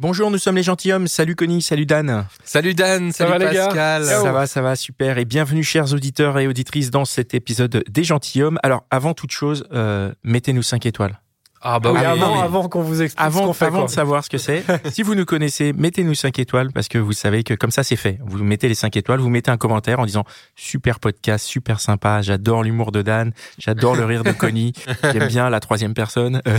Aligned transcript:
Bonjour, 0.00 0.30
nous 0.30 0.38
sommes 0.38 0.54
les 0.54 0.62
gentilshommes. 0.62 1.08
Salut 1.08 1.34
Connie, 1.34 1.60
salut 1.60 1.84
Dan. 1.84 2.24
Salut 2.44 2.72
Dan, 2.72 3.10
salut 3.10 3.32
va, 3.32 3.38
les 3.38 3.52
gars 3.52 3.66
Pascal. 3.66 4.04
Ça 4.04 4.30
va, 4.30 4.46
ça 4.46 4.62
va, 4.62 4.76
super. 4.76 5.18
Et 5.18 5.24
bienvenue 5.24 5.64
chers 5.64 5.92
auditeurs 5.92 6.38
et 6.38 6.46
auditrices 6.46 6.92
dans 6.92 7.04
cet 7.04 7.34
épisode 7.34 7.82
des 7.88 8.04
gentilshommes. 8.04 8.60
Alors, 8.62 8.84
avant 8.92 9.12
toute 9.12 9.32
chose, 9.32 9.66
euh, 9.72 10.12
mettez-nous 10.22 10.62
5 10.62 10.86
étoiles. 10.86 11.18
Ah 11.60 11.80
bah 11.80 11.90
Ah 11.90 11.92
oui, 11.92 11.98
oui, 12.00 12.06
avant, 12.06 12.34
oui. 12.36 12.40
avant 12.42 12.68
qu'on 12.68 12.82
vous 12.82 13.02
explique 13.02 13.32
ce 13.32 13.38
qu'on 13.38 13.52
fait. 13.52 13.64
avant 13.66 13.78
quoi. 13.78 13.86
de 13.86 13.90
savoir 13.92 14.24
ce 14.24 14.30
que 14.30 14.38
c'est, 14.38 14.64
si 14.92 15.02
vous 15.02 15.14
nous 15.14 15.24
connaissez, 15.24 15.72
mettez-nous 15.72 16.14
5 16.14 16.38
étoiles 16.38 16.72
parce 16.72 16.86
que 16.88 16.98
vous 16.98 17.12
savez 17.12 17.42
que 17.42 17.54
comme 17.54 17.70
ça 17.72 17.82
c'est 17.82 17.96
fait. 17.96 18.18
Vous 18.24 18.42
mettez 18.44 18.68
les 18.68 18.74
5 18.74 18.96
étoiles, 18.96 19.18
vous 19.20 19.28
mettez 19.28 19.50
un 19.50 19.56
commentaire 19.56 19.98
en 19.98 20.06
disant 20.06 20.24
super 20.54 21.00
podcast, 21.00 21.44
super 21.46 21.80
sympa, 21.80 22.22
j'adore 22.22 22.62
l'humour 22.62 22.92
de 22.92 23.02
Dan, 23.02 23.32
j'adore 23.58 23.96
le 23.96 24.04
rire 24.04 24.22
de 24.24 24.30
Connie, 24.32 24.72
j'aime 25.02 25.26
bien 25.28 25.50
la 25.50 25.60
troisième 25.60 25.94
personne. 25.94 26.40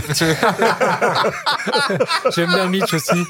J'aime 2.36 2.50
bien 2.50 2.68
Mitch 2.68 2.94
aussi. 2.94 3.24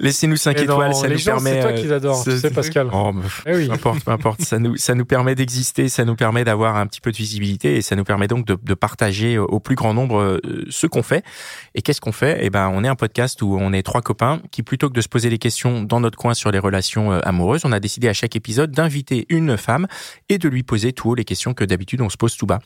Laissez-nous 0.00 0.36
5 0.36 0.56
Mais 0.58 0.64
non, 0.66 0.74
étoiles, 0.74 0.94
ça 0.94 1.06
les 1.08 1.14
nous 1.14 1.18
gens, 1.20 1.32
permet. 1.32 1.50
c'est 1.54 1.60
toi 1.60 1.70
euh, 1.70 1.74
qui 1.74 1.82
les 1.84 1.92
adores, 1.92 2.24
tu 2.24 2.38
sais, 2.38 2.50
Pascal. 2.50 2.88
Oh, 2.92 3.12
Eh 3.46 3.54
oui. 3.56 3.66
Peu 3.66 3.72
importe, 3.72 4.04
peu 4.04 4.10
importe. 4.10 4.42
Ça 4.42 4.58
nous, 4.58 4.76
ça 4.76 4.94
nous 4.94 5.04
permet 5.04 5.34
d'exister, 5.34 5.88
ça 5.88 6.04
nous 6.04 6.16
permet 6.16 6.44
d'avoir 6.44 6.76
un 6.76 6.86
petit 6.86 7.00
peu 7.00 7.10
de 7.12 7.16
visibilité 7.16 7.76
et 7.76 7.82
ça 7.82 7.96
nous 7.96 8.04
permet 8.04 8.28
donc 8.28 8.46
de, 8.46 8.56
de 8.60 8.74
partager 8.74 9.38
au 9.38 9.60
plus 9.60 9.74
grand 9.76 9.94
nombre 9.94 10.18
euh, 10.20 10.40
ce 10.70 10.86
qu'on 10.86 11.02
fait. 11.02 11.24
Et 11.74 11.82
qu'est-ce 11.82 12.00
qu'on 12.00 12.12
fait? 12.12 12.38
Eh 12.42 12.50
ben, 12.50 12.70
on 12.72 12.84
est 12.84 12.88
un 12.88 12.96
podcast 12.96 13.40
où 13.42 13.56
on 13.60 13.72
est 13.72 13.82
trois 13.82 14.02
copains 14.02 14.40
qui, 14.50 14.62
plutôt 14.62 14.88
que 14.88 14.94
de 14.94 15.00
se 15.00 15.08
poser 15.08 15.30
des 15.30 15.38
questions 15.38 15.82
dans 15.82 16.00
notre 16.00 16.18
coin 16.18 16.34
sur 16.34 16.50
les 16.50 16.58
relations 16.58 17.12
euh, 17.12 17.20
amoureuses, 17.24 17.62
on 17.64 17.72
a 17.72 17.80
décidé 17.80 18.08
à 18.08 18.12
chaque 18.12 18.36
épisode 18.36 18.70
d'inviter 18.72 19.26
une 19.28 19.56
femme 19.56 19.86
et 20.28 20.38
de 20.38 20.48
lui 20.48 20.62
poser 20.62 20.92
tout 20.92 21.10
haut 21.10 21.14
les 21.14 21.24
questions 21.24 21.54
que 21.54 21.64
d'habitude 21.64 22.00
on 22.00 22.08
se 22.08 22.16
pose 22.16 22.36
tout 22.36 22.46
bas. 22.46 22.60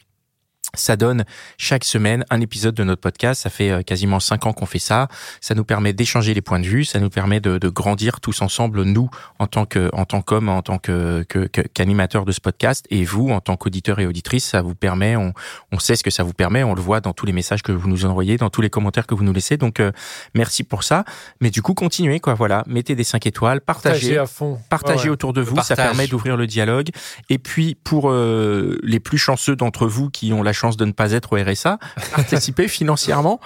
Ça 0.75 0.97
donne 0.97 1.25
chaque 1.57 1.85
semaine 1.85 2.25
un 2.31 2.41
épisode 2.41 2.75
de 2.75 2.85
notre 2.85 3.01
podcast. 3.01 3.43
Ça 3.43 3.51
fait 3.51 3.71
euh, 3.71 3.83
quasiment 3.83 4.21
cinq 4.21 4.47
ans 4.47 4.53
qu'on 4.53 4.67
fait 4.67 4.79
ça. 4.79 5.09
Ça 5.41 5.55
nous 5.55 5.65
permet 5.65 5.93
d'échanger 5.93 6.35
les 6.35 6.43
points 6.43 6.61
de 6.61 6.67
vue. 6.67 6.85
Ça 6.85 7.01
nous 7.01 7.09
permet 7.11 7.41
de, 7.41 7.57
de 7.59 7.69
grandir 7.69 8.21
tous 8.21 8.43
ensemble, 8.43 8.83
nous 8.83 9.09
en 9.39 9.47
tant 9.47 9.65
que 9.65 9.89
en 9.95 10.05
tant 10.05 10.21
qu'homme, 10.21 10.49
en 10.49 10.61
tant 10.63 10.79
que 10.79 11.25
que- 11.29 11.47
que- 11.47 11.63
qu'animateur 11.63 12.25
de 12.27 12.33
ce 12.33 12.41
podcast, 12.41 12.87
et 12.91 13.05
vous 13.05 13.31
en 13.31 13.41
tant 13.41 13.57
qu'auditeur 13.57 13.99
et 13.99 14.07
auditrice. 14.07 14.45
Ça 14.45 14.61
vous 14.63 14.75
permet. 14.75 15.17
On, 15.17 15.33
on 15.73 15.79
sait 15.79 15.97
ce 15.97 16.03
que 16.05 16.11
ça 16.11 16.23
vous 16.23 16.35
permet. 16.35 16.63
On 16.63 16.75
le 16.75 16.83
voit 16.83 17.01
dans 17.01 17.13
tous 17.13 17.25
les 17.27 17.33
messages 17.33 17.63
que 17.63 17.73
vous 17.73 17.89
nous 17.89 18.05
envoyez, 18.05 18.37
dans 18.37 18.51
tous 18.51 18.61
les 18.61 18.71
commentaires 18.71 19.07
que 19.07 19.15
vous 19.15 19.25
nous 19.25 19.33
laissez. 19.33 19.57
Donc 19.57 19.81
euh, 19.81 19.91
merci 20.35 20.65
pour 20.65 20.85
ça. 20.85 21.05
Mais 21.41 21.51
du 21.51 21.63
coup, 21.63 21.75
continuez 21.75 22.21
quoi. 22.21 22.35
Voilà, 22.35 22.63
mettez 22.67 22.95
des 22.95 23.05
cinq 23.05 23.27
étoles, 23.27 23.61
partagez 23.63 23.89
Partagez 23.89 24.19
à 24.19 24.27
fond. 24.27 24.59
partagez 24.69 25.05
ouais. 25.05 25.09
autour 25.11 25.33
de 25.33 25.41
vous, 25.41 25.57
ça 25.63 25.77
permet 25.77 26.07
d'ouvrir 26.07 26.37
le 26.37 26.47
dialogue. 26.47 26.89
Et 27.31 27.39
puis 27.39 27.75
pour 27.75 28.11
euh, 28.11 28.79
les 28.83 29.01
plus 29.01 29.19
chanceux 29.19 29.57
d'entre 29.57 29.87
vous 29.87 30.11
qui 30.11 30.33
ont 30.33 30.43
la 30.43 30.53
chance 30.59 30.77
de 30.77 30.85
ne 30.85 30.93
pas 30.93 31.13
être 31.13 31.33
au 31.33 31.37
RSA, 31.37 31.79
participez 32.15 32.69
financièrement. 32.69 33.41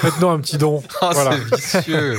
Faites-nous 0.00 0.28
un 0.28 0.40
petit 0.40 0.56
don. 0.56 0.82
Oh, 1.02 1.08
voilà. 1.12 1.36
c'est 1.58 1.78
vicieux. 1.80 2.18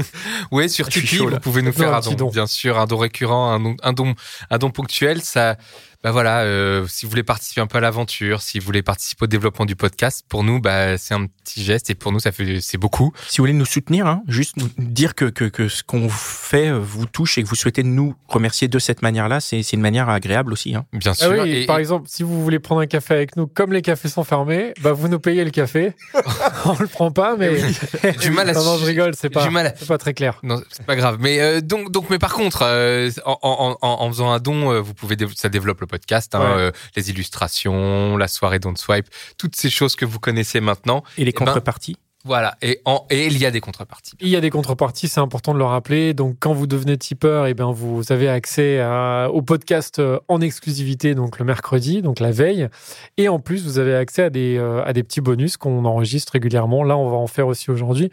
oui, 0.50 0.68
sur 0.68 0.88
Tipeee, 0.88 1.16
chaud, 1.16 1.30
vous 1.30 1.38
pouvez 1.38 1.62
nous 1.62 1.72
faire 1.72 1.94
un 1.94 2.00
don, 2.00 2.14
don. 2.14 2.30
bien 2.30 2.46
sûr, 2.46 2.78
un 2.78 2.86
don 2.86 2.96
récurrent, 2.96 3.52
un 3.52 3.60
don, 3.60 3.76
un 3.82 3.92
don, 3.92 4.14
un 4.50 4.58
don 4.58 4.70
ponctuel. 4.70 5.22
Ça, 5.22 5.56
bah 6.02 6.10
voilà, 6.10 6.40
euh, 6.40 6.86
si 6.88 7.06
vous 7.06 7.10
voulez 7.10 7.22
participer 7.22 7.60
un 7.60 7.66
peu 7.66 7.78
à 7.78 7.80
l'aventure, 7.80 8.42
si 8.42 8.58
vous 8.58 8.66
voulez 8.66 8.82
participer 8.82 9.24
au 9.24 9.26
développement 9.28 9.64
du 9.66 9.76
podcast, 9.76 10.24
pour 10.28 10.42
nous, 10.44 10.60
bah 10.60 10.98
c'est 10.98 11.14
un 11.14 11.26
petit 11.26 11.62
geste 11.62 11.90
et 11.90 11.94
pour 11.94 12.10
nous, 12.12 12.18
ça 12.20 12.32
fait, 12.32 12.60
c'est 12.60 12.78
beaucoup. 12.78 13.12
Si 13.28 13.38
vous 13.38 13.42
voulez 13.42 13.52
nous 13.52 13.64
soutenir, 13.66 14.06
hein, 14.06 14.22
juste 14.26 14.56
nous 14.56 14.68
dire 14.78 15.14
que, 15.14 15.26
que, 15.26 15.44
que 15.44 15.68
ce 15.68 15.82
qu'on 15.82 16.08
fait 16.08 16.68
euh, 16.68 16.78
vous 16.80 17.06
touche 17.06 17.38
et 17.38 17.42
que 17.42 17.48
vous 17.48 17.54
souhaitez 17.54 17.82
nous 17.84 18.14
remercier 18.28 18.68
de 18.68 18.78
cette 18.78 19.02
manière-là, 19.02 19.40
c'est 19.40 19.62
c'est 19.62 19.76
une 19.76 19.82
manière 19.82 20.08
agréable 20.08 20.52
aussi. 20.52 20.74
Hein. 20.74 20.84
Bien 20.92 21.12
Ah 21.12 21.14
sûr. 21.14 21.30
oui, 21.42 21.50
et, 21.52 21.66
par 21.66 21.78
exemple, 21.78 22.06
si 22.08 22.22
vous 22.22 22.42
voulez 22.42 22.58
prendre 22.58 22.80
un 22.80 22.86
café 22.86 23.14
avec 23.14 23.36
nous, 23.36 23.46
comme 23.46 23.72
les 23.72 23.82
cafés 23.82 24.08
sont 24.08 24.24
fermés, 24.24 24.74
bah 24.80 24.92
vous 24.92 25.08
nous 25.08 25.20
payez 25.20 25.44
le 25.44 25.50
café. 25.50 25.92
On 26.64 26.76
le 26.78 26.86
prend 26.88 27.10
pas, 27.12 27.36
mais 27.36 27.52
Du 28.20 28.30
mal 28.30 28.48
à 28.50 28.54
non, 28.54 28.64
non, 28.64 28.76
je 28.78 28.84
rigole, 28.84 29.14
c'est 29.16 29.30
pas, 29.30 29.44
du 29.44 29.50
mal 29.50 29.66
à- 29.68 29.74
c'est 29.76 29.86
pas 29.88 29.98
très 29.98 30.14
clair. 30.14 30.40
Non, 30.42 30.60
c'est 30.70 30.84
pas 30.84 30.96
grave. 30.96 31.18
Mais 31.20 31.40
euh, 31.40 31.60
donc, 31.60 31.92
donc, 31.92 32.10
mais 32.10 32.18
par 32.18 32.32
contre, 32.32 32.62
euh, 32.62 33.10
en, 33.24 33.38
en, 33.42 33.76
en, 33.80 34.02
en 34.02 34.08
faisant 34.08 34.30
un 34.32 34.38
don, 34.40 34.72
euh, 34.72 34.80
vous 34.80 34.94
pouvez, 34.94 35.16
ça 35.36 35.48
développe 35.48 35.80
le 35.80 35.86
podcast, 35.92 36.34
hein, 36.34 36.40
Ouais. 36.40 36.60
euh, 36.62 36.70
les 36.96 37.10
illustrations, 37.10 38.16
la 38.16 38.28
soirée 38.28 38.58
Don't 38.58 38.76
Swipe, 38.76 39.06
toutes 39.38 39.56
ces 39.56 39.70
choses 39.70 39.94
que 39.96 40.04
vous 40.04 40.18
connaissez 40.18 40.60
maintenant. 40.60 41.02
Et 41.18 41.24
les 41.24 41.32
ben, 41.32 41.44
contreparties 41.44 41.96
Voilà. 42.24 42.54
Et, 42.62 42.80
en, 42.84 43.04
et 43.10 43.26
il 43.26 43.36
y 43.38 43.46
a 43.46 43.50
des 43.50 43.60
contreparties. 43.60 44.12
Il 44.20 44.28
y 44.28 44.36
a 44.36 44.40
des 44.40 44.50
contreparties, 44.50 45.08
c'est 45.08 45.18
important 45.20 45.54
de 45.54 45.58
le 45.58 45.64
rappeler. 45.64 46.14
Donc, 46.14 46.36
quand 46.38 46.52
vous 46.52 46.68
devenez 46.68 46.96
tipeur, 46.96 47.46
et 47.48 47.54
ben, 47.54 47.72
vous 47.72 48.04
avez 48.12 48.28
accès 48.28 48.78
à- 48.80 49.28
au 49.32 49.42
podcast 49.42 49.98
euh, 49.98 50.20
en 50.28 50.40
exclusivité, 50.40 51.14
donc 51.16 51.40
le 51.40 51.44
mercredi, 51.44 52.00
donc 52.00 52.20
la 52.20 52.30
veille. 52.30 52.68
Et 53.16 53.28
en 53.28 53.40
plus, 53.40 53.64
vous 53.64 53.78
avez 53.80 53.94
accès 53.96 54.22
à 54.22 54.30
des, 54.30 54.56
euh, 54.56 54.84
à 54.84 54.92
des 54.92 55.02
petits 55.02 55.20
bonus 55.20 55.56
qu'on 55.56 55.84
enregistre 55.84 56.32
régulièrement. 56.34 56.84
Là, 56.84 56.96
on 56.96 57.10
va 57.10 57.16
en 57.16 57.26
faire 57.26 57.48
aussi 57.48 57.70
aujourd'hui. 57.72 58.10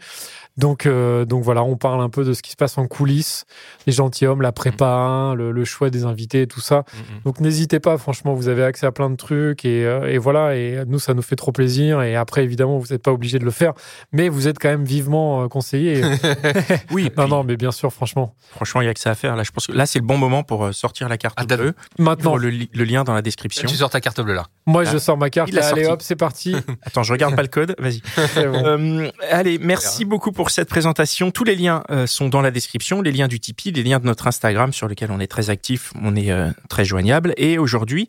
Donc, 0.60 0.84
euh, 0.84 1.24
donc 1.24 1.42
voilà, 1.42 1.62
on 1.62 1.76
parle 1.76 2.02
un 2.02 2.10
peu 2.10 2.22
de 2.22 2.34
ce 2.34 2.42
qui 2.42 2.50
se 2.50 2.56
passe 2.56 2.76
en 2.76 2.86
coulisses, 2.86 3.46
les 3.86 3.92
gentilshommes, 3.94 4.42
la 4.42 4.52
prépa, 4.52 4.86
hein, 4.86 5.34
le, 5.34 5.52
le 5.52 5.64
choix 5.64 5.88
des 5.88 6.04
invités, 6.04 6.46
tout 6.46 6.60
ça. 6.60 6.84
Mhm. 6.92 7.20
Donc 7.24 7.40
n'hésitez 7.40 7.80
pas, 7.80 7.96
franchement, 7.96 8.34
vous 8.34 8.48
avez 8.48 8.62
accès 8.62 8.84
à 8.84 8.92
plein 8.92 9.08
de 9.08 9.16
trucs 9.16 9.64
et, 9.64 9.86
euh, 9.86 10.06
et 10.12 10.18
voilà. 10.18 10.56
Et 10.56 10.84
nous, 10.86 10.98
ça 10.98 11.14
nous 11.14 11.22
fait 11.22 11.36
trop 11.36 11.50
plaisir. 11.50 12.02
Et 12.02 12.14
après, 12.14 12.44
évidemment, 12.44 12.76
vous 12.78 12.88
n'êtes 12.90 13.02
pas 13.02 13.10
obligé 13.12 13.38
de 13.38 13.44
le 13.44 13.50
faire, 13.50 13.72
mais 14.12 14.28
vous 14.28 14.48
êtes 14.48 14.58
quand 14.58 14.68
même 14.68 14.84
vivement 14.84 15.42
euh, 15.44 15.48
conseillé. 15.48 16.02
Oui, 16.90 17.04
non, 17.16 17.22
puis, 17.24 17.30
non, 17.30 17.44
mais 17.44 17.56
bien 17.56 17.72
sûr, 17.72 17.92
franchement. 17.92 18.34
franchement, 18.50 18.80
il 18.82 18.86
y 18.86 18.88
a 18.88 18.94
que 18.94 19.00
ça 19.00 19.10
à 19.10 19.14
faire. 19.14 19.36
Là, 19.36 19.42
je 19.44 19.50
pense 19.52 19.66
que 19.66 19.72
là, 19.72 19.86
c'est 19.86 19.98
le 19.98 20.04
bon 20.04 20.18
moment 20.18 20.42
pour 20.42 20.74
sortir 20.74 21.08
la 21.08 21.16
carte 21.16 21.38
Ah, 21.40 21.46
bleue. 21.46 21.72
Maintenant, 21.98 22.36
Le, 22.36 22.50
li- 22.50 22.68
le 22.74 22.84
lien 22.84 23.02
dans 23.04 23.14
la 23.14 23.22
description. 23.22 23.66
Tu 23.68 23.76
sors 23.76 23.88
ta 23.90 24.00
carte 24.00 24.20
bleue 24.20 24.34
là. 24.34 24.46
moi, 24.66 24.82
Ah, 24.86 24.90
je 24.92 24.98
sors 24.98 25.16
ma 25.16 25.30
carte. 25.30 25.52
là, 25.52 25.64
allez, 25.68 25.84
sorti. 25.84 25.92
hop, 25.92 26.02
c'est 26.02 26.16
parti. 26.16 26.54
Attends, 26.82 27.02
je 27.02 27.12
regarde 27.12 27.34
pas 27.34 27.42
le 27.42 27.48
code. 27.48 27.74
Vas-y. 27.78 28.02
Bon. 28.36 28.66
Euh, 28.66 29.10
allez, 29.30 29.58
merci 29.58 30.04
beaucoup 30.04 30.32
pour 30.32 30.49
cette 30.50 30.68
présentation. 30.68 31.30
Tous 31.30 31.44
les 31.44 31.56
liens 31.56 31.82
euh, 31.90 32.06
sont 32.06 32.28
dans 32.28 32.40
la 32.40 32.50
description, 32.50 33.02
les 33.02 33.12
liens 33.12 33.28
du 33.28 33.40
Tipeee, 33.40 33.72
les 33.72 33.82
liens 33.82 33.98
de 34.00 34.06
notre 34.06 34.26
Instagram 34.26 34.72
sur 34.72 34.88
lequel 34.88 35.10
on 35.10 35.20
est 35.20 35.26
très 35.26 35.50
actif, 35.50 35.92
on 36.02 36.16
est 36.16 36.30
euh, 36.30 36.50
très 36.68 36.84
joignable. 36.84 37.34
Et 37.36 37.58
aujourd'hui, 37.58 38.08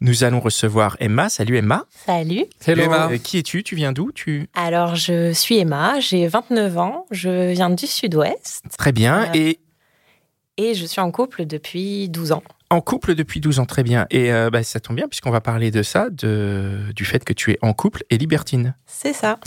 nous 0.00 0.24
allons 0.24 0.40
recevoir 0.40 0.96
Emma. 1.00 1.28
Salut 1.28 1.56
Emma. 1.58 1.84
Salut. 2.06 2.44
Hello. 2.66 2.82
Emma. 2.84 3.10
Euh, 3.12 3.18
qui 3.18 3.38
es-tu? 3.38 3.62
Tu 3.62 3.76
viens 3.76 3.92
d'où? 3.92 4.12
Tu 4.12 4.48
Alors, 4.54 4.94
je 4.96 5.32
suis 5.32 5.58
Emma, 5.58 6.00
j'ai 6.00 6.26
29 6.26 6.78
ans, 6.78 7.06
je 7.10 7.52
viens 7.52 7.70
du 7.70 7.86
sud-ouest 7.86 8.62
Très 8.78 8.92
bien. 8.92 9.24
Euh, 9.24 9.34
Et 9.34 9.60
et 10.56 10.74
je 10.74 10.84
suis 10.84 11.00
en 11.00 11.10
couple 11.10 11.46
depuis 11.46 12.10
12 12.10 12.32
ans. 12.32 12.42
en 12.68 12.82
couple 12.82 13.14
depuis 13.14 13.40
12 13.40 13.60
ans, 13.60 13.66
très 13.66 13.82
bien. 13.82 14.06
Et 14.10 14.30
euh, 14.30 14.50
bah, 14.50 14.62
ça 14.62 14.78
tombe 14.78 14.96
bien 14.96 15.08
puisqu'on 15.08 15.30
va 15.30 15.40
parler 15.40 15.70
de 15.70 15.82
ça, 15.82 16.10
de, 16.10 16.80
du 16.94 17.06
fait 17.06 17.24
que 17.24 17.32
tu 17.32 17.52
es 17.52 17.58
en 17.62 17.72
couple 17.72 18.04
et 18.10 18.18
libertine. 18.18 18.74
C'est 18.86 19.14
ça. 19.14 19.38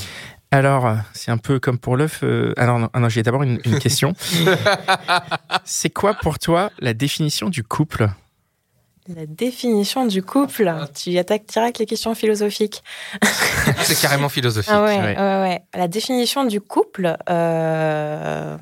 Alors, 0.54 0.86
euh, 0.86 0.96
c'est 1.14 1.32
un 1.32 1.38
peu 1.40 1.60
comme 1.60 1.80
pour 1.80 1.98
l'œuf. 1.98 2.20
euh, 2.24 2.54
Alors, 2.58 2.78
non, 2.78 2.88
ah 2.94 3.00
non, 3.00 3.10
j'ai 3.10 3.24
d'abord 3.24 3.42
une, 3.42 3.60
une 3.66 3.80
question. 3.80 4.14
c'est 5.66 5.90
quoi 5.90 6.14
pour 6.14 6.38
toi 6.38 6.70
la 6.80 6.94
définition 6.94 7.50
du 7.50 7.64
couple? 7.64 8.08
La 9.14 9.26
définition 9.26 10.06
du 10.06 10.22
couple, 10.22 10.72
tu 10.94 11.18
attaques 11.18 11.48
direct 11.48 11.80
les 11.80 11.86
questions 11.88 12.14
philosophiques. 12.16 12.84
C'est 13.82 14.00
carrément 14.00 14.30
philosophique. 14.30 14.72
Ah 14.74 14.84
ouais, 14.84 14.98
ouais. 14.98 15.18
ouais, 15.18 15.42
ouais. 15.42 15.62
La 15.74 15.88
définition 15.88 16.46
du 16.46 16.62
couple, 16.62 17.18
euh, 17.30 18.56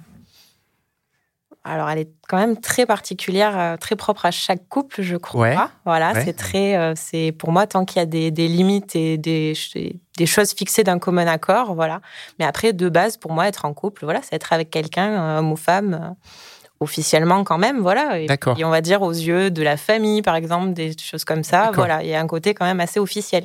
alors 1.64 1.90
elle 1.90 2.00
est 2.00 2.10
quand 2.28 2.38
même 2.38 2.60
très 2.60 2.86
particulière, 2.86 3.58
euh, 3.60 3.78
très 3.78 3.96
propre 3.96 4.26
à 4.26 4.32
chaque 4.32 4.68
couple, 4.68 5.02
je 5.02 5.16
crois. 5.18 5.42
Ouais, 5.48 5.56
Voilà, 5.86 6.14
ouais. 6.14 6.24
c'est 6.26 6.34
très, 6.34 6.76
euh, 6.78 6.94
c'est 6.96 7.32
pour 7.38 7.52
moi 7.52 7.68
tant 7.68 7.86
qu'il 7.86 7.98
y 7.98 8.02
a 8.04 8.06
des, 8.06 8.32
des 8.32 8.48
limites 8.48 8.96
et 8.96 9.18
des, 9.18 9.54
ch- 9.54 9.94
des 10.18 10.26
choses 10.26 10.54
fixées 10.54 10.84
d'un 10.84 10.98
commun 11.00 11.28
accord, 11.28 11.76
voilà. 11.76 12.02
Mais 12.40 12.46
après, 12.46 12.74
de 12.74 12.90
base, 12.90 13.18
pour 13.18 13.32
moi, 13.32 13.48
être 13.48 13.66
en 13.66 13.74
couple, 13.74 14.06
voilà, 14.06 14.22
c'est 14.24 14.36
être 14.36 14.54
avec 14.54 14.70
quelqu'un, 14.72 15.10
euh, 15.22 15.40
homme 15.40 15.52
ou 15.52 15.56
femme. 15.56 16.16
officiellement 16.80 17.44
quand 17.44 17.60
même, 17.60 17.80
voilà. 17.80 18.20
Et 18.20 18.26
puis 18.56 18.66
on 18.66 18.72
va 18.72 18.82
dire 18.82 19.04
aux 19.04 19.12
yeux 19.12 19.52
de 19.52 19.62
la 19.62 19.78
famille, 19.78 20.24
par 20.24 20.36
exemple, 20.36 20.74
des 20.74 20.96
choses 20.98 21.24
comme 21.26 21.44
ça. 21.44 21.70
Voilà, 21.76 22.02
il 22.02 22.10
y 22.10 22.16
a 22.16 22.20
un 22.20 22.26
côté 22.26 22.56
quand 22.56 22.66
même 22.66 22.80
assez 22.80 23.00
officiel. 23.00 23.44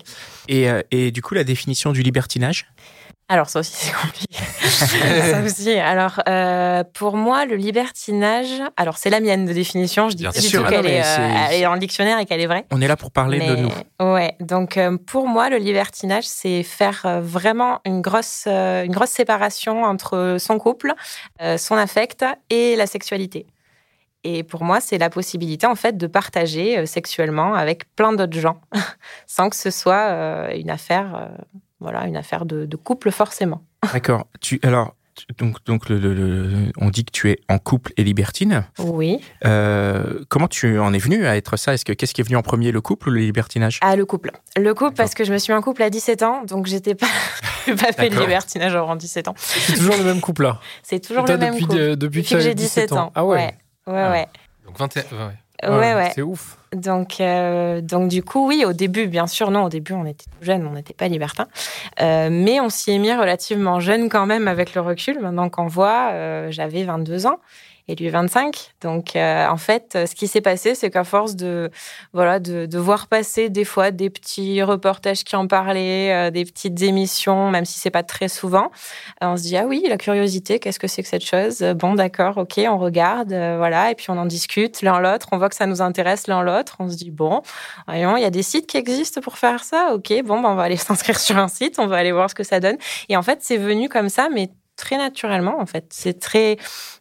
et, 0.48 0.68
et 0.90 1.10
du 1.10 1.20
coup, 1.20 1.34
la 1.34 1.44
définition 1.44 1.92
du 1.92 2.02
libertinage? 2.02 2.66
Alors, 3.28 3.48
ça 3.48 3.58
aussi, 3.58 3.72
c'est 3.74 3.92
compliqué. 3.92 4.36
ça 4.60 5.40
aussi. 5.42 5.72
Alors, 5.72 6.20
euh, 6.28 6.84
pour 6.94 7.16
moi, 7.16 7.44
le 7.44 7.56
libertinage, 7.56 8.62
alors 8.76 8.98
c'est 8.98 9.10
la 9.10 9.18
mienne 9.20 9.46
de 9.46 9.52
définition. 9.52 10.08
Je 10.08 10.14
dis 10.16 10.22
Bien 10.22 10.30
pas 10.32 10.38
du 10.38 10.46
sûr. 10.46 10.60
tout 10.60 10.66
Ah 10.68 10.70
qu'elle 10.70 10.84
mais 10.84 10.94
est, 10.98 11.04
euh, 11.04 11.46
elle 11.48 11.54
est 11.54 11.62
dans 11.64 11.72
le 11.72 11.80
dictionnaire 11.80 12.20
et 12.20 12.24
qu'elle 12.26 12.40
est 12.40 12.46
vraie. 12.46 12.64
On 12.70 12.80
est 12.80 12.86
là 12.86 12.96
pour 12.96 13.10
parler 13.10 13.40
de 13.40 13.56
nous. 13.56 13.70
Ouais. 14.00 14.36
Donc, 14.38 14.76
euh, 14.76 14.96
pour 14.96 15.26
moi, 15.26 15.48
le 15.50 15.56
libertinage, 15.56 16.24
c'est 16.24 16.62
faire 16.62 17.02
euh, 17.04 17.20
vraiment 17.20 17.80
une 17.84 18.00
grosse, 18.00 18.44
euh, 18.46 18.84
une 18.84 18.92
grosse 18.92 19.10
séparation 19.10 19.82
entre 19.82 20.36
son 20.38 20.58
couple, 20.58 20.94
euh, 21.42 21.58
son 21.58 21.74
affect 21.76 22.24
et 22.50 22.76
la 22.76 22.86
sexualité. 22.86 23.46
Et 24.28 24.42
pour 24.42 24.64
moi, 24.64 24.80
c'est 24.80 24.98
la 24.98 25.10
possibilité, 25.10 25.66
en 25.66 25.74
fait, 25.76 25.96
de 25.96 26.06
partager 26.06 26.78
euh, 26.78 26.86
sexuellement 26.86 27.54
avec 27.54 27.92
plein 27.96 28.12
d'autres 28.12 28.38
gens, 28.38 28.60
sans 29.26 29.50
que 29.50 29.56
ce 29.56 29.70
soit 29.70 30.10
euh, 30.10 30.50
une 30.56 30.70
affaire, 30.70 31.14
euh, 31.14 31.28
voilà, 31.80 32.06
une 32.06 32.16
affaire 32.16 32.46
de, 32.46 32.64
de 32.66 32.76
couple 32.76 33.10
forcément. 33.10 33.62
D'accord. 33.92 34.26
Tu 34.40 34.58
alors 34.62 34.94
tu- 35.14 35.26
donc 35.38 35.64
donc 35.64 35.88
le, 35.88 35.98
le- 35.98 36.12
le- 36.14 36.72
on 36.78 36.90
dit 36.90 37.04
que 37.04 37.10
tu 37.10 37.30
es 37.30 37.38
en 37.48 37.58
couple 37.58 37.92
et 37.96 38.04
libertine. 38.04 38.64
Oui. 38.78 39.18
Euh, 39.46 40.20
comment 40.28 40.46
tu 40.48 40.78
en 40.78 40.92
es 40.92 40.98
venu 40.98 41.26
à 41.26 41.36
être 41.36 41.56
ça? 41.56 41.72
Est-ce 41.72 41.84
que 41.86 41.92
qu'est-ce 41.94 42.12
qui 42.12 42.20
est 42.20 42.24
venu 42.24 42.36
en 42.36 42.42
premier, 42.42 42.70
le 42.70 42.80
couple 42.82 43.08
ou 43.08 43.12
le 43.12 43.20
libertinage? 43.20 43.78
Ah, 43.82 43.96
le 43.96 44.04
couple. 44.04 44.32
Le 44.58 44.74
couple, 44.74 44.94
parce 44.94 45.14
que 45.14 45.24
je 45.24 45.32
me 45.32 45.38
suis 45.38 45.52
mis 45.54 45.58
en 45.58 45.62
couple 45.62 45.82
à 45.82 45.88
17 45.90 46.22
ans, 46.22 46.44
donc 46.44 46.66
j'étais 46.66 46.94
pas, 46.94 47.06
pas 47.66 47.92
fait 47.92 48.10
le 48.10 48.20
libertinage 48.20 48.74
avant 48.76 48.94
17 48.96 49.28
ans. 49.28 49.34
C'est 49.38 49.76
toujours 49.76 49.96
le 49.96 50.04
même 50.04 50.20
couple 50.20 50.42
là. 50.42 50.60
C'est 50.82 51.00
toujours 51.00 51.24
le 51.26 51.38
même 51.38 51.54
depuis, 51.54 51.66
couple. 51.66 51.78
de- 51.78 51.94
depuis, 51.94 52.20
Depuis 52.22 52.34
que 52.34 52.40
j'ai 52.40 52.54
17 52.54 52.92
ans. 52.92 53.10
Ah 53.14 53.24
ouais. 53.24 53.54
Ouais, 53.86 53.92
ouais, 53.94 54.10
ouais. 54.10 54.26
Donc 54.66 54.78
21. 54.78 55.02
ouais, 55.02 55.34
ouais. 55.62 55.68
Ouais, 55.70 55.94
ouais. 55.94 56.12
C'est 56.14 56.22
ouf. 56.22 56.58
Donc, 56.72 57.20
euh, 57.20 57.80
donc 57.80 58.08
du 58.08 58.22
coup, 58.22 58.46
oui, 58.46 58.64
au 58.66 58.72
début, 58.72 59.06
bien 59.06 59.26
sûr, 59.26 59.50
non, 59.50 59.64
au 59.64 59.68
début, 59.68 59.92
on 59.92 60.04
était 60.04 60.24
tout 60.24 60.44
jeunes, 60.44 60.66
on 60.66 60.72
n'était 60.72 60.94
pas 60.94 61.08
libertins. 61.08 61.46
Euh, 62.00 62.28
mais 62.30 62.60
on 62.60 62.68
s'y 62.68 62.92
est 62.92 62.98
mis 62.98 63.12
relativement 63.12 63.80
jeune 63.80 64.08
quand 64.08 64.26
même 64.26 64.48
avec 64.48 64.74
le 64.74 64.80
recul. 64.80 65.20
Maintenant 65.20 65.48
qu'on 65.48 65.66
voit, 65.66 66.10
euh, 66.12 66.48
j'avais 66.50 66.84
22 66.84 67.26
ans 67.26 67.38
et 67.88 67.94
lui 67.94 68.08
25. 68.08 68.72
Donc, 68.80 69.16
euh, 69.16 69.46
en 69.46 69.56
fait, 69.56 69.92
ce 70.06 70.14
qui 70.14 70.26
s'est 70.26 70.40
passé, 70.40 70.74
c'est 70.74 70.90
qu'à 70.90 71.04
force 71.04 71.36
de, 71.36 71.70
voilà, 72.12 72.40
de, 72.40 72.66
de 72.66 72.78
voir 72.78 73.06
passer 73.06 73.48
des 73.48 73.64
fois 73.64 73.90
des 73.90 74.10
petits 74.10 74.62
reportages 74.62 75.24
qui 75.24 75.36
en 75.36 75.46
parlaient, 75.46 76.12
euh, 76.12 76.30
des 76.30 76.44
petites 76.44 76.80
émissions, 76.82 77.50
même 77.50 77.64
si 77.64 77.78
c'est 77.78 77.90
pas 77.90 78.02
très 78.02 78.28
souvent, 78.28 78.70
euh, 79.22 79.28
on 79.28 79.36
se 79.36 79.42
dit, 79.42 79.56
ah 79.56 79.66
oui, 79.66 79.84
la 79.88 79.96
curiosité, 79.96 80.58
qu'est-ce 80.58 80.78
que 80.78 80.86
c'est 80.86 81.02
que 81.02 81.08
cette 81.08 81.24
chose? 81.24 81.60
Bon, 81.76 81.94
d'accord, 81.94 82.38
ok, 82.38 82.60
on 82.68 82.78
regarde, 82.78 83.32
euh, 83.32 83.56
voilà, 83.58 83.90
et 83.90 83.94
puis 83.94 84.06
on 84.10 84.18
en 84.18 84.26
discute 84.26 84.82
l'un 84.82 85.00
l'autre, 85.00 85.28
on 85.32 85.38
voit 85.38 85.48
que 85.48 85.54
ça 85.54 85.66
nous 85.66 85.82
intéresse 85.82 86.26
l'un 86.26 86.42
l'autre, 86.42 86.76
on 86.78 86.88
se 86.88 86.96
dit, 86.96 87.10
bon, 87.10 87.42
voyons, 87.86 88.16
il 88.16 88.22
y 88.22 88.26
a 88.26 88.30
des 88.30 88.42
sites 88.42 88.66
qui 88.66 88.76
existent 88.76 89.20
pour 89.20 89.38
faire 89.38 89.64
ça, 89.64 89.92
ok, 89.94 90.12
bon, 90.24 90.40
ben, 90.40 90.50
on 90.50 90.54
va 90.54 90.64
aller 90.64 90.76
s'inscrire 90.76 91.18
sur 91.18 91.38
un 91.38 91.48
site, 91.48 91.78
on 91.78 91.86
va 91.86 91.96
aller 91.96 92.12
voir 92.12 92.30
ce 92.30 92.34
que 92.34 92.44
ça 92.44 92.60
donne. 92.60 92.76
Et 93.08 93.16
en 93.16 93.22
fait, 93.22 93.38
c'est 93.42 93.56
venu 93.56 93.88
comme 93.88 94.08
ça, 94.08 94.28
mais 94.32 94.50
très 94.76 94.96
naturellement, 94.98 95.58
en 95.60 95.66
fait. 95.66 95.86
C'est 95.90 96.20
très. 96.20 96.56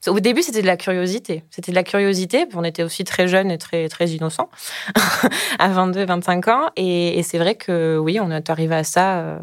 Au 0.07 0.19
début, 0.19 0.41
c'était 0.41 0.61
de 0.61 0.67
la 0.67 0.77
curiosité. 0.77 1.43
C'était 1.51 1.71
de 1.71 1.75
la 1.75 1.83
curiosité. 1.83 2.45
On 2.55 2.63
était 2.63 2.83
aussi 2.83 3.03
très 3.03 3.27
jeunes 3.27 3.51
et 3.51 3.57
très, 3.57 3.89
très 3.89 4.07
innocents, 4.09 4.49
à 5.59 5.67
22, 5.69 6.05
25 6.05 6.47
ans. 6.47 6.69
Et, 6.75 7.19
et 7.19 7.23
c'est 7.23 7.37
vrai 7.37 7.55
que 7.55 7.97
oui, 7.97 8.19
on 8.21 8.31
est 8.31 8.49
arrivé 8.49 8.75
à 8.75 8.83
ça. 8.83 9.17
euh, 9.19 9.39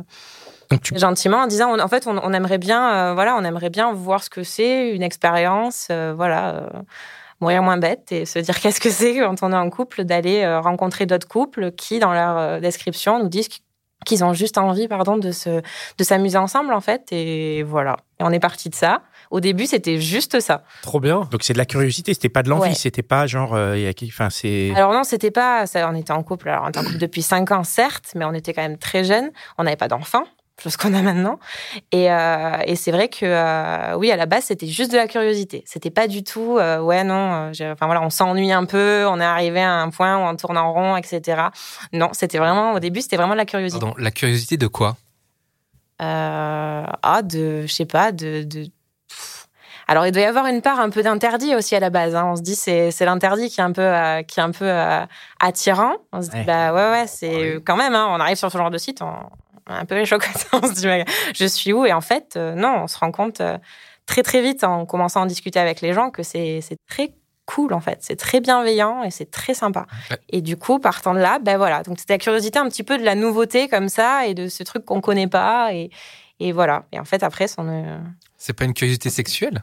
tu 0.82 0.99
gentiment 0.99 1.38
en 1.43 1.46
disant 1.46 1.70
on- 1.76 1.81
en 1.81 1.88
fait 1.88 2.06
on, 2.06 2.17
on 2.23 2.32
aimerait 2.32 2.56
bien 2.56 3.11
euh, 3.11 3.14
voilà 3.14 3.37
on 3.37 3.44
aimerait 3.44 3.69
bien 3.69 3.93
voir 3.93 4.25
ce 4.25 4.31
que 4.31 4.43
c'est 4.43 4.88
une 4.88 5.02
expérience 5.02 5.88
euh, 5.90 6.14
voilà 6.17 6.62
mourir 7.43 7.62
moins 7.62 7.76
bête 7.76 8.11
et 8.11 8.25
se 8.25 8.38
dire 8.38 8.58
qu'est-ce 8.62 8.81
que 8.81 8.88
c'est 8.88 9.19
quand 9.19 9.43
on 9.43 9.52
est 9.52 9.56
en 9.56 9.69
couple 9.69 10.05
d'aller 10.05 10.46
rencontrer 10.61 11.05
d'autres 11.05 11.29
couples 11.29 11.73
qui 11.73 11.99
dans 11.99 12.14
leur 12.14 12.61
description 12.62 13.19
nous 13.19 13.29
disent 13.29 13.49
qu'ils 14.05 14.25
ont 14.25 14.33
juste 14.35 14.59
envie 14.59 14.89
pardon 14.89 15.17
de 15.17 15.31
se 15.33 15.61
de 15.99 16.05
s'amuser 16.05 16.39
ensemble 16.39 16.73
en 16.73 16.81
fait 16.81 17.09
et 17.13 17.63
voilà. 17.63 17.97
Et 18.21 18.25
on 18.25 18.31
est 18.31 18.41
parti 18.41 18.69
de 18.69 18.75
ça. 18.75 19.03
Au 19.31 19.41
début 19.41 19.67
c'était 19.67 20.01
juste 20.01 20.41
ça. 20.41 20.63
Trop 20.83 21.01
bien. 21.01 21.29
donc 21.31 21.43
c'est 21.43 21.53
de 21.55 21.59
la 21.59 21.65
curiosité, 21.65 22.13
c'était 22.15 22.29
pas 22.29 22.43
de 22.43 22.49
l'envie, 22.51 22.71
Ouais. 22.71 22.75
c'était 22.75 23.03
pas 23.03 23.27
genre 23.27 23.55
euh, 23.55 23.77
il 23.77 23.83
y 23.83 23.87
a 23.87 23.93
qui 23.95 24.07
enfin 24.09 24.29
c'est 24.31 24.73
alors 24.77 24.93
non 24.93 25.05
c'était 25.05 25.31
pas 25.31 25.67
ça, 25.67 25.89
on 25.91 25.95
était 25.97 26.13
en 26.13 26.23
couple 26.23 26.49
alors 26.51 26.65
on 26.67 26.69
était 26.69 26.79
en 26.79 26.85
couple 26.85 26.99
depuis 26.99 27.23
5 27.23 27.51
ans 27.53 27.65
certes 27.65 28.13
mais 28.15 28.25
on 28.25 28.33
était 28.35 28.53
quand 28.53 28.63
même 28.63 28.79
très 28.79 29.05
jeunes. 29.05 29.31
On 29.59 29.65
n'avait 29.65 29.77
pas 29.77 29.89
d'enfants 29.89 30.25
chose 30.61 30.77
qu'on 30.77 30.95
a 30.95 31.03
maintenant. 31.03 31.39
Et, 31.93 32.11
euh, 32.11 32.59
et 32.67 32.77
c'est 32.77 32.93
vrai 32.93 33.09
que 33.09 33.25
euh, 33.25 33.97
oui 33.97 34.11
à 34.11 34.17
la 34.17 34.27
base 34.27 34.45
c'était 34.45 34.67
juste 34.67 34.93
de 34.93 34.97
la 34.97 35.07
curiosité. 35.09 35.65
C'était 35.67 35.91
pas 35.91 36.07
du 36.09 36.23
tout 36.25 36.59
euh, 36.59 36.81
ouais 36.81 37.05
non 37.05 37.51
enfin 37.51 37.87
voilà 37.87 38.03
on 38.03 38.11
s'ennuie 38.11 38.53
un 38.53 38.65
peu 38.65 39.07
on 39.09 39.21
est 39.21 39.25
arrivé 39.25 39.61
à 39.63 39.75
un 39.75 39.91
point 39.91 40.17
où 40.19 40.21
on 40.21 40.37
tourne 40.37 40.59
en 40.59 40.73
rond 40.73 40.97
etc 40.97 41.43
non 41.93 42.11
c'était 42.13 42.39
vraiment 42.39 42.73
au 42.75 42.81
début 42.81 43.01
c'était 43.01 43.17
vraiment 43.17 43.33
de 43.33 43.39
la 43.39 43.47
curiosité. 43.47 43.81
Pardon, 43.81 43.95
la 43.99 44.11
curiosité 44.11 44.57
de 44.57 44.67
quoi? 44.67 44.97
Ah 45.99 47.21
de 47.23 47.63
je 47.67 47.73
sais 47.73 47.87
pas 47.87 48.11
de, 48.13 48.43
de... 48.43 48.67
Alors 49.89 50.07
il 50.07 50.13
doit 50.13 50.23
y 50.23 50.27
avoir 50.27 50.47
une 50.47 50.63
part 50.63 50.81
un 50.81 50.91
peu 50.91 51.03
d'interdit 51.03 51.55
aussi 51.55 51.75
à 51.75 51.81
la 51.81 51.91
base 51.91 52.15
hein. 52.15 52.25
on 52.27 52.37
se 52.37 52.43
dit 52.43 52.55
c'est 52.55 52.91
c'est 52.91 53.05
l'interdit 53.05 53.51
qui 53.51 53.61
est 53.61 53.65
un 53.65 53.73
peu 53.73 53.83
euh, 53.83 54.23
qui 54.23 54.41
est 54.41 54.43
un 54.43 54.51
peu 54.51 54.65
euh, 54.65 55.05
attirant. 55.41 55.97
On 56.13 56.23
se 56.23 56.31
dit 56.31 56.37
Ouais. 56.39 56.45
bah 56.45 56.73
ouais 56.73 56.91
ouais 56.91 57.07
c'est 57.07 57.57
euh, 57.57 57.61
quand 57.65 57.77
même 57.77 57.95
hein, 57.95 58.07
on 58.11 58.21
arrive 58.21 58.37
sur 58.37 58.51
ce 58.51 58.57
genre 58.59 58.71
de 58.71 58.79
site 58.79 59.03
on 59.03 59.13
un 59.67 59.85
peu 59.85 59.94
les 59.97 60.05
on 60.53 60.67
se 60.67 60.73
dit 60.73 60.87
mais 60.87 61.05
je 61.35 61.44
suis 61.44 61.73
où? 61.73 61.85
Et 61.85 61.93
en 61.93 62.00
fait 62.00 62.35
euh, 62.37 62.55
non 62.55 62.82
on 62.85 62.87
se 62.87 62.99
rend 62.99 63.12
compte 63.12 63.41
euh, 63.41 63.59
très 64.06 64.23
très 64.23 64.43
vite 64.43 64.64
en 64.64 64.87
commençant 64.87 65.20
à 65.20 65.23
en 65.25 65.26
discuter 65.26 65.59
avec 65.59 65.81
les 65.81 65.93
gens 65.93 66.11
que 66.11 66.23
c'est 66.23 66.61
très 66.88 67.14
cool 67.47 67.73
en 67.73 67.81
fait 67.81 67.99
c'est 68.00 68.17
très 68.17 68.41
bienveillant 68.41 69.03
et 69.03 69.11
c'est 69.11 69.31
très 69.31 69.55
sympa 69.55 69.87
Ouais. 70.11 70.19
et 70.29 70.43
du 70.43 70.56
coup 70.56 70.79
partant 70.79 71.12
de 71.14 71.19
là 71.19 71.38
ben 71.41 71.56
voilà 71.56 71.82
donc 71.82 71.99
c'était 71.99 72.14
la 72.14 72.19
curiosité 72.19 72.59
un 72.59 72.69
petit 72.69 72.85
peu 72.85 72.99
de 72.99 73.03
la 73.05 73.14
nouveauté 73.14 73.69
comme 73.69 73.88
ça 73.88 74.26
et 74.26 74.35
de 74.35 74.49
ce 74.49 74.62
truc 74.62 74.85
qu'on 74.85 75.00
connaît 75.00 75.29
pas 75.29 75.73
et 75.75 75.91
et 76.41 76.50
voilà. 76.50 76.87
Et 76.91 76.99
en 76.99 77.05
fait, 77.05 77.23
après, 77.23 77.47
euh, 77.56 77.99
C'est 78.37 78.53
pas 78.53 78.65
une 78.65 78.75
curiosité 78.75 79.11
sexuelle? 79.11 79.62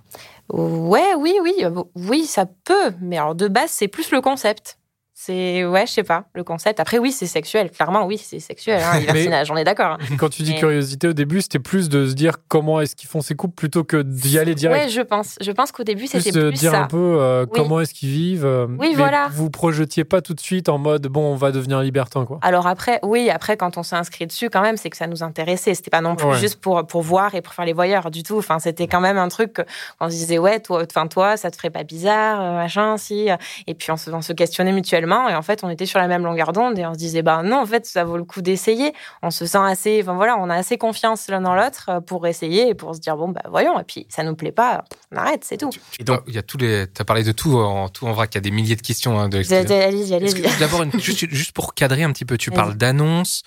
Ouais, 0.50 1.14
oui, 1.18 1.34
oui, 1.44 1.54
oui, 1.96 2.26
ça 2.26 2.46
peut. 2.46 2.94
Mais 3.02 3.18
alors, 3.18 3.36
de 3.36 3.50
base, 3.50 3.70
c'est 3.70 3.90
plus 3.90 4.12
le 4.12 4.22
concept. 4.22 4.79
C'est, 5.22 5.66
ouais, 5.66 5.86
je 5.86 5.92
sais 5.92 6.04
pas, 6.04 6.24
le 6.34 6.46
concept. 6.46 6.80
Après, 6.80 6.98
oui, 6.98 7.12
c'est 7.12 7.26
sexuel. 7.26 7.72
Clairement, 7.72 8.06
oui, 8.06 8.18
c'est 8.18 8.40
sexuel. 8.40 8.82
Hein, 8.82 9.00
libertinage, 9.00 9.52
on 9.52 9.58
est 9.58 9.66
d'accord. 9.66 9.98
hein. 10.00 10.16
Quand 10.18 10.30
tu 10.30 10.44
dis 10.44 10.54
Mais- 10.54 10.60
curiosité 10.60 11.10
au 11.10 11.14
début, 11.14 11.42
c'était 11.42 11.60
plus 11.60 11.90
de 11.90 12.08
se 12.08 12.14
dire 12.14 12.36
comment 12.48 12.80
est-ce 12.80 12.96
qu'ils 12.96 13.10
font 13.10 13.20
ces 13.20 13.36
couples 13.36 13.54
plutôt 13.54 13.84
que 13.84 14.02
d'y 14.02 14.40
aller 14.40 14.56
direct. 14.56 14.86
Ouais, 14.86 14.90
je 14.90 15.02
pense. 15.02 15.36
Je 15.42 15.52
pense 15.52 15.74
qu'au 15.74 15.84
début, 15.84 16.06
plus 16.08 16.22
c'était 16.22 16.32
de 16.32 16.48
plus 16.52 16.60
dire 16.60 16.72
ça. 16.72 16.84
un 16.84 16.88
peu 16.88 17.18
euh, 17.20 17.44
Oui. 17.44 17.52
comment 17.54 17.82
est-ce 17.82 17.94
qu'ils 17.94 18.08
vivent. 18.12 18.46
euh, 18.46 18.66
Oui, 18.80 18.92
mais 18.92 18.96
voilà. 18.96 19.28
Vous 19.34 19.50
projetiez 19.50 20.06
pas 20.06 20.22
tout 20.22 20.34
de 20.34 20.40
suite 20.40 20.70
en 20.70 20.78
mode 20.78 21.08
bon, 21.08 21.34
on 21.34 21.36
va 21.36 21.52
devenir 21.52 21.82
libertin 21.82 22.24
quoi. 22.26 22.40
Alors 22.42 22.66
après, 22.68 23.02
oui, 23.04 23.30
après 23.30 23.58
quand 23.58 23.78
on 23.78 23.84
s'est 23.84 23.98
inscrit 23.98 24.26
dessus, 24.26 24.50
quand 24.50 24.62
même, 24.62 24.78
c'est 24.78 24.90
que 24.90 24.96
ça 24.96 25.08
nous 25.08 25.22
intéressait. 25.22 25.74
C'était 25.74 25.90
pas 25.92 26.00
non 26.00 26.16
plus 26.16 26.28
Ouais. 26.28 26.38
juste 26.38 26.62
pour 26.62 26.88
pour 26.88 27.02
voir 27.02 27.36
et 27.36 27.42
pour 27.42 27.54
faire 27.54 27.66
les 27.66 27.74
voyeurs 27.74 28.10
du 28.10 28.24
tout. 28.24 28.38
Enfin, 28.38 28.60
c'était 28.60 28.88
quand 28.88 29.02
même 29.02 29.18
un 29.18 29.28
truc 29.28 29.62
qu'on 30.00 30.06
se 30.10 30.16
disait 30.16 30.38
ouais, 30.38 30.62
toi, 30.62 30.82
enfin 30.90 31.08
toi, 31.08 31.36
ça 31.36 31.52
te 31.52 31.58
ferait 31.58 31.72
pas 31.72 31.84
bizarre, 31.84 32.40
euh, 32.40 32.54
machin, 32.54 32.96
si. 32.98 33.28
Et 33.68 33.74
puis 33.74 33.92
on 33.92 33.98
se, 33.98 34.10
on 34.12 34.22
se 34.22 34.32
questionnait 34.32 34.72
mutuellement 34.72 35.09
et 35.30 35.36
en 35.36 35.42
fait, 35.42 35.64
on 35.64 35.70
était 35.70 35.86
sur 35.86 36.00
la 36.00 36.08
même 36.08 36.24
longueur 36.24 36.52
d'onde 36.54 36.78
et 36.78 36.86
on 36.86 36.94
se 36.94 36.98
disait 37.00 37.22
bah 37.22 37.42
non, 37.44 37.58
en 37.62 37.66
fait, 37.66 37.86
ça 37.86 38.04
vaut 38.04 38.18
le 38.18 38.24
coup 38.24 38.42
d'essayer. 38.42 38.94
On 39.24 39.32
se 39.32 39.46
sent 39.46 39.58
assez, 39.64 40.00
enfin 40.04 40.14
voilà, 40.14 40.38
on 40.40 40.50
a 40.50 40.56
assez 40.56 40.78
confiance 40.78 41.28
l'un 41.30 41.42
dans 41.42 41.56
l'autre 41.56 41.86
euh, 41.90 42.00
pour 42.02 42.28
essayer 42.28 42.70
et 42.70 42.74
pour 42.76 42.96
se 42.96 43.00
dire 43.00 43.18
bon 43.18 43.30
bah 43.30 43.42
voyons. 43.50 43.80
Et 43.80 43.84
puis 43.84 44.06
ça 44.10 44.24
nous 44.24 44.36
plaît 44.36 44.52
pas, 44.52 44.84
on 45.12 45.18
arrête, 45.18 45.44
c'est 45.44 45.58
tout. 45.58 45.70
Et 46.00 46.04
donc- 46.04 46.22
il 46.28 46.34
y 46.34 46.38
a 46.38 46.44
tous 46.44 46.58
les. 46.58 46.86
T'as 46.88 47.04
parlé 47.04 47.24
de 47.24 47.32
tout 47.32 47.58
en 47.58 47.90
tout 47.90 48.06
en 48.08 48.12
vrac. 48.14 48.30
Il 48.34 48.38
y 48.38 48.40
a 48.40 48.42
des 48.42 48.52
milliers 48.52 48.76
de 48.76 48.82
questions 48.82 49.20
hein, 49.20 49.30
de 49.30 49.38
Allez-y, 49.38 50.14
allez-y. 50.14 50.42
que- 50.42 50.60
D'abord, 50.60 50.84
une- 50.84 51.00
juste, 51.00 51.28
juste 51.30 51.52
pour 51.54 51.74
cadrer 51.74 52.04
un 52.04 52.12
petit 52.12 52.26
peu, 52.26 52.38
tu 52.38 52.52
parles 52.52 52.76
d'annonces. 52.76 53.44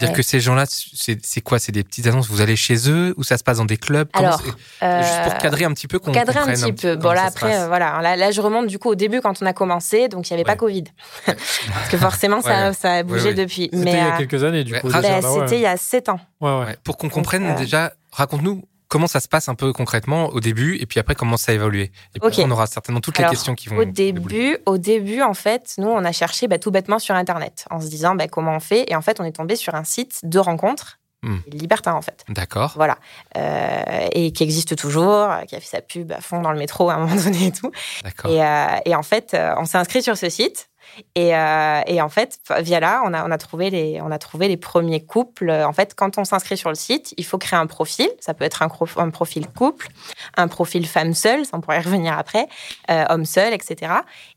Dire 0.00 0.08
Ouais. 0.10 0.12
que 0.14 0.22
ces 0.22 0.40
gens-là, 0.40 0.64
c'est 0.68 1.18
c'est 1.24 1.40
quoi? 1.40 1.58
C'est 1.58 1.72
des 1.72 1.84
petites 1.84 2.06
annonces 2.06 2.28
Vous 2.28 2.40
allez 2.40 2.56
chez 2.56 2.90
eux 2.90 3.14
ou 3.16 3.22
ça 3.22 3.36
se 3.38 3.44
passe 3.44 3.58
dans 3.58 3.64
des 3.64 3.76
clubs? 3.76 4.08
Alors, 4.12 4.40
c'est- 4.40 4.44
Juste 4.46 5.22
pour 5.24 5.32
Euh, 5.34 5.36
cadrer 5.40 5.64
un 5.64 5.72
petit 5.72 5.86
peu, 5.88 5.98
qu'on 5.98 6.12
cadrer 6.12 6.38
un 6.40 6.46
petit 6.46 6.72
peu. 6.72 6.96
Bon, 6.96 7.12
là, 7.12 7.24
après, 7.26 7.56
euh, 7.60 7.66
voilà. 7.68 8.00
Là, 8.02 8.16
là, 8.16 8.30
je 8.30 8.40
remonte 8.40 8.66
du 8.66 8.78
coup 8.78 8.88
au 8.90 8.94
début 8.94 9.20
quand 9.20 9.40
on 9.42 9.46
a 9.46 9.52
commencé, 9.52 10.08
donc 10.08 10.28
il 10.28 10.32
n'y 10.32 10.40
avait 10.40 10.44
pas. 10.44 10.56
Covid. 10.56 10.84
Parce 11.26 11.88
que 11.90 11.96
forcément, 11.96 12.40
ça, 12.40 12.68
Ouais. 12.68 12.74
ça 12.74 12.92
a 12.94 13.02
bougé 13.02 13.22
Ouais, 13.22 13.28
ouais. 13.30 13.34
depuis. 13.34 13.62
C'était 13.72 13.76
Mais 13.84 13.92
il 13.92 13.96
y 13.96 14.00
a 14.00 14.14
euh, 14.14 14.18
quelques 14.18 14.44
années 14.44 14.64
du 14.64 14.72
ouais, 14.72 14.80
coup. 14.80 14.88
bah, 14.88 15.00
bah 15.02 15.20
ouais. 15.20 15.40
c'était 15.40 15.56
il 15.56 15.62
y 15.62 15.66
a 15.66 15.76
7 15.76 16.08
ans. 16.08 16.20
Ouais, 16.40 16.50
ouais. 16.50 16.64
Ouais, 16.66 16.76
Pour 16.84 16.96
qu'on 16.96 17.08
comprenne 17.08 17.44
euh, 17.46 17.54
déjà, 17.56 17.92
raconte-nous 18.12 18.62
comment 18.88 19.06
ça 19.06 19.18
se 19.20 19.26
passe 19.28 19.48
un 19.48 19.54
peu 19.56 19.72
concrètement 19.72 20.26
au 20.28 20.38
début 20.40 20.76
et 20.76 20.86
puis 20.86 21.00
après 21.00 21.14
comment 21.16 21.36
ça 21.36 21.50
a 21.52 21.54
évolué. 21.56 21.90
Et 22.14 22.20
puis 22.20 22.42
on 22.44 22.50
aura 22.50 22.66
certainement 22.66 23.00
toutes 23.00 23.18
Alors, 23.18 23.30
les 23.30 23.36
questions 23.36 23.54
qui 23.54 23.68
vont. 23.68 23.78
Au 23.78 23.84
débouler. 23.84 24.36
début, 24.52 24.58
au 24.66 24.78
début, 24.78 25.22
en 25.22 25.34
fait, 25.34 25.74
nous, 25.78 25.88
on 25.88 26.04
a 26.04 26.12
cherché 26.12 26.46
bah, 26.46 26.58
tout 26.58 26.70
bêtement 26.70 26.98
sur 26.98 27.14
Internet 27.14 27.64
en 27.70 27.80
se 27.80 27.88
disant 27.88 28.14
bah, 28.14 28.28
comment 28.28 28.54
on 28.54 28.60
fait. 28.60 28.84
Et 28.88 28.94
en 28.94 29.02
fait, 29.02 29.18
on 29.20 29.24
est 29.24 29.32
tombé 29.32 29.56
sur 29.56 29.74
un 29.74 29.84
site 29.84 30.20
de 30.24 30.38
rencontres, 30.38 30.98
Hmm. 31.26 31.38
libertin 31.50 31.94
en 31.94 32.02
fait. 32.02 32.22
D'accord. 32.28 32.74
Voilà. 32.76 32.98
Euh, 33.38 34.08
et 34.12 34.30
qui 34.32 34.42
existe 34.42 34.76
toujours, 34.76 35.30
qui 35.48 35.56
a 35.56 35.60
fait 35.60 35.66
sa 35.76 35.80
pub 35.80 36.12
à 36.12 36.20
fond 36.20 36.42
dans 36.42 36.52
le 36.52 36.58
métro 36.58 36.90
à 36.90 36.96
un 36.96 36.98
moment 36.98 37.14
donné 37.24 37.46
et 37.46 37.50
tout. 37.50 37.70
D'accord. 38.02 38.30
Et, 38.30 38.44
euh, 38.44 38.66
et 38.84 38.94
en 38.94 39.02
fait, 39.02 39.34
on 39.56 39.64
s'est 39.64 39.78
inscrit 39.78 40.02
sur 40.02 40.18
ce 40.18 40.28
site. 40.28 40.68
Et, 41.14 41.36
euh, 41.36 41.80
et 41.86 42.00
en 42.00 42.08
fait, 42.08 42.38
via 42.60 42.80
là, 42.80 43.02
on 43.04 43.12
a, 43.12 43.38
trouvé 43.38 43.70
les, 43.70 44.00
on 44.00 44.10
a 44.10 44.18
trouvé 44.18 44.48
les 44.48 44.56
premiers 44.56 45.04
couples. 45.04 45.50
En 45.50 45.72
fait, 45.72 45.94
quand 45.94 46.18
on 46.18 46.24
s'inscrit 46.24 46.56
sur 46.56 46.68
le 46.68 46.74
site, 46.74 47.14
il 47.16 47.24
faut 47.24 47.38
créer 47.38 47.58
un 47.58 47.66
profil. 47.66 48.08
Ça 48.20 48.34
peut 48.34 48.44
être 48.44 48.62
un 48.62 49.10
profil 49.10 49.46
couple, 49.48 49.88
un 50.36 50.48
profil 50.48 50.86
femme 50.86 51.14
seule, 51.14 51.44
ça, 51.44 51.56
on 51.56 51.60
pourrait 51.60 51.80
y 51.80 51.82
revenir 51.82 52.16
après, 52.18 52.46
euh, 52.90 53.04
homme 53.08 53.24
seul, 53.24 53.52
etc. 53.52 53.92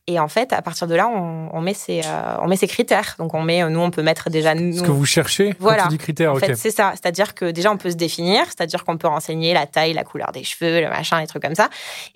Et 0.09 0.19
en 0.19 0.29
fait, 0.29 0.53
à 0.53 0.61
partir 0.61 0.87
de 0.87 0.95
là, 0.95 1.09
on, 1.09 1.49
on 1.51 1.59
met 1.59 1.73
ses, 1.73 1.99
euh, 2.05 2.37
on 2.41 2.47
met 2.47 2.55
ses 2.55 2.67
critères. 2.67 3.15
Donc, 3.19 3.33
on 3.33 3.41
met, 3.41 3.69
nous, 3.69 3.79
on 3.81 3.91
peut 3.91 4.03
mettre 4.03 4.29
déjà. 4.29 4.55
Nous, 4.55 4.77
Ce 4.77 4.81
que 4.81 4.89
vous 4.91 5.05
cherchez 5.05 5.53
Voilà. 5.59 5.83
quand 5.83 5.89
tu 5.89 5.95
dis 5.95 5.97
critères, 5.97 6.31
en 6.31 6.37
fait, 6.37 6.55
c'est 6.55 6.71
ça. 6.71 6.91
C'est-à-dire 6.93 7.35
que 7.35 7.51
déjà, 7.51 7.71
on 7.71 7.77
peut 7.77 7.91
se 7.91 7.97
définir, 7.97 8.45
c'est-à-dire 8.45 8.85
qu'on 8.85 8.97
peut 8.97 9.09
renseigner 9.09 9.53
la 9.53 9.67
taille, 9.67 9.91
la 9.91 10.05
couleur 10.05 10.31
des 10.31 10.45
cheveux, 10.45 10.79
le 10.79 10.87
machin, 10.87 11.19
les 11.19 11.27
trucs 11.27 11.43
comme 11.43 11.55
ça. 11.55 11.69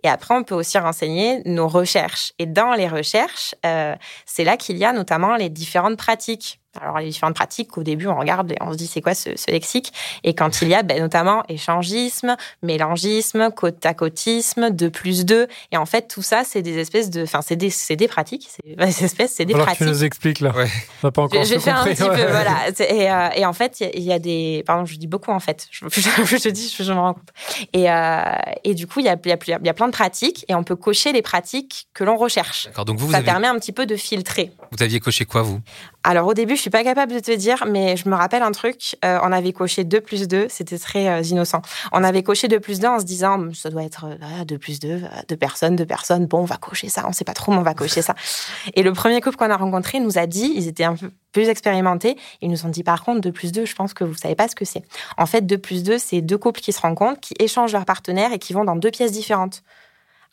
Et 0.03 0.07
après, 0.07 0.33
on 0.33 0.43
peut 0.43 0.55
aussi 0.55 0.77
renseigner 0.77 1.41
nos 1.45 1.67
recherches. 1.67 2.31
Et 2.39 2.45
dans 2.45 2.73
les 2.75 2.87
recherches, 2.87 3.55
euh, 3.65 3.93
c'est 4.25 4.45
là 4.45 4.55
qu'il 4.55 4.77
y 4.77 4.85
a 4.85 4.93
notamment 4.93 5.35
les 5.35 5.49
différentes 5.49 5.97
pratiques. 5.97 6.60
Alors, 6.79 6.99
les 6.99 7.09
différentes 7.09 7.35
pratiques, 7.35 7.77
au 7.77 7.83
début, 7.83 8.07
on 8.07 8.15
regarde 8.17 8.53
et 8.53 8.57
on 8.61 8.71
se 8.71 8.77
dit, 8.77 8.87
c'est 8.87 9.01
quoi 9.01 9.13
ce, 9.13 9.35
ce 9.35 9.51
lexique? 9.51 9.91
Et 10.23 10.33
quand 10.33 10.61
il 10.61 10.69
y 10.69 10.73
a 10.75 10.83
ben, 10.83 10.99
notamment 11.01 11.43
échangisme, 11.49 12.37
mélangisme, 12.63 13.51
côte 13.51 13.85
à 13.85 13.93
côtisme, 13.93 14.69
2 14.69 14.89
plus 14.89 15.25
2. 15.25 15.47
Et 15.73 15.77
en 15.77 15.85
fait, 15.85 16.07
tout 16.07 16.21
ça, 16.21 16.43
c'est 16.45 16.61
des 16.61 16.77
espèces 16.77 17.09
de. 17.09 17.23
Enfin, 17.23 17.41
c'est 17.41 17.57
des, 17.57 17.69
c'est 17.69 17.95
des 17.97 18.07
pratiques. 18.07 18.47
C'est 18.49 18.75
des 18.75 19.03
espèces, 19.03 19.33
c'est 19.33 19.45
des 19.45 19.53
Alors 19.53 19.65
que 19.65 19.71
tu 19.71 19.77
pratiques. 19.77 19.93
nous 19.93 20.03
expliques 20.05 20.39
là. 20.39 20.51
Ouais. 20.55 20.67
On 21.03 21.07
n'a 21.07 21.11
pas 21.11 21.23
encore 21.23 21.43
Je, 21.43 21.49
je 21.49 21.53
vais 21.55 21.59
faire 21.59 21.77
un 21.77 21.83
petit 21.85 22.03
ouais. 22.03 22.09
peu, 22.15 22.31
voilà. 22.31 22.69
Et, 22.79 23.11
euh, 23.11 23.29
et 23.35 23.45
en 23.45 23.53
fait, 23.53 23.81
il 23.81 23.83
y 23.83 23.87
a- 23.87 23.91
il 23.97 24.03
y, 24.03 24.13
a 24.13 24.19
des. 24.19 24.63
Pardon, 24.65 24.85
je 24.85 24.95
dis 24.95 25.07
beaucoup 25.07 25.31
en 25.31 25.39
fait. 25.39 25.67
Je, 25.71 25.87
je, 25.89 26.37
te 26.37 26.49
dis, 26.49 26.73
je, 26.75 26.83
je 26.83 26.93
me 26.93 26.99
rends 26.99 27.13
compte. 27.13 27.29
Et, 27.73 27.91
euh, 27.91 28.21
et 28.63 28.73
du 28.75 28.87
coup, 28.87 28.99
il 28.99 29.05
y 29.05 29.09
a, 29.09 29.15
il 29.23 29.29
y, 29.29 29.31
a, 29.31 29.37
plus- 29.37 29.51
il 29.59 29.65
y 29.65 29.69
a 29.69 29.73
plein 29.73 29.87
de 29.87 29.91
pratiques 29.91 30.45
et 30.47 30.55
on 30.55 30.63
peut 30.63 30.75
cocher 30.75 31.11
les 31.11 31.21
pratiques 31.21 31.87
que 31.93 32.03
l'on 32.03 32.15
recherche. 32.17 32.65
D'accord. 32.67 32.85
Donc 32.85 32.97
vous, 32.97 33.05
vous, 33.07 33.11
Ça 33.11 33.17
avez- 33.17 33.25
permet 33.25 33.47
un 33.47 33.55
petit 33.59 33.71
peu 33.71 33.85
de 33.85 33.95
filtrer. 33.95 34.51
vous 34.71 34.81
aviez 34.83 34.99
coché 34.99 35.25
quoi, 35.25 35.41
vous? 35.41 35.59
Alors 36.03 36.25
au 36.25 36.33
début, 36.33 36.55
je 36.55 36.61
suis 36.61 36.71
pas 36.71 36.83
capable 36.83 37.13
de 37.13 37.19
te 37.19 37.31
dire, 37.31 37.63
mais 37.67 37.95
je 37.95 38.09
me 38.09 38.15
rappelle 38.15 38.41
un 38.41 38.51
truc. 38.51 38.95
euh, 39.05 39.19
on 39.21 39.31
avait 39.31 39.53
coché 39.53 39.83
2 39.83 40.01
plus 40.01 40.27
2, 40.27 40.47
c'était 40.49 40.79
très 40.79 41.07
euh, 41.07 41.21
innocent. 41.21 41.61
On 41.91 42.03
avait 42.03 42.23
coché 42.23 42.47
2 42.47 42.59
plus 42.59 42.79
2 42.79 42.87
en 42.87 42.99
se 42.99 43.05
disant, 43.05 43.35
Hum, 43.35 43.53
ça 43.53 43.69
doit 43.69 43.83
être 43.83 44.05
euh, 44.05 44.43
2 44.45 44.57
plus 44.57 44.79
2, 44.79 44.89
euh, 44.89 44.99
deux 45.27 45.37
personnes, 45.37 45.75
deux 45.75 45.85
personnes. 45.85 46.25
Bon, 46.25 46.39
on 46.39 46.45
va 46.45 46.57
cocher 46.57 46.89
ça, 46.89 47.05
on 47.07 47.11
sait 47.13 47.23
pas 47.23 47.33
trop, 47.33 47.51
mais 47.51 47.59
on 47.59 47.63
va 47.63 47.75
cocher 47.75 48.01
ça. 48.01 48.15
Et 48.73 48.81
le 48.81 48.93
premier 48.93 49.21
couple 49.21 49.37
qu'on 49.37 49.51
a 49.51 49.57
rencontré 49.57 49.99
nous 49.99 50.17
a 50.17 50.25
dit, 50.25 50.51
ils 50.55 50.67
étaient 50.67 50.85
un 50.85 50.95
peu 50.95 51.11
plus 51.33 51.49
expérimentés, 51.49 52.17
ils 52.41 52.49
nous 52.49 52.65
ont 52.65 52.69
dit 52.69 52.83
par 52.83 53.03
contre 53.03 53.21
2 53.21 53.31
plus 53.31 53.51
2, 53.51 53.65
je 53.65 53.75
pense 53.75 53.93
que 53.93 54.03
vous 54.03 54.15
savez 54.15 54.35
pas 54.35 54.47
ce 54.47 54.55
que 54.55 54.65
c'est. 54.65 54.83
En 55.17 55.27
fait, 55.27 55.45
2 55.45 55.57
plus 55.59 55.83
2, 55.83 55.97
c'est 55.99 56.21
deux 56.21 56.37
couples 56.37 56.61
qui 56.61 56.73
se 56.73 56.81
rencontrent, 56.81 57.19
qui 57.21 57.35
échangent 57.39 57.73
leurs 57.73 57.85
partenaires 57.85 58.33
et 58.33 58.39
qui 58.39 58.53
vont 58.53 58.65
dans 58.65 58.75
deux 58.75 58.91
pièces 58.91 59.11
différentes. 59.11 59.61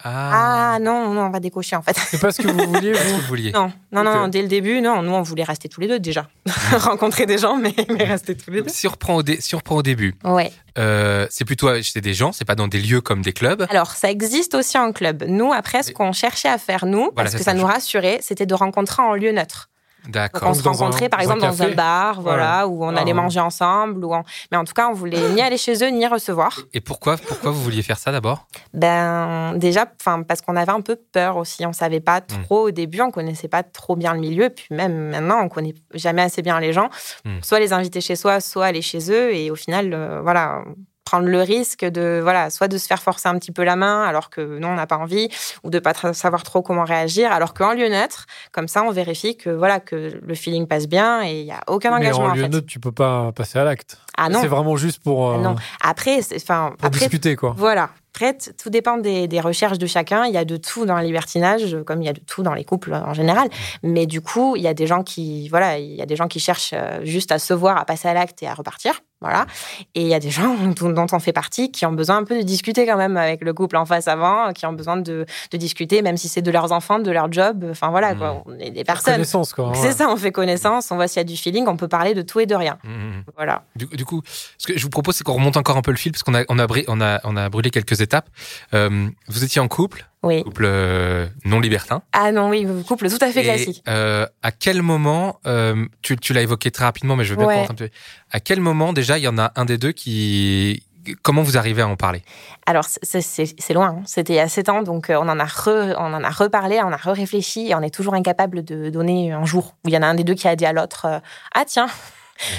Ah, 0.05 0.79
non, 0.81 1.13
non, 1.13 1.23
on 1.23 1.31
va 1.31 1.41
décocher 1.41 1.75
en 1.77 1.83
fait. 1.83 1.97
C'est 1.97 2.21
pas 2.21 2.31
ce 2.31 2.41
que 2.41 2.49
vous 2.49 2.73
vouliez, 2.73 2.93
vous 2.93 3.17
vous 3.17 3.27
vouliez 3.27 3.53
Non, 3.53 3.73
non, 3.93 4.05
non, 4.05 4.29
dès 4.29 4.43
le 4.43 4.49
début, 4.49 4.81
non, 4.81 5.03
nous 5.03 5.13
on 5.13 5.23
voulait 5.23 5.43
rester 5.45 5.69
tous 5.69 5.81
les 5.81 5.89
deux 5.89 5.99
déjà. 5.99 6.29
Rencontrer 6.73 7.27
des 7.27 7.39
gens, 7.39 7.57
mais, 7.57 7.75
mais 7.89 8.05
rester 8.05 8.37
tous 8.37 8.51
les 8.51 8.63
deux. 8.63 8.69
Si 8.69 8.87
on 8.87 8.91
reprend 8.93 9.17
au, 9.17 9.23
dé- 9.23 9.41
si 9.41 9.55
on 9.55 9.59
reprend 9.59 9.77
au 9.77 9.83
début, 9.83 10.15
Ouais. 10.25 10.53
euh, 10.79 11.27
c'est 11.31 11.45
plutôt 11.45 11.69
chez 11.83 12.01
des 12.01 12.15
gens, 12.15 12.33
c'est 12.33 12.45
pas 12.45 12.55
dans 12.55 12.69
des 12.69 12.81
lieux 12.81 13.01
comme 13.01 13.23
des 13.23 13.33
clubs. 13.33 13.67
Alors, 13.71 13.93
ça 13.93 14.11
existe 14.11 14.55
aussi 14.55 14.79
en 14.79 14.93
club. 14.93 15.25
Nous, 15.27 15.53
après, 15.53 15.83
ce 15.83 15.93
qu'on 15.93 16.13
cherchait 16.13 16.49
à 16.49 16.59
faire, 16.59 16.87
nous, 16.87 17.11
parce 17.13 17.33
que 17.33 17.39
ça, 17.39 17.45
ça 17.45 17.55
nous 17.55 17.67
rassurait, 17.67 18.19
c'était 18.23 18.47
de 18.47 18.55
rencontrer 18.55 19.03
en 19.03 19.15
lieu 19.15 19.33
neutre. 19.33 19.69
D'accord. 20.09 20.49
on 20.51 20.55
se 20.55 20.63
rencontrait, 20.63 21.09
par 21.09 21.21
un 21.21 21.23
exemple, 21.23 21.41
dans 21.41 21.63
un 21.63 21.71
bar, 21.73 22.21
voilà, 22.23 22.67
où 22.67 22.85
on 22.85 22.97
Ah, 22.97 23.01
allait 23.01 23.13
manger 23.13 23.41
ensemble. 23.41 24.05
Ou 24.05 24.15
Mais 24.51 24.57
en 24.57 24.65
tout 24.65 24.73
cas, 24.73 24.89
on 24.89 24.95
voulait 24.95 25.29
ni 25.31 25.41
aller 25.43 25.59
chez 25.59 25.85
eux, 25.85 25.89
ni 25.91 26.07
recevoir. 26.07 26.59
Et 26.73 26.81
pourquoi, 26.81 27.17
pourquoi 27.17 27.51
vous 27.51 27.63
vouliez 27.63 27.83
faire 27.83 27.99
ça 27.99 28.11
d'abord? 28.11 28.47
Ben, 28.73 29.53
déjà, 29.57 29.87
enfin, 30.01 30.23
parce 30.23 30.41
qu'on 30.41 30.57
avait 30.57 30.73
un 30.73 30.81
peu 30.81 30.97
peur 30.97 31.37
aussi. 31.37 31.67
On 31.67 31.73
savait 31.73 32.01
pas 32.01 32.21
trop 32.23 32.69
au 32.69 32.71
début, 32.71 33.01
on 33.03 33.11
connaissait 33.11 33.49
pas 33.49 33.63
trop 33.63 33.97
bien 33.97 34.15
le 34.15 34.21
milieu. 34.21 34.49
Puis 34.51 34.67
même 34.71 35.11
maintenant, 35.11 35.41
on 35.43 35.49
connaît 35.49 35.75
jamais 35.95 36.23
assez 36.23 36.43
bien 36.43 36.59
les 36.59 36.73
gens. 36.73 36.89
Hmm. 37.25 37.39
Soit 37.43 37.61
les 37.61 37.73
inviter 37.73 38.01
chez 38.01 38.17
soi, 38.17 38.41
soit 38.41 38.67
aller 38.67 38.83
chez 38.83 39.11
eux. 39.13 39.35
Et 39.35 39.51
au 39.51 39.57
final, 39.57 39.93
euh, 39.93 40.21
voilà, 40.23 40.63
prendre 41.09 41.27
le 41.27 41.41
risque 41.41 41.87
de, 41.87 42.21
voilà, 42.23 42.51
soit 42.51 42.69
de 42.69 42.77
se 42.77 42.87
faire 42.87 43.01
forcer 43.03 43.31
un 43.31 43.39
petit 43.39 43.51
peu 43.51 43.65
la 43.65 43.77
main 43.77 44.03
alors 44.03 44.29
que 44.29 44.43
non, 44.59 44.69
on 44.69 44.75
n'a 44.75 44.87
pas 44.87 44.99
envie, 44.99 45.29
ou 45.65 45.71
de 45.71 45.79
pas 45.79 45.95
savoir 46.13 46.43
trop 46.43 46.61
comment 46.61 46.85
réagir. 46.85 47.33
Alors 47.33 47.55
qu'en 47.55 47.73
lieu 47.73 47.89
neutre, 47.89 48.27
comme 48.53 48.69
ça, 48.69 48.83
on 48.83 48.91
vérifie 48.91 49.35
que, 49.39 49.49
voilà, 49.49 49.81
que 49.81 50.21
le 50.23 50.35
feeling 50.35 50.67
passe 50.67 50.87
bien 50.87 51.23
et 51.27 51.41
il 51.41 51.47
y 51.47 51.51
a 51.51 51.61
aucun 51.67 51.91
Mais 51.93 51.97
engagement 51.97 52.25
en 52.27 52.31
en 52.31 52.35
lieu 52.35 52.43
fait. 52.43 52.49
neutre, 52.51 52.67
tu 52.67 52.79
peux 52.79 52.93
pas 52.93 53.33
passer 53.33 53.59
à 53.59 53.65
l'acte. 53.65 53.97
Ah 54.19 54.29
non, 54.29 54.41
C'est 54.43 54.49
vraiment 54.49 54.77
juste 54.77 55.03
pour, 55.03 55.31
euh, 55.31 55.39
non. 55.39 55.57
Après, 55.81 56.21
c'est- 56.21 56.37
enfin, 56.37 56.73
pour 56.77 56.87
après, 56.89 56.99
discuter, 57.01 57.37
quoi. 57.37 57.55
voilà. 57.57 57.89
Après, 58.15 58.37
tout 58.61 58.69
dépend 58.69 58.99
des, 58.99 59.29
des 59.29 59.41
recherches 59.41 59.79
de 59.79 59.87
chacun. 59.87 60.25
Il 60.27 60.33
y 60.35 60.39
a 60.39 60.45
de 60.45 60.57
tout 60.57 60.85
dans 60.87 60.97
le 60.97 61.05
libertinage, 61.05 61.77
comme 61.87 62.03
il 62.03 62.07
y 62.07 62.09
a 62.09 62.13
de 62.13 62.21
tout 62.21 62.43
dans 62.43 62.53
les 62.55 62.65
couples 62.65 62.93
en 62.93 63.15
général. 63.15 63.49
Mais 63.85 64.07
du 64.07 64.21
coup, 64.21 64.57
il 64.57 64.63
y 64.63 64.67
a 64.69 64.75
des 64.75 64.89
gens 64.89 65.05
qui, 65.05 65.49
voilà, 65.49 65.79
il 65.79 65.95
y 65.95 66.03
a 66.03 66.07
des 66.07 66.17
gens 66.17 66.27
qui 66.27 66.41
cherchent 66.41 66.73
euh, 66.75 67.01
juste 67.05 67.31
à 67.33 67.39
se 67.39 67.55
voir, 67.55 67.79
à 67.79 67.85
passer 67.85 68.09
à 68.09 68.15
l'acte 68.15 68.43
et 68.43 68.49
à 68.49 68.55
repartir. 68.55 69.01
Voilà. 69.21 69.47
Et 69.95 70.03
il 70.03 70.07
y 70.09 70.15
a 70.15 70.21
des 70.21 70.31
gens 70.31 70.55
dont 70.81 71.07
on 71.13 71.19
fait 71.19 71.33
partie 71.33 71.71
qui 71.73 71.85
ont 71.87 71.93
besoin 71.93 72.19
un 72.19 72.25
peu 72.25 72.37
de 72.39 72.43
discuter 72.43 72.87
quand 72.87 72.97
même 72.97 73.17
avec 73.17 73.43
le 73.43 73.53
couple 73.53 73.77
en 73.77 73.85
face 73.87 74.09
avant, 74.09 74.53
qui 74.53 74.67
ont 74.67 74.73
besoin 74.73 74.97
de, 74.97 75.27
de 75.51 75.57
discuter, 75.57 76.03
même 76.03 76.17
si 76.17 76.29
c'est 76.29 76.43
de 76.43 76.51
leurs 76.51 76.73
enfants, 76.73 76.99
de 76.99 77.11
leur 77.11 77.31
job. 77.33 77.67
Enfin 77.71 77.91
voilà, 77.91 78.15
Mmh. 78.15 78.19
quoi. 78.19 78.43
On 78.47 78.59
est 78.59 78.71
des 78.71 78.85
personnes. 78.85 79.15
Connaissance, 79.15 79.53
quoi. 79.53 79.73
C'est 79.75 79.89
ouais. 79.89 79.93
ça, 79.93 80.09
on 80.11 80.17
fait 80.17 80.33
connaissance, 80.33 80.91
on 80.91 80.97
voit 80.97 81.09
s'il 81.09 81.19
y 81.19 81.21
a 81.21 81.25
du 81.25 81.37
feeling, 81.37 81.67
on 81.69 81.77
peut 81.77 81.89
parler 81.89 82.15
de 82.15 82.23
tout 82.23 82.41
et 82.41 82.47
de 82.47 82.55
rien. 82.55 82.79
Mhm. 82.85 83.25
Voilà. 83.37 83.65
Du, 83.77 83.87
du 83.87 84.05
coup, 84.05 84.23
ce 84.57 84.67
que 84.67 84.79
je 84.79 84.83
vous 84.83 84.91
propose, 84.91 85.17
c'est 85.17 85.25
qu'on 85.25 85.35
remonte 85.35 85.57
encore 85.57 85.77
un 85.77 85.83
peu 85.83 85.91
le 85.91 85.97
fil, 85.97 86.13
parce 86.13 86.23
qu'on 86.23 86.35
a, 86.35 86.45
on 86.49 86.59
a, 86.59 86.67
on 86.89 87.01
a, 87.01 87.21
on 87.25 87.37
a 87.37 87.49
brûlé 87.49 87.71
quelques 87.71 88.01
étapes. 88.01 88.29
Euh, 88.75 89.09
vous 89.29 89.45
étiez 89.45 89.61
en 89.61 89.69
couple, 89.69 90.08
Oui. 90.25 90.43
couple 90.43 90.65
euh, 90.67 91.27
non 91.45 91.61
libertin. 91.61 92.03
Ah 92.13 92.33
non, 92.33 92.49
oui, 92.51 92.67
couple 92.87 93.09
tout 93.09 93.19
à 93.21 93.31
fait 93.31 93.41
Et, 93.41 93.45
classique. 93.45 93.83
euh, 93.89 94.27
à 94.43 94.51
quel 94.51 94.83
moment, 94.83 95.39
euh, 95.47 95.87
tu, 96.03 96.17
tu 96.17 96.33
l'as 96.33 96.43
évoqué 96.43 96.71
très 96.73 96.85
rapidement, 96.85 97.15
mais 97.15 97.25
je 97.25 97.31
veux 97.31 97.37
bien 97.39 97.47
Ouais. 97.47 97.67
un 97.71 97.75
peu. 97.75 97.89
À 98.33 98.41
quel 98.41 98.61
moment 98.61 98.93
déjà 98.93 99.17
il 99.19 99.23
y 99.25 99.29
en 99.29 99.39
a 99.39 99.53
un 99.55 99.65
des 99.65 99.79
deux 99.79 99.93
qui, 99.93 100.83
comment 101.23 101.43
vous 101.43 101.57
arrivez 101.57 101.83
à 101.83 101.89
en 101.89 101.95
parler? 101.97 102.23
Alors, 102.67 102.85
c'est- 102.85 103.73
loin. 103.73 103.97
hein. 103.99 104.03
C'était 104.07 104.33
il 104.33 104.37
y 104.37 104.41
a 104.41 104.49
7 104.49 104.69
ans, 104.69 104.83
donc 104.83 105.07
on 105.11 105.29
en 105.29 105.39
a 105.39 105.45
re- 105.45 105.95
on 105.99 106.13
en 106.13 106.25
a 106.25 106.31
reparlé, 106.31 106.81
on 106.83 106.93
a 106.93 106.97
re-réfléchi 106.97 107.69
et 107.69 107.75
on 107.77 107.81
est 107.83 107.95
toujours 107.95 108.15
incapable 108.15 108.65
de 108.65 108.91
donner 108.91 109.31
un 109.33 109.45
jour 109.45 109.77
où 109.85 109.89
il 109.89 109.95
y 109.95 109.97
en 109.97 110.03
a 110.03 110.07
un 110.09 110.15
des 110.15 110.25
deux 110.25 110.35
qui 110.35 110.49
a 110.49 110.57
dit 110.57 110.67
à 110.67 110.73
l'autre 110.73 111.07
Ah, 111.55 111.65
tiens 111.65 111.87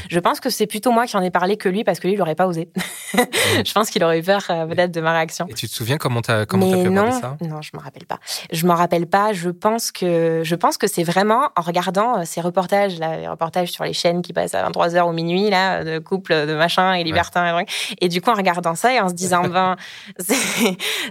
je 0.09 0.19
pense 0.19 0.39
que 0.39 0.49
c'est 0.49 0.67
plutôt 0.67 0.91
moi 0.91 1.05
qui 1.05 1.15
en 1.17 1.21
ai 1.21 1.31
parlé 1.31 1.57
que 1.57 1.69
lui 1.69 1.83
parce 1.83 1.99
que 1.99 2.07
lui, 2.07 2.15
il 2.15 2.17
n'aurait 2.17 2.35
pas 2.35 2.47
osé. 2.47 2.69
je 3.13 3.73
pense 3.73 3.89
qu'il 3.89 4.03
aurait 4.03 4.19
eu 4.19 4.23
peur 4.23 4.45
euh, 4.49 4.65
peut-être 4.65 4.91
de 4.91 5.01
ma 5.01 5.13
réaction. 5.13 5.47
Et 5.47 5.53
tu 5.53 5.67
te 5.67 5.73
souviens 5.73 5.97
comment 5.97 6.21
t'as 6.21 6.45
comment 6.45 6.69
Mais 6.69 6.83
fait 6.83 6.89
non, 6.89 7.11
ça? 7.11 7.37
Non, 7.41 7.61
je 7.61 7.71
me 7.73 7.81
rappelle 7.81 8.05
pas. 8.05 8.19
Je 8.51 8.65
m'en 8.65 8.75
rappelle 8.75 9.07
pas. 9.07 9.33
Je 9.33 9.49
pense 9.49 9.91
que 9.91 10.41
je 10.43 10.55
pense 10.55 10.77
que 10.77 10.87
c'est 10.87 11.03
vraiment 11.03 11.49
en 11.55 11.61
regardant 11.61 12.19
euh, 12.19 12.23
ces 12.25 12.41
reportages 12.41 12.99
là, 12.99 13.17
les 13.17 13.27
reportages 13.27 13.71
sur 13.71 13.83
les 13.83 13.93
chaînes 13.93 14.21
qui 14.21 14.33
passent 14.33 14.55
à 14.55 14.63
23 14.63 14.89
h 14.89 15.01
au 15.01 15.11
minuit 15.11 15.49
là, 15.49 15.83
de 15.83 15.99
couples, 15.99 16.47
de 16.47 16.55
machin 16.55 16.93
et 16.93 17.03
libertins 17.03 17.47
et 17.47 17.65
trucs. 17.65 17.95
Et 18.01 18.09
du 18.09 18.21
coup, 18.21 18.29
en 18.29 18.35
regardant 18.35 18.75
ça 18.75 18.93
et 18.93 18.99
en 18.99 19.09
se 19.09 19.13
disant 19.13 19.47
ben, 19.47 19.75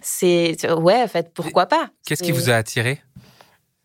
c'est, 0.02 0.72
ouais, 0.72 1.02
en 1.02 1.08
fait, 1.08 1.32
pourquoi 1.34 1.66
pas 1.66 1.90
Qu'est-ce 2.06 2.22
qui 2.22 2.32
vous 2.32 2.50
a 2.50 2.54
attiré? 2.54 3.00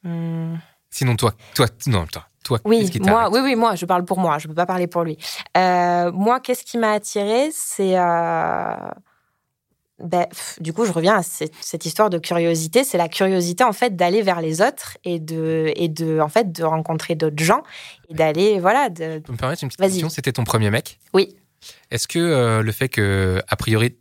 Hmm. 0.04 0.56
Sinon 0.90 1.16
toi, 1.16 1.34
toi, 1.56 1.68
non 1.88 2.06
toi, 2.06 2.28
toi, 2.44 2.60
Oui, 2.66 2.90
qui 2.90 3.00
moi, 3.00 3.30
oui, 3.32 3.40
oui, 3.44 3.56
moi, 3.56 3.76
je 3.76 3.86
parle 3.86 4.06
pour 4.06 4.20
moi, 4.20 4.38
je 4.38 4.48
peux 4.48 4.54
pas 4.54 4.66
parler 4.66 4.88
pour 4.88 5.04
lui. 5.04 5.18
Euh, 5.58 6.12
moi, 6.12 6.40
qu'est-ce 6.40 6.64
qui 6.64 6.78
m'a 6.78 6.92
attirée, 6.92 7.50
c'est 7.52 7.98
euh, 7.98 8.76
ben, 10.00 10.26
pff, 10.26 10.62
du 10.62 10.74
coup, 10.74 10.86
je 10.86 10.92
reviens 10.92 11.16
à 11.16 11.24
cette, 11.24 11.54
cette 11.62 11.86
histoire 11.86 12.10
de 12.10 12.18
curiosité. 12.18 12.84
C'est 12.84 12.98
la 12.98 13.08
curiosité 13.08 13.64
en 13.64 13.72
fait 13.74 13.96
d'aller 13.96 14.22
vers 14.22 14.42
les 14.42 14.62
autres 14.62 14.98
et 15.04 15.20
de 15.20 15.72
et 15.76 15.88
de 15.88 16.20
en 16.20 16.28
fait 16.30 16.52
de 16.52 16.64
rencontrer 16.64 17.16
d'autres 17.16 17.42
gens 17.44 17.64
et 18.10 18.14
d'aller 18.14 18.60
voilà. 18.60 18.90
De... 18.90 19.20
Tu 19.20 19.32
me 19.32 19.38
permettre 19.38 19.64
une 19.64 19.70
petite 19.70 19.80
question? 19.80 20.10
C'était 20.10 20.34
ton 20.34 20.44
premier 20.44 20.70
mec? 20.72 21.00
Oui, 21.14 21.36
Est-ce 21.92 22.08
que 22.08 22.20
euh, 22.20 22.62
le 22.62 22.72
fait 22.72 22.90
que, 22.90 23.42
a 23.48 23.56
priori, 23.56 23.96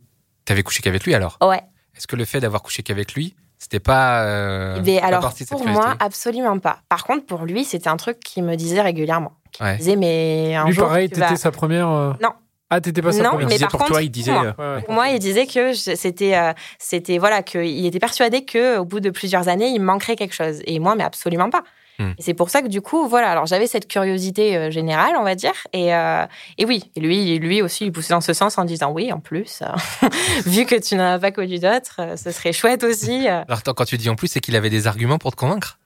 t'avais 0.45 0.63
couché 0.63 0.81
qu'avec 0.81 1.03
lui 1.05 1.13
alors? 1.13 1.37
Ouais. 1.41 1.61
Est-ce 1.95 2.07
que 2.07 2.15
le 2.15 2.25
fait 2.25 2.39
d'avoir 2.39 2.63
couché 2.63 2.81
qu'avec 2.83 3.13
lui, 3.13 3.35
c'était 3.63 3.79
pas, 3.79 4.23
euh, 4.25 4.81
Mais 4.85 4.99
pas 4.99 5.07
alors 5.07 5.21
partie 5.21 5.43
de 5.43 5.47
cette 5.49 5.57
pour 5.57 5.61
curiosité 5.61 5.87
moi, 5.87 5.95
absolument 5.99 6.59
pas. 6.59 6.79
Par 6.89 7.05
contre, 7.05 7.25
pour 7.25 7.45
lui, 7.45 7.63
c'était 7.63 7.87
un 7.87 7.95
truc 7.97 8.19
qu'il 8.19 8.43
me 8.43 8.55
disait 8.55 8.81
régulièrement. 8.81 9.31
Il 9.59 9.63
Ouais. 9.65 9.73
me 9.73 9.77
disait 9.77 9.95
mais 9.95 10.55
un 10.55 10.65
Lui, 10.65 10.73
jour 10.73 10.87
pareil, 10.87 11.07
tu 11.07 11.15
t'étais 11.15 11.27
vas- 11.29 11.35
sa 11.37 11.51
première. 11.51 11.87
euh, 11.89 12.11
Non. 12.21 12.29
Ah, 12.69 12.81
t'étais 12.81 13.01
pas 13.01 13.11
sa 13.11 13.23
Non, 13.23 13.29
première. 13.31 13.47
mais 13.47 13.53
disait 13.53 13.63
par 13.65 13.71
pour 13.71 13.79
contre, 13.81 13.91
toi, 13.91 14.01
il 14.01 14.09
disait. 14.09 14.31
moi, 14.31 14.43
euh, 14.45 14.53
Ouais, 14.71 14.75
ouais. 14.77 14.81
Pour 14.83 14.93
moi, 14.95 15.07
il 15.09 15.19
disait 15.19 15.45
que 15.45 15.71
je- 15.73 15.95
c'était, 15.95 16.35
euh, 16.35 16.53
c'était 16.79 17.19
voilà, 17.19 17.41
qu'il 17.43 17.85
était 17.85 17.99
persuadé 17.99 18.43
que 18.45 18.77
au 18.79 18.85
bout 18.85 18.99
de 18.99 19.11
plusieurs 19.11 19.47
années, 19.47 19.67
il 19.69 19.79
me 19.79 19.85
manquerait 19.85 20.15
quelque 20.15 20.33
chose. 20.35 20.61
Et 20.65 20.79
moi, 20.79 20.95
mais 20.95 21.03
absolument 21.03 21.49
pas. 21.49 21.63
Hmm. 21.99 22.11
Et 22.17 22.21
c'est 22.21 22.33
pour 22.33 22.49
ça 22.49 22.61
que 22.61 22.67
du 22.67 22.81
coup, 22.81 23.07
voilà. 23.07 23.29
Alors 23.29 23.45
j'avais 23.45 23.67
cette 23.67 23.87
curiosité 23.87 24.57
euh, 24.57 24.71
générale, 24.71 25.13
on 25.19 25.23
va 25.23 25.35
dire, 25.35 25.53
et, 25.73 25.93
euh, 25.93 26.25
et 26.57 26.65
oui, 26.65 26.91
et 26.95 26.99
lui, 26.99 27.37
lui 27.39 27.61
aussi, 27.61 27.85
il 27.85 27.91
poussait 27.91 28.13
dans 28.13 28.21
ce 28.21 28.33
sens 28.33 28.57
en 28.57 28.65
disant 28.65 28.91
oui, 28.91 29.11
en 29.13 29.19
plus, 29.19 29.61
euh, 29.61 30.07
vu 30.47 30.65
que 30.65 30.75
tu 30.75 30.95
n'en 30.95 31.13
as 31.13 31.19
pas 31.19 31.31
connu 31.31 31.59
d'autres, 31.59 31.97
euh, 31.99 32.17
ce 32.17 32.31
serait 32.31 32.51
chouette 32.53 32.83
aussi. 32.83 33.27
euh. 33.27 33.43
Alors 33.47 33.59
attends, 33.59 33.73
quand 33.73 33.85
tu 33.85 33.97
dis 33.97 34.09
en 34.09 34.15
plus, 34.15 34.27
c'est 34.27 34.39
qu'il 34.39 34.55
avait 34.55 34.69
des 34.71 34.87
arguments 34.87 35.17
pour 35.19 35.31
te 35.31 35.35
convaincre? 35.37 35.77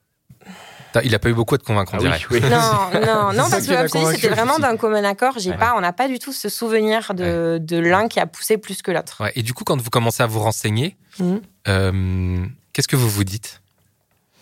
Il 1.03 1.13
a 1.13 1.19
pas 1.19 1.29
eu 1.29 1.33
beaucoup 1.35 1.53
à 1.53 1.57
te 1.59 1.63
convaincre, 1.63 1.91
on 1.93 1.97
Ah 1.97 1.99
dirait. 1.99 2.19
oui, 2.31 2.39
oui. 2.41 2.49
Non, 2.49 3.01
non, 3.05 3.33
non, 3.33 3.49
parce 3.51 3.67
que 3.67 3.87
c'était 4.15 4.29
vraiment 4.29 4.57
d'un 4.57 4.77
commun 4.77 5.03
accord. 5.03 5.33
J'ai 5.37 5.51
Ouais. 5.51 5.57
pas, 5.57 5.75
on 5.77 5.81
n'a 5.81 5.93
pas 5.93 6.07
du 6.07 6.17
tout 6.17 6.33
ce 6.33 6.49
souvenir 6.49 7.13
de, 7.13 7.59
de 7.61 7.77
l'un 7.77 8.07
qui 8.07 8.19
a 8.19 8.25
poussé 8.25 8.57
plus 8.57 8.81
que 8.81 8.89
l'autre. 8.89 9.17
Ouais, 9.21 9.31
Et 9.35 9.43
du 9.43 9.53
coup, 9.53 9.63
quand 9.63 9.79
vous 9.79 9.91
commencez 9.91 10.23
à 10.23 10.25
vous 10.25 10.39
renseigner, 10.39 10.97
euh, 11.67 12.45
qu'est-ce 12.73 12.87
que 12.87 12.95
vous 12.95 13.09
vous 13.09 13.23
dites 13.25 13.61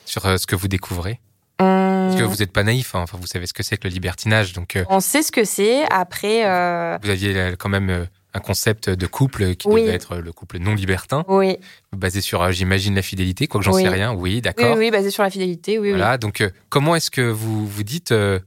sur 0.06 0.22
ce 0.40 0.48
que 0.48 0.56
vous 0.56 0.70
découvrez? 0.70 1.20
Parce 1.58 2.16
que 2.18 2.24
vous 2.24 2.36
n'êtes 2.38 2.52
pas 2.52 2.64
naïf, 2.64 2.96
hein. 2.96 3.00
enfin, 3.02 3.18
vous 3.20 3.28
savez 3.28 3.48
ce 3.48 3.54
que 3.54 3.64
c'est 3.64 3.78
que 3.78 3.88
le 3.88 3.94
libertinage, 3.94 4.54
donc 4.54 4.76
euh, 4.76 4.84
On 4.90 5.00
sait 5.00 5.22
ce 5.24 5.32
que 5.32 5.44
c'est. 5.44 5.84
Après, 5.92 6.46
euh, 6.48 6.98
vous 7.02 7.10
aviez 7.10 7.36
euh, 7.36 7.56
quand 7.58 7.70
même 7.70 7.90
euh, 7.90 8.06
un 8.34 8.40
concept 8.40 8.90
de 8.90 9.08
couple 9.08 9.56
qui 9.56 9.68
Oui. 9.68 9.82
devait 9.84 9.94
être 9.96 10.18
le 10.18 10.32
couple 10.34 10.58
non 10.60 10.76
libertin, 10.76 11.24
Oui, 11.28 11.58
basé 11.94 12.22
sur, 12.22 12.42
euh, 12.42 12.52
j'imagine, 12.52 12.96
la 12.96 13.02
fidélité, 13.02 13.48
quoique 13.48 13.66
j'en 13.66 13.74
Oui. 13.74 13.84
sais 13.84 13.90
rien. 13.90 14.14
Oui, 14.14 14.42
d'accord. 14.42 14.76
oui, 14.78 14.92
basé 14.92 15.10
sur 15.12 15.24
la 15.24 15.30
fidélité, 15.30 15.80
oui, 15.80 15.90
Voilà. 15.90 16.18
Donc, 16.18 16.42
euh, 16.42 16.50
comment 16.70 16.96
est-ce 16.96 17.12
que 17.12 17.22
vous 17.22 17.66
vous 17.68 17.84
dites, 17.84 18.12
euh, 18.12 18.40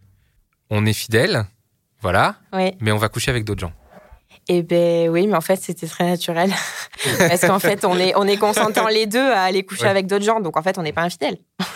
on 0.71 0.85
est 0.87 0.93
fidèle, 0.93 1.45
voilà, 2.01 2.37
mais 2.81 2.93
on 2.93 2.99
va 2.99 3.09
coucher 3.09 3.31
avec 3.31 3.45
d'autres 3.45 3.61
gens? 3.61 3.73
Eh 4.51 4.63
ben 4.63 5.11
oui, 5.11 5.27
mais 5.27 5.37
en 5.37 5.41
fait, 5.43 5.57
c'était 5.63 5.87
très 5.87 6.05
naturel. 6.05 6.51
Parce 7.19 7.43
qu'en 7.43 7.59
fait, 7.59 7.85
on 7.85 7.99
est, 7.99 8.15
on 8.17 8.27
est 8.27 8.39
consentant 8.39 8.89
les 8.89 9.07
deux 9.07 9.31
à 9.31 9.43
aller 9.43 9.63
coucher 9.63 9.83
Ouais. 9.85 9.89
avec 9.91 10.07
d'autres 10.07 10.25
gens. 10.25 10.41
Donc, 10.41 10.57
en 10.57 10.63
fait, 10.63 10.79
on 10.79 10.83
n'est 10.83 10.93
pas 10.93 11.03
infidèle. 11.03 11.37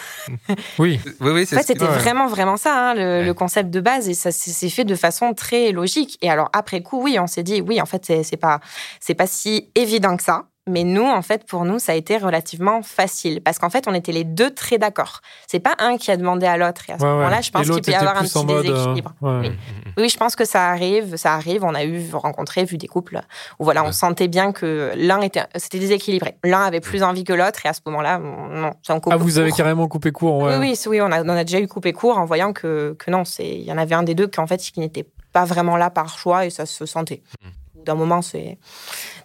Oui. 0.79 1.01
Oui, 1.21 1.31
oui, 1.33 1.43
En 1.43 1.47
c'est 1.47 1.57
fait, 1.57 1.63
c'était 1.65 1.85
Ouais. 1.85 1.91
vraiment, 1.99 2.29
vraiment 2.29 2.57
ça, 2.57 2.91
hein, 2.91 2.95
le, 2.95 3.01
Ouais. 3.01 3.25
le 3.25 3.35
concept 3.35 3.71
de 3.71 3.81
base. 3.81 4.09
Et 4.09 4.15
ça 4.15 4.31
s'est 4.31 4.71
fait 4.71 4.85
de 4.85 4.95
façon 4.95 5.35
très 5.35 5.73
logique. 5.73 6.17
Et 6.23 6.31
alors, 6.31 6.49
après 6.53 6.81
coup, 6.81 7.03
oui, 7.03 7.19
on 7.19 7.27
s'est 7.27 7.43
dit, 7.43 7.61
oui, 7.61 7.81
en 7.81 7.87
fait, 7.87 8.05
c'est 8.07 8.23
c'est 8.23 8.37
pas, 8.37 8.61
c'est 9.01 9.15
pas 9.15 9.27
si 9.27 9.71
évident 9.75 10.17
que 10.17 10.23
ça. 10.23 10.45
Mais 10.69 10.85
nous, 10.85 11.05
en 11.05 11.23
fait, 11.23 11.45
pour 11.45 11.65
nous, 11.65 11.81
ça 11.81 11.91
a 11.91 11.95
été 11.97 12.17
relativement 12.19 12.83
facile. 12.83 13.41
Parce 13.43 13.59
qu'en 13.59 13.69
fait, 13.69 13.89
on 13.89 13.95
était 13.95 14.13
les 14.13 14.23
deux 14.23 14.55
très 14.55 14.79
d'accord. 14.79 15.21
C'est 15.49 15.59
pas 15.59 15.75
un 15.81 15.97
qui 15.97 16.13
a 16.13 16.17
demandé 16.17 16.47
à 16.47 16.57
l'autre. 16.57 16.83
Et 16.89 16.93
à 16.93 16.99
ce 16.99 17.03
Ouais, 17.03 17.09
moment-là, 17.11 17.41
je 17.41 17.51
pense 17.51 17.69
qu'il 17.69 17.83
peut 17.83 17.91
y 17.91 17.95
avoir 17.97 18.17
un 18.17 18.23
petit 18.23 18.45
mode, 18.47 18.67
euh, 18.67 18.73
déséquilibre. 18.73 19.13
ouais. 19.23 19.41
Oui. 19.41 19.51
Oui, 19.99 20.09
je 20.09 20.17
pense 20.17 20.37
que 20.37 20.45
ça 20.45 20.69
arrive, 20.71 21.17
ça 21.17 21.35
arrive. 21.35 21.65
On 21.65 21.75
a 21.75 21.83
eu 21.85 22.09
rencontré, 22.13 22.65
vu 22.65 22.79
des 22.79 22.87
couples 22.87 23.21
où 23.59 23.65
voilà, 23.65 23.83
on 23.85 23.91
sentait 23.91 24.29
bien 24.29 24.53
que 24.53 24.93
l'un 24.95 25.21
était, 25.21 25.43
c'était 25.57 25.81
déséquilibré. 25.81 26.37
L'un 26.45 26.63
avait 26.63 26.81
plus 26.81 27.03
envie 27.03 27.25
que 27.25 27.33
l'autre, 27.33 27.67
et 27.67 27.69
à 27.69 27.73
ce 27.73 27.81
moment-là, 27.87 28.21
on- 28.23 28.49
non, 28.61 28.73
c'est 28.85 28.93
un 28.93 29.01
couple. 29.01 29.17
Ah, 29.17 29.19
vous 29.19 29.39
avez 29.39 29.51
carrément 29.51 29.89
coupé 29.89 30.13
court, 30.13 30.39
ouais. 30.39 30.57
Oui, 30.59 30.71
oui, 30.71 30.79
oui, 30.87 31.01
on 31.01 31.11
a, 31.11 31.23
on 31.25 31.29
a 31.29 31.43
déjà 31.45 31.59
eu 31.61 31.67
coupé 31.67 31.93
court 31.93 32.19
en 32.19 32.25
voyant 32.25 32.53
que, 32.53 32.95
que 33.01 33.11
non, 33.11 33.25
c'est, 33.25 33.49
il 33.49 33.65
y 33.65 33.73
en 33.73 33.79
avait 33.79 33.97
un 33.97 34.05
des 34.05 34.15
deux 34.15 34.29
qui 34.29 34.39
en 34.39 34.47
fait 34.47 34.59
qui 34.59 34.79
n'était 34.79 35.07
pas 35.33 35.45
vraiment 35.45 35.77
là 35.77 35.91
par 35.91 36.17
choix 36.19 36.47
et 36.47 36.51
ça 36.51 36.67
se 36.67 36.87
sentait. 36.87 37.23
Mm. 37.43 37.47
Au 37.49 37.79
bout 37.79 37.85
D'un 37.85 37.95
moment, 37.97 38.23
c'est 38.23 38.59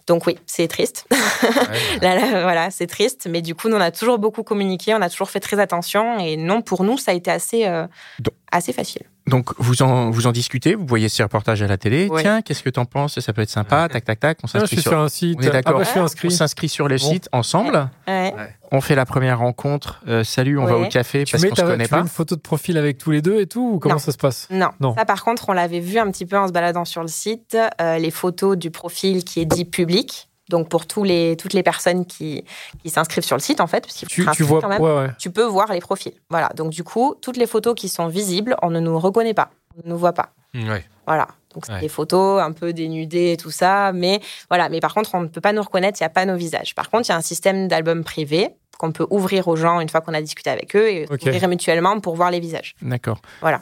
donc 0.08 0.26
oui, 0.26 0.38
c'est 0.46 0.66
triste. 0.68 1.06
Ouais. 1.10 1.18
Là, 2.02 2.14
là, 2.16 2.42
voilà, 2.42 2.70
c'est 2.70 2.86
triste, 2.86 3.26
mais 3.30 3.42
du 3.42 3.54
coup, 3.54 3.68
nous, 3.68 3.76
on 3.76 3.80
a 3.80 3.90
toujours 3.90 4.18
beaucoup 4.18 4.42
communiqué, 4.42 4.94
on 4.94 5.02
a 5.02 5.08
toujours 5.10 5.30
fait 5.30 5.40
très 5.40 5.58
attention 5.60 6.18
et 6.18 6.36
non, 6.36 6.62
pour 6.62 6.82
nous, 6.84 6.98
ça 6.98 7.12
a 7.12 7.14
été 7.14 7.30
assez, 7.30 7.66
euh, 7.66 7.86
Donc- 8.20 8.34
assez 8.52 8.72
facile. 8.72 9.02
Donc, 9.26 9.50
vous 9.58 9.82
en, 9.82 10.10
vous 10.10 10.26
en 10.26 10.32
discutez, 10.32 10.74
vous 10.74 10.86
voyez 10.86 11.08
ces 11.10 11.22
reportages 11.22 11.60
à 11.62 11.66
la 11.66 11.76
télé. 11.76 12.08
Ouais. 12.08 12.22
Tiens, 12.22 12.40
qu'est-ce 12.40 12.62
que 12.62 12.70
t'en 12.70 12.86
penses? 12.86 13.20
Ça 13.20 13.32
peut 13.34 13.42
être 13.42 13.50
sympa. 13.50 13.88
Tac, 13.90 14.04
tac, 14.04 14.18
tac. 14.20 14.38
On 14.42 14.46
s'inscrit 14.46 14.76
sur, 14.80 14.92
sur 14.92 14.98
un 15.00 15.08
site. 15.08 15.38
on 15.38 15.42
est 15.46 15.50
d'accord. 15.50 15.80
Ah, 15.80 15.84
bah, 15.84 15.90
on 15.96 16.04
inscrit. 16.04 16.30
s'inscrit 16.30 16.68
sur 16.68 16.88
le 16.88 16.96
Bon. 16.96 17.10
site 17.10 17.28
ensemble. 17.32 17.90
Ouais. 18.06 18.32
On 18.72 18.80
fait 18.80 18.94
la 18.94 19.04
première 19.06 19.38
rencontre. 19.38 20.00
Euh, 20.08 20.24
salut, 20.24 20.58
on 20.58 20.64
va 20.66 20.76
au 20.78 20.86
café 20.88 21.24
Tu 21.24 21.32
parce 21.32 21.42
mets, 21.42 21.50
qu'on 21.50 21.56
se 21.56 21.60
connaît 21.62 21.74
tu 21.86 21.94
mets 21.94 21.98
pas. 21.98 22.00
une 22.00 22.08
photo 22.08 22.36
de 22.36 22.40
profil 22.40 22.76
avec 22.78 22.98
tous 22.98 23.10
les 23.10 23.20
deux 23.22 23.40
et 23.40 23.46
tout 23.46 23.72
ou 23.74 23.78
comment 23.78 23.94
Non. 23.94 23.98
ça 23.98 24.12
se 24.12 24.18
passe? 24.18 24.46
Non. 24.50 24.68
Non. 24.80 24.94
Ça, 24.94 25.04
par 25.04 25.24
contre, 25.24 25.48
on 25.48 25.52
l'avait 25.52 25.80
vu 25.80 25.98
un 25.98 26.10
petit 26.10 26.26
peu 26.26 26.36
en 26.38 26.46
se 26.48 26.52
baladant 26.52 26.84
sur 26.84 27.02
le 27.02 27.08
site, 27.08 27.56
euh, 27.80 27.98
les 27.98 28.10
photos 28.10 28.56
du 28.56 28.70
profil 28.70 29.24
qui 29.24 29.40
est 29.40 29.46
dit 29.46 29.64
public. 29.64 30.27
Donc, 30.48 30.68
pour 30.68 30.86
tous 30.86 31.04
les, 31.04 31.36
toutes 31.36 31.52
les 31.52 31.62
personnes 31.62 32.06
qui, 32.06 32.44
qui 32.82 32.90
s'inscrivent 32.90 33.24
sur 33.24 33.36
le 33.36 33.42
site, 33.42 33.60
en 33.60 33.66
fait, 33.66 33.82
parce 33.82 33.94
qu'il 33.94 34.08
faut 34.08 34.30
Tu, 34.30 34.36
tu 34.36 34.42
vois, 34.44 34.60
quand 34.60 34.68
même, 34.68 34.80
ouais, 34.80 34.96
ouais. 34.96 35.08
tu 35.18 35.30
peux 35.30 35.44
voir 35.44 35.72
les 35.72 35.80
profils. 35.80 36.14
Voilà. 36.30 36.48
Donc, 36.56 36.70
du 36.70 36.84
coup, 36.84 37.14
toutes 37.20 37.36
les 37.36 37.46
photos 37.46 37.74
qui 37.74 37.88
sont 37.88 38.08
visibles, 38.08 38.56
on 38.62 38.70
ne 38.70 38.80
nous 38.80 38.98
reconnaît 38.98 39.34
pas. 39.34 39.50
On 39.76 39.86
ne 39.86 39.92
nous 39.92 39.98
voit 39.98 40.12
pas. 40.14 40.30
Mm, 40.54 40.68
ouais. 40.70 40.84
Voilà. 41.06 41.28
Donc, 41.54 41.66
c'est 41.66 41.72
Ouais. 41.72 41.80
des 41.80 41.88
photos 41.88 42.40
un 42.42 42.52
peu 42.52 42.72
dénudées 42.72 43.32
et 43.32 43.36
tout 43.36 43.50
ça. 43.50 43.92
Mais 43.92 44.20
voilà. 44.50 44.68
Mais 44.68 44.80
par 44.80 44.94
contre, 44.94 45.14
on 45.14 45.20
ne 45.20 45.26
peut 45.28 45.40
pas 45.40 45.52
nous 45.52 45.62
reconnaître. 45.62 45.98
Il 46.00 46.02
n'y 46.02 46.06
a 46.06 46.10
pas 46.10 46.24
nos 46.26 46.36
visages. 46.36 46.74
Par 46.74 46.90
contre, 46.90 47.08
il 47.08 47.12
y 47.12 47.14
a 47.14 47.16
un 47.16 47.22
système 47.22 47.68
d'album 47.68 48.04
privé 48.04 48.50
qu'on 48.78 48.92
peut 48.92 49.06
ouvrir 49.10 49.48
aux 49.48 49.56
gens 49.56 49.80
une 49.80 49.88
fois 49.88 50.00
qu'on 50.00 50.14
a 50.14 50.20
discuté 50.22 50.50
avec 50.50 50.76
eux 50.76 50.88
et 50.88 51.04
Ok. 51.10 51.22
ouvrir 51.22 51.48
mutuellement 51.48 51.98
pour 51.98 52.14
voir 52.14 52.30
les 52.30 52.38
visages. 52.38 52.76
D'accord. 52.80 53.20
Voilà. 53.40 53.60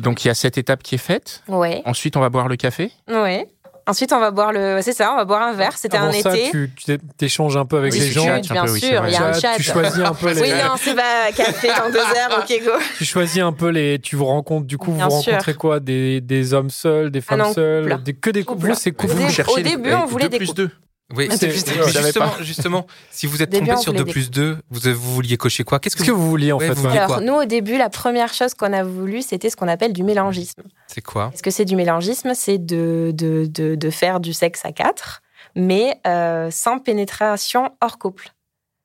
Donc, 0.00 0.24
il 0.24 0.28
y 0.28 0.30
a 0.30 0.34
cette 0.34 0.58
étape 0.58 0.82
qui 0.82 0.96
est 0.96 0.98
faite. 0.98 1.42
Ouais. 1.46 1.82
Ensuite, 1.84 2.16
on 2.16 2.20
va 2.20 2.30
boire 2.30 2.48
le 2.48 2.56
café. 2.56 2.90
Ouais. 3.08 3.46
Ensuite, 3.90 4.12
on 4.12 4.20
va 4.20 4.30
boire 4.30 4.52
le. 4.52 4.78
C'est 4.82 4.92
ça, 4.92 5.12
on 5.12 5.16
va 5.16 5.24
boire 5.24 5.42
un 5.42 5.52
verre. 5.52 5.76
C'était 5.76 5.96
Avant 5.96 6.08
un 6.08 6.12
ça, 6.12 6.36
été. 6.36 6.50
tu, 6.50 6.70
tu 6.76 6.98
t'échanges 7.16 7.56
un 7.56 7.64
peu 7.66 7.76
avec 7.78 7.92
Oui, 7.92 7.98
les 7.98 8.10
gens. 8.12 8.22
un 8.28 8.38
bien 8.40 8.64
peu, 8.64 8.70
oui, 8.70 8.80
c'est 8.80 8.86
sûr, 8.88 9.02
il 9.06 9.12
y 9.12 9.16
a 9.16 9.24
un 9.26 9.32
Chat, 9.32 9.40
chat. 9.40 9.56
Tu 9.56 9.62
choisis 9.64 9.98
un 10.04 10.14
peu 10.14 10.32
les. 10.32 10.40
Oui, 10.40 10.50
non, 10.52 10.74
c'est 10.76 10.94
pas 10.94 11.32
café 11.36 11.68
dans 11.68 11.90
deux 11.90 11.98
heures, 11.98 12.38
ok, 12.40 12.62
go. 12.64 12.70
Tu 12.98 13.04
choisis 13.04 13.42
un 13.42 13.52
peu 13.52 13.68
les. 13.68 13.98
Tu 13.98 14.16
vous 14.16 14.26
rencontres. 14.26 14.66
Du 14.66 14.78
coup, 14.78 14.92
vous 14.92 14.98
sûr. 15.20 15.32
rencontrez 15.32 15.54
quoi? 15.54 15.80
Des, 15.80 16.20
des 16.20 16.54
hommes 16.54 16.70
seuls, 16.70 17.10
des 17.10 17.20
femmes 17.20 17.40
non, 17.40 17.52
seules, 17.52 18.00
des, 18.04 18.14
que 18.14 18.30
des 18.30 18.44
couples? 18.44 18.72
C'est 18.76 18.90
Au 18.90 18.94
couple. 18.94 19.14
dé- 19.16 19.24
Vous 19.24 19.30
cherchez 19.30 19.52
au 19.52 19.60
début, 19.60 19.90
eh, 19.90 19.94
on 19.96 20.06
voulait 20.06 20.24
deux 20.24 20.30
des 20.30 20.36
plus 20.38 20.46
couples. 20.48 20.68
Oui, 21.12 21.26
Ah, 21.28 21.32
je 21.34 21.38
savais 21.38 21.52
justement, 21.52 22.32
justement, 22.40 22.86
si 23.10 23.26
vous 23.26 23.42
êtes 23.42 23.50
tombé 23.50 23.76
sur 23.76 23.92
voulait 23.92 23.98
2 23.98 24.04
des 24.04 24.12
plus 24.12 24.30
2, 24.30 24.58
vous, 24.70 24.80
vous 24.94 25.14
vouliez 25.14 25.36
cocher 25.36 25.64
quoi? 25.64 25.80
Qu'est-ce 25.80 25.96
que, 25.96 26.10
vous 26.10 26.28
vouliez 26.30 26.52
en 26.52 26.58
Ouais, 26.58 26.66
fait 26.68 26.72
ouais. 26.72 26.78
vouliez 26.78 26.98
Alors, 26.98 27.20
nous, 27.20 27.34
au 27.34 27.44
début, 27.44 27.76
la 27.78 27.90
première 27.90 28.32
chose 28.32 28.54
qu'on 28.54 28.72
a 28.72 28.84
voulu, 28.84 29.22
c'était 29.22 29.50
ce 29.50 29.56
qu'on 29.56 29.68
appelle 29.68 29.92
du 29.92 30.04
mélangisme. 30.04 30.62
C'est 30.86 31.00
quoi? 31.00 31.30
Est-ce 31.34 31.42
que 31.42 31.50
c'est 31.50 31.64
du 31.64 31.74
mélangisme? 31.76 32.32
C'est 32.34 32.58
de, 32.58 33.10
de, 33.14 33.46
de, 33.46 33.74
de 33.74 33.90
faire 33.90 34.20
du 34.20 34.32
sexe 34.32 34.64
à 34.64 34.72
quatre, 34.72 35.20
mais 35.56 35.98
euh, 36.06 36.50
sans 36.52 36.78
pénétration 36.78 37.70
hors 37.80 37.98
couple. 37.98 38.28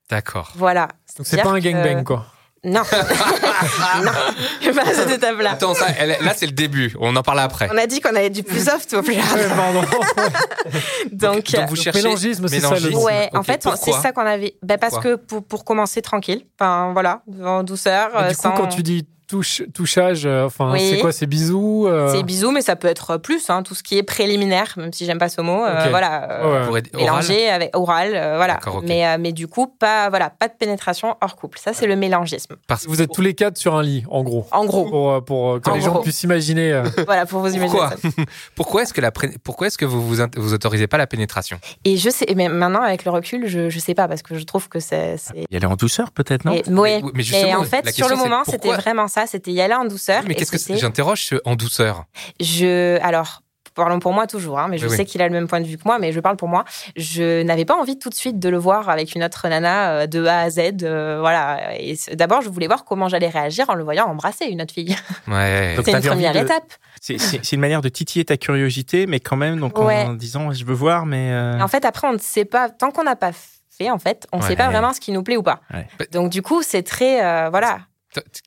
D'accord. 0.09 0.51
Voilà. 0.55 0.87
Donc 1.17 1.27
c'est 1.27 1.41
pas 1.41 1.49
un 1.49 1.59
gangbang 1.59 1.99
que- 1.99 2.03
quoi. 2.03 2.25
Non. 2.65 2.81
non. 4.03 4.11
Pas 4.73 4.81
à 4.81 4.93
cette 4.93 5.11
étape-là. 5.11 5.51
Attends, 5.51 5.73
ça, 5.75 5.85
elle- 5.97 6.17
là, 6.19 6.33
c'est 6.35 6.47
le 6.47 6.51
début. 6.51 6.93
On 6.99 7.15
en 7.15 7.21
parle 7.21 7.39
après. 7.39 7.69
On 7.71 7.77
a 7.77 7.85
dit 7.87 8.01
qu'on 8.01 8.09
avait 8.15 8.29
du 8.31 8.43
plus 8.43 8.65
soft 8.65 8.93
au 8.95 9.01
plus 9.03 9.15
hard. 9.17 9.39
Pardon. 9.55 9.81
Donc, 11.11 11.51
donc 11.51 11.69
vous 11.69 11.75
euh, 11.77 11.81
cherchez 11.81 12.01
mélangisme, 12.03 12.47
c'est 12.47 12.59
ça, 12.59 12.69
le- 12.71 12.75
mélangisme. 12.81 13.03
Ouais, 13.03 13.29
en 13.33 13.39
Ok, 13.39 13.45
fait, 13.45 13.65
on- 13.67 13.71
c'est 13.75 13.77
pourquoi 13.85 14.01
ça 14.01 14.11
qu'on 14.11 14.25
avait. 14.25 14.55
Ben, 14.63 14.77
parce 14.77 14.93
Pourquoi 14.93 15.11
que 15.11 15.15
pour, 15.21 15.43
pour 15.45 15.63
commencer 15.65 16.01
tranquille, 16.01 16.45
enfin 16.59 16.91
voilà, 16.93 17.21
en 17.43 17.63
douceur. 17.63 18.09
Mais 18.13 18.19
euh, 18.21 18.29
du 18.29 18.35
coup, 18.35 18.41
sans- 18.41 18.51
quand 18.51 18.67
tu 18.67 18.83
dis 18.83 19.07
touche, 19.27 19.63
touchage, 19.73 20.25
euh, 20.25 20.45
enfin, 20.45 20.71
Oui. 20.73 20.87
c'est 20.89 20.99
quoi 20.99 21.11
C'est 21.11 21.25
bisous 21.25 21.85
euh, 21.87 22.11
C'est 22.13 22.23
bisous, 22.23 22.51
mais 22.51 22.61
ça 22.61 22.75
peut 22.75 22.87
être 22.87 23.17
plus, 23.17 23.49
hein, 23.49 23.63
tout 23.63 23.75
ce 23.75 23.83
qui 23.83 23.97
est 23.97 24.03
préliminaire, 24.03 24.73
même 24.77 24.93
si 24.93 25.05
j'aime 25.05 25.17
pas 25.17 25.29
ce 25.29 25.41
mot. 25.41 25.63
euh, 25.63 25.83
Ok. 25.85 25.89
voilà. 25.89 26.41
Ouais. 26.63 27.47
Avec 27.49 27.75
oral, 27.75 28.11
euh, 28.13 28.35
voilà. 28.37 28.59
Mais, 28.83 29.05
euh, 29.07 29.17
mais 29.19 29.31
du 29.31 29.47
coup, 29.47 29.67
pas, 29.67 30.09
voilà, 30.09 30.29
pas 30.29 30.47
de 30.47 30.53
pénétration 30.57 31.15
hors 31.21 31.35
couple. 31.35 31.59
Ça, 31.59 31.73
c'est 31.73 31.87
le 31.87 31.95
mélangisme. 31.95 32.55
Parce 32.67 32.85
Vous 32.87 33.01
êtes 33.01 33.11
tous 33.11 33.21
les 33.21 33.33
quatre 33.33 33.57
sur 33.57 33.75
un 33.75 33.83
lit, 33.83 34.03
en 34.09 34.23
gros. 34.23 34.45
En 34.51 34.65
gros, 34.65 34.85
Pour, 34.89 35.23
pour 35.25 35.61
que 35.61 35.69
En 35.69 35.75
les 35.75 35.81
gens 35.81 36.01
puissent 36.01 36.23
imaginer. 36.23 36.71
euh, 36.73 36.83
voilà, 37.05 37.25
pour 37.25 37.39
vous 37.41 37.53
imaginer 37.53 37.67
Pourquoi. 37.69 37.91
Pourquoi 38.55 38.81
est-ce 38.83 38.93
que 38.93 39.01
la 39.01 39.11
pré- 39.11 39.35
pourquoi 39.43 39.67
est-ce 39.67 39.77
que 39.77 39.85
vous 39.85 40.01
vous, 40.05 40.23
vous 40.37 40.53
autorisez 40.53 40.87
pas 40.87 40.97
la 40.97 41.07
pénétration? 41.07 41.59
Et 41.83 41.97
je 41.97 42.09
sais, 42.09 42.25
mais 42.35 42.49
maintenant, 42.49 42.81
avec 42.81 43.05
le 43.05 43.11
recul, 43.11 43.47
je, 43.47 43.69
je 43.69 43.79
sais 43.79 43.93
pas, 43.93 44.07
parce 44.07 44.21
que 44.21 44.35
je 44.37 44.43
trouve 44.43 44.69
que 44.69 44.79
c'est. 44.79 45.17
c'est- 45.17 45.45
Y 45.49 45.55
aller 45.55 45.65
en 45.65 45.75
douceur, 45.75 46.11
peut-être, 46.11 46.45
non? 46.45 46.53
Et. 46.53 46.63
Mais- 46.69 47.01
mais 47.13 47.23
justement, 47.23 47.47
Et 47.49 47.55
en 47.55 47.61
la 47.61 47.65
fait, 47.67 47.81
question, 47.83 48.07
sur 48.07 48.15
le 48.15 48.21
moment, 48.21 48.43
c'était 48.45 48.71
vraiment 48.73 49.07
ça. 49.15 49.27
C'était 49.27 49.51
y 49.51 49.61
aller 49.61 49.73
en 49.73 49.85
douceur. 49.85 50.23
Mais 50.27 50.35
qu'est-ce 50.35 50.51
que 50.51 50.57
c'est 50.57 50.77
J'interroge 50.77 51.23
ce 51.25 51.35
en 51.45 51.55
douceur. 51.55 52.05
Je, 52.39 52.99
alors, 53.01 53.41
parlons 53.73 53.99
pour 53.99 54.13
moi 54.13 54.25
toujours, 54.25 54.57
hein, 54.59 54.67
mais 54.69 54.77
je 54.77 54.85
Oui, 54.85 54.91
oui. 54.91 54.97
sais 54.97 55.03
qu'il 55.05 55.21
a 55.21 55.27
le 55.27 55.33
même 55.33 55.47
point 55.49 55.59
de 55.59 55.65
vue 55.67 55.77
que 55.77 55.83
moi, 55.85 55.99
mais 55.99 56.11
je 56.13 56.19
parle 56.21 56.37
pour 56.37 56.47
moi. 56.47 56.63
Je 56.95 57.41
n'avais 57.43 57.65
pas 57.65 57.75
envie 57.75 57.99
tout 57.99 58.09
de 58.09 58.13
suite 58.15 58.39
de 58.39 58.47
le 58.47 58.57
voir 58.57 58.87
avec 58.89 59.15
une 59.15 59.23
autre 59.23 59.47
nana 59.49 59.89
euh, 59.91 60.07
de 60.07 60.23
A 60.25 60.39
à 60.41 60.49
Z. 60.49 60.59
euh, 60.83 61.17
voilà. 61.19 61.75
Et 61.77 61.97
d'abord, 62.13 62.41
je 62.41 62.47
voulais 62.49 62.67
voir 62.67 62.85
comment 62.85 63.09
j'allais 63.09 63.27
réagir 63.27 63.69
en 63.69 63.73
le 63.75 63.83
voyant 63.83 64.05
embrasser 64.05 64.45
une 64.45 64.61
autre 64.61 64.73
fille. 64.73 64.95
Ouais. 65.27 65.75
Donc, 65.75 65.85
C'est 65.85 65.91
une 65.91 66.01
première 66.01 66.31
de- 66.33 66.39
étape. 66.39 66.63
C'est 67.01 67.51
une 67.51 67.59
manière 67.59 67.81
de 67.81 67.89
titiller 67.89 68.23
ta 68.25 68.37
curiosité, 68.37 69.05
mais 69.07 69.19
quand 69.19 69.35
même, 69.35 69.59
donc 69.59 69.77
Ouais. 69.77 70.03
en 70.03 70.13
disant 70.13 70.51
je 70.53 70.63
veux 70.65 70.73
voir, 70.73 71.05
mais. 71.05 71.31
euh, 71.31 71.59
En 71.59 71.67
fait, 71.67 71.83
après, 71.85 72.07
on 72.07 72.13
ne 72.13 72.17
sait 72.17 72.45
pas, 72.45 72.69
tant 72.69 72.91
qu'on 72.91 73.03
n'a 73.03 73.15
pas 73.17 73.31
fait, 73.77 73.91
en 73.91 73.99
fait, 73.99 74.25
on 74.31 74.37
ne 74.37 74.41
Ouais. 74.41 74.47
sait 74.49 74.55
pas 74.55 74.69
vraiment 74.69 74.93
ce 74.93 74.99
qui 75.01 75.11
nous 75.11 75.21
plaît 75.21 75.35
ou 75.37 75.43
pas. 75.43 75.59
Ouais. 75.73 75.85
Donc, 76.13 76.31
du 76.31 76.41
coup, 76.41 76.61
c'est 76.63 76.81
très, 76.83 77.23
euh, 77.25 77.49
voilà. 77.49 77.79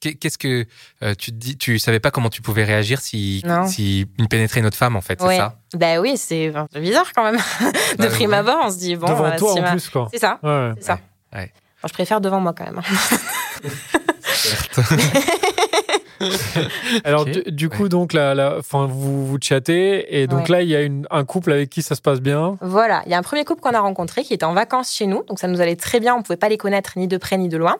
Qu'est-ce 0.00 0.38
que 0.38 0.66
euh, 1.02 1.14
tu 1.14 1.30
te 1.32 1.36
dis 1.36 1.56
Tu 1.56 1.78
savais 1.78 2.00
pas 2.00 2.10
comment 2.10 2.28
tu 2.30 2.42
pouvais 2.42 2.64
réagir 2.64 3.00
si 3.00 3.42
Non. 3.46 3.66
si 3.66 4.06
une 4.18 4.28
pénétrait 4.28 4.60
une 4.60 4.66
autre 4.66 4.76
femme 4.76 4.96
en 4.96 5.00
fait, 5.00 5.18
c'est 5.20 5.26
Ouais. 5.26 5.36
ça? 5.36 5.56
Ben 5.74 5.98
oui, 6.00 6.16
c'est 6.16 6.52
bizarre 6.74 7.12
quand 7.14 7.24
même. 7.24 7.36
de 7.60 7.96
Bah, 7.98 8.06
prime 8.08 8.30
ouais. 8.30 8.36
abord, 8.36 8.58
on 8.64 8.70
se 8.70 8.78
dit, 8.78 8.96
bon, 8.96 9.06
devant 9.08 9.24
euh, 9.26 9.36
toi 9.38 9.52
si 9.52 9.58
en 9.58 9.62
ma- 9.62 9.70
plus, 9.72 9.88
quoi. 9.88 10.08
C'est 10.12 10.18
ça, 10.18 10.38
ça. 10.42 10.48
Ouais, 10.48 10.70
ouais. 10.70 11.52
Enfin, 11.78 11.88
je 11.88 11.92
préfère 11.92 12.20
devant 12.20 12.40
moi 12.40 12.54
quand 12.56 12.64
même. 12.64 12.80
Alors, 17.04 17.24
du, 17.24 17.42
du 17.46 17.68
coup, 17.68 17.88
donc, 17.88 18.12
la, 18.12 18.58
vous, 18.70 19.26
vous 19.26 19.38
chattez, 19.42 20.20
et 20.20 20.26
donc 20.26 20.40
Ouais. 20.48 20.48
là, 20.48 20.62
il 20.62 20.68
y 20.68 20.76
a 20.76 20.82
une, 20.82 21.06
un 21.10 21.24
couple 21.24 21.52
avec 21.52 21.70
qui 21.70 21.82
ça 21.82 21.94
se 21.94 22.00
passe 22.00 22.20
bien. 22.20 22.56
Voilà, 22.60 23.02
il 23.06 23.12
y 23.12 23.14
a 23.14 23.18
un 23.18 23.22
premier 23.22 23.44
couple 23.44 23.60
qu'on 23.60 23.74
a 23.74 23.80
rencontré 23.80 24.22
qui 24.22 24.34
était 24.34 24.44
en 24.44 24.54
vacances 24.54 24.92
chez 24.92 25.06
nous, 25.06 25.22
donc 25.24 25.38
ça 25.38 25.48
nous 25.48 25.60
allait 25.60 25.76
très 25.76 26.00
bien, 26.00 26.14
on 26.14 26.22
pouvait 26.22 26.36
pas 26.36 26.48
les 26.48 26.56
connaître 26.58 26.92
ni 26.96 27.08
de 27.08 27.16
près 27.16 27.36
ni 27.38 27.48
de 27.48 27.56
loin. 27.56 27.76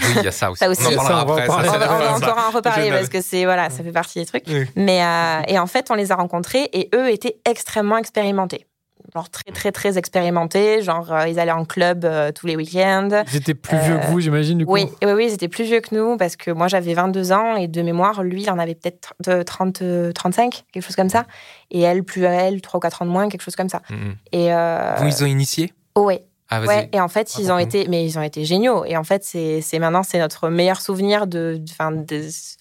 Oui, 0.00 0.06
il 0.16 0.22
y 0.24 0.28
a 0.28 0.32
ça 0.32 0.50
aussi. 0.50 0.58
Ça 0.60 0.68
aussi. 0.70 0.82
On 0.86 0.98
en 0.98 1.04
Ça, 1.04 1.24
on 1.24 1.32
va 1.34 1.42
après. 1.42 1.46
ça, 1.46 2.08
on 2.12 2.16
encore 2.16 2.44
en 2.48 2.50
reparler 2.56 2.90
parce 2.90 3.08
que 3.08 3.20
c'est 3.20 3.44
voilà, 3.44 3.70
ça 3.70 3.82
fait 3.82 3.92
partie 3.92 4.18
des 4.18 4.26
trucs. 4.26 4.44
Oui. 4.48 4.64
Mais 4.76 5.02
euh, 5.02 5.40
et 5.48 5.58
en 5.58 5.66
fait, 5.66 5.86
on 5.90 5.94
les 5.94 6.12
a 6.12 6.16
rencontrés 6.16 6.68
et 6.72 6.88
eux 6.94 7.10
étaient 7.10 7.36
extrêmement 7.44 7.98
expérimentés. 7.98 8.66
Genre 9.14 9.30
très 9.30 9.50
très 9.52 9.72
très 9.72 9.96
expérimentés, 9.96 10.82
genre 10.82 11.10
euh, 11.10 11.28
ils 11.28 11.40
allaient 11.40 11.50
en 11.50 11.64
club 11.64 12.04
euh, 12.04 12.30
tous 12.30 12.46
les 12.46 12.56
week-ends. 12.56 13.22
Ils 13.32 13.36
étaient 13.36 13.54
plus 13.54 13.78
vieux 13.78 13.98
que 13.98 14.06
vous, 14.06 14.20
j'imagine, 14.20 14.58
du 14.58 14.66
coup. 14.66 14.72
Oui, 14.72 14.86
oui, 15.02 15.12
oui, 15.12 15.26
ils 15.28 15.32
étaient 15.32 15.48
plus 15.48 15.64
vieux 15.64 15.80
que 15.80 15.94
nous 15.94 16.18
parce 16.18 16.36
que 16.36 16.50
moi 16.50 16.68
j'avais 16.68 16.92
22 16.92 17.32
ans 17.32 17.56
et 17.56 17.68
de 17.68 17.80
mémoire, 17.80 18.22
lui 18.22 18.42
il 18.42 18.50
en 18.50 18.58
avait 18.58 18.74
peut-être 18.74 19.14
de 19.24 19.42
30, 19.42 19.80
euh, 19.80 20.12
35, 20.12 20.64
quelque 20.72 20.82
chose 20.84 20.96
comme 20.96 21.08
ça. 21.08 21.24
Et 21.70 21.80
elle, 21.80 22.04
plus 22.04 22.24
elle, 22.24 22.60
3 22.60 22.78
ou 22.78 22.80
4 22.80 23.02
ans 23.02 23.06
de 23.06 23.10
moins, 23.10 23.28
quelque 23.30 23.42
chose 23.42 23.56
comme 23.56 23.70
ça. 23.70 23.80
Mhm. 23.88 24.16
Et 24.32 24.52
euh, 24.52 24.94
Vous 24.98 25.06
ils 25.06 25.24
ont 25.24 25.26
initié? 25.26 25.72
Oh, 25.94 26.02
ouais, 26.02 26.22
Ah. 26.50 26.62
Ouais, 26.62 26.88
et 26.92 27.00
en 27.00 27.08
fait, 27.08 27.36
ils 27.38 27.50
ont 27.50 27.56
Raconte-nous. 27.56 27.80
été, 27.80 27.88
mais 27.90 28.04
ils 28.06 28.18
ont 28.18 28.22
été 28.22 28.44
géniaux. 28.44 28.84
Et 28.84 28.96
en 28.96 29.04
fait, 29.04 29.22
c'est 29.24 29.78
maintenant, 29.78 30.02
c'est 30.02 30.18
notre 30.18 30.48
meilleur 30.48 30.80
souvenir 30.80 31.26
de, 31.26 31.62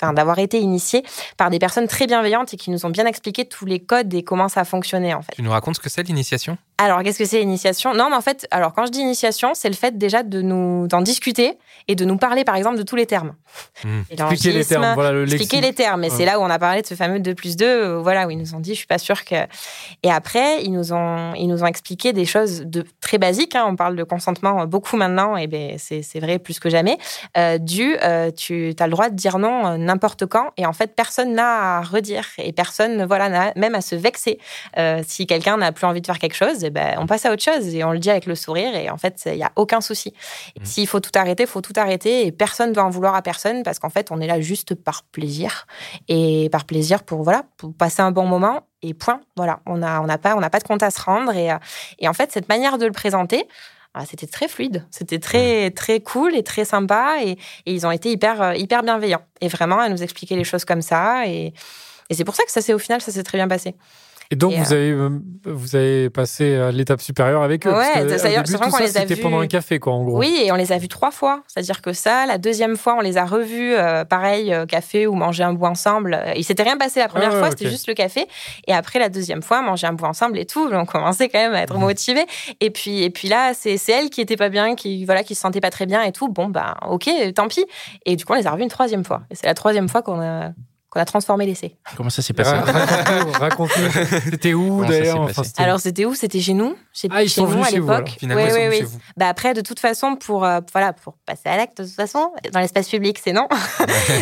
d'avoir 0.02 0.40
été 0.40 0.60
initiés 0.60 1.04
par 1.38 1.50
des 1.50 1.60
personnes 1.60 1.88
très 1.88 2.06
bienveillantes 2.06 2.54
et 2.54 2.58
qui 2.58 2.70
nous 2.70 2.86
ont 2.86 2.90
bien 2.90 3.06
expliqué 3.06 3.46
tous 3.46 3.66
les 3.66 3.80
codes 3.80 4.14
et 4.14 4.24
comment 4.24 4.50
ça 4.50 4.66
fonctionnait, 4.66 5.14
en 5.14 5.22
fait. 5.22 5.34
Tu 5.36 5.42
nous 5.42 5.52
racontes 5.52 5.76
ce 5.76 5.82
que 5.82 5.90
c'est 5.90 6.04
l'initiation? 6.04 6.58
Alors, 6.80 7.02
qu'est-ce 7.02 7.18
que 7.18 7.26
c'est 7.26 7.40
l'initiation? 7.40 7.96
Non, 7.96 8.10
mais 8.12 8.16
en 8.16 8.22
fait, 8.22 8.48
alors 8.52 8.72
quand 8.74 8.86
je 8.86 8.92
dis 8.92 9.00
initiation, 9.00 9.52
c'est 9.56 9.68
le 9.70 9.74
fait 9.76 9.98
déjà 9.98 10.22
de 10.22 10.44
nous 10.44 10.88
d'en 10.88 11.02
discuter 11.02 11.58
et 11.88 11.96
de 11.96 12.06
nous 12.06 12.18
parler, 12.18 12.44
par 12.44 12.56
exemple, 12.56 12.78
de 12.78 12.84
tous 12.84 12.96
les 12.96 13.08
termes. 13.08 13.34
Expliquer 14.12 14.52
les 14.52 14.64
termes, 14.66 14.94
voilà 14.94 15.12
le 15.12 15.24
expliquer 15.24 15.62
les 15.62 15.74
termes. 15.74 16.04
Et 16.04 16.10
Ouais. 16.10 16.14
c'est 16.16 16.26
là 16.26 16.40
où 16.40 16.44
on 16.44 16.50
a 16.50 16.60
parlé 16.60 16.82
de 16.84 16.88
ce 16.88 16.94
fameux 16.94 17.20
2 17.20 17.34
plus 17.34 17.56
2, 17.56 17.96
voilà, 17.96 18.28
où 18.28 18.30
ils 18.30 18.38
nous 18.38 18.54
ont 18.54 18.60
dit, 18.60 18.72
je 18.74 18.78
suis 18.78 18.86
pas 18.88 19.00
sûre 19.00 19.26
que. 19.26 19.36
Et 20.04 20.12
après, 20.12 20.64
ils 20.64 20.72
nous 20.72 20.94
ont, 20.94 21.34
ils 21.34 21.48
nous 21.48 21.64
ont 21.64 21.66
expliqué 21.66 22.14
des 22.14 22.26
choses 22.26 22.62
de 22.62 22.86
très 23.02 23.18
basiques. 23.18 23.56
hein. 23.56 23.66
On 23.68 23.76
parle 23.76 23.96
de 23.96 24.04
consentement 24.04 24.66
beaucoup 24.68 24.98
maintenant, 24.98 25.36
et 25.36 25.48
ben 25.48 25.76
c'est 25.80 26.04
c'est 26.04 26.20
vrai 26.20 26.38
plus 26.38 26.60
que 26.60 26.70
jamais. 26.70 26.98
Euh, 27.38 27.58
du, 27.58 27.98
euh, 28.04 28.30
tu 28.30 28.74
as 28.80 28.86
le 28.86 28.92
droit 28.92 29.10
de 29.10 29.16
dire 29.16 29.40
non 29.40 29.66
euh, 29.66 29.78
n'importe 29.78 30.26
quand, 30.28 30.52
et 30.58 30.66
en 30.68 30.74
fait, 30.74 30.96
personne 30.96 31.34
n'a 31.34 31.78
à 31.78 31.82
redire, 31.82 32.26
et 32.38 32.52
personne, 32.54 33.04
voilà, 33.06 33.30
n'a 33.30 33.54
même 33.56 33.74
à 33.74 33.82
se 33.82 33.96
vexer. 33.96 34.38
Euh, 34.78 35.02
si 35.08 35.26
quelqu'un 35.26 35.58
n'a 35.58 35.72
plus 35.72 35.88
envie 35.88 36.02
de 36.02 36.06
faire 36.06 36.20
quelque 36.20 36.36
chose, 36.36 36.67
ben, 36.70 36.96
on 37.00 37.08
passe 37.08 37.26
à 37.26 37.32
autre 37.32 37.44
chose, 37.44 37.74
et 37.74 37.84
on 37.84 37.92
le 37.92 38.00
dit 38.00 38.10
avec 38.10 38.26
le 38.26 38.36
sourire, 38.36 38.76
et 38.76 38.90
en 38.90 38.98
fait, 38.98 39.24
il 39.26 39.38
y 39.38 39.44
a 39.44 39.52
aucun 39.56 39.82
souci. 39.82 40.14
Mhm. 40.60 40.66
S'il 40.66 40.88
faut 40.88 41.00
tout 41.00 41.12
arrêter, 41.16 41.44
il 41.44 41.50
faut 41.50 41.62
tout 41.62 41.74
arrêter, 41.76 42.26
et 42.26 42.32
personne 42.32 42.74
doit 42.74 42.84
en 42.84 42.90
vouloir 42.90 43.16
à 43.16 43.22
personne, 43.22 43.64
parce 43.64 43.80
qu'en 43.80 43.90
fait, 43.90 44.12
on 44.12 44.20
est 44.22 44.28
là 44.28 44.42
juste 44.42 44.76
par 44.76 45.04
plaisir, 45.04 45.68
et 46.08 46.50
par 46.52 46.66
plaisir 46.66 47.04
pour 47.04 47.24
voilà, 47.24 47.44
pour 47.58 47.74
passer 47.74 48.02
un 48.02 48.12
bon 48.12 48.26
moment. 48.26 48.62
Et 48.84 48.94
point. 48.94 49.22
Voilà, 49.36 49.60
on 49.66 49.78
n'a 49.78 50.02
on 50.02 50.18
pas, 50.20 50.36
on 50.36 50.42
pas 50.42 50.60
de 50.60 50.64
compte 50.64 50.84
à 50.84 50.92
se 50.92 51.02
rendre. 51.02 51.36
Et, 51.36 51.52
euh, 51.52 51.58
et 51.98 52.08
en 52.08 52.14
fait, 52.14 52.32
cette 52.32 52.48
manière 52.48 52.78
de 52.78 52.86
le 52.86 52.92
présenter, 52.92 53.48
ah, 53.96 54.06
c'était 54.06 54.28
très 54.28 54.48
fluide, 54.48 54.86
c'était 54.92 55.18
très 55.18 55.72
très 55.72 56.00
cool 56.00 56.36
et 56.36 56.44
très 56.44 56.64
sympa. 56.64 57.18
Et, 57.24 57.32
et 57.32 57.74
ils 57.74 57.88
ont 57.88 57.92
été 57.92 58.12
hyper 58.12 58.40
euh, 58.42 58.54
hyper 58.54 58.84
bienveillants. 58.84 59.24
Et 59.42 59.48
vraiment, 59.48 59.80
à 59.80 59.90
nous 59.90 60.04
expliquer 60.04 60.36
les 60.36 60.44
choses 60.44 60.64
comme 60.64 60.84
ça. 60.84 61.26
Et, 61.26 61.54
et 62.10 62.14
c'est 62.14 62.24
pour 62.24 62.36
ça 62.36 62.44
que 62.44 62.52
ça 62.52 62.62
s'est 62.62 62.74
au 62.74 62.80
final, 62.80 63.02
ça 63.02 63.12
s'est 63.12 63.24
très 63.24 63.40
bien 63.40 63.48
passé. 63.48 63.76
Et 64.30 64.36
donc, 64.36 64.54
Et, 64.54 64.58
vous, 64.58 64.74
avez, 64.74 64.92
euh, 64.92 65.10
vous 65.46 65.76
avez 65.76 66.10
passé 66.10 66.56
à 66.56 66.72
l'étape 66.72 67.00
supérieure 67.02 67.44
avec 67.44 67.66
eux. 67.66 67.72
Ouais, 67.74 68.06
début, 68.06 68.18
sachant 68.20 68.42
tout 68.66 68.72
qu'on 68.72 68.78
les 68.80 68.98
a 68.98 69.06
vus- 69.06 69.16
pendant 69.22 69.40
un 69.40 69.48
café, 69.48 69.80
quoi, 69.80 69.94
en 69.94 70.04
gros. 70.04 70.18
Oui, 70.18 70.42
et 70.44 70.52
on 70.52 70.56
les 70.56 70.72
a 70.74 70.78
vus 70.78 70.90
trois 70.90 71.12
fois. 71.12 71.44
C'est-à-dire 71.48 71.82
que 71.82 71.94
ça, 71.94 72.26
la 72.26 72.38
deuxième 72.38 72.76
fois, 72.76 72.96
on 72.98 73.02
les 73.02 73.18
a 73.18 73.26
revus, 73.26 73.74
euh, 73.74 74.04
pareil, 74.04 74.54
euh, 74.54 74.66
café 74.66 75.08
ou 75.08 75.14
manger 75.16 75.44
un 75.44 75.54
bout 75.54 75.66
ensemble. 75.66 76.14
Euh, 76.14 76.34
Il 76.36 76.44
s'était 76.44 76.64
rien 76.64 76.78
passé 76.78 77.00
la 77.00 77.08
première 77.08 77.32
Ah 77.34 77.40
fois, 77.40 77.50
c'était 77.52 77.70
juste 77.70 77.88
le 77.88 77.94
café. 77.94 78.26
Et 78.68 78.74
après, 78.74 79.00
la 79.00 79.10
deuxième 79.10 79.42
fois, 79.42 79.62
manger 79.62 79.88
un 79.88 79.94
bout 79.94 80.06
ensemble 80.06 80.38
et 80.40 80.46
tout. 80.46 80.70
On 80.74 80.86
commençait 80.86 81.30
quand 81.30 81.40
même 81.40 81.54
à 81.54 81.58
Mhm. 81.58 81.64
être 81.64 81.78
motivés. 81.78 82.26
Et 82.60 82.70
puis, 82.70 83.04
et 83.04 83.10
puis 83.10 83.30
là, 83.30 83.54
c'est 83.54 83.78
c'est 83.78 83.94
elle 83.94 84.10
qui 84.10 84.20
était 84.22 84.36
pas 84.38 84.50
bien, 84.50 84.76
qui 84.76 85.06
voilà, 85.06 85.24
qui 85.24 85.36
se 85.36 85.42
sentait 85.42 85.62
pas 85.62 85.70
très 85.70 85.86
bien 85.86 86.04
et 86.04 86.12
tout. 86.12 86.28
Bon, 86.28 86.50
bah, 86.50 86.76
ok, 86.90 87.10
tant 87.34 87.48
pis. 87.48 87.66
Et 88.06 88.16
du 88.18 88.26
coup, 88.26 88.34
on 88.34 88.36
les 88.36 88.46
a 88.48 88.52
revus 88.52 88.64
une 88.64 88.70
troisième 88.70 89.06
fois. 89.06 89.22
Et 89.32 89.36
c'est 89.36 89.48
la 89.48 89.54
troisième 89.54 89.88
fois 89.88 90.02
qu'on 90.02 90.20
a 90.22 90.50
qu'on 90.90 91.00
a 91.00 91.06
transformé 91.06 91.46
l'essai. 91.46 91.76
Comment 91.98 92.10
ça 92.10 92.22
s'est 92.22 92.34
passé 92.34 92.52
Raconte-nous. 92.52 94.20
C'était 94.32 94.54
où 94.54 94.86
d'ailleurs 94.86 95.22
Enfin, 95.22 95.44
Alors, 95.58 95.80
c'était 95.80 96.06
où? 96.06 96.16
C'était 96.16 96.40
chez 96.40 96.54
nous 96.54 96.76
chez, 96.94 97.08
Ah, 97.12 97.24
ils 97.24 97.30
chez 97.30 97.36
sont 97.36 97.44
nous 97.46 97.52
venus 97.52 97.66
à 97.68 97.70
chez 97.70 97.80
vous, 97.80 97.90
l'époque. 97.92 98.10
Oui, 98.10 98.18
ils 98.22 98.30
sont 98.30 98.36
oui, 98.38 98.44
venus 98.52 98.70
oui. 98.70 98.78
chez 98.78 98.84
vous. 98.84 98.98
Bah 99.18 99.28
après, 99.28 99.54
de 99.54 99.62
toute 99.62 99.80
façon, 99.80 100.16
pour, 100.16 100.46
euh, 100.46 100.60
voilà, 100.72 100.94
pour 100.94 101.16
passer 101.26 101.50
à 101.50 101.58
l'acte, 101.58 101.80
de 101.82 101.86
toute 101.86 101.96
façon, 101.96 102.32
dans 102.54 102.60
l'espace 102.60 102.88
public, 102.90 103.20
c'est 103.24 103.34
non. 103.34 103.48
Donc, 103.50 103.58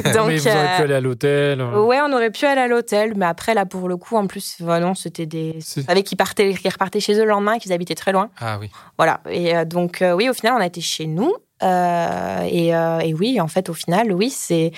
mais 0.05 0.11
vous 0.11 0.17
auriez 0.19 0.39
pu 0.39 0.47
euh, 0.49 0.83
aller 0.83 0.93
à 0.95 1.01
l'hôtel. 1.01 1.61
euh. 1.61 1.81
Ouais, 1.83 1.99
on 2.01 2.11
aurait 2.13 2.31
pu 2.31 2.45
aller 2.45 2.61
à 2.61 2.67
l'hôtel, 2.67 3.13
mais 3.15 3.25
après, 3.25 3.53
là, 3.53 3.65
pour 3.65 3.87
le 3.87 3.97
coup, 3.97 4.15
en 4.17 4.27
plus, 4.27 4.59
non, 4.59 4.95
c'était 4.95 5.25
des. 5.25 5.59
Vous 5.75 5.83
savez 5.83 6.03
qu'ils 6.03 6.17
partaient, 6.17 6.53
qu'ils 6.53 6.71
repartaient 6.71 6.99
chez 6.99 7.13
eux 7.13 7.23
le 7.23 7.29
lendemain, 7.29 7.59
qu'ils 7.59 7.73
habitaient 7.73 7.95
très 7.95 8.11
loin. 8.11 8.29
Ah 8.39 8.57
oui. 8.59 8.69
Voilà. 8.97 9.21
Et 9.29 9.55
euh, 9.55 9.65
donc, 9.65 10.01
euh, 10.01 10.13
oui, 10.13 10.29
au 10.29 10.33
final, 10.33 10.53
on 10.57 10.61
a 10.61 10.65
été 10.65 10.81
chez 10.81 11.05
nous. 11.05 11.33
Euh, 11.63 12.41
et, 12.49 12.75
euh, 12.75 12.99
et 12.99 13.13
oui, 13.13 13.39
en 13.39 13.47
fait, 13.47 13.69
au 13.69 13.73
final, 13.73 14.11
oui, 14.11 14.29
c'est. 14.29 14.71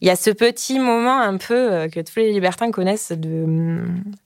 Il 0.00 0.08
y 0.08 0.10
a 0.10 0.16
ce 0.16 0.30
petit 0.30 0.78
moment 0.80 1.20
un 1.20 1.36
peu 1.36 1.54
euh, 1.54 1.88
que 1.88 2.00
tous 2.00 2.18
les 2.18 2.32
libertins 2.32 2.70
connaissent 2.72 3.12
de, 3.12 3.78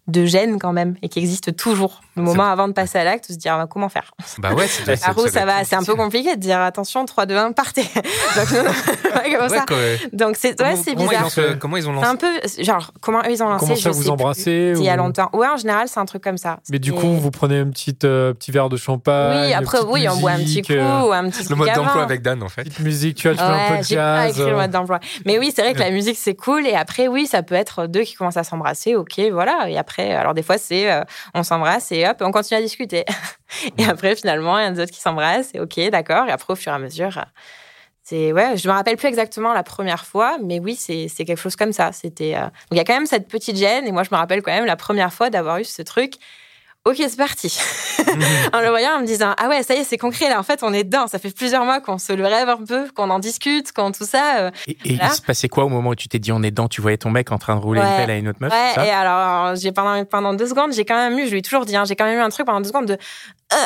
de 0.07 0.25
gêne 0.25 0.59
quand 0.59 0.73
même, 0.73 0.97
et 1.03 1.09
qui 1.09 1.19
existe 1.19 1.55
toujours. 1.55 2.01
Le 2.17 2.23
moment 2.23 2.45
avant 2.51 2.67
de 2.67 2.73
passer 2.73 2.99
à 2.99 3.05
l'acte, 3.05 3.27
se 3.27 3.35
dire 3.35 3.53
ah, 3.55 3.59
bah, 3.59 3.67
comment 3.71 3.89
faire? 3.89 4.11
Bah 4.39 4.55
ouais, 4.55 4.67
c'est 4.67 4.85
Roux, 5.15 5.29
ça 5.29 5.45
va, 5.45 5.65
c'est 5.65 5.77
un 5.77 5.85
peu 5.85 5.95
compliqué 5.95 6.35
de 6.35 6.41
dire 6.41 6.59
attention, 6.61 7.05
3, 7.05 7.27
2, 7.27 7.37
1, 7.37 7.53
partez. 7.53 7.83
donc, 8.37 8.51
non, 8.53 8.65
non, 8.65 9.41
ouais, 9.43 9.49
ça? 9.51 9.65
Donc, 10.13 10.37
c'est 10.37 10.61
ouais, 10.61 10.77
c'est 10.77 10.93
ils 10.93 10.97
bizarre. 10.97 11.23
lancent, 11.25 11.39
euh, 11.39 11.55
comment 11.61 11.77
ils 11.77 11.89
ont 11.89 11.93
lancé 11.93 12.07
un 12.09 12.17
peu, 12.17 12.41
genre, 12.61 12.91
comment 13.01 13.21
eux, 13.21 13.31
ils 13.31 13.43
ont 13.43 13.49
lancé 13.49 13.61
Comment 13.67 13.75
je 13.77 13.81
ça 13.83 13.91
sais 13.93 13.97
vous 13.97 14.03
plus. 14.03 14.11
embrassez 14.11 14.43
C'était 14.43 14.79
il 14.79 14.85
y 14.85 14.89
a 14.91 14.95
ou- 14.95 14.99
longtemps. 14.99 15.29
Ouais, 15.35 15.47
en 15.47 15.57
général, 15.59 15.89
c'est 15.89 16.01
un 16.01 16.07
truc 16.07 16.25
comme 16.25 16.39
ça. 16.39 16.59
Mais 16.71 16.79
du 16.79 16.93
coup, 16.93 17.07
vous 17.15 17.31
prenez 17.31 17.59
un 17.59 17.69
petit, 17.69 17.93
petit 17.93 18.51
verre 18.51 18.71
de 18.71 18.77
champagne. 18.79 19.47
Oui, 19.49 19.53
après, 19.53 19.79
oui, 19.87 20.09
on 20.09 20.17
boit 20.17 20.33
un 20.33 20.39
petit 20.39 20.63
coup, 20.63 20.73
ou 20.73 21.13
un 21.13 21.29
petit 21.29 21.47
Le 21.49 21.55
mode 21.55 21.69
avant. 21.69 21.98
D'emploi 22.01 22.13
avec 22.13 22.23
Dan, 22.23 22.43
en 22.43 22.49
fait. 22.49 22.65
Petite 22.65 22.81
musique, 22.81 23.17
tu 23.17 23.29
vois, 23.29 23.37
tu 23.37 23.43
mets 23.43 23.49
un 23.49 23.69
peu 23.69 23.75
Ouais, 23.75 23.79
de 23.81 23.85
j'ai 23.85 23.97
pas 23.97 24.27
jazz. 24.27 24.31
écrit 24.39 24.51
le 24.51 24.57
euh, 24.57 24.61
mode 24.61 24.71
d'emploi. 24.71 25.01
Mais 25.27 25.39
oui, 25.39 25.53
c'est 25.55 25.63
vrai 25.63 25.75
que 25.75 25.79
la 25.81 25.91
musique, 25.91 26.17
c'est 26.17 26.35
cool. 26.35 26.67
Et 26.67 26.75
après, 26.75 27.09
oui, 27.09 27.27
ça 27.27 27.43
peut 27.43 27.55
être 27.55 27.87
deux 27.87 28.03
qui 28.03 28.15
commencent 28.15 28.37
à 28.37 28.45
s'embrasser. 28.45 28.95
OK, 28.95 29.19
voilà. 29.33 29.69
Et 29.69 29.77
après, 29.79 30.13
alors 30.13 30.35
des 30.35 30.43
fois, 30.43 30.59
c'est 30.59 30.91
euh, 30.91 31.03
on 31.35 31.43
s'embrasse 31.43 31.93
et 31.93 32.07
hop, 32.09 32.17
on 32.21 32.31
continue 32.31 32.59
à 32.59 32.63
discuter. 32.63 33.05
et 33.79 33.85
après, 33.85 34.17
finalement, 34.17 34.59
il 34.59 34.65
y 34.65 34.67
en 34.67 34.71
a 34.71 34.73
d'autres 34.73 34.93
qui 34.93 35.01
s'embrassent. 35.01 35.51
Et 35.55 35.61
OK, 35.61 35.79
d'accord. 35.91 36.27
Et 36.29 36.31
après, 36.31 36.53
au 36.53 36.57
fur 36.57 36.73
et 36.73 36.75
à 36.75 36.79
mesure, 36.79 37.25
c'est 38.03 38.33
ouais, 38.33 38.57
je 38.57 38.67
me 38.69 38.73
rappelle 38.73 38.97
plus 38.97 39.09
exactement 39.09 39.53
la 39.53 39.63
première 39.63 40.07
fois, 40.07 40.39
mais 40.43 40.61
oui, 40.61 40.75
c'est 40.77 41.09
c'est 41.09 41.27
quelque 41.27 41.41
chose 41.41 41.57
comme 41.57 41.73
ça. 41.75 41.93
C'était 41.93 42.35
euh, 42.37 42.41
donc 42.45 42.53
il 42.73 42.77
y 42.79 42.81
a 42.81 42.85
quand 42.85 42.95
même 42.95 43.05
cette 43.07 43.29
petite 43.29 43.57
gêne. 43.57 43.87
Et 43.87 43.93
moi, 43.93 44.03
je 44.03 44.09
me 44.11 44.17
rappelle 44.17 44.41
quand 44.43 44.53
même 44.53 44.65
la 44.65 44.77
première 44.77 45.13
fois 45.13 45.29
d'avoir 45.29 45.59
eu 45.59 45.65
ce 45.65 45.83
truc. 45.83 46.15
Ok, 46.89 46.97
c'est 46.99 47.17
parti. 47.17 47.59
en 48.53 48.61
le 48.61 48.69
voyant, 48.69 48.97
en 48.97 49.01
me 49.01 49.07
disant 49.07 49.35
ah 49.37 49.49
ouais, 49.49 49.63
ça 49.63 49.75
y 49.75 49.79
est, 49.79 49.85
c'est 49.85 49.99
concret 49.99 50.29
là. 50.29 50.39
En 50.39 50.43
fait, 50.43 50.63
on 50.63 50.73
est 50.73 50.85
dedans. 50.85 51.07
Ça 51.07 51.19
fait 51.19 51.31
plusieurs 51.35 51.65
mois 51.65 51.81
qu'on 51.81 51.99
se 51.99 52.13
le 52.13 52.25
rêve 52.25 52.49
un 52.49 52.65
peu, 52.65 52.89
qu'on 52.95 53.11
en 53.11 53.19
discute, 53.19 53.73
qu'on 53.73 53.93
tout 53.93 54.07
ça. 54.07 54.39
euh, 54.39 54.51
Et, 54.67 54.73
et 54.85 54.95
Voilà. 54.97 55.13
il 55.13 55.17
se 55.17 55.23
passait 55.23 55.49
quoi 55.49 55.65
au 55.65 55.69
moment 55.69 55.91
où 55.91 55.95
tu 55.95 56.09
t'es 56.09 56.19
dit 56.19 56.33
on 56.33 56.43
est 56.43 56.51
dedans 56.51 56.69
Tu 56.69 56.81
voyais 56.81 56.97
ton 56.97 57.11
mec 57.11 57.31
en 57.33 57.39
train 57.39 57.57
de 57.57 57.61
rouler 57.61 57.81
Ouais. 57.81 57.87
une 57.91 57.97
pelle 57.97 58.11
à 58.11 58.17
une 58.17 58.29
autre 58.29 58.39
meuf 58.41 58.53
Ouais, 58.53 58.73
ça 58.75 58.87
et 58.87 58.91
alors, 58.91 59.55
j'ai 59.57 59.73
pendant, 59.73 60.03
pendant 60.05 60.33
deux 60.35 60.47
secondes, 60.49 60.73
j'ai 60.73 60.85
quand 60.85 60.97
même 60.97 61.19
eu, 61.19 61.27
je 61.27 61.33
lui 61.33 61.39
ai 61.39 61.43
toujours 61.43 61.67
dit, 61.67 61.77
hein, 61.77 61.85
j'ai 61.87 61.95
quand 61.97 62.05
même 62.07 62.19
eu 62.19 62.23
un 62.23 62.31
truc 62.31 62.47
pendant 62.47 62.61
deux 62.61 62.69
secondes 62.69 62.87
de. 62.87 62.95
euh, 62.95 63.57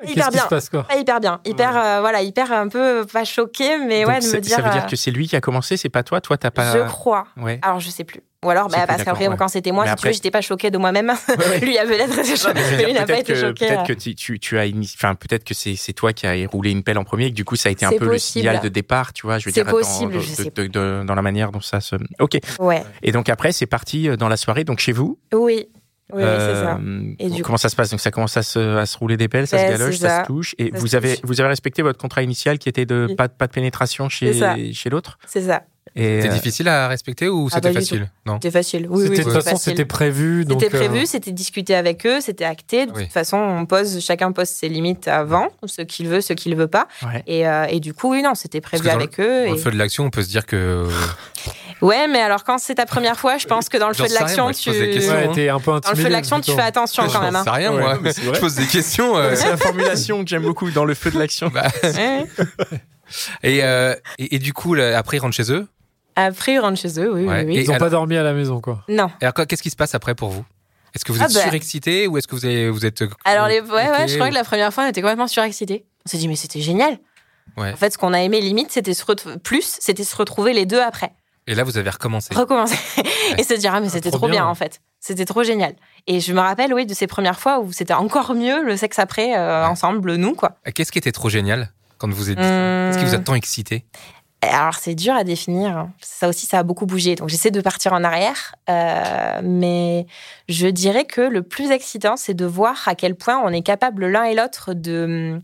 Qu'est-ce 0.00 0.12
hyper 0.12 0.30
bien. 0.30 0.42
se 0.44 0.48
passe, 0.48 0.68
quoi 0.70 0.84
Pas 0.84 0.96
hyper 0.96 1.18
bien. 1.20 1.40
Hyper, 1.44 1.76
euh, 1.76 2.00
voilà, 2.00 2.22
hyper 2.22 2.52
un 2.52 2.68
peu, 2.68 3.04
pas 3.12 3.24
choqué, 3.24 3.76
mais 3.78 4.04
Donc, 4.04 4.12
ouais, 4.14 4.20
de 4.20 4.26
me 4.26 4.38
dire. 4.40 4.56
ça 4.56 4.62
veut 4.62 4.70
dire 4.70 4.84
euh, 4.84 4.86
que 4.88 4.94
c'est 4.96 5.10
lui 5.10 5.26
qui 5.26 5.34
a 5.34 5.40
commencé, 5.40 5.76
c'est 5.76 5.88
pas 5.88 6.04
toi 6.04 6.20
Toi, 6.20 6.36
t'as 6.38 6.52
pas. 6.52 6.72
Je 6.72 6.88
crois. 6.88 7.26
Ouais. 7.36 7.58
Alors, 7.62 7.80
je 7.80 7.90
sais 7.90 8.04
plus. 8.04 8.20
Ou 8.42 8.48
alors, 8.48 8.68
bah, 8.68 8.86
parce 8.86 9.04
qu'après, 9.04 9.28
ouais. 9.28 9.36
quand 9.36 9.48
c'était 9.48 9.70
moi, 9.70 9.84
si 9.84 9.90
après- 9.90 10.00
tu 10.02 10.06
veux, 10.08 10.14
j'étais 10.14 10.30
pas 10.30 10.40
choquée 10.40 10.70
de 10.70 10.78
moi-même. 10.78 11.12
ouais. 11.28 11.58
lui 11.60 11.76
avait 11.76 11.98
peut-être 11.98 12.18
été 12.20 12.36
choqué, 12.36 12.84
lui 12.86 12.92
n'a 12.94 13.00
pas 13.00 13.06
peut-être 13.08 13.20
été 13.20 13.32
que, 13.34 13.38
choqué. 13.40 13.66
peut-être 13.66 13.80
euh. 13.80 13.84
que 13.84 13.92
tu, 13.92 14.14
tu, 14.14 14.38
tu 14.38 14.58
as 14.58 14.64
enfin 14.94 15.14
peut-être 15.14 15.44
que 15.44 15.52
c'est 15.52 15.92
toi 15.92 16.14
qui 16.14 16.26
as 16.26 16.46
roulé 16.48 16.70
une 16.70 16.82
pelle 16.82 16.96
en 16.96 17.04
premier 17.04 17.26
et 17.26 17.30
que 17.30 17.34
du 17.34 17.44
coup 17.44 17.56
ça 17.56 17.68
a 17.68 17.72
été 17.72 17.84
un 17.84 17.92
peu 17.92 18.06
le 18.06 18.16
signal 18.18 18.60
de 18.60 18.68
départ 18.70 19.12
tu 19.12 19.26
vois 19.26 19.38
je 19.38 19.44
veux 19.46 19.52
C'est 19.52 19.62
dire 19.64 19.70
possible, 19.70 20.14
dans, 20.14 20.20
je 20.20 20.26
sais 20.26 20.44
de- 20.44 20.62
de- 20.62 20.66
de- 20.68 21.04
dans 21.04 21.14
la 21.14 21.20
manière 21.22 21.52
dont 21.52 21.60
ça 21.60 21.80
se 21.82 21.96
ok 22.18 22.38
Ouais. 22.58 22.82
et 23.02 23.12
donc 23.12 23.28
après 23.28 23.52
c'est 23.52 23.66
parti 23.66 24.08
euh, 24.08 24.16
dans 24.16 24.28
la 24.28 24.38
soirée 24.38 24.64
donc 24.64 24.78
chez 24.78 24.92
vous 24.92 25.18
Oui. 25.34 25.68
Oui, 26.12 26.22
c'est 26.24 26.54
ça. 26.54 26.76
Euh, 26.82 27.28
du 27.28 27.42
comment 27.44 27.56
ça 27.56 27.68
se 27.68 27.76
passe? 27.76 27.90
Donc 27.90 28.00
ça 28.00 28.10
commence 28.10 28.36
à 28.36 28.42
se, 28.42 28.78
à 28.78 28.84
se 28.86 28.98
rouler 28.98 29.16
des 29.16 29.28
pelles 29.28 29.46
ça 29.46 29.58
se 29.58 29.62
Ouais, 29.64 29.70
galoche 29.70 29.96
ça. 29.98 30.08
ça. 30.08 30.22
se 30.22 30.26
touche 30.26 30.54
et 30.58 30.70
Ça 30.72 30.78
vous 30.78 30.94
avez 30.96 31.14
touche. 31.16 31.24
vous 31.24 31.40
avez 31.40 31.50
respecté 31.50 31.82
votre 31.82 31.98
contrat 32.00 32.22
initial 32.24 32.58
qui 32.58 32.68
était 32.68 32.84
de 32.86 33.06
Oui. 33.10 33.14
pas, 33.14 33.28
pas 33.28 33.46
de 33.46 33.52
pénétration 33.52 34.08
chez 34.08 34.32
chez 34.72 34.90
l'autre? 34.90 35.18
C'est 35.26 35.42
ça. 35.42 35.62
C'était 35.96 36.28
euh, 36.28 36.32
difficile 36.32 36.68
à 36.68 36.86
respecter 36.86 37.28
ou 37.28 37.48
Ah, 37.50 37.56
c'était 37.56 37.70
du 37.70 37.74
facile? 37.74 38.10
Non. 38.24 38.34
C'était 38.34 38.52
facile. 38.52 38.86
Oui, 38.88 39.08
De 39.10 39.22
toute 39.22 39.32
façon, 39.32 39.56
c'était 39.56 39.84
prévu. 39.84 40.46
C'était 40.48 40.66
euh, 40.66 40.78
prévu, 40.78 41.04
c'était 41.06 41.32
discuté 41.32 41.74
avec 41.74 42.06
eux, 42.06 42.20
c'était 42.20 42.44
acté. 42.44 42.86
De 42.86 42.92
Oui. 42.92 43.02
toute 43.04 43.12
façon, 43.12 43.36
on 43.38 43.66
pose, 43.66 43.98
chacun 44.00 44.30
pose 44.30 44.46
ses 44.48 44.68
limites 44.68 45.08
avant, 45.08 45.48
ce 45.64 45.82
qu'il 45.82 46.06
veut, 46.06 46.20
ce 46.20 46.32
qu'il 46.32 46.54
veut 46.54 46.68
pas. 46.68 46.86
ouais. 47.02 47.24
Et, 47.26 47.48
euh, 47.48 47.64
et 47.68 47.80
du 47.80 47.92
coup, 47.92 48.12
oui, 48.12 48.22
non, 48.22 48.36
c'était 48.36 48.60
Parce 48.60 48.80
prévu 48.80 48.88
avec 48.88 49.18
eux. 49.18 49.46
Dans 49.46 49.52
et- 49.52 49.56
le 49.56 49.56
feu 49.56 49.72
de 49.72 49.78
l'action, 49.78 50.04
on 50.04 50.10
peut 50.10 50.22
se 50.22 50.28
dire 50.28 50.46
que. 50.46 50.86
Ouais, 51.80 52.06
mais 52.08 52.20
alors 52.20 52.44
quand 52.44 52.58
c'est 52.58 52.74
ta 52.74 52.84
première 52.84 53.18
fois, 53.18 53.38
je 53.38 53.46
pense 53.46 53.70
que 53.70 53.78
dans 53.78 53.88
le 53.88 53.94
feu 53.94 54.06
de 54.06 54.12
l'action, 54.12 54.52
je 54.52 54.58
tu. 54.58 54.68
Ouais, 54.70 55.30
t'es 55.34 55.48
un 55.48 55.58
peu 55.58 55.70
Dans 55.70 55.72
le 55.72 55.78
intimidé. 55.78 56.02
feu 56.02 56.08
de 56.08 56.12
l'action, 56.12 56.40
tu 56.42 56.52
fais 56.52 56.60
attention 56.60 57.04
quand 57.10 57.22
même. 57.22 57.32
J'en 57.32 57.38
hein. 57.40 57.44
sais 57.44 57.50
rien, 57.50 57.72
moi. 57.72 57.98
Je 58.04 58.38
pose 58.38 58.54
des 58.56 58.66
questions. 58.66 59.16
euh, 59.16 59.32
c'est 59.34 59.48
la 59.48 59.56
formulation 59.56 60.22
que 60.22 60.28
j'aime 60.28 60.42
beaucoup 60.42 60.70
dans 60.70 60.84
le 60.84 60.92
feu 60.92 61.10
de 61.10 61.18
l'action 61.18 61.48
bah. 61.54 61.68
et, 63.42 63.62
euh, 63.64 63.94
et, 64.18 64.36
et 64.36 64.38
du 64.38 64.52
coup, 64.52 64.74
là, 64.74 64.96
après, 64.98 65.16
ils 65.16 65.20
rentrent 65.20 65.36
chez 65.36 65.52
eux? 65.52 65.66
Après, 66.16 66.54
ils 66.54 66.58
rentrent 66.58 66.78
chez 66.80 67.00
eux, 67.00 67.12
oui, 67.12 67.24
Ouais. 67.24 67.40
oui, 67.40 67.44
oui. 67.46 67.56
Et- 67.56 67.60
Ils 67.62 67.66
n'ont 67.66 67.74
alors- 67.74 67.86
pas 67.86 67.90
dormi 67.90 68.16
à 68.16 68.22
la 68.22 68.32
maison, 68.32 68.60
quoi. 68.60 68.82
Non. 68.88 69.08
Et 69.20 69.24
alors, 69.24 69.34
quoi, 69.34 69.46
qu'est-ce 69.46 69.62
qui 69.62 69.70
se 69.70 69.76
passe 69.76 69.94
après 69.94 70.14
pour 70.14 70.30
vous? 70.30 70.44
Est-ce 70.94 71.04
que 71.04 71.12
vous 71.12 71.20
Ah 71.22 71.26
êtes 71.26 71.34
bah. 71.34 71.40
surexcité 71.42 72.06
ou 72.08 72.18
est-ce 72.18 72.26
que 72.26 72.34
vous, 72.34 72.44
avez, 72.44 72.68
vous 72.68 72.84
êtes. 72.84 73.04
Alors, 73.24 73.46
les... 73.46 73.60
ouais, 73.60 73.68
ouais, 73.90 74.08
je 74.08 74.14
crois 74.16 74.26
ou- 74.26 74.30
que 74.30 74.34
la 74.34 74.44
première 74.44 74.74
fois, 74.74 74.84
on 74.84 74.88
était 74.88 75.00
complètement 75.02 75.28
surexcités. 75.28 75.84
On 76.04 76.10
s'est 76.10 76.18
dit, 76.18 76.26
mais 76.28 76.36
c'était 76.36 76.60
génial. 76.60 76.98
Ouais. 77.56 77.72
En 77.72 77.76
fait, 77.76 77.90
ce 77.92 77.98
qu'on 77.98 78.12
a 78.12 78.20
aimé 78.20 78.40
limite, 78.40 78.70
c'était 78.72 78.94
se 78.94 79.04
retrouver 79.04 79.36
plus, 79.38 79.76
c'était 79.80 80.04
se 80.04 80.16
retrouver 80.16 80.52
les 80.52 80.66
deux 80.66 80.80
après. 80.80 81.12
Et 81.46 81.54
là, 81.54 81.64
vous 81.64 81.78
avez 81.78 81.90
recommencé. 81.90 82.34
recommencer 82.34 82.76
et 83.38 83.42
se 83.42 83.54
dire 83.54 83.72
ah 83.74 83.80
mais 83.80 83.88
c'était 83.88 84.10
trop 84.10 84.18
trop, 84.18 84.26
bien. 84.28 84.42
bien. 84.42 84.46
en 84.46 84.54
fait 84.54 84.80
c'était 85.00 85.24
trop 85.24 85.42
génial 85.42 85.74
et 86.06 86.20
je 86.20 86.32
me 86.34 86.38
rappelle 86.40 86.74
oui 86.74 86.84
de 86.84 86.92
ces 86.94 87.06
premières 87.06 87.40
fois 87.40 87.58
où 87.60 87.72
c'était 87.72 87.94
encore 87.94 88.34
mieux 88.34 88.62
le 88.62 88.76
sexe 88.76 88.98
après 88.98 89.36
euh, 89.36 89.62
Ouais. 89.62 89.66
ensemble 89.68 90.14
nous 90.16 90.34
quoi 90.34 90.58
Qu'est-ce 90.74 90.92
qui 90.92 90.98
était 90.98 91.10
trop 91.12 91.28
génial? 91.30 91.72
Quand 92.00 92.12
vous 92.12 92.30
êtes. 92.30 92.38
Hum. 92.38 92.44
Qu'est-ce 92.44 92.98
qui 92.98 93.04
vous 93.04 93.14
a 93.14 93.18
tant 93.18 93.34
excité 93.34 93.84
Alors, 94.40 94.74
c'est 94.74 94.94
dur 94.94 95.14
à 95.14 95.22
définir. 95.22 95.88
Ça 96.00 96.28
aussi, 96.28 96.46
ça 96.46 96.58
a 96.58 96.62
beaucoup 96.62 96.86
bougé. 96.86 97.14
Donc, 97.14 97.28
j'essaie 97.28 97.50
de 97.50 97.60
partir 97.60 97.92
en 97.92 98.02
arrière. 98.02 98.54
Euh, 98.68 99.40
mais 99.44 100.06
je 100.48 100.66
dirais 100.66 101.04
que 101.04 101.20
le 101.20 101.42
plus 101.42 101.70
excitant, 101.70 102.16
c'est 102.16 102.34
de 102.34 102.46
voir 102.46 102.88
à 102.88 102.94
quel 102.94 103.14
point 103.14 103.40
on 103.44 103.50
est 103.50 103.62
capable 103.62 104.06
l'un 104.06 104.24
et 104.24 104.34
l'autre 104.34 104.72
de, 104.72 105.40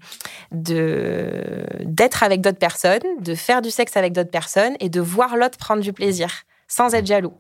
de, 0.50 1.66
d'être 1.84 2.22
avec 2.22 2.40
d'autres 2.40 2.58
personnes, 2.58 3.02
de 3.20 3.34
faire 3.34 3.60
du 3.62 3.70
sexe 3.70 3.96
avec 3.96 4.12
d'autres 4.12 4.30
personnes 4.30 4.76
et 4.80 4.88
de 4.88 5.00
voir 5.00 5.36
l'autre 5.36 5.58
prendre 5.58 5.82
du 5.82 5.92
plaisir 5.92 6.30
sans 6.66 6.94
être 6.94 7.06
jaloux. 7.06 7.34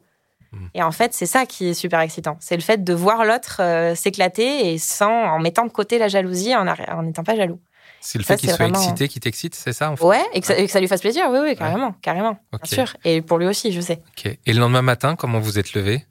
Et 0.74 0.82
en 0.82 0.92
fait, 0.92 1.12
c'est 1.12 1.26
ça 1.26 1.46
qui 1.46 1.68
est 1.68 1.74
super 1.74 2.00
excitant. 2.00 2.36
C'est 2.40 2.56
le 2.56 2.62
fait 2.62 2.82
de 2.82 2.94
voir 2.94 3.24
l'autre 3.24 3.60
euh, 3.60 3.94
s'éclater 3.94 4.72
et 4.72 4.78
sans, 4.78 5.10
en 5.10 5.38
mettant 5.38 5.64
de 5.64 5.70
côté 5.70 5.98
la 5.98 6.08
jalousie, 6.08 6.54
en 6.54 6.66
en 6.66 7.02
n'étant 7.02 7.24
pas 7.24 7.36
jaloux. 7.36 7.60
C'est 8.06 8.18
le 8.18 8.24
fait 8.24 8.36
qu'il 8.36 8.52
soit 8.52 8.68
excité 8.68 9.08
qui 9.08 9.18
t'excite, 9.18 9.56
c'est 9.56 9.72
ça 9.72 9.90
en 9.90 9.96
fait 9.96 10.04
Ouais, 10.04 10.22
et 10.32 10.40
que, 10.40 10.46
ça, 10.46 10.80
lui 10.80 10.86
fasse 10.86 11.00
plaisir, 11.00 11.24
oui, 11.28 11.40
oui, 11.42 11.56
carrément, 11.56 11.92
carrément, 12.02 12.38
bien 12.52 12.60
sûr. 12.62 12.96
Et 13.04 13.20
pour 13.20 13.38
lui 13.38 13.48
aussi, 13.48 13.72
je 13.72 13.80
sais. 13.80 14.00
Et 14.24 14.52
le 14.52 14.60
lendemain 14.60 14.82
matin, 14.82 15.16
comment 15.16 15.40
vous 15.40 15.58
êtes 15.58 15.72
levé 15.72 16.06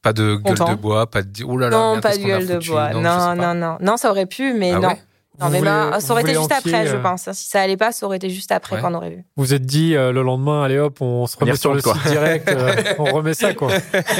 Pas 0.00 0.14
de 0.14 0.36
gueule 0.36 0.56
de 0.70 0.74
bois, 0.74 1.10
pas 1.10 1.22
de 1.22 1.44
oh 1.44 1.58
là 1.58 1.68
là, 1.68 1.76
non, 1.76 2.00
pas 2.00 2.16
de 2.16 2.22
gueule 2.22 2.46
de 2.46 2.66
bois, 2.66 2.94
non, 2.94 3.34
non, 3.34 3.54
non, 3.54 3.76
non, 3.78 3.96
ça 3.98 4.10
aurait 4.10 4.24
pu, 4.24 4.54
mais 4.54 4.72
ah 4.72 4.78
non. 4.78 4.96
Non, 5.40 5.48
mais 5.50 5.60
ben, 5.60 5.98
ça 5.98 6.12
aurait 6.12 6.22
été 6.22 6.34
juste 6.34 6.52
après, 6.52 6.86
je 6.86 6.94
euh, 6.94 7.02
pense. 7.02 7.28
Si 7.32 7.48
ça 7.48 7.60
allait 7.60 7.76
pas, 7.76 7.90
ça 7.90 8.06
aurait 8.06 8.18
été 8.18 8.30
juste 8.30 8.52
après 8.52 8.80
qu'on 8.80 8.94
aurait 8.94 9.10
vu. 9.10 9.24
Vous 9.36 9.52
êtes 9.52 9.66
dit 9.66 9.96
euh, 9.96 10.12
le 10.12 10.22
lendemain, 10.22 10.62
allez 10.62 10.78
hop, 10.78 11.00
on 11.00 11.26
se 11.26 11.36
remet 11.36 11.56
sur 11.56 11.74
le 11.74 11.80
site 11.80 12.06
direct, 12.06 12.48
euh, 12.48 12.74
on 13.00 13.04
remet 13.04 13.34
ça 13.34 13.52
quoi. 13.52 13.68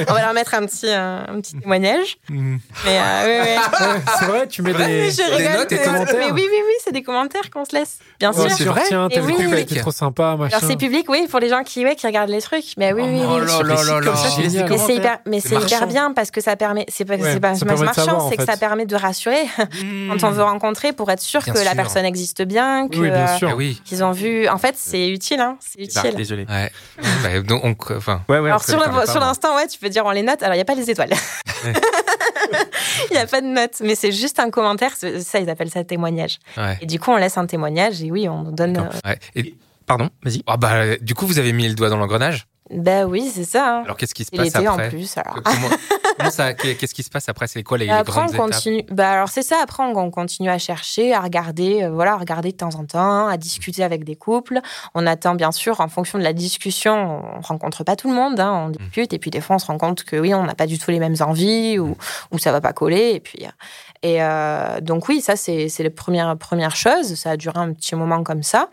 on 0.09 0.13
va 0.13 0.23
leur 0.23 0.35
mettre 0.35 0.55
un 0.55 0.67
petit, 0.67 0.91
un, 0.91 1.41
petit 1.41 1.57
témoignage. 1.57 2.19
Mm. 2.29 2.57
Mais 2.85 3.01
oui, 3.27 3.33
oui. 3.43 4.01
c'est 4.19 4.25
vrai, 4.25 4.49
tu 4.49 4.63
mets 4.63 4.75
des, 4.75 5.11
des 5.11 5.49
notes 5.57 5.71
et 5.71 5.79
commentaires. 5.79 6.17
Mais 6.19 6.33
oui, 6.33 6.47
oui, 6.51 6.59
oui, 6.67 6.75
c'est 6.83 6.93
des 6.93 7.03
commentaires 7.03 7.49
qu'on 7.51 7.65
se 7.65 7.77
laisse. 7.77 7.99
Bien 8.19 8.33
sûr. 8.33 8.51
C'est 8.51 8.65
vrai. 8.65 8.83
Tiens, 8.89 9.09
t'as 9.09 9.21
oui, 9.21 9.35
oui. 9.39 9.67
trop 9.67 9.93
sympa, 9.93 10.37
machin. 10.37 10.57
Alors 10.57 10.69
c'est 10.69 10.77
public, 10.77 11.09
oui, 11.09 11.29
pour 11.31 11.39
les 11.39 11.49
gens 11.49 11.63
qui, 11.63 11.85
ouais, 11.85 11.95
qui 11.95 12.07
regardent 12.07 12.31
les 12.31 12.43
trucs. 12.43 12.77
Mais 12.77 12.93
oui, 12.93 13.03
oui, 13.05 13.21
oui. 13.21 13.27
Oh 13.27 13.39
là 13.39 14.01
là 14.01 14.13
Mais 14.69 14.79
c'est 14.79 14.95
hyper, 14.97 15.19
mais 15.27 15.41
c'est 15.41 15.55
hyper 15.55 15.87
bien 15.87 16.13
parce 16.13 16.33
que 16.33 16.41
ça 16.41 16.57
permet, 16.57 16.87
c'est 16.89 17.05
pas, 17.05 17.19
c'est 17.19 17.39
pas 17.41 17.77
marchand, 17.77 18.29
c'est 18.29 18.37
que 18.37 18.45
ça 18.45 18.57
permet 18.57 18.87
de 18.87 18.97
rassurer 18.97 19.45
quand 20.09 20.25
on 20.25 20.31
veut 20.31 20.43
rencontrer 20.43 20.93
pour 20.93 21.04
être 21.11 21.21
sûr 21.21 21.45
que 21.45 21.65
la 21.65 21.75
personne 21.75 22.05
existe 22.05 22.43
bien, 22.43 22.89
que, 22.89 22.99
euh, 22.99 23.73
qu'ils 23.85 24.05
ont 24.05 24.13
vu. 24.13 24.49
En 24.49 24.59
fait, 24.59 24.75
c'est 24.77 25.09
utile, 25.09 25.41
hein, 25.41 25.57
c'est 25.61 25.81
utile. 25.81 26.15
désolé. 26.17 26.47
Ouais. 26.49 26.71
bah, 27.23 27.41
donc, 27.41 27.91
enfin. 27.91 28.23
Ouais, 28.29 28.39
ouais, 28.39 28.49
Alors 28.49 28.65
sur, 28.65 28.81
sur 29.09 29.21
l'instant, 29.21 29.57
ouais, 29.57 29.67
tu 29.67 29.79
peux 29.79 29.89
dire 29.89 30.05
on 30.07 30.11
les 30.11 30.23
notes. 30.23 30.43
Alors 30.43 30.55
il 30.55 30.59
y 30.59 30.63
a 30.63 30.65
pas 30.65 30.75
les 30.75 30.91
étoiles. 30.91 31.13
Il 33.11 33.15
n'y 33.15 33.19
a 33.19 33.27
pas 33.27 33.41
de 33.41 33.47
notes, 33.47 33.81
mais 33.81 33.95
c'est 33.95 34.13
juste 34.13 34.39
un 34.39 34.51
commentaire. 34.51 34.93
Ça, 34.97 35.41
ils 35.41 35.51
appellent 35.51 35.71
ça 35.71 35.85
témoignage. 35.85 36.39
Et 36.81 36.87
du 36.87 36.99
coup, 36.99 37.11
on 37.11 37.17
laisse 37.17 37.37
un 37.39 37.47
témoignage 37.47 38.03
et 38.03 38.11
oui, 38.11 38.29
on 38.29 38.43
donne. 38.45 38.89
Euh, 39.07 39.15
et... 39.35 39.55
Pardon, 39.87 40.09
vas-y. 40.23 40.43
Ah 40.47 40.57
bah, 40.57 40.97
du 40.97 41.15
coup, 41.15 41.27
vous 41.27 41.39
avez 41.39 41.53
mis 41.53 41.69
le 41.69 41.75
doigt 41.75 41.91
dans 41.91 41.99
l'engrenage 41.99 42.47
Ben 42.71 43.05
oui, 43.05 43.31
c'est 43.33 43.45
ça. 43.45 43.77
Hein. 43.79 43.83
Alors 43.85 43.97
qu'est-ce 43.99 44.15
qui 44.15 44.25
se 44.25 44.31
passe 44.31 44.57
après 44.57 44.69
en 44.69 44.89
plus. 44.89 45.17
Alors. 45.19 46.57
qu'est-ce 46.57 46.95
qui 46.95 47.03
se 47.03 47.11
passe 47.11 47.29
après? 47.29 47.47
C'est 47.47 47.63
quoi 47.63 47.77
les, 47.77 47.91
après, 47.91 48.23
grandes 48.23 48.31
on 48.33 48.37
continue. 48.37 48.83
Bah 48.91 49.11
alors 49.11 49.29
c'est 49.29 49.43
ça. 49.43 49.59
Après, 49.63 49.83
on, 49.83 50.11
continue 50.11 50.49
à 50.49 50.57
chercher, 50.57 51.13
à 51.13 51.21
regarder, 51.21 51.83
euh, 51.83 51.91
voilà, 51.91 52.15
à 52.15 52.17
regarder 52.17 52.53
de 52.53 52.57
temps 52.57 52.75
en 52.75 52.87
temps, 52.87 53.27
à 53.27 53.37
discuter 53.37 53.83
avec 53.83 54.05
des 54.05 54.17
couples. 54.17 54.61
On 54.95 55.07
attend 55.07 55.35
bien 55.35 55.53
sûr, 55.53 55.81
en 55.81 55.89
fonction 55.89 56.19
de 56.19 56.25
la 56.25 56.33
discussion, 56.33 57.23
on 57.37 57.41
rencontre 57.43 57.85
pas 57.85 57.97
tout 57.97 58.09
le 58.09 58.15
monde, 58.15 58.41
hein, 58.41 58.53
on 58.53 58.69
mmh. 58.69 58.73
discute 58.73 59.13
et 59.13 59.19
puis 59.19 59.31
des 59.31 59.43
fois 59.43 59.57
on 59.57 59.59
se 59.59 59.67
rend 59.67 59.77
compte 59.77 60.05
que 60.05 60.17
oui, 60.17 60.33
on 60.33 60.45
n'a 60.45 60.55
pas 60.55 60.67
du 60.67 60.79
tout 60.79 60.91
les 60.91 61.01
mêmes 61.01 61.17
envies 61.21 61.79
ou 61.79 61.97
ou 62.31 62.39
ça 62.39 62.51
va 62.51 62.63
pas 62.63 62.73
coller 62.73 63.13
et 63.15 63.21
puis. 63.21 63.47
Et 64.03 64.23
euh, 64.23 64.81
donc 64.81 65.09
oui, 65.09 65.21
ça 65.21 65.37
c'est 65.37 65.71
la 65.79 65.91
première 65.91 66.37
première 66.39 66.77
chose. 66.77 67.15
Ça 67.15 67.33
a 67.33 67.37
duré 67.37 67.59
un 67.59 67.73
petit 67.73 67.95
moment 67.95 68.23
comme 68.23 68.43
ça. 68.43 68.69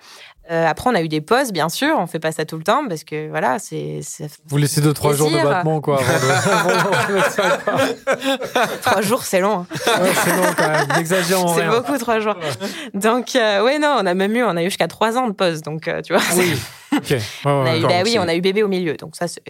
Euh, 0.49 0.67
après, 0.67 0.89
on 0.89 0.95
a 0.95 1.01
eu 1.01 1.07
des 1.07 1.21
pauses, 1.21 1.51
bien 1.51 1.69
sûr. 1.69 1.95
On 1.97 2.07
fait 2.07 2.19
pas 2.19 2.31
ça 2.31 2.45
tout 2.45 2.57
le 2.57 2.63
temps 2.63 2.87
parce 2.87 3.03
que 3.03 3.29
voilà, 3.29 3.59
c'est. 3.59 3.99
Vous 4.47 4.57
laissez 4.57 4.81
deux 4.81 4.93
trois 4.93 5.13
jours 5.13 5.29
de 5.29 5.37
battement, 5.37 5.81
quoi. 5.81 6.01
trois 8.81 9.01
jours, 9.01 9.23
c'est 9.23 9.39
long. 9.39 9.59
Hein. 9.59 9.67
c'est 10.23 10.35
long 10.35 10.53
quand 10.57 10.69
même. 10.69 10.87
N'exagérons 10.95 11.47
C'est 11.55 11.67
beaucoup 11.67 11.97
trois 11.97 12.19
jours. 12.19 12.35
Donc, 12.93 13.35
euh, 13.35 13.63
ouais, 13.63 13.77
non, 13.77 13.97
on 13.99 14.05
a 14.05 14.13
même 14.13 14.35
eu, 14.35 14.43
on 14.43 14.57
a 14.57 14.63
eu 14.63 14.65
jusqu'à 14.65 14.87
trois 14.87 15.17
ans 15.17 15.27
de 15.27 15.33
pause. 15.33 15.61
Donc, 15.61 15.87
euh, 15.87 16.01
tu 16.01 16.13
vois. 16.13 16.23
Oui. 16.35 16.59
ok. 16.93 17.15
on 17.45 17.65
a 17.65 17.77
eu, 17.77 17.81
bah 17.83 18.01
oui, 18.03 18.17
on 18.19 18.27
a 18.27 18.35
eu 18.35 18.41
bébé 18.41 18.63
au 18.63 18.67
milieu. 18.67 18.95
Donc 18.95 19.15
ça, 19.15 19.27
c'est 19.27 19.41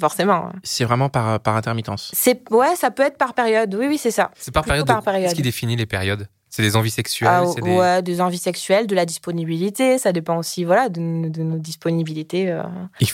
forcément. 0.00 0.46
Hein. 0.46 0.52
C'est 0.62 0.84
vraiment 0.84 1.08
par 1.08 1.40
par 1.40 1.56
intermittence. 1.56 2.10
C'est 2.14 2.48
ouais, 2.50 2.76
ça 2.76 2.90
peut 2.90 3.02
être 3.02 3.18
par 3.18 3.34
période. 3.34 3.74
Oui, 3.74 3.86
oui, 3.88 3.98
c'est 3.98 4.12
ça. 4.12 4.30
C'est 4.38 4.54
par 4.54 4.64
période. 4.64 4.86
Par 4.86 5.02
période. 5.02 5.24
Qu'est-ce 5.24 5.34
qui 5.34 5.42
définit 5.42 5.76
les 5.76 5.86
périodes? 5.86 6.28
C'est 6.54 6.60
des 6.60 6.76
envies 6.76 6.90
sexuelles 6.90 7.30
ah, 7.32 7.60
des... 7.62 7.62
Ouais, 7.62 8.02
des 8.02 8.20
envies 8.20 8.36
sexuelles, 8.36 8.86
de 8.86 8.94
la 8.94 9.06
disponibilité. 9.06 9.96
Ça 9.96 10.12
dépend 10.12 10.36
aussi 10.36 10.64
voilà, 10.64 10.90
de, 10.90 11.00
nos 11.00 11.56
disponibilités 11.56 12.50
euh, 12.50 12.62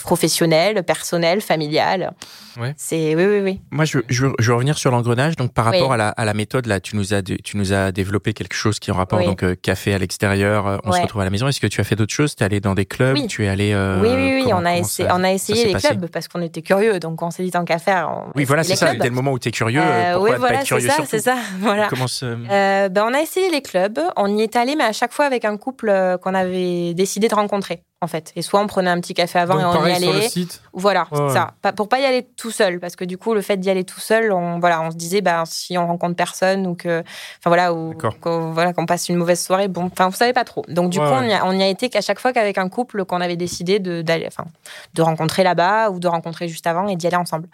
professionnelles, 0.03 0.83
personnelles, 0.83 1.39
familiales. 1.39 2.11
Ouais. 2.59 2.73
C'est, 2.75 3.15
oui, 3.15 3.25
oui, 3.25 3.39
oui. 3.39 3.61
Moi, 3.71 3.85
je, 3.85 3.99
je, 4.09 4.27
je 4.39 4.47
veux 4.49 4.55
revenir 4.55 4.77
sur 4.77 4.91
l'engrenage. 4.91 5.37
Donc, 5.37 5.53
par 5.53 5.63
rapport 5.63 5.93
à, 5.93 5.97
la, 5.97 6.09
à 6.09 6.25
la 6.25 6.33
méthode, 6.33 6.65
là, 6.65 6.81
tu 6.81 6.97
nous, 6.97 7.13
as, 7.13 7.21
tu 7.21 7.55
nous 7.55 7.71
as 7.71 7.93
développé 7.93 8.33
quelque 8.33 8.55
chose 8.55 8.77
qui 8.77 8.89
est 8.89 8.93
en 8.93 8.97
rapport, 8.97 9.23
donc 9.23 9.43
euh, 9.43 9.55
café 9.55 9.93
à 9.93 9.99
l'extérieur, 9.99 10.67
euh, 10.67 10.77
on 10.83 10.91
se 10.91 10.99
retrouve 10.99 11.21
à 11.21 11.23
la 11.23 11.29
maison. 11.29 11.47
Est-ce 11.47 11.61
que 11.61 11.67
tu 11.67 11.79
as 11.79 11.85
fait 11.85 11.95
d'autres 11.95 12.13
choses? 12.13 12.35
Tu 12.35 12.43
es 12.43 12.45
allé 12.45 12.59
dans 12.59 12.75
des 12.75 12.85
clubs? 12.85 13.25
Tu 13.27 13.45
es 13.45 13.47
allé. 13.47 13.73
oui, 14.01 14.09
oui, 14.17 14.43
oui. 14.43 14.51
on, 14.53 14.65
a 14.65 14.75
essayé, 14.75 15.07
on 15.13 15.23
a 15.23 15.31
essayé 15.31 15.73
les 15.73 15.75
clubs 15.75 16.07
parce 16.07 16.27
qu'on 16.27 16.41
était 16.41 16.61
curieux. 16.61 16.99
Donc, 16.99 17.21
on 17.21 17.31
s'est 17.31 17.43
dit 17.43 17.51
tant 17.51 17.63
qu'à 17.63 17.79
faire. 17.79 18.25
oui, 18.35 18.43
voilà, 18.43 18.63
c'est 18.63 18.75
ça. 18.75 18.95
Dès 18.95 19.07
le 19.07 19.15
moment 19.15 19.31
où 19.31 19.39
tu 19.39 19.47
es 19.47 19.51
curieux, 19.51 19.79
pourquoi 19.79 20.19
oui, 20.19 20.31
voilà, 20.37 20.55
pas 20.55 20.61
être 20.61 20.67
curieux 20.67 20.89
c'est 20.89 20.95
ça, 20.97 21.05
c'est 21.07 21.19
ça. 21.21 21.37
Voilà. 21.61 21.87
Comment 21.87 22.07
ben, 22.19 23.03
on 23.07 23.13
a 23.13 23.21
essayé 23.21 23.28
les 23.35 23.61
clubs. 23.61 23.99
On 24.17 24.37
y 24.37 24.41
est 24.41 24.55
allé, 24.55 24.75
mais 24.75 24.83
à 24.83 24.93
chaque 24.93 25.13
fois 25.13 25.25
avec 25.25 25.45
un 25.45 25.57
couple 25.57 25.89
euh, 25.89 26.17
qu'on 26.17 26.33
avait 26.33 26.93
décidé 26.93 27.27
de 27.27 27.35
rencontrer 27.35 27.83
en 28.01 28.07
fait. 28.07 28.31
Et 28.35 28.41
soit 28.41 28.61
on 28.61 28.67
prenait 28.67 28.89
un 28.89 28.99
petit 29.01 29.13
café 29.13 29.39
avant 29.39 29.59
et 29.59 29.65
on 29.65 29.85
y 29.85 29.91
allait. 29.91 30.05
Sur 30.05 30.13
le 30.13 30.21
site. 30.21 30.61
Voilà, 30.73 31.07
c'est 31.11 31.29
ça. 31.29 31.53
Pour 31.75 31.89
pas 31.89 31.99
y 31.99 32.05
aller 32.05 32.25
tout 32.37 32.51
seul, 32.51 32.79
parce 32.79 32.95
que 32.95 33.03
du 33.03 33.17
coup, 33.17 33.33
le 33.33 33.41
fait 33.41 33.57
d'y 33.57 33.69
aller 33.69 33.83
tout 33.83 33.99
seul, 33.99 34.31
on, 34.31 34.59
voilà, 34.59 34.81
on 34.81 34.91
se 34.91 34.95
disait, 34.95 35.21
bah, 35.21 35.43
si 35.45 35.77
on 35.77 35.85
rencontre 35.85 36.15
personne 36.15 36.65
ou 36.65 36.75
que, 36.75 37.01
enfin 37.01 37.49
voilà, 37.49 37.73
ou 37.73 37.93
qu'on 38.21 38.51
voilà, 38.51 38.73
qu'on 38.73 38.85
passe 38.85 39.09
une 39.09 39.17
mauvaise 39.17 39.43
soirée, 39.43 39.67
bon, 39.67 39.89
enfin, 39.91 40.07
vous 40.07 40.15
savez 40.15 40.31
pas 40.31 40.45
trop. 40.45 40.63
Donc 40.69 40.91
du 40.91 40.99
coup, 40.99 41.05
on 41.05 41.23
y, 41.23 41.33
a, 41.33 41.45
on 41.45 41.51
y, 41.51 41.63
a, 41.63 41.67
été 41.67 41.89
qu'à 41.89 42.01
chaque 42.01 42.19
fois 42.19 42.31
qu'avec 42.31 42.57
un 42.57 42.69
couple 42.69 43.03
qu'on 43.03 43.19
avait 43.19 43.35
décidé 43.35 43.79
de 43.79 44.01
d'aller, 44.01 44.27
enfin, 44.27 44.45
de 44.93 45.01
rencontrer 45.01 45.43
là-bas 45.43 45.89
ou 45.89 45.99
de 45.99 46.07
rencontrer 46.07 46.47
juste 46.47 46.67
avant 46.67 46.87
et 46.87 46.95
d'y 46.95 47.07
aller 47.07 47.17
ensemble. 47.17 47.49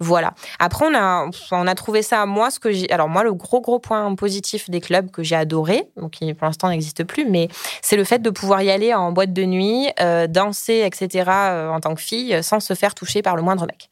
Voilà. 0.00 0.34
Après, 0.58 0.86
on 0.86 0.94
a, 0.94 1.30
on 1.52 1.66
a 1.66 1.74
trouvé 1.74 2.02
ça. 2.02 2.26
Moi, 2.26 2.50
ce 2.50 2.60
que 2.60 2.72
j'ai, 2.72 2.90
alors 2.90 3.08
moi, 3.08 3.24
le 3.24 3.32
gros 3.32 3.62
gros 3.62 3.78
point 3.78 4.14
positif 4.14 4.68
des 4.68 4.80
clubs 4.80 5.10
que 5.10 5.22
j'ai 5.22 5.36
adoré, 5.36 5.88
donc 5.96 6.12
qui 6.12 6.34
pour 6.34 6.46
l'instant 6.46 6.68
n'existe 6.68 7.04
plus, 7.04 7.24
mais 7.24 7.48
c'est 7.80 7.96
le 7.96 8.04
fait 8.04 8.18
de 8.18 8.30
pouvoir 8.30 8.60
y 8.62 8.70
aller 8.70 8.92
en 8.92 9.12
boîte 9.12 9.32
de 9.32 9.44
nuit 9.44 9.77
euh, 10.00 10.26
danser, 10.26 10.82
etc., 10.84 11.24
euh, 11.28 11.70
en 11.70 11.80
tant 11.80 11.94
que 11.94 12.00
fille, 12.00 12.42
sans 12.42 12.60
se 12.60 12.74
faire 12.74 12.94
toucher 12.94 13.22
par 13.22 13.36
le 13.36 13.42
moindre 13.42 13.66
mec. 13.66 13.88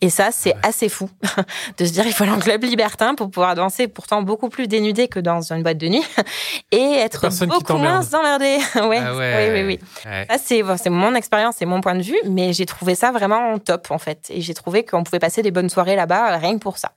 Et 0.00 0.10
ça, 0.10 0.30
c'est 0.32 0.54
assez 0.62 0.88
fou 0.88 1.10
de 1.78 1.84
se 1.84 1.92
dire 1.92 2.06
il 2.06 2.12
faut 2.12 2.24
aller 2.24 2.32
en 2.32 2.38
club 2.38 2.62
libertin 2.62 3.14
pour 3.14 3.30
pouvoir 3.30 3.54
danser, 3.54 3.88
pourtant 3.88 4.22
beaucoup 4.22 4.48
plus 4.48 4.68
dénudé 4.68 5.08
que 5.08 5.20
dans 5.20 5.52
une 5.52 5.62
boîte 5.62 5.78
de 5.78 5.88
nuit, 5.88 6.04
et 6.72 6.94
être 6.98 7.28
beaucoup 7.46 7.76
moins 7.76 8.02
emmerdé. 8.14 8.58
ouais, 8.76 8.98
ah 8.98 9.16
ouais, 9.16 9.52
oui, 9.52 9.62
oui, 9.62 9.78
oui. 10.04 10.24
Ça, 10.28 10.38
c'est 10.38 10.90
mon 10.90 11.14
expérience, 11.14 11.56
c'est 11.58 11.66
mon 11.66 11.80
point 11.80 11.94
de 11.94 12.02
vue, 12.02 12.20
mais 12.26 12.52
j'ai 12.52 12.66
trouvé 12.66 12.94
ça 12.94 13.10
vraiment 13.10 13.58
top, 13.58 13.90
en 13.90 13.98
fait. 13.98 14.26
Et 14.30 14.40
j'ai 14.40 14.54
trouvé 14.54 14.84
qu'on 14.84 15.02
pouvait 15.02 15.18
passer 15.18 15.42
des 15.42 15.50
bonnes 15.50 15.70
soirées 15.70 15.96
là-bas, 15.96 16.36
rien 16.38 16.54
que 16.54 16.62
pour 16.62 16.78
ça. 16.78 16.92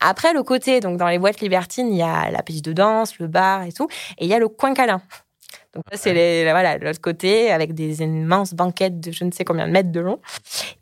Après, 0.00 0.32
le 0.32 0.42
côté, 0.42 0.80
donc 0.80 0.96
dans 0.96 1.08
les 1.08 1.18
boîtes 1.18 1.40
libertines, 1.40 1.92
il 1.92 1.98
y 1.98 2.02
a 2.02 2.30
la 2.30 2.42
piste 2.42 2.64
de 2.64 2.72
danse, 2.72 3.18
le 3.18 3.26
bar 3.26 3.64
et 3.64 3.72
tout, 3.72 3.88
et 4.18 4.24
il 4.24 4.28
y 4.28 4.34
a 4.34 4.38
le 4.38 4.48
coin 4.48 4.74
câlin. 4.74 5.00
Donc 5.74 5.84
ça, 5.92 5.98
c'est 5.98 6.50
voilà, 6.50 6.78
l'autre 6.78 7.00
côté, 7.00 7.50
avec 7.50 7.74
des 7.74 8.02
immenses 8.02 8.54
banquettes 8.54 9.00
de 9.00 9.12
je 9.12 9.24
ne 9.24 9.30
sais 9.30 9.44
combien 9.44 9.66
de 9.66 9.72
mètres 9.72 9.92
de 9.92 10.00
long. 10.00 10.18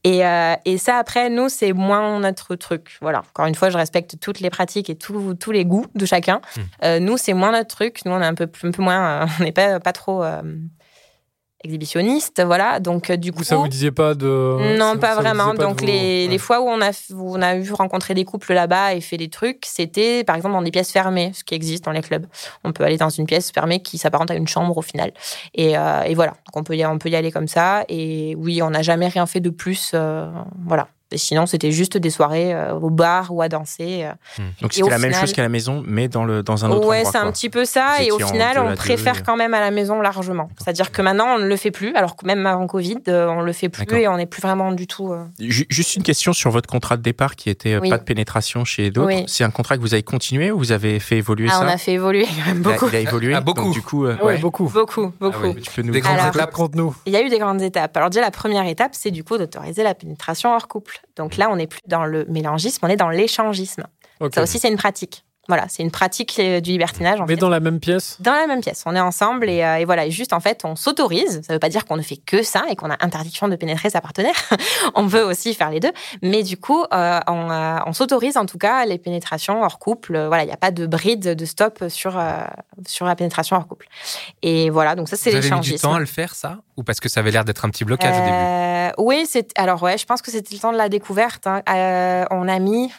Et, 0.05 0.25
euh, 0.25 0.55
et 0.65 0.79
ça, 0.79 0.97
après, 0.97 1.29
nous, 1.29 1.49
c'est 1.49 1.73
moins 1.73 2.21
notre 2.21 2.55
truc. 2.55 2.97
Voilà. 3.01 3.19
Encore 3.19 3.47
une 3.47 3.57
fois, 3.57 3.71
je 3.71 3.77
respecte 3.77 4.21
toutes 4.21 4.41
les 4.41 4.51
pratiques 4.51 4.89
et 4.89 4.95
tous 4.95 5.51
les 5.51 5.65
goûts 5.65 5.87
de 5.95 6.07
chacun. 6.07 6.41
Hmm. 6.57 6.61
Euh, 6.85 7.01
nous, 7.01 7.17
c'est 7.17 7.35
moins 7.35 7.53
notre 7.53 7.75
truc. 7.75 8.05
Nous, 8.05 8.13
on 8.13 8.21
est 8.21 8.27
un 8.27 8.35
peu, 8.35 8.49
un 8.63 8.71
peu 8.71 8.83
moins... 8.83 9.23
Euh, 9.23 9.27
on 9.41 9.45
n'est 9.45 9.53
pas, 9.53 9.81
pas 9.81 9.93
trop 9.93 10.25
exhibitionniste, 11.67 12.43
voilà. 12.45 12.81
Donc 12.81 13.11
euh, 13.11 13.17
du 13.17 13.33
coup, 13.33 13.45
ça 13.45 13.57
vous 13.57 13.69
disait 13.69 13.91
pas 13.91 14.15
de 14.15 14.77
Non, 14.79 14.97
pas 14.97 15.15
vraiment. 15.15 15.55
Donc 15.55 15.83
les, 15.83 16.29
les, 16.29 16.39
fois 16.39 16.61
où 16.61 16.69
on 16.69 16.81
a 16.81 16.91
où 17.13 17.37
on 17.37 17.43
a 17.43 17.57
vu 17.57 17.73
rencontrer 17.73 18.15
des 18.15 18.25
couples 18.25 18.55
là-bas 18.55 18.95
et 18.95 19.01
fait 19.01 19.17
des 19.17 19.29
trucs, 19.29 19.65
c'était 19.67 20.25
par 20.25 20.37
exemple 20.37 20.55
dans 20.55 20.63
des 20.63 20.71
pièces 20.71 20.93
fermées, 20.93 21.33
ce 21.35 21.45
qui 21.45 21.55
existe 21.55 21.85
dans 21.85 21.93
les 21.93 22.03
clubs. 22.03 22.27
On 22.65 22.73
peut 22.73 22.85
aller 22.85 22.97
dans 22.97 23.11
une 23.11 23.27
pièce 23.27 23.51
fermée 23.53 23.81
qui 23.81 23.99
s'apparente 23.99 24.31
à 24.31 24.35
une 24.35 24.49
chambre 24.49 24.77
au 24.77 24.83
final. 24.83 25.13
Et, 25.55 25.77
euh, 25.77 26.03
et 26.03 26.15
voilà. 26.15 26.33
Donc 26.47 26.57
on 26.57 26.63
peut 26.63 26.77
y 26.77 26.87
on 26.87 26.99
peut 26.99 27.09
y 27.09 27.17
aller 27.17 27.33
comme 27.33 27.49
ça. 27.49 27.85
Et 27.89 28.35
oui, 28.39 28.63
on 28.63 28.71
n'a 28.71 28.83
jamais 28.83 29.09
rien 29.09 29.27
fait 29.27 29.41
de 29.41 29.51
plus, 29.51 29.93
euh, 29.95 30.31
voilà. 30.65 30.89
Et 31.13 31.19
sinon, 31.19 31.47
c'était 31.47 31.71
juste 31.71 31.97
des 31.97 32.11
soirées 32.11 32.53
euh, 32.53 32.73
au 32.75 32.91
bar 32.91 33.33
ou 33.33 33.41
à 33.41 33.49
danser. 33.49 34.05
euh. 34.05 34.43
Donc 34.61 34.77
Et 34.77 34.83
au 34.83 34.87
c'était 34.87 34.91
la 34.91 34.99
même 34.99 35.15
chose 35.15 35.33
qu'à 35.33 35.43
la 35.43 35.49
maison, 35.49 35.85
mais 35.87 36.09
dans, 36.09 36.25
le, 36.25 36.43
dans 36.43 36.65
un 36.65 36.71
autre 36.71 36.87
Ouais, 36.89 36.99
endroit. 36.99 37.13
c'est 37.13 37.19
un 37.19 37.31
petit 37.31 37.49
peu 37.49 37.65
ça. 37.65 38.03
Et 38.03 38.11
au 38.11 38.19
final, 38.19 38.59
on 38.59 38.75
préfère 38.75 39.19
et- 39.19 39.23
quand 39.23 39.37
même 39.37 39.55
à 39.55 39.61
la 39.61 39.71
maison 39.71 40.01
largement. 40.01 40.49
C'est-à-dire 40.59 40.91
que 40.91 41.03
maintenant, 41.03 41.37
on 41.37 41.39
ne 41.39 41.47
le 41.47 41.57
fait 41.57 41.71
plus, 41.71 41.95
alors 41.95 42.17
que 42.17 42.27
même 42.27 42.45
avant 42.47 42.67
Covid, 42.67 42.99
euh, 43.09 43.29
on 43.29 43.41
le 43.43 43.53
fait 43.53 43.69
plus 43.69 43.87
et 43.97 44.09
on 44.09 44.17
n'est 44.17 44.27
plus 44.27 44.41
vraiment 44.43 44.73
du 44.73 44.87
tout. 44.89 45.13
euh, 45.13 45.25
Ju- 45.39 45.67
Juste 45.69 45.95
une 45.95 46.03
question 46.03 46.33
sur 46.33 46.51
votre 46.51 46.69
contrat 46.69 46.97
de 46.97 47.03
départ 47.03 47.37
qui 47.37 47.51
était 47.51 47.75
euh, 47.75 47.81
Oui. 47.81 47.89
pas 47.91 47.99
de 47.99 48.05
pénétration 48.05 48.65
chez 48.65 48.91
d'autres. 48.91 49.07
Oui. 49.15 49.25
C'est 49.29 49.45
un 49.45 49.51
contrat 49.51 49.77
que 49.77 49.83
vous 49.83 49.95
avez 49.95 50.03
continué 50.03 50.51
ou 50.51 50.59
vous 50.59 50.73
avez 50.73 50.99
fait 50.99 51.19
évoluer 51.19 51.47
Ah, 51.51 51.59
ça 51.59 51.65
on 51.65 51.69
a 51.69 51.77
fait 51.79 51.93
évoluer 51.93 52.27
quand 52.27 52.47
même 52.53 52.63
Il 52.65 52.69
a- 52.69 52.73
beaucoup. 52.73 52.89
Il 52.89 52.97
a 52.97 53.01
évolué. 53.01 53.35
Ah, 53.35 53.41
beaucoup. 53.41 53.63
Donc, 53.63 53.73
du 53.75 53.83
coup, 53.83 54.07
euh, 54.07 54.17
Ah 54.21 54.25
ouais, 54.25 54.33
ouais. 54.35 54.39
beaucoup. 54.39 54.69
Beaucoup, 54.69 55.13
beaucoup. 55.21 55.39
oui. 55.55 55.63
Tu 55.63 55.71
peux 55.71 55.83
nous 55.83 55.93
Des 55.93 56.01
grandes 56.01 56.19
Alors- 56.19 56.35
étapes. 56.35 56.53
Il 57.07 57.13
y 57.13 57.17
a 57.17 57.23
eu 57.23 57.29
des 57.29 57.39
grandes 57.39 57.63
étapes. 57.63 57.97
Alors 57.97 58.11
déjà, 58.11 58.23
la 58.23 58.31
première 58.33 58.67
étape, 58.67 58.91
c'est 58.95 59.11
du 59.13 59.23
coup 59.23 59.39
d'autoriser 59.39 59.83
la 59.83 59.95
pénétration 59.95 60.53
hors 60.55 60.67
couple. 60.69 60.96
Donc 61.17 61.37
là, 61.37 61.51
on 61.51 61.57
n'est 61.57 61.67
plus 61.67 61.81
dans 61.87 62.05
le 62.05 62.25
mélangisme, 62.27 62.85
on 62.85 62.89
est 62.89 62.97
dans 62.97 63.11
l'échangisme. 63.11 63.85
Ça 64.33 64.43
aussi, 64.43 64.59
c'est 64.59 64.69
une 64.69 64.77
pratique. 64.77 65.26
Voilà, 65.49 65.67
c'est 65.69 65.83
une 65.83 65.91
pratique 65.91 66.37
euh, 66.39 66.61
du 66.61 66.71
libertinage. 66.73 67.21
En 67.21 67.27
Mais 67.27 67.35
fait. 67.35 67.41
dans 67.41 67.49
la 67.49 67.61
même 67.61 67.79
pièce? 67.81 68.17
Dans 68.21 68.33
la 68.35 68.47
même 68.47 68.61
pièce, 68.61 68.83
on 68.87 68.95
est 68.97 69.01
ensemble 69.01 69.49
et, 69.49 69.63
euh, 69.63 69.77
et 69.79 69.85
voilà, 69.85 70.07
et 70.07 70.11
juste 70.11 70.33
en 70.33 70.41
fait, 70.41 70.63
on 70.65 70.75
s'autorise. 70.77 71.41
Ça 71.43 71.53
ne 71.53 71.55
veut 71.55 71.59
pas 71.61 71.69
dire 71.69 71.85
qu'on 71.85 71.97
ne 71.97 72.03
fait 72.03 72.17
que 72.17 72.43
ça 72.43 72.65
et 72.69 72.77
qu'on 72.77 72.91
a 72.91 72.97
interdiction 73.01 73.49
de 73.49 73.57
pénétrer 73.57 73.91
sa 73.91 74.01
partenaire. 74.01 74.35
on 74.95 75.09
peut 75.09 75.23
aussi 75.23 75.55
faire 75.55 75.71
les 75.71 75.81
deux, 75.81 75.93
mais 76.23 76.43
du 76.43 76.57
coup, 76.57 76.83
euh, 76.93 77.21
on, 77.29 77.51
euh, 77.51 77.79
on 77.87 77.93
s'autorise 77.93 78.37
en 78.37 78.47
tout 78.47 78.59
cas 78.59 78.85
les 78.87 78.99
pénétrations 78.99 79.63
hors 79.63 79.79
couple. 79.79 80.17
Euh, 80.17 80.29
Voilà, 80.29 80.43
il 80.43 80.47
n'y 80.47 80.53
a 80.53 80.57
pas 80.57 80.71
de 80.71 80.87
bride, 80.87 81.35
de 81.35 81.45
stop 81.45 81.85
sur 81.89 82.19
euh, 82.19 82.41
sur 82.87 83.07
la 83.07 83.15
pénétration 83.17 83.57
hors 83.57 83.67
couple. 83.69 83.87
Et 84.43 84.71
voilà, 84.71 84.95
donc 84.97 85.09
ça 85.09 85.17
c'est 85.17 85.31
Vous 85.31 85.37
avez 85.37 85.51
mis 85.51 85.61
du 85.61 85.75
temps 85.77 85.95
à 85.95 86.01
le 86.01 86.07
faire, 86.07 86.35
ça? 86.35 86.59
Ou 86.77 86.83
parce 86.83 87.01
que 87.01 87.09
ça 87.09 87.21
avait 87.21 87.31
l'air 87.31 87.45
d'être 87.45 87.65
un 87.65 87.71
petit 87.71 87.85
blocage 87.85 88.17
au 88.17 88.21
début? 88.21 88.33
Euh, 88.33 88.91
oui, 88.99 89.27
c'est 89.29 89.57
alors 89.59 89.83
ouais, 89.83 89.97
je 89.97 90.05
pense 90.07 90.23
que 90.23 90.31
c'était 90.31 90.55
le 90.55 90.61
temps 90.61 90.73
de 90.73 90.77
la 90.77 90.89
découverte. 90.89 91.47
hein. 91.47 91.63
Euh, 91.69 92.25
on 92.31 92.49
a 92.49 92.59
mis 92.59 92.93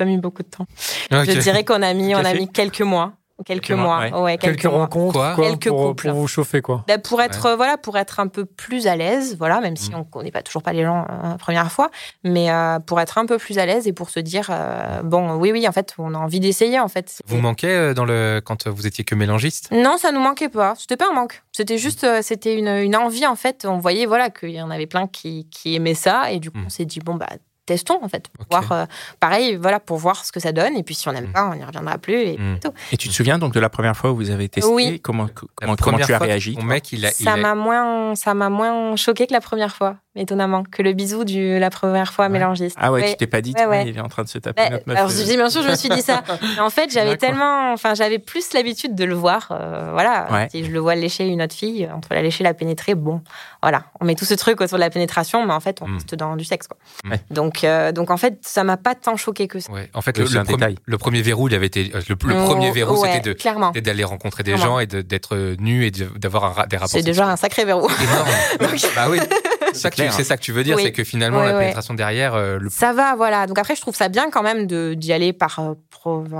pas 0.00 0.06
mis 0.06 0.18
beaucoup 0.18 0.42
de 0.42 0.48
temps. 0.48 0.66
Ok. 1.12 1.24
Je 1.30 1.38
dirais 1.38 1.64
qu'on 1.64 1.82
a 1.82 1.92
mis 1.94 2.14
on 2.14 2.24
a 2.24 2.32
mis 2.34 2.48
quelques 2.48 2.80
mois, 2.82 3.12
quelques, 3.46 3.66
Quelques 3.68 3.78
mois, 3.78 4.10
mois, 4.10 4.22
ouais, 4.22 4.36
quelques, 4.38 4.56
Quelques 4.60 4.70
mois. 4.72 4.80
rencontres 4.80 5.12
Quoi 5.14 5.34
quoi, 5.34 5.46
Quelques 5.48 5.68
pour, 5.68 5.86
couples. 5.88 6.08
pour 6.10 6.18
vous 6.20 6.28
chauffer 6.28 6.60
quoi. 6.60 6.84
Ben, 6.88 7.00
pour 7.00 7.22
être 7.22 7.46
euh, 7.46 7.56
voilà 7.56 7.78
pour 7.78 7.96
être 7.96 8.20
un 8.20 8.28
peu 8.28 8.44
plus 8.44 8.86
à 8.86 8.96
l'aise 8.96 9.36
voilà 9.38 9.60
même 9.60 9.76
si 9.76 9.90
Mm. 9.90 9.94
on 10.00 10.04
connaît 10.04 10.30
pas 10.30 10.42
toujours 10.42 10.62
pas 10.62 10.72
les 10.74 10.82
gens 10.84 11.06
euh, 11.10 11.28
la 11.30 11.36
première 11.38 11.70
fois 11.72 11.90
mais 12.22 12.50
euh, 12.50 12.78
pour 12.80 13.00
être 13.00 13.16
un 13.18 13.24
peu 13.26 13.38
plus 13.38 13.58
à 13.58 13.64
l'aise 13.66 13.86
et 13.88 13.94
pour 13.94 14.10
se 14.10 14.20
dire 14.20 14.48
euh, 14.50 15.00
bon 15.02 15.36
oui 15.36 15.52
oui 15.52 15.66
en 15.66 15.72
fait 15.72 15.94
on 15.98 16.12
a 16.14 16.18
envie 16.18 16.40
d'essayer 16.40 16.78
en 16.80 16.88
fait 16.88 17.22
Vous 17.26 17.40
manquez 17.40 17.68
euh, 17.70 17.94
dans 17.94 18.04
le... 18.04 18.42
quand 18.44 18.66
vous 18.68 18.86
étiez 18.86 19.04
que 19.04 19.14
mélangiste? 19.14 19.70
Non 19.72 19.96
ça 19.98 20.12
nous 20.12 20.20
manquait 20.20 20.50
pas 20.50 20.74
c'était 20.76 20.98
pas 20.98 21.08
un 21.10 21.14
manque 21.14 21.42
c'était 21.52 21.78
juste 21.78 22.04
euh, 22.04 22.20
c'était 22.22 22.54
une, 22.58 22.68
une 22.68 22.94
envie 22.96 23.26
en 23.26 23.36
fait 23.36 23.64
on 23.66 23.78
voyait 23.78 24.04
voilà 24.06 24.28
qu'il 24.30 24.50
y 24.50 24.60
en 24.62 24.70
avait 24.70 24.86
plein 24.86 25.06
qui, 25.06 25.48
qui 25.50 25.74
aimaient 25.74 25.94
ça 25.94 26.30
et 26.30 26.40
du 26.40 26.50
coup 26.50 26.58
Mm. 26.58 26.64
on 26.66 26.68
s'est 26.68 26.84
dit 26.84 27.00
bon 27.00 27.14
bah 27.14 27.28
testons 27.70 27.98
en 28.02 28.08
fait 28.08 28.28
pour 28.28 28.46
voir 28.50 28.72
euh, 28.72 28.84
pareil 29.20 29.56
voilà 29.56 29.78
pour 29.80 29.96
voir 29.98 30.24
ce 30.24 30.32
que 30.32 30.40
ça 30.40 30.52
donne 30.52 30.76
et 30.76 30.82
puis 30.82 30.94
si 30.94 31.08
on 31.08 31.12
n'aime 31.12 31.28
Mm. 31.28 31.32
pas 31.32 31.44
on 31.50 31.54
n'y 31.54 31.64
reviendra 31.64 31.98
plus 31.98 32.20
et 32.30 32.36
Mm. 32.38 32.58
tout. 32.62 32.72
Et 32.92 32.96
tu 32.96 33.08
te 33.08 33.14
souviens 33.14 33.38
donc 33.38 33.52
de 33.54 33.60
la 33.60 33.68
première 33.68 33.96
fois 33.96 34.10
où 34.12 34.16
vous 34.16 34.30
avez 34.30 34.48
testé? 34.48 34.70
Oui. 34.70 35.00
Comment, 35.00 35.28
comment, 35.54 35.76
tu 35.98 36.12
as 36.12 36.18
réagi 36.18 36.56
Mon 36.56 36.64
mec, 36.64 36.90
il 36.92 37.04
a. 37.06 37.10
il 37.10 37.24
ça 37.24 37.32
a- 37.34 37.36
m'a 37.36 37.54
moins 37.54 38.14
ça 38.14 38.34
m'a 38.34 38.48
moins 38.50 38.96
choqué 38.96 39.26
que 39.26 39.32
la 39.32 39.40
première 39.40 39.74
fois 39.74 39.96
étonnamment 40.16 40.64
que 40.64 40.82
le 40.82 40.92
bisou 40.92 41.24
du 41.24 41.58
la 41.60 41.70
première 41.70 42.12
fois 42.12 42.24
Ouais. 42.26 42.30
mélangiste 42.32 42.76
Ah 42.80 42.90
ouais, 42.90 43.02
Ouais. 43.02 43.10
tu 43.12 43.16
t'es 43.18 43.26
pas 43.28 43.40
dit, 43.40 43.50
Ouais, 43.50 43.60
tiens, 43.60 43.68
ouais. 43.70 43.88
il 43.88 43.96
est 43.96 44.00
en 44.00 44.08
train 44.08 44.24
de 44.24 44.28
se 44.28 44.38
taper 44.38 44.62
Ouais, 44.62 44.70
notre 44.70 44.88
meuf. 44.88 44.96
alors, 44.98 45.10
euh, 45.10 45.14
je 45.14 45.22
dis, 45.22 45.36
bien 45.36 45.48
sûr, 45.48 45.62
je 45.62 45.68
me 45.68 45.76
suis 45.76 45.88
dit 45.88 46.02
ça. 46.02 46.22
Mais 46.56 46.60
en 46.60 46.68
fait, 46.68 46.90
j'avais 46.92 47.16
tellement, 47.16 47.72
enfin, 47.72 47.94
j'avais 47.94 48.18
plus 48.18 48.52
l'habitude 48.52 48.96
de 48.96 49.04
le 49.04 49.14
voir. 49.14 49.48
euh, 49.52 49.90
voilà, 49.92 50.26
Ouais. 50.32 50.48
si 50.50 50.64
je 50.64 50.70
le 50.72 50.80
vois 50.80 50.96
lécher 50.96 51.26
une 51.28 51.40
autre 51.42 51.54
fille, 51.54 51.88
entre 51.94 52.08
la 52.12 52.22
lécher 52.22 52.42
et 52.42 52.44
la 52.44 52.54
pénétrer, 52.54 52.96
bon, 52.96 53.22
voilà, 53.62 53.84
on 54.00 54.04
met 54.04 54.16
tout 54.16 54.24
ce 54.24 54.34
truc 54.34 54.60
autour 54.60 54.78
de 54.78 54.80
la 54.80 54.90
pénétration, 54.90 55.46
mais 55.46 55.52
en 55.54 55.60
fait, 55.60 55.78
on 55.80 55.86
Mm. 55.86 55.94
reste 55.94 56.14
dans 56.16 56.34
du 56.36 56.44
sexe, 56.44 56.66
quoi. 56.66 56.76
Ouais. 57.08 57.20
Donc, 57.60 57.64
euh, 57.64 57.92
donc 57.92 58.10
en 58.10 58.16
fait, 58.16 58.38
ça 58.42 58.64
m'a 58.64 58.76
pas 58.76 58.94
tant 58.94 59.16
choqué 59.16 59.46
que 59.48 59.60
ça. 59.60 59.70
Ouais. 59.72 59.90
En 59.94 60.00
fait, 60.00 60.16
Oui, 60.18 60.24
le, 60.24 60.42
premier, 60.42 60.56
détail. 60.56 60.76
le 60.84 60.98
premier 60.98 61.22
verrou, 61.22 61.48
il 61.48 61.54
avait 61.54 61.66
été. 61.66 61.90
euh, 61.94 62.00
Le, 62.08 62.16
le 62.28 62.34
Oh, 62.40 62.44
premier 62.46 62.70
verrou, 62.70 62.98
ouais, 63.00 63.12
c'était 63.12 63.28
de 63.28 63.32
clairement. 63.34 63.68
c'était 63.74 63.82
d'aller 63.82 64.04
rencontrer 64.04 64.42
des 64.42 64.52
Clairement. 64.52 64.74
gens 64.74 64.78
et 64.80 64.86
de- 64.86 65.02
d'être 65.02 65.56
nu 65.58 65.84
et 65.84 65.90
de- 65.90 66.08
d'avoir 66.16 66.66
des 66.68 66.76
rapports. 66.76 66.88
C'est 66.90 67.02
déjà 67.02 67.28
un 67.28 67.36
sacré 67.36 67.64
verrou. 67.64 67.88
énorme. 68.02 68.28
bah 68.96 69.06
oui. 69.10 69.18
C'est 69.72 69.78
ça, 69.80 69.90
que 69.90 69.94
tu- 69.96 70.02
clair. 70.02 70.12
c'est 70.12 70.24
ça 70.24 70.36
que 70.36 70.42
tu 70.42 70.52
veux 70.52 70.64
dire, 70.64 70.76
Oui. 70.76 70.82
c'est 70.84 70.92
que 70.92 71.04
finalement, 71.04 71.42
la 71.42 71.58
pénétration 71.58 71.94
derrière, 71.94 72.34
euh, 72.34 72.58
le 72.58 72.68
Ça 72.70 72.92
va, 72.92 73.14
voilà. 73.16 73.46
Donc 73.46 73.58
après, 73.58 73.74
je 73.76 73.80
trouve 73.80 73.94
ça 73.96 74.08
bien 74.08 74.30
quand 74.30 74.42
même 74.42 74.66
de- 74.66 74.94
d'y 74.94 75.12
aller 75.12 75.32
par, 75.32 75.58
euh, 75.60 75.74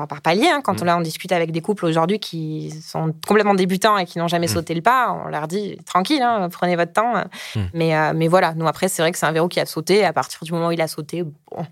par 0.09 0.21
palier. 0.23 0.49
hein. 0.49 0.61
Quand 0.63 0.81
Mm. 0.83 0.85
là, 0.87 0.97
on 0.97 1.01
discute 1.01 1.33
avec 1.33 1.53
des 1.53 1.61
couples 1.61 1.85
aujourd'hui 1.87 2.19
qui 2.19 2.71
sont 2.83 3.15
complètement 3.27 3.55
débutants 3.55 3.99
et 3.99 4.05
qui 4.07 4.19
n'ont 4.19 4.29
jamais 4.29 4.47
Mm. 4.47 4.55
sauté 4.55 4.75
le 4.75 4.83
pas, 4.83 5.13
on 5.25 5.29
leur 5.29 5.49
dit 5.49 5.77
tranquille, 5.87 6.23
hein, 6.23 6.49
prenez 6.51 6.77
votre 6.77 6.93
temps. 6.93 7.15
Mm. 7.57 7.61
Mais, 7.75 7.97
euh, 7.97 8.13
mais 8.15 8.29
voilà, 8.29 8.55
nous 8.55 8.67
après, 8.67 8.89
c'est 8.89 9.03
vrai 9.03 9.13
que 9.13 9.19
c'est 9.19 9.27
un 9.27 9.33
verrou 9.33 9.49
qui 9.49 9.61
a 9.61 9.67
sauté. 9.67 9.99
Et 9.99 10.05
à 10.05 10.13
partir 10.13 10.41
du 10.43 10.53
moment 10.53 10.69
où 10.69 10.73
il 10.73 10.81
a 10.81 10.89
sauté, 10.89 11.23
bon. 11.23 11.67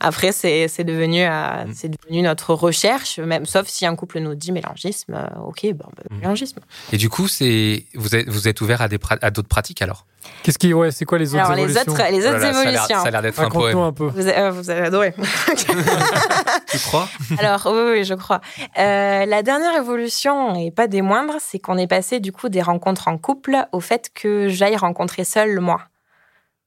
Après, 0.00 0.32
c'est 0.32 0.68
c'est 0.68 0.84
devenu, 0.84 1.22
euh, 1.24 1.64
Mm. 1.64 1.72
c'est 1.74 1.88
devenu 1.88 2.22
notre 2.22 2.54
recherche, 2.54 3.18
même 3.18 3.46
sauf 3.46 3.66
si 3.68 3.84
un 3.86 3.96
couple 3.96 4.20
nous 4.20 4.34
dit 4.34 4.52
mélangisme, 4.52 5.14
euh, 5.14 5.26
ok, 5.46 5.62
bon, 5.74 5.86
bah, 5.96 6.02
Mm. 6.10 6.18
mélangisme. 6.20 6.60
Et 6.92 6.96
du 6.96 7.08
coup, 7.08 7.26
c'est 7.28 7.84
vous 7.94 8.14
êtes 8.14 8.28
vous 8.28 8.48
êtes 8.48 8.60
ouvert 8.60 8.80
à 8.82 8.88
des 8.88 8.98
pra- 8.98 9.18
à 9.22 9.30
d'autres 9.30 9.48
pratiques 9.48 9.82
alors? 9.82 10.06
Qu'est-ce 10.42 10.58
qui, 10.58 10.74
ouais, 10.74 10.90
c'est 10.90 11.04
quoi 11.06 11.16
les 11.18 11.34
autres 11.34 11.44
Alors 11.44 11.56
les 11.56 11.62
évolutions? 11.64 11.92
autres, 11.92 12.04
les 12.10 12.26
autres 12.26 12.38
Voilà, 12.38 12.40
ça 12.40 12.48
a 12.48 12.52
l'air- 12.52 12.72
évolutions. 12.74 13.02
Ça 13.02 13.08
a 13.08 13.10
l'air 13.10 13.22
d'être 13.22 13.40
un 13.40 13.48
poème. 13.50 13.78
un 13.78 13.92
peu. 13.92 14.06
Vous, 14.08 14.28
euh, 14.28 14.50
vous 14.50 14.70
avez 14.70 14.82
adoré. 14.86 15.14
Tu 16.70 16.78
crois? 16.78 17.08
Alors, 17.38 17.66
oui, 17.72 17.92
oui, 17.92 18.04
je 18.04 18.14
crois. 18.14 18.40
Euh, 18.78 19.24
la 19.24 19.42
dernière 19.42 19.76
évolution, 19.76 20.54
et 20.54 20.70
pas 20.70 20.86
des 20.86 21.02
moindres, 21.02 21.36
c'est 21.40 21.58
qu'on 21.58 21.78
est 21.78 21.86
passé 21.86 22.20
du 22.20 22.30
coup 22.32 22.48
des 22.48 22.62
rencontres 22.62 23.08
en 23.08 23.16
couple 23.18 23.56
au 23.72 23.80
fait 23.80 24.10
que 24.14 24.48
j'aille 24.48 24.76
rencontrer 24.76 25.24
seul 25.24 25.60
moi, 25.60 25.80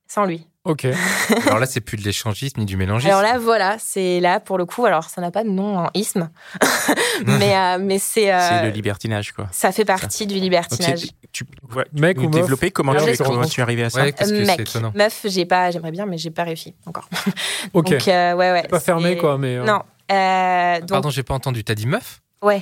sans 0.08 0.26
lui. 0.26 0.48
Ok. 0.63 0.86
Alors 1.47 1.58
là, 1.58 1.65
c'est 1.65 1.82
plus 1.82 1.97
de 1.97 2.04
l'échangisme 2.04 2.60
ni 2.60 2.65
du 2.67 2.78
mélangisme. 2.78 3.10
Alors 3.10 3.24
là, 3.24 3.39
voilà, 3.39 3.78
c'est 3.80 4.19
là 4.19 4.39
pour 4.39 4.60
le 4.60 4.65
coup. 4.65 4.86
Alors, 4.86 5.06
ça 5.06 5.19
n'a 5.19 5.32
pas 5.32 5.43
de 5.43 5.50
nom 5.50 5.80
en 5.80 5.89
isme, 5.95 6.30
mais, 7.26 7.56
euh, 7.58 7.78
mais 7.82 7.97
c'est. 7.97 8.32
euh, 8.32 8.39
C'est 8.47 8.63
le 8.65 8.69
libertinage, 8.69 9.32
quoi. 9.32 9.47
ça 9.52 9.71
fait 9.71 9.86
partie 9.86 10.28
du 10.28 10.36
libertinage. 10.36 11.08
tu 11.32 11.45
ouais, 11.76 11.86
tu 11.95 12.02
Mec 12.02 12.17
peux 12.17 12.24
ou 12.26 12.30
développer 12.30 12.69
comment, 12.69 12.93
tu, 12.93 13.17
comment 13.17 13.43
es 13.43 13.60
arrivé 13.62 13.86
à 13.86 13.89
ça 13.89 14.02
Ouais, 14.04 14.12
parce 14.12 14.30
que 14.30 14.45
c'est 14.45 14.58
Mec, 14.58 14.60
étonnant. 14.60 14.91
meuf, 14.95 15.21
j'ai 15.26 15.45
pas, 15.45 15.71
j'aimerais 15.71 15.91
bien, 15.91 16.06
mais 16.06 16.19
j'ai 16.19 16.30
pas 16.32 16.43
réussi 16.43 16.76
encore. 16.86 17.10
Ok. 17.74 17.89
Donc, 17.89 18.08
euh, 18.08 18.34
ouais, 18.36 18.52
ouais. 18.52 18.67
pas 18.67 18.80
fermé 18.80 19.17
quoi, 19.17 19.38
mais. 19.39 19.56
euh, 19.58 19.63
Non. 19.63 19.82
Euh, 20.12 20.80
donc, 20.82 20.89
Pardon, 20.89 21.10
j'ai 21.10 21.24
pas 21.24 21.34
entendu. 21.34 21.63
T'as 21.63 21.74
dit 21.76 21.88
meuf? 21.88 22.21
Ouais. 22.43 22.62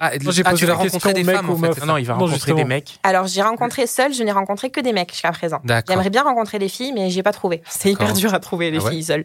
Ah, 0.00 0.10
j'ai 0.12 0.18
ah, 0.20 0.24
posé 0.24 0.42
tu 0.42 0.42
vas 0.42 0.72
la 0.72 0.78
rencontrer 0.78 1.12
question 1.12 1.12
des 1.12 1.24
femmes 1.24 1.50
ou 1.50 1.52
en 1.66 1.72
fait. 1.72 1.86
Non, 1.86 1.96
il 1.96 2.04
va 2.06 2.14
Non, 2.14 2.20
rencontrer 2.20 2.34
justement. 2.36 2.56
des 2.56 2.64
mecs. 2.64 2.98
Alors, 3.02 3.26
j'ai 3.26 3.42
rencontré 3.42 3.86
seule, 3.86 4.12
je 4.12 4.22
n'ai 4.22 4.32
rencontré 4.32 4.70
que 4.70 4.80
des 4.80 4.92
mecs 4.92 5.10
jusqu'à 5.12 5.30
présent. 5.32 5.60
D'accord. 5.64 5.94
J'aimerais 5.94 6.10
bien 6.10 6.22
rencontrer 6.22 6.58
des 6.58 6.68
filles, 6.68 6.92
mais 6.92 7.10
j'ai 7.10 7.22
pas 7.22 7.32
trouvé. 7.32 7.62
C'est 7.68 7.92
hyper 7.92 8.12
dur 8.12 8.34
à 8.34 8.40
trouver 8.40 8.70
les 8.70 8.78
Ah 8.78 8.84
ouais 8.84 8.90
filles 8.90 9.04
seules. 9.04 9.24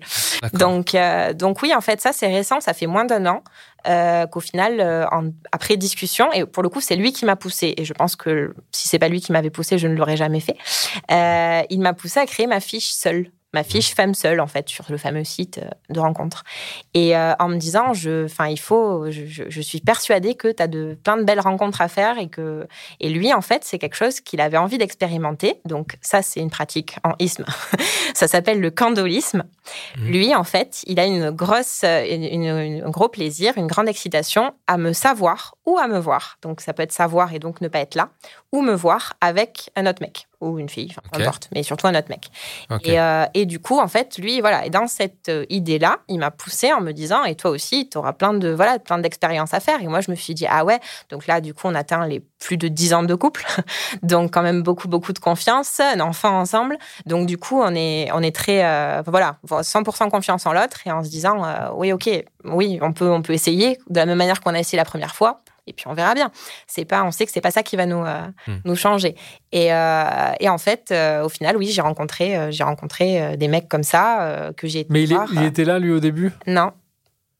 Donc, 0.53 0.93
euh, 0.93 1.33
donc 1.33 1.61
oui, 1.61 1.73
en 1.73 1.81
fait, 1.81 2.01
ça 2.01 2.11
c'est 2.13 2.27
récent, 2.27 2.59
ça 2.59 2.73
fait 2.73 2.87
moins 2.87 3.05
d'un 3.05 3.25
an 3.25 3.43
euh, 3.87 4.25
qu'au 4.27 4.39
final, 4.39 4.79
euh, 4.79 5.05
en- 5.11 5.29
après 5.51 5.77
discussion, 5.77 6.31
et 6.33 6.45
pour 6.45 6.63
le 6.63 6.69
coup, 6.69 6.81
c'est 6.81 6.95
lui 6.95 7.13
qui 7.13 7.25
m'a 7.25 7.35
poussé. 7.35 7.73
Et 7.77 7.85
je 7.85 7.93
pense 7.93 8.15
que 8.15 8.53
si 8.71 8.87
c'est 8.87 8.99
pas 8.99 9.07
lui 9.09 9.21
qui 9.21 9.31
m'avait 9.31 9.49
poussé, 9.51 9.77
je 9.77 9.87
ne 9.87 9.95
l'aurais 9.95 10.17
jamais 10.17 10.39
fait. 10.39 10.57
Euh, 11.11 11.61
il 11.69 11.79
m'a 11.81 11.93
poussé 11.93 12.19
à 12.19 12.25
créer 12.25 12.47
ma 12.47 12.59
fiche 12.59 12.89
seule. 12.91 13.31
Ma 13.55 13.63
fiche 13.63 13.95
femme 13.95 14.13
seule, 14.13 14.41
en 14.41 14.47
fait, 14.47 14.67
sur 14.67 14.83
le 14.89 14.97
fameux 14.97 15.23
site 15.23 15.59
euh, 15.59 15.69
de 15.93 15.99
rencontre. 16.01 16.43
Et 16.93 17.15
euh, 17.15 17.33
en 17.39 17.47
me 17.47 17.55
disant, 17.55 17.93
je, 17.93 18.25
enfin, 18.25 18.47
il 18.47 18.59
faut, 18.59 19.09
je, 19.09 19.25
je- 19.25 19.43
je 19.47 19.61
suis 19.61 19.79
persuadée 19.79 20.35
que 20.35 20.49
tu 20.51 20.61
as 20.61 20.67
de, 20.67 20.97
plein 21.03 21.15
de 21.15 21.23
belles 21.23 21.39
rencontres 21.39 21.79
à 21.79 21.87
faire 21.87 22.17
et 22.19 22.27
que, 22.27 22.67
et 22.99 23.07
lui, 23.09 23.33
en 23.33 23.39
fait, 23.41 23.63
c'est 23.63 23.79
quelque 23.79 23.95
chose 23.95 24.19
qu'il 24.19 24.41
avait 24.41 24.57
envie 24.57 24.77
d'expérimenter. 24.77 25.61
Donc, 25.63 25.97
ça, 26.01 26.21
c'est 26.21 26.41
une 26.41 26.49
pratique 26.49 26.97
en 27.05 27.13
isme. 27.19 27.45
ça 28.13 28.27
s'appelle 28.27 28.59
le 28.59 28.71
candolisme. 28.71 29.43
Mhm. 29.97 30.07
Lui, 30.11 30.35
en 30.35 30.43
fait, 30.43 30.83
il 30.85 30.99
a 30.99 31.05
une 31.05 31.31
grosse, 31.31 31.81
euh, 31.85 32.03
une- 32.09 32.23
une- 32.25 32.57
une- 32.59 32.83
un 32.83 32.89
gros 32.89 33.07
plaisir, 33.07 33.53
une 33.57 33.67
grande 33.67 33.87
excitation 33.87 34.53
à 34.67 34.77
me 34.77 34.91
savoir 34.93 35.54
ou 35.65 35.77
à 35.77 35.87
me 35.87 35.97
voir. 35.99 36.37
Donc, 36.41 36.61
ça 36.61 36.73
peut 36.73 36.83
être 36.83 36.91
savoir 36.91 37.33
et 37.33 37.39
donc 37.39 37.61
ne 37.61 37.67
pas 37.67 37.79
être 37.79 37.95
là, 37.95 38.09
ou 38.51 38.61
me 38.61 38.73
voir 38.73 39.13
avec 39.21 39.71
un 39.75 39.85
autre 39.85 40.01
mec 40.01 40.27
ou 40.41 40.59
une 40.59 40.69
fille, 40.69 40.89
enfin, 40.91 41.01
peu 41.11 41.17
Ok. 41.17 41.21
importe, 41.27 41.49
mais 41.53 41.63
surtout 41.63 41.87
un 41.87 41.95
autre 41.95 42.09
mec. 42.09 42.27
Et, 42.83 42.99
euh, 42.99 43.25
et 43.33 43.45
du 43.45 43.59
coup, 43.59 43.79
en 43.79 43.87
fait, 43.87 44.17
lui, 44.17 44.41
voilà, 44.41 44.65
et 44.65 44.69
dans 44.69 44.85
cette 44.87 45.29
euh, 45.29 45.45
idée-là, 45.49 45.99
il 46.07 46.19
m'a 46.19 46.29
poussé 46.29 46.71
en 46.71 46.81
me 46.81 46.91
disant, 46.91 47.23
et 47.23 47.35
toi 47.35 47.49
aussi, 47.51 47.89
tu 47.89 47.97
auras 47.97 48.13
plein 48.13 48.33
de 48.33 48.49
voilà, 48.49 48.77
plein 48.77 48.99
d'expériences 48.99 49.53
à 49.55 49.59
faire. 49.59 49.81
Et 49.81 49.87
moi, 49.87 50.01
je 50.01 50.11
me 50.11 50.15
suis 50.15 50.35
dit, 50.35 50.45
ah 50.47 50.63
ouais, 50.65 50.79
donc 51.09 51.25
là, 51.25 51.41
du 51.41 51.53
coup, 51.53 51.67
on 51.67 51.73
atteint 51.73 52.05
les 52.05 52.19
plus 52.39 52.57
de 52.57 52.67
10 52.67 52.93
ans 52.93 53.03
de 53.03 53.15
couple, 53.15 53.45
donc 54.03 54.31
quand 54.33 54.41
même 54.43 54.61
beaucoup, 54.61 54.87
beaucoup 54.87 55.13
de 55.13 55.19
confiance, 55.19 55.79
un 55.79 55.99
enfant 55.99 56.39
ensemble. 56.39 56.77
Donc 57.05 57.25
du 57.27 57.37
coup, 57.37 57.61
on 57.61 57.73
est, 57.73 58.09
on 58.13 58.21
est 58.21 58.35
très, 58.35 58.63
euh, 58.63 59.01
voilà, 59.07 59.37
100% 59.47 60.09
confiance 60.09 60.45
en 60.45 60.53
l'autre 60.53 60.77
et 60.85 60.91
en 60.91 61.03
se 61.03 61.09
disant, 61.09 61.43
euh, 61.45 61.69
oui, 61.75 61.91
ok, 61.93 62.09
oui, 62.43 62.77
on 62.81 62.93
peut, 62.93 63.09
on 63.09 63.21
peut 63.21 63.33
essayer 63.33 63.77
de 63.89 63.95
la 63.97 64.05
même 64.05 64.17
manière 64.17 64.41
qu'on 64.41 64.53
a 64.53 64.59
essayé 64.59 64.77
la 64.77 64.85
première 64.85 65.15
fois. 65.15 65.41
Et 65.67 65.73
puis 65.73 65.87
on 65.87 65.93
verra 65.95 66.13
bien. 66.13 66.29
C'est 66.67 66.85
pas, 66.85 67.03
on 67.03 67.09
sait 67.09 67.25
que 67.25 67.31
c'est 67.31 67.41
pas 67.41 67.49
ça 67.49 67.63
qui 67.63 67.75
va 67.75 67.87
nous 67.87 68.05
euh, 68.05 68.21
Hmm. 68.45 68.57
nous 68.65 68.75
changer. 68.75 69.15
Et, 69.51 69.67
et 69.69 70.49
en 70.49 70.57
fait, 70.59 70.93
au 71.23 71.29
final, 71.29 71.57
oui, 71.57 71.67
j'ai 71.71 71.81
rencontré, 71.81 72.51
j'ai 72.51 72.63
rencontré 72.63 73.35
des 73.37 73.47
mecs 73.47 73.67
comme 73.67 73.81
ça 73.81 74.51
que 74.57 74.67
j'ai 74.67 74.81
été 74.81 74.93
Mais 74.93 75.03
il, 75.03 75.11
est- 75.11 75.15
voir. 75.15 75.27
il 75.33 75.43
était 75.43 75.63
là 75.65 75.79
lui 75.79 75.91
au 75.91 75.99
début? 75.99 76.31
Non, 76.45 76.71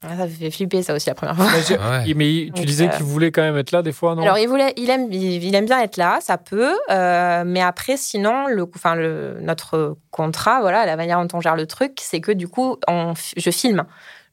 Ah, 0.02 0.16
Ça 0.16 0.28
fait 0.28 0.50
flipper 0.50 0.82
ça 0.82 0.94
aussi 0.94 1.08
la 1.08 1.14
première 1.14 1.34
fois. 1.36 1.46
Mais 1.46 1.76
Ouais. 1.76 2.04
il- 2.06 2.46
tu 2.46 2.50
Donc, 2.52 2.66
disais 2.66 2.86
euh, 2.86 2.88
qu'il 2.90 3.04
voulait 3.04 3.32
quand 3.32 3.42
même 3.42 3.56
être 3.56 3.72
là 3.72 3.82
des 3.82 3.92
fois, 3.92 4.14
non? 4.14 4.22
Alors 4.22 4.38
il 4.38 4.46
voulait, 4.48 4.72
il 4.76 4.90
aime, 4.90 5.08
il, 5.10 5.42
il 5.42 5.54
aime 5.54 5.64
bien 5.64 5.80
être 5.82 5.96
là, 5.96 6.18
ça 6.20 6.36
peut, 6.38 6.74
euh, 6.90 7.42
mais 7.46 7.62
après 7.62 7.96
sinon 7.96 8.46
le, 8.46 8.66
enfin 8.74 8.94
le 8.94 9.38
notre 9.40 9.96
contrat, 10.10 10.60
voilà, 10.60 10.84
la 10.86 10.96
manière 10.96 11.20
dont 11.24 11.38
on 11.38 11.40
gère 11.40 11.56
le 11.56 11.66
truc, 11.66 11.98
c'est 12.02 12.20
que 12.20 12.30
du 12.32 12.46
coup 12.46 12.76
on, 12.88 13.14
je 13.36 13.50
filme, 13.50 13.84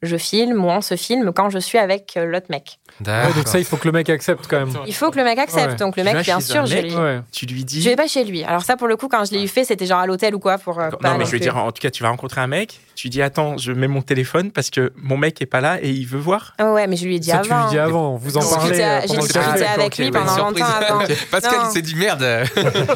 je 0.01 0.17
filme 0.17 0.63
ou 0.65 0.67
on 0.67 0.81
se 0.81 0.95
filme 0.97 1.31
quand 1.33 1.49
je 1.49 1.59
suis 1.59 1.77
avec 1.77 2.17
euh, 2.17 2.25
l'autre 2.25 2.47
mec. 2.49 2.79
Ouais, 3.07 3.33
donc 3.33 3.47
ça, 3.47 3.57
il 3.57 3.65
faut 3.65 3.77
que 3.77 3.87
le 3.87 3.91
mec 3.93 4.07
accepte 4.09 4.45
quand 4.47 4.59
même. 4.59 4.73
Il 4.85 4.93
faut 4.93 5.09
que 5.09 5.17
le 5.17 5.23
mec 5.23 5.39
accepte, 5.39 5.71
Ouais. 5.71 5.75
donc 5.77 5.95
le 5.97 6.03
mec 6.03 6.13
bien 6.23 6.39
chez 6.39 6.45
sûr, 6.45 6.61
un 6.61 6.65
je 6.65 6.77
lui, 6.77 6.93
Ouais. 6.95 7.21
Tu 7.31 7.45
lui 7.47 7.63
dis. 7.65 7.81
je 7.81 7.89
vais 7.89 7.95
pas 7.95 8.07
chez 8.07 8.23
lui. 8.25 8.43
Alors 8.43 8.61
ça 8.63 8.75
pour 8.75 8.87
le 8.87 8.97
coup 8.97 9.07
quand 9.07 9.23
je 9.25 9.31
l'ai 9.31 9.41
eu 9.43 9.47
fait, 9.47 9.63
c'était 9.63 9.85
genre 9.87 9.99
à 9.99 10.05
l'hôtel 10.05 10.35
ou 10.35 10.39
quoi 10.39 10.57
pour 10.59 10.75
pas 10.75 10.89
non, 11.03 11.17
mais 11.17 11.25
je 11.25 11.31
veux 11.31 11.39
dire, 11.39 11.55
en 11.57 11.71
tout 11.71 11.81
cas, 11.81 11.89
tu 11.89 12.03
vas 12.03 12.09
rencontrer 12.09 12.41
un 12.41 12.47
mec, 12.47 12.79
tu 12.95 13.09
dis 13.09 13.21
attends, 13.21 13.57
je 13.57 13.71
mets 13.71 13.87
mon 13.87 14.01
téléphone 14.01 14.51
parce 14.51 14.69
que 14.69 14.93
mon 14.95 15.17
mec 15.17 15.41
est 15.41 15.45
pas 15.45 15.61
là 15.61 15.79
et 15.81 15.89
il 15.89 16.05
veut 16.07 16.19
voir. 16.19 16.53
Ah 16.59 16.73
Ouais, 16.73 16.87
mais 16.87 16.95
je 16.95 17.05
lui 17.05 17.15
ai 17.15 17.19
dit 17.19 17.29
Ça, 17.29 17.39
tu 17.39 17.47
lui 17.49 17.53
avant. 17.53 17.69
dis 17.69 17.77
avant. 17.79 18.15
Vous 18.17 18.37
en 18.37 18.41
parlez 18.41 18.79
euh, 18.81 19.01
j'ai 19.07 19.15
le 19.15 19.21
discuté 19.21 19.65
avec 19.65 19.97
lui 19.97 20.11
pendant 20.11 20.37
longtemps 20.37 20.65
avant. 20.65 20.99
Pascal, 21.31 21.59
Non. 21.59 21.65
il 21.69 21.71
s'est 21.73 21.81
dit 21.81 21.95
merde. 21.95 22.21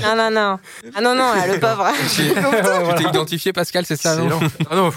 Non 0.02 0.16
non 0.16 0.30
non. 0.32 0.60
Ah 0.96 1.02
non 1.02 1.16
non, 1.16 1.34
là, 1.34 1.48
le 1.48 1.60
pauvre. 1.60 1.88
Tu 2.98 3.04
t'es 3.04 3.10
identifié, 3.10 3.54
Pascal, 3.54 3.86
c'est 3.86 3.96
ça, 4.00 4.16
non. 4.16 4.40
Ah 4.70 4.76
non. 4.76 4.92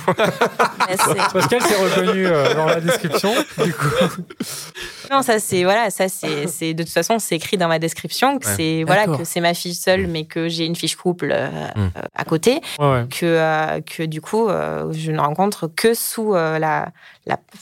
C'est- 0.89 1.33
Pascal 1.33 1.63
s'est 1.63 1.77
reconnu 1.77 2.27
euh, 2.27 2.55
dans 2.55 2.67
la 2.67 2.81
description. 2.81 3.33
Du 3.65 3.73
coup, 3.73 3.87
Non, 5.11 5.23
ça 5.23 5.39
c'est 5.41 5.65
voilà, 5.65 5.91
ça 5.91 6.09
c'est 6.09 6.47
c'est 6.47 6.75
de 6.75 6.83
toute 6.83 6.93
façon 6.93 7.19
c'est 7.19 7.35
écrit 7.37 7.57
dans 7.57 7.69
ma 7.69 7.79
description 7.79 8.39
que 8.39 8.47
Ouais. 8.47 8.55
c'est 8.57 8.85
voilà 8.87 9.07
que 9.07 9.25
c'est 9.25 9.41
ma 9.41 9.55
fille 9.55 9.75
seule, 9.75 10.07
mais 10.07 10.25
que 10.25 10.49
j'ai 10.49 10.65
une 10.67 10.77
fiche 10.77 10.97
couple 10.97 11.31
euh, 11.33 11.49
Mm. 11.77 11.81
euh, 11.97 12.01
à 12.15 12.25
côté, 12.25 12.61
ouais, 12.79 12.87
ouais. 12.87 13.05
que 13.11 13.25
euh, 13.27 13.81
que 13.81 14.03
du 14.05 14.21
coup 14.21 14.49
euh, 14.49 14.90
je 14.93 15.13
ne 15.13 15.19
rencontre 15.21 15.69
que 15.69 15.95
sous 15.95 16.35
euh, 16.35 16.59
la 16.59 16.89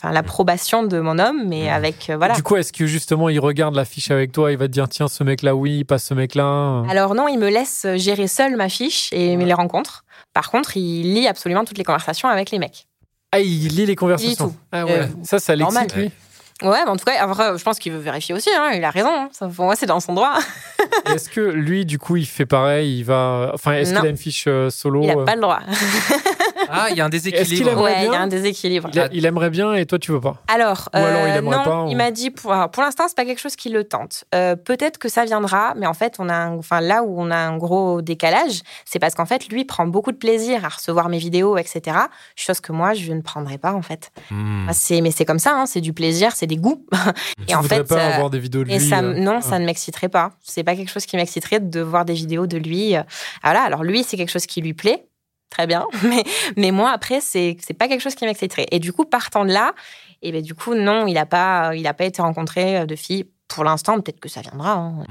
l'approbation 0.05 0.83
de 0.83 1.01
mon 1.01 1.19
homme, 1.19 1.43
mais 1.47 1.69
avec 1.69 2.11
euh, 2.11 2.17
voilà. 2.17 2.35
Du 2.35 2.43
coup, 2.43 2.57
est-ce 2.57 2.73
que 2.73 2.87
justement, 2.87 3.29
il 3.29 3.41
regarde 3.41 3.75
la 3.75 3.85
fiche 3.85 4.11
avec 4.11 4.33
toi, 4.33 4.53
il 4.53 4.59
va 4.59 4.67
te 4.67 4.73
dire 4.73 4.89
tiens, 4.89 5.09
ce 5.09 5.25
mec-là, 5.25 5.55
oui, 5.55 5.85
pas 5.85 5.99
ce 5.99 6.15
mec-là 6.15 6.83
Alors 6.89 7.15
non, 7.15 7.29
il 7.29 7.39
me 7.39 7.49
laisse 7.49 7.87
gérer 7.97 8.29
seul 8.29 8.57
ma 8.57 8.69
fiche 8.69 9.09
et 9.13 9.37
les 9.37 9.55
rencontres. 9.55 10.05
Par 10.35 10.51
contre, 10.51 10.77
il 10.77 11.15
lit 11.15 11.27
absolument 11.27 11.65
toutes 11.65 11.79
les 11.79 11.85
conversations 11.85 12.29
avec 12.29 12.51
les 12.51 12.59
mecs. 12.59 12.87
Ah, 13.33 13.41
il 13.41 13.69
lit 13.75 13.87
les 13.87 13.97
conversations. 13.97 14.49
tout. 14.49 14.57
Ah 14.73 14.85
ouais. 14.87 15.01
Euh, 15.01 15.07
ça, 15.23 15.39
ça 15.39 15.55
l'excite, 15.55 15.95
lui. 15.95 16.11
Ouais, 16.63 16.79
mais 16.85 16.91
en 16.91 16.97
tout 16.97 17.05
cas, 17.05 17.13
après, 17.21 17.57
je 17.57 17.63
pense 17.63 17.79
qu'il 17.79 17.93
veut 17.93 17.99
vérifier 17.99 18.35
aussi. 18.35 18.49
hein, 18.51 18.71
il 18.75 18.83
a 18.83 18.91
raison. 18.91 19.11
hein. 19.13 19.29
Ça, 19.33 19.47
pour 19.49 19.67
moi, 19.67 19.77
c'est 19.77 19.87
dans 19.87 20.01
son 20.01 20.15
droit. 20.15 20.39
Est-ce 21.15 21.29
que 21.29 21.41
lui, 21.41 21.87
du 21.87 21.99
coup, 21.99 22.17
il 22.17 22.27
fait 22.27 22.47
pareil 22.47 22.99
Il 22.99 23.05
va. 23.05 23.53
Enfin, 23.55 23.75
est-ce 23.75 23.95
qu'il 23.95 24.07
a 24.07 24.11
une 24.11 24.17
fiche 24.17 24.45
euh, 24.49 24.69
solo 24.71 25.03
Il 25.03 25.11
euh, 25.11 25.15
n'a 25.15 25.25
pas 25.25 25.35
le 25.37 25.41
droit. 25.41 25.61
Ah, 26.71 26.87
il 26.91 26.97
y 26.97 27.01
a 27.01 27.05
un 27.05 27.09
déséquilibre. 27.09 27.81
Ouais, 27.83 27.95
il 27.99 28.05
y 28.05 28.07
a 28.07 28.11
bien 28.11 28.23
un 28.23 28.27
déséquilibre. 28.27 28.89
il, 28.93 29.01
a- 29.01 29.09
il 29.13 29.25
aimerait 29.27 29.51
bien 29.51 29.75
et 29.75 29.87
toi, 29.87 29.99
tu 29.99 30.13
veux 30.13 30.21
pas 30.21 30.43
Alors, 30.49 30.89
Ou 30.95 30.97
alors 30.99 31.27
il 31.29 31.37
euh, 31.37 31.41
non, 31.41 31.51
pas, 31.65 31.85
ou- 31.85 31.89
il 31.89 31.97
m'a 31.97 32.11
dit 32.11 32.31
pour, 32.31 32.53
alors, 32.53 32.71
pour 32.71 32.83
l'instant 32.83 33.05
c'est 33.09 33.17
pas 33.17 33.25
quelque 33.25 33.41
chose 33.41 33.57
qui 33.57 33.69
le 33.69 33.85
tente. 33.85 34.25
Euh, 34.35 34.57
Peut-être 34.57 34.99
que 34.99 35.09
ça 35.09 35.25
viendra, 35.25 35.75
mais 35.77 35.87
en 35.87 35.95
fait 35.95 36.17
on 36.19 36.29
a, 36.29 36.35
un- 36.35 36.57
enfin 36.59 36.81
là 36.81 37.03
où 37.03 37.21
on 37.21 37.31
a 37.31 37.37
un 37.37 37.57
gros 37.57 38.03
décalage, 38.03 38.61
c'est 38.85 38.99
parce 38.99 39.15
qu'en 39.15 39.27
fait 39.27 39.49
lui 39.49 39.65
prend 39.65 39.87
beaucoup 39.87 40.13
de 40.13 40.17
plaisir 40.19 40.65
à 40.65 40.69
recevoir 40.69 41.09
mes 41.09 41.19
vidéos, 41.19 41.57
etc. 41.57 41.97
Chose 42.37 42.61
que 42.61 42.73
moi 42.73 42.95
je 42.95 43.13
ne 43.13 43.21
prendrais 43.23 43.59
pas 43.59 43.73
en 43.73 43.83
fait. 43.83 44.11
Hmm. 44.31 44.67
C'est, 44.73 45.01
mais 45.01 45.11
c'est 45.11 45.25
comme 45.25 45.39
ça, 45.39 45.55
hein, 45.55 45.67
c'est 45.67 45.81
du 45.81 45.93
plaisir, 45.93 46.33
c'est 46.35 46.47
des 46.47 46.57
goûts. 46.57 46.85
et 47.43 47.47
Tu 47.47 47.55
en 47.55 47.61
voudrais 47.63 47.77
fait, 47.79 47.85
pas 47.85 47.97
euh, 47.97 48.13
avoir 48.15 48.31
des 48.31 48.39
vidéos 48.39 48.63
de 48.65 48.69
lui 48.69 48.75
et 48.75 48.81
ça, 48.81 48.99
euh, 49.01 49.15
non, 49.15 49.37
ah. 49.39 49.43
ça 49.43 49.59
ne 49.59 49.65
m'exciterait 49.65 50.09
pas. 50.09 50.33
C'est 50.43 50.65
pas 50.65 50.75
quelque 50.77 50.91
chose 50.91 51.07
qui 51.07 51.17
m'exciterait 51.17 51.61
de 51.61 51.81
voir 51.81 52.05
des 52.05 52.15
vidéos 52.15 52.47
de 52.47 52.57
lui. 52.59 52.95
Voilà. 53.43 53.63
Alors 53.63 53.83
lui, 53.85 54.05
c'est 54.05 54.17
quelque 54.17 54.31
chose 54.31 54.47
qui 54.47 54.61
lui 54.61 54.75
plaît. 54.75 55.05
Très 55.51 55.67
bien. 55.67 55.87
Mais, 56.05 56.25
mais 56.57 56.71
moi, 56.71 56.91
après, 56.91 57.21
c'est, 57.21 57.57
pas 57.79 57.89
quelque 57.89 58.03
chose 58.03 58.15
qui 58.15 58.25
m'exciterait. 58.27 58.67
Et 58.71 58.79
du 58.79 58.93
coup, 58.93 59.05
partant 59.05 59.45
de 59.45 59.53
là, 59.53 59.75
et 60.23 60.33
ben, 60.33 60.43
du 60.43 60.55
coup, 60.55 60.75
non, 60.75 61.07
il 61.07 61.17
a 61.17 61.27
pas, 61.27 61.75
il 61.75 61.87
a 61.87 61.95
pas 61.95 62.05
été 62.05 62.21
rencontré 62.23 62.87
de 62.87 62.97
filles 62.97 63.27
pour 63.49 63.65
l'instant. 63.65 64.01
Peut-être 64.01 64.21
que 64.21 64.29
ça 64.29 64.41
viendra. 64.43 64.73
hein. 64.73 65.05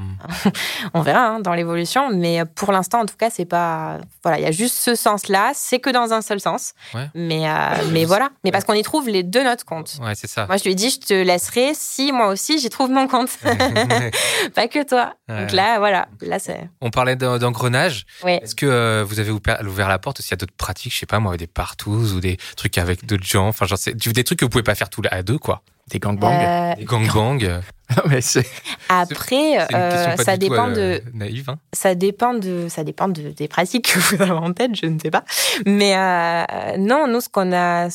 On 0.94 1.02
verra 1.02 1.28
hein, 1.28 1.40
dans 1.40 1.54
l'évolution. 1.54 2.10
Mais 2.14 2.44
pour 2.56 2.72
l'instant, 2.72 3.02
en 3.02 3.06
tout 3.06 3.16
cas, 3.18 3.30
c'est 3.30 3.46
pas, 3.46 3.98
voilà, 4.24 4.40
il 4.40 4.44
y 4.44 4.48
a 4.48 4.52
juste 4.52 4.76
ce 4.76 4.96
sens-là. 4.96 5.52
C'est 5.56 5.80
que 5.80 5.90
dans 5.90 6.14
un 6.14 6.22
seul 6.22 6.40
sens. 6.40 6.74
Ouais. 6.94 7.08
Mais, 7.16 7.50
euh, 7.50 7.54
mais 7.92 8.06
voilà. 8.06 8.30
Mais 8.44 8.52
parce 8.52 8.64
qu'on 8.64 8.74
y 8.74 8.84
trouve 8.84 9.10
les 9.10 9.24
deux 9.24 9.44
notre 9.44 9.66
compte. 9.66 9.98
Ouais, 10.02 10.14
c'est 10.16 10.28
ça. 10.28 10.46
Moi, 10.48 10.58
je 10.58 10.64
lui 10.64 10.72
ai 10.72 10.76
dit, 10.76 10.90
je 10.90 11.00
te 11.00 11.14
laisserai 11.14 11.72
si 11.74 12.12
moi 12.12 12.28
aussi 12.28 12.60
j'y 12.60 12.70
trouve 12.70 12.90
mon 12.90 13.08
compte. 13.08 13.30
pas 14.56 14.68
que 14.68 14.84
toi. 14.88 15.14
Ouais. 15.30 15.42
Donc 15.42 15.52
là, 15.52 15.80
voilà. 15.80 16.08
Là, 16.22 16.40
c'est. 16.40 16.70
On 16.82 16.90
parlait 16.90 17.16
d'en- 17.16 17.38
d'engrenage. 17.38 18.06
Est-ce 18.26 18.56
que 18.56 18.66
euh, 18.66 19.04
vous 19.08 19.20
avez 19.20 19.32
ouvert 19.32 19.88
la 19.90 20.00
porte 20.00 20.20
aussi 20.20 20.34
à 20.34 20.38
d'autres 20.38 20.54
pratiques, 20.58 20.94
je 20.94 21.00
sais 21.00 21.06
pas 21.06 21.20
moi, 21.20 21.38
des 21.38 21.48
partous 21.48 22.14
ou 22.14 22.20
des 22.20 22.38
trucs 22.56 22.78
avec 22.78 23.06
d'autres 23.06 23.26
gens, 23.26 23.48
enfin 23.48 23.66
genre 23.66 23.78
des 23.96 24.24
trucs 24.24 24.40
que 24.40 24.46
vous 24.46 24.50
pouvez 24.50 24.64
pas 24.64 24.76
faire 24.76 24.90
tous 24.90 25.02
à 25.10 25.24
deux 25.24 25.38
quoi. 25.38 25.62
Des 25.90 26.00
gangbangs. 26.00 26.32
Euh, 26.32 26.76
Des 26.76 26.86
gangbangs. 26.86 27.62
mais 28.10 28.20
après, 28.90 29.58
C'est 29.60 29.72
une 29.72 29.76
euh, 29.76 29.92
question 29.92 30.16
pas 30.18 30.24
ça 30.24 30.38
du 30.38 30.48
tout, 30.48 30.52
dépend 30.52 30.70
euh, 30.70 31.00
de, 31.00 31.04
naïve. 31.14 31.50
Hein. 31.50 31.60
ça 31.74 31.96
dépend 31.96 32.34
de, 32.34 32.68
ça 32.70 32.84
dépend 32.84 33.08
de, 33.08 33.30
des 33.30 33.48
pratiques 33.48 33.94
que 33.94 34.00
vous 34.00 34.22
avez 34.22 34.32
en 34.32 34.52
tête, 34.54 34.72
je 34.76 34.88
ne 34.88 35.00
sais 35.00 35.12
pas. 35.12 35.24
Mais 35.66 35.96
euh, 35.96 36.78
non, 36.78 37.08
nous, 37.08 37.22
ce 37.22 37.30
qu'on 37.30 37.54
a, 37.54 37.90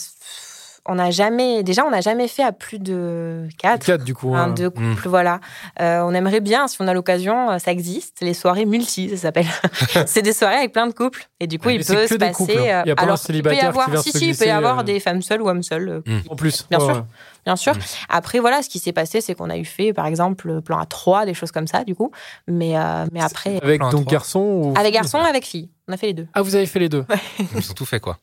on 0.86 0.96
n'a 0.96 1.10
jamais, 1.12 1.62
déjà, 1.62 1.84
on 1.86 1.90
n'a 1.90 2.00
jamais 2.00 2.26
fait 2.26 2.42
à 2.42 2.50
plus 2.52 2.78
de 2.80 3.46
quatre. 3.58 3.86
Quatre, 3.86 4.04
du 4.04 4.14
coup. 4.14 4.34
Un, 4.34 4.44
hein. 4.44 4.48
deux 4.48 4.68
couples, 4.70 5.08
voilà. 5.08 5.38
Euh, 5.80 6.00
on 6.02 6.12
aimerait 6.12 6.40
bien, 6.40 6.66
si 6.66 6.76
on 6.80 6.88
a 6.88 6.94
l'occasion, 6.94 7.50
euh, 7.50 7.58
ça 7.58 7.70
existe, 7.70 8.18
les 8.20 8.34
soirées 8.34 8.64
multi, 8.64 9.08
ça 9.10 9.16
s'appelle. 9.16 9.46
c'est 10.06 10.22
des 10.22 10.32
soirées 10.32 10.56
avec 10.56 10.72
plein 10.72 10.86
de 10.88 10.92
couples. 10.92 11.28
Et 11.38 11.46
du 11.46 11.58
coup, 11.58 11.68
Ouais, 11.68 11.76
il 11.76 11.84
peut 11.84 12.06
se 12.08 12.14
passer. 12.16 12.32
couples, 12.32 12.52
hein. 12.58 12.82
Il 12.84 12.88
y 12.88 12.90
a 12.90 12.96
pas 12.96 13.02
un 13.02 13.04
alors, 13.04 13.16
il 13.16 13.20
peut 13.20 13.22
y 13.22 13.26
célibataire 13.26 13.60
qui 13.60 13.66
avoir, 13.66 13.90
vient 13.90 14.02
si, 14.02 14.10
se 14.12 14.18
si, 14.18 14.28
il 14.30 14.36
peut 14.36 14.46
y 14.46 14.50
avoir 14.50 14.80
euh, 14.80 14.82
des 14.82 14.98
femmes 15.00 15.22
seules 15.22 15.42
ou 15.42 15.48
hommes 15.48 15.62
seuls. 15.62 15.88
euh, 15.88 16.20
En 16.28 16.34
plus. 16.36 16.66
Bien 16.68 16.78
Ouais, 16.80 16.84
sûr. 16.86 16.94
ouais. 16.96 17.02
bien 17.46 17.56
sûr. 17.56 17.74
Mm. 17.74 17.80
Après, 18.08 18.38
voilà, 18.40 18.62
ce 18.62 18.68
qui 18.68 18.78
s'est 18.80 18.92
passé, 18.92 19.20
c'est 19.20 19.34
qu'on 19.36 19.50
a 19.50 19.56
eu 19.58 19.64
fait, 19.64 19.92
par 19.92 20.06
exemple, 20.06 20.60
plan 20.62 20.78
à 20.78 20.86
trois, 20.86 21.26
des 21.26 21.34
choses 21.34 21.52
comme 21.52 21.68
ça, 21.68 21.84
du 21.84 21.94
coup. 21.94 22.10
Mais, 22.48 22.76
euh, 22.76 23.06
mais 23.12 23.22
après, 23.22 23.58
Avec 23.62 23.80
donc 23.90 24.06
garçon 24.08 24.40
ou 24.40 24.74
avec 24.76 24.92
garçon, 24.92 25.18
avec 25.18 25.44
fille. 25.46 25.70
On 25.88 25.92
a 25.92 25.96
fait 25.96 26.06
les 26.08 26.14
deux. 26.14 26.26
Ah, 26.34 26.42
vous 26.42 26.54
avez 26.56 26.66
fait 26.66 26.78
les 26.78 26.88
deux 26.88 27.04
Ils 27.38 27.70
ont 27.70 27.74
tout 27.74 27.84
fait 27.86 28.00
quoi? 28.00 28.18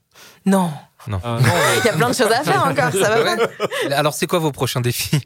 Non, 0.45 0.72
Non. 1.07 1.19
Ah, 1.23 1.37
non, 1.41 1.47
il 1.81 1.85
y 1.85 1.89
a 1.89 1.93
plein 1.93 2.09
de 2.09 2.13
choses 2.15 2.31
à 2.31 2.43
faire 2.43 2.65
encore, 2.65 2.91
ça 2.91 3.09
va 3.21 3.35
pas. 3.37 3.47
Alors 3.95 4.13
c'est 4.13 4.27
quoi 4.27 4.39
vos 4.39 4.51
prochains 4.51 4.81
défis 4.81 5.21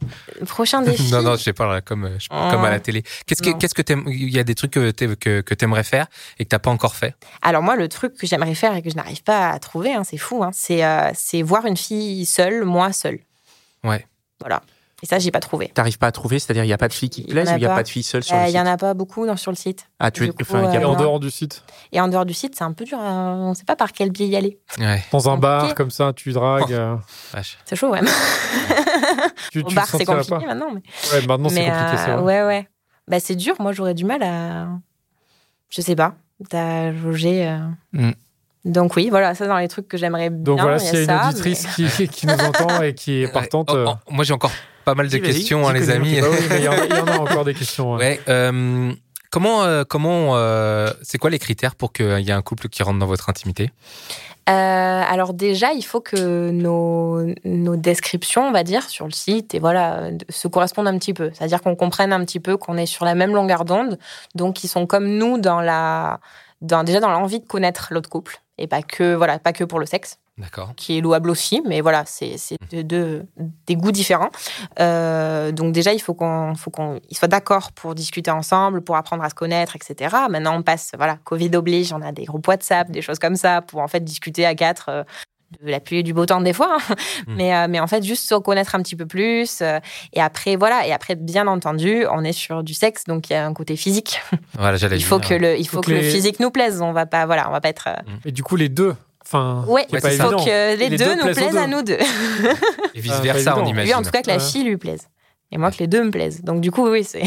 Prochain 0.47 0.81
défi. 0.83 1.11
Non 1.11 1.21
non, 1.23 1.35
je 1.35 1.41
sais 1.43 1.53
pas 1.53 1.81
comme 1.81 2.05
euh, 2.05 2.15
je 2.19 2.23
sais 2.23 2.29
pas, 2.29 2.47
Oh. 2.47 2.51
comme 2.51 2.63
à 2.65 2.69
la 2.69 2.79
télé. 2.79 3.03
Qu'est-ce 3.25 3.41
que 3.41 3.49
qu'est-ce 3.57 3.73
que 3.73 3.81
t'aimes 3.81 4.03
Il 4.07 4.29
y 4.29 4.39
a 4.39 4.43
des 4.43 4.55
trucs 4.55 4.71
que 4.71 4.91
t'aimes- 4.91 5.15
que 5.15 5.41
que 5.41 5.53
t'aimerais 5.53 5.83
faire 5.83 6.05
et 6.37 6.45
que 6.45 6.49
t'as 6.49 6.59
pas 6.59 6.69
encore 6.71 6.95
fait? 6.95 7.15
Alors 7.41 7.63
moi, 7.63 7.75
le 7.75 7.87
truc 7.87 8.15
que 8.15 8.27
j'aimerais 8.27 8.55
faire 8.55 8.75
et 8.75 8.81
que 8.81 8.89
je 8.89 8.95
n'arrive 8.95 9.23
pas 9.23 9.49
à 9.49 9.59
trouver, 9.59 9.93
hein, 9.93 10.03
c'est 10.03 10.17
fou, 10.17 10.43
hein, 10.43 10.51
c'est 10.53 10.85
euh, 10.85 11.09
c'est 11.15 11.41
voir 11.41 11.65
une 11.65 11.77
fille 11.77 12.25
seule, 12.25 12.63
moi 12.65 12.93
seule. 12.93 13.19
Ouais. 13.83 14.05
Voilà. 14.39 14.61
Et 15.03 15.05
ça, 15.05 15.19
j'ai 15.19 15.31
pas 15.31 15.41
trouvé. 15.41 15.67
T'arrives 15.73 15.97
pas 15.97 16.07
à 16.07 16.11
trouver, 16.13 16.39
c'est-à-dire 16.39 16.63
il 16.63 16.67
y 16.69 16.73
a 16.73 16.77
pas 16.77 16.87
de 16.87 16.93
filles 16.93 17.09
qui 17.09 17.23
te 17.23 17.27
Il 17.27 17.33
plaisent 17.33 17.51
ou 17.51 17.57
il 17.57 17.61
y 17.61 17.65
a 17.65 17.69
pas. 17.69 17.75
pas 17.75 17.83
de 17.83 17.89
filles 17.89 18.03
seules 18.03 18.23
sur 18.23 18.35
Euh, 18.35 18.39
le 18.39 18.43
Il 18.45 18.47
site 18.47 18.55
y 18.55 18.59
en 18.61 18.65
a 18.65 18.77
pas 18.77 18.93
beaucoup 18.93 19.27
dans, 19.27 19.35
sur 19.35 19.51
le 19.51 19.57
site. 19.57 19.89
Ah, 19.99 20.09
tu 20.11 20.23
es. 20.23 20.29
coup, 20.29 20.37
Enfin, 20.41 20.59
il 20.69 20.73
y 20.73 20.77
a 20.77 20.79
Et 20.79 20.83
euh, 20.83 20.87
en 20.87 20.93
non. 20.93 20.97
dehors 20.99 21.19
du 21.19 21.29
site 21.29 21.61
Et 21.91 21.99
en 21.99 22.07
dehors 22.07 22.23
du 22.25 22.33
site, 22.33 22.55
c'est 22.57 22.63
un 22.63 22.71
peu 22.71 22.85
dur. 22.85 22.97
à- 22.97 23.33
On 23.35 23.49
ne 23.49 23.53
sait 23.53 23.65
pas 23.65 23.75
par 23.75 23.91
quel 23.91 24.11
biais 24.11 24.27
y 24.27 24.35
aller. 24.37 24.57
Ouais. 24.79 25.03
Dans 25.11 25.29
un 25.29 25.35
bar, 25.37 25.59
compliqué. 25.59 25.75
comme 25.75 25.91
ça, 25.91 26.13
tu 26.15 26.31
dragues. 26.31 26.71
euh, 26.71 26.95
Vache. 27.33 27.57
C'est 27.65 27.75
chaud, 27.75 27.89
ouais. 27.91 27.99
tu, 29.51 29.59
Au 29.59 29.63
tu 29.63 29.75
bar, 29.75 29.85
c'est 29.85 30.05
compliqué 30.05 30.29
pas 30.29 30.39
maintenant. 30.39 30.69
Mais, 30.73 30.81
Ouais, 31.11 31.25
maintenant, 31.27 31.49
c'est 31.49 31.65
compliqué, 31.65 31.97
c'est 31.97 32.09
euh, 32.11 32.21
ouais, 32.21 32.43
ouais. 32.43 32.67
Bah, 33.07 33.19
c'est 33.19 33.35
dur. 33.35 33.55
Moi, 33.59 33.73
j'aurais 33.73 33.93
du 33.93 34.05
mal 34.05 34.23
à. 34.23 34.67
Je 35.69 35.81
sais 35.81 35.95
pas. 35.95 36.15
T'as 36.49 36.93
jaugé. 36.93 37.45
euh. 37.47 37.57
Mm. 37.91 38.11
Donc, 38.65 38.95
oui, 38.95 39.09
voilà, 39.09 39.35
ça, 39.35 39.45
dans 39.47 39.57
les 39.57 39.67
trucs 39.67 39.89
que 39.89 39.97
j'aimerais 39.97 40.29
bien. 40.29 40.41
Donc 40.43 40.61
voilà, 40.61 40.77
il 40.77 40.83
y 40.85 40.87
a 40.87 40.89
s'il 40.89 40.95
y 40.95 40.99
a 40.99 41.01
une 41.01 41.19
ça, 41.21 41.27
auditrice 41.29 41.67
mais- 41.77 41.89
qui, 41.89 42.07
qui 42.07 42.27
nous 42.27 42.33
entend 42.33 42.81
et 42.81 42.93
qui 42.95 43.21
est 43.23 43.27
partante. 43.27 43.69
Oh, 43.73 43.75
euh, 43.75 43.85
oh, 43.89 43.95
moi 44.09 44.23
j'ai 44.23 44.33
encore 44.33 44.51
pas 44.85 44.95
mal 44.95 45.07
de 45.09 45.17
questions, 45.17 45.67
hein, 45.67 45.73
les 45.73 45.89
amis. 45.89 46.19
bah 46.21 46.27
oui, 46.31 46.37
mais 46.49 46.57
il 46.59 46.63
y, 46.63 46.67
en 46.67 46.71
a- 46.73 46.85
il 46.85 46.95
y 46.95 46.99
en 46.99 47.07
a 47.07 47.17
encore 47.19 47.45
des 47.45 47.53
questions. 47.53 47.93
ouais. 47.93 47.97
Ouais. 47.97 48.19
euh, 48.29 48.91
comment 49.31 49.63
euh, 49.63 49.83
comment 49.87 50.35
euh, 50.35 50.89
c'est 51.01 51.17
quoi 51.17 51.29
les 51.29 51.39
critères 51.39 51.75
pour 51.75 51.93
qu'il 51.93 52.19
y 52.19 52.29
ait 52.29 52.33
un 52.33 52.41
couple 52.41 52.69
qui 52.69 52.83
rentre 52.83 52.99
dans 52.99 53.05
votre 53.07 53.29
intimité? 53.29 53.71
Euh, 54.49 54.51
alors 54.53 55.33
déjà, 55.33 55.71
il 55.71 55.83
faut 55.83 56.01
que 56.01 56.49
nos, 56.51 57.33
nos 57.45 57.75
descriptions, 57.77 58.45
on 58.45 58.51
va 58.51 58.63
dire, 58.63 58.83
sur 58.89 59.05
le 59.05 59.13
site, 59.13 59.55
et 59.55 59.59
voilà, 59.59 60.09
se 60.27 60.49
correspondent 60.49 60.87
un 60.89 60.97
petit 60.97 61.13
peu. 61.13 61.31
C'est-à-dire 61.33 61.61
qu'on 61.61 61.77
comprenne 61.77 62.11
un 62.11 62.23
petit 62.25 62.41
peu 62.41 62.57
qu'on 62.57 62.75
est 62.75 62.85
sur 62.85 63.05
la 63.05 63.15
même 63.15 63.33
longueur 63.33 63.63
d'onde, 63.63 63.97
donc 64.35 64.65
ils 64.65 64.67
sont 64.67 64.85
comme 64.85 65.07
nous 65.07 65.37
dans 65.37 65.61
la, 65.61 66.19
dans, 66.61 66.83
déjà 66.83 66.99
dans 66.99 67.09
l'envie 67.09 67.39
de 67.39 67.45
connaître 67.47 67.87
l'autre 67.91 68.09
couple, 68.09 68.41
et 68.57 68.67
pas 68.67 68.81
que 68.81 69.15
voilà, 69.15 69.39
pas 69.39 69.53
que 69.53 69.63
pour 69.63 69.79
le 69.79 69.85
sexe. 69.85 70.17
Qui 70.75 70.97
est 70.97 71.01
louable 71.01 71.29
aussi, 71.29 71.61
mais 71.67 71.81
voilà, 71.81 72.03
c'est 72.07 72.37
c'est 72.37 72.57
deux, 72.71 72.83
deux- 72.83 73.25
des 73.67 73.75
goûts 73.75 73.91
différents. 73.91 74.31
Euh, 74.79 75.51
donc 75.51 75.73
déjà, 75.73 75.93
il 75.93 75.99
faut 75.99 76.13
qu'on 76.13 76.55
faut 76.55 76.71
qu'on 76.71 76.99
ils 77.09 77.17
soient 77.17 77.27
d'accord 77.27 77.71
pour 77.71 77.93
discuter 77.95 78.31
ensemble, 78.31 78.81
pour 78.81 78.95
apprendre 78.95 79.23
à 79.23 79.29
se 79.29 79.35
connaître, 79.35 79.75
etc. 79.75 80.15
Maintenant, 80.29 80.57
on 80.57 80.63
passe, 80.63 80.91
voilà, 80.97 81.17
Covid 81.23 81.55
oblige, 81.55 81.93
on 81.93 82.01
a 82.01 82.11
des 82.11 82.25
groupes 82.25 82.47
WhatsApp, 82.47 82.89
des 82.91 83.01
choses 83.01 83.19
comme 83.19 83.35
ça, 83.35 83.61
pour 83.61 83.79
en 83.81 83.87
fait 83.87 84.03
discuter 84.03 84.45
à 84.45 84.55
quatre. 84.55 84.89
euh, 84.89 85.03
de 85.63 85.69
la 85.69 85.79
pluie 85.79 85.99
et 85.99 86.03
du 86.03 86.15
beau 86.15 86.25
temps 86.25 86.41
des 86.41 86.51
fois, 86.51 86.77
hein. 86.89 86.95
Mm. 87.27 87.35
mais, 87.35 87.55
euh, 87.55 87.67
mais 87.69 87.79
en 87.79 87.85
fait 87.85 88.01
juste 88.03 88.27
se 88.27 88.33
connaître 88.33 88.73
un 88.73 88.81
petit 88.81 88.95
peu 88.95 89.05
plus 89.05 89.59
euh, 89.61 89.79
et 90.11 90.19
après 90.19 90.55
voilà 90.55 90.87
et 90.87 90.91
après 90.91 91.13
bien 91.13 91.45
entendu 91.45 92.07
on 92.11 92.23
est 92.23 92.31
sur 92.33 92.63
du 92.63 92.73
sexe 92.73 93.03
donc 93.03 93.29
il 93.29 93.33
y 93.33 93.35
a 93.35 93.45
un 93.45 93.53
côté 93.53 93.75
physique 93.75 94.19
Voilà, 94.57 94.77
j'allais 94.77 94.97
il 94.97 95.03
faut 95.03 95.19
dire. 95.19 95.29
que 95.29 95.33
le 95.35 95.59
il 95.59 95.67
faut, 95.67 95.75
Faut 95.77 95.81
que, 95.81 95.91
que 95.91 95.95
le 95.97 96.01
physique 96.01 96.39
nous 96.39 96.49
plaise 96.49 96.81
on 96.81 96.91
va 96.91 97.05
pas 97.05 97.27
voilà 97.27 97.47
on 97.49 97.51
va 97.51 97.61
pas 97.61 97.69
être 97.69 97.87
euh, 97.87 98.01
Et 98.25 98.31
du 98.31 98.41
coup, 98.41 98.55
les 98.55 98.67
deux, 98.67 98.95
Enfin, 99.33 99.65
Ouais, 99.67 99.85
il 99.91 99.99
faut 99.99 100.07
évident. 100.07 100.43
que 100.45 100.77
les, 100.77 100.89
Les 100.89 100.97
deux, 100.97 101.05
deux 101.05 101.15
nous 101.15 101.33
plaisent 101.33 101.57
à 101.57 101.65
nous 101.65 101.81
deux. 101.81 101.97
Et 102.93 102.99
vice 103.01 103.19
versa, 103.21 103.57
on 103.57 103.65
imagine. 103.65 103.83
Lui, 103.85 103.93
en 103.95 104.03
tout 104.03 104.11
cas, 104.11 104.21
que 104.21 104.27
la 104.27 104.37
fille 104.39 104.63
lui 104.63 104.77
plaise. 104.77 105.07
Et 105.51 105.57
moi, 105.57 105.71
que 105.71 105.77
les 105.79 105.87
deux 105.87 106.03
me 106.03 106.11
plaisent. 106.11 106.41
Donc, 106.43 106.61
du 106.61 106.69
coup, 106.71 106.87
oui, 106.87 107.03
c'est. 107.03 107.23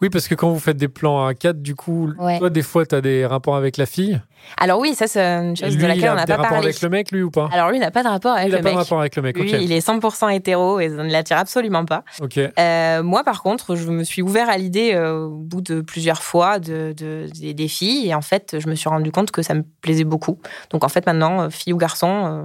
Oui, 0.00 0.10
parce 0.10 0.28
que 0.28 0.34
quand 0.36 0.48
vous 0.50 0.60
faites 0.60 0.76
des 0.76 0.86
plans 0.88 1.26
à 1.26 1.34
4, 1.34 1.60
du 1.60 1.74
coup, 1.74 2.10
Ouais. 2.18 2.38
toi, 2.38 2.50
des 2.50 2.62
fois, 2.62 2.86
tu 2.86 2.94
as 2.94 3.00
des 3.00 3.26
rapports 3.26 3.56
avec 3.56 3.76
la 3.76 3.84
fille. 3.86 4.20
Alors, 4.56 4.78
oui, 4.78 4.94
ça, 4.94 5.08
c'est 5.08 5.20
une 5.20 5.56
chose 5.56 5.70
lui, 5.70 5.76
de 5.76 5.82
il 5.82 5.88
laquelle 5.88 6.04
a 6.10 6.12
on 6.12 6.16
n'a 6.16 6.24
des 6.24 6.32
pas 6.32 6.36
rapports 6.36 6.50
parlé. 6.50 6.66
avec 6.68 6.80
le 6.82 6.88
mec, 6.88 7.10
lui, 7.10 7.22
ou 7.22 7.30
pas? 7.32 7.48
Alors, 7.52 7.70
lui, 7.70 7.78
il 7.78 7.80
n'a 7.80 7.90
pas 7.90 8.04
de 8.04 8.08
rapport 8.08 8.32
avec 8.34 8.46
Il 8.46 8.52
n'a 8.52 8.58
le 8.58 8.62
pas 8.62 8.68
mec. 8.68 8.74
de 8.76 8.78
rapport 8.82 9.00
avec 9.00 9.16
le 9.16 9.22
mec, 9.22 9.36
Lui, 9.36 9.52
ok. 9.54 9.60
il 9.60 9.72
est 9.72 9.80
100% 9.84 10.28
hétéro 10.32 10.78
et 10.78 10.88
ça 10.88 11.02
ne 11.02 11.10
l'attire 11.10 11.38
absolument 11.38 11.84
pas. 11.84 12.04
Ok. 12.22 12.38
Euh, 12.38 13.02
moi, 13.02 13.24
par 13.24 13.42
contre, 13.42 13.74
je 13.74 13.90
me 13.90 14.04
suis 14.04 14.22
ouvert 14.22 14.48
à 14.48 14.56
l'idée 14.56 14.92
euh, 14.94 15.24
au 15.26 15.30
bout 15.38 15.60
de 15.62 15.80
plusieurs 15.80 16.22
fois 16.22 16.60
de, 16.60 16.94
de- 16.96 17.26
des, 17.38 17.52
des 17.54 17.68
filles. 17.68 18.08
Et 18.08 18.14
en 18.14 18.22
fait, 18.22 18.56
je 18.60 18.68
me 18.68 18.76
suis 18.76 18.88
rendu 18.88 19.10
compte 19.10 19.32
que 19.32 19.42
ça 19.42 19.54
me 19.54 19.64
plaisait 19.82 20.04
beaucoup. 20.04 20.38
Donc, 20.70 20.84
en 20.84 20.88
fait, 20.88 21.04
maintenant, 21.06 21.42
euh, 21.42 21.50
fille 21.50 21.72
ou 21.72 21.76
garçon, 21.76 22.08
euh, 22.08 22.44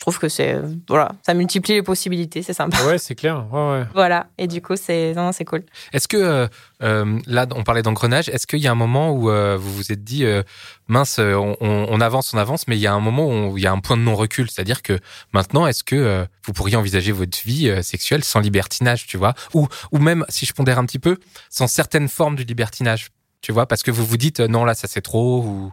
je 0.00 0.04
trouve 0.04 0.18
que 0.18 0.30
c'est. 0.30 0.54
euh, 0.54 0.62
voilà, 0.88 1.12
ça 1.26 1.34
multiplie 1.34 1.74
les 1.74 1.82
possibilités, 1.82 2.42
c'est 2.42 2.54
sympa. 2.54 2.82
Ouais, 2.86 2.96
c'est 2.96 3.14
clair. 3.14 3.44
Ouais, 3.52 3.70
ouais. 3.70 3.84
Voilà. 3.94 4.28
Et 4.38 4.46
du 4.46 4.62
coup, 4.62 4.74
c'est 4.74 5.12
non, 5.14 5.24
non, 5.26 5.32
c'est 5.32 5.44
cool. 5.44 5.62
Est-ce 5.92 6.08
que, 6.08 6.16
euh, 6.16 6.48
euh, 6.82 7.18
là, 7.26 7.46
on 7.54 7.64
parlait 7.64 7.82
d'engrenage, 7.82 8.30
est-ce 8.30 8.46
qu'il 8.46 8.60
y 8.60 8.66
a 8.66 8.72
un 8.72 8.74
moment 8.74 9.10
où 9.10 9.28
euh, 9.28 9.58
vous 9.60 9.70
vous 9.74 9.92
êtes 9.92 10.02
dit, 10.02 10.24
euh, 10.24 10.42
mince, 10.88 11.18
on, 11.18 11.54
on- 11.60 12.00
avance, 12.00 12.32
on 12.32 12.38
avance, 12.38 12.66
mais 12.66 12.78
il 12.78 12.80
y 12.80 12.86
a 12.86 12.94
un 12.94 13.00
moment 13.00 13.26
où 13.50 13.58
il 13.58 13.62
y 13.62 13.66
a 13.66 13.72
un 13.72 13.78
point 13.80 13.98
de 13.98 14.02
non-recul, 14.02 14.50
c'est-à-dire 14.50 14.80
que 14.80 14.98
maintenant, 15.34 15.66
est-ce 15.66 15.84
que 15.84 15.96
euh, 15.96 16.24
vous 16.46 16.54
pourriez 16.54 16.76
envisager 16.76 17.12
votre 17.12 17.38
vie 17.44 17.68
euh, 17.68 17.82
sexuelle 17.82 18.24
sans 18.24 18.40
libertinage, 18.40 19.06
tu 19.06 19.18
vois? 19.18 19.34
Ou, 19.52 19.68
ou 19.92 19.98
même, 19.98 20.24
si 20.30 20.46
je 20.46 20.54
pondère 20.54 20.78
un 20.78 20.86
petit 20.86 20.98
peu, 20.98 21.18
sans 21.50 21.66
certaines 21.66 22.08
formes 22.08 22.36
du 22.36 22.44
libertinage, 22.44 23.08
tu 23.42 23.52
vois, 23.52 23.66
parce 23.66 23.82
que 23.82 23.90
vous 23.90 24.06
vous 24.06 24.16
dites, 24.16 24.40
non, 24.40 24.64
là, 24.64 24.72
ça 24.74 24.88
c'est 24.88 25.02
trop, 25.02 25.42
ou 25.42 25.72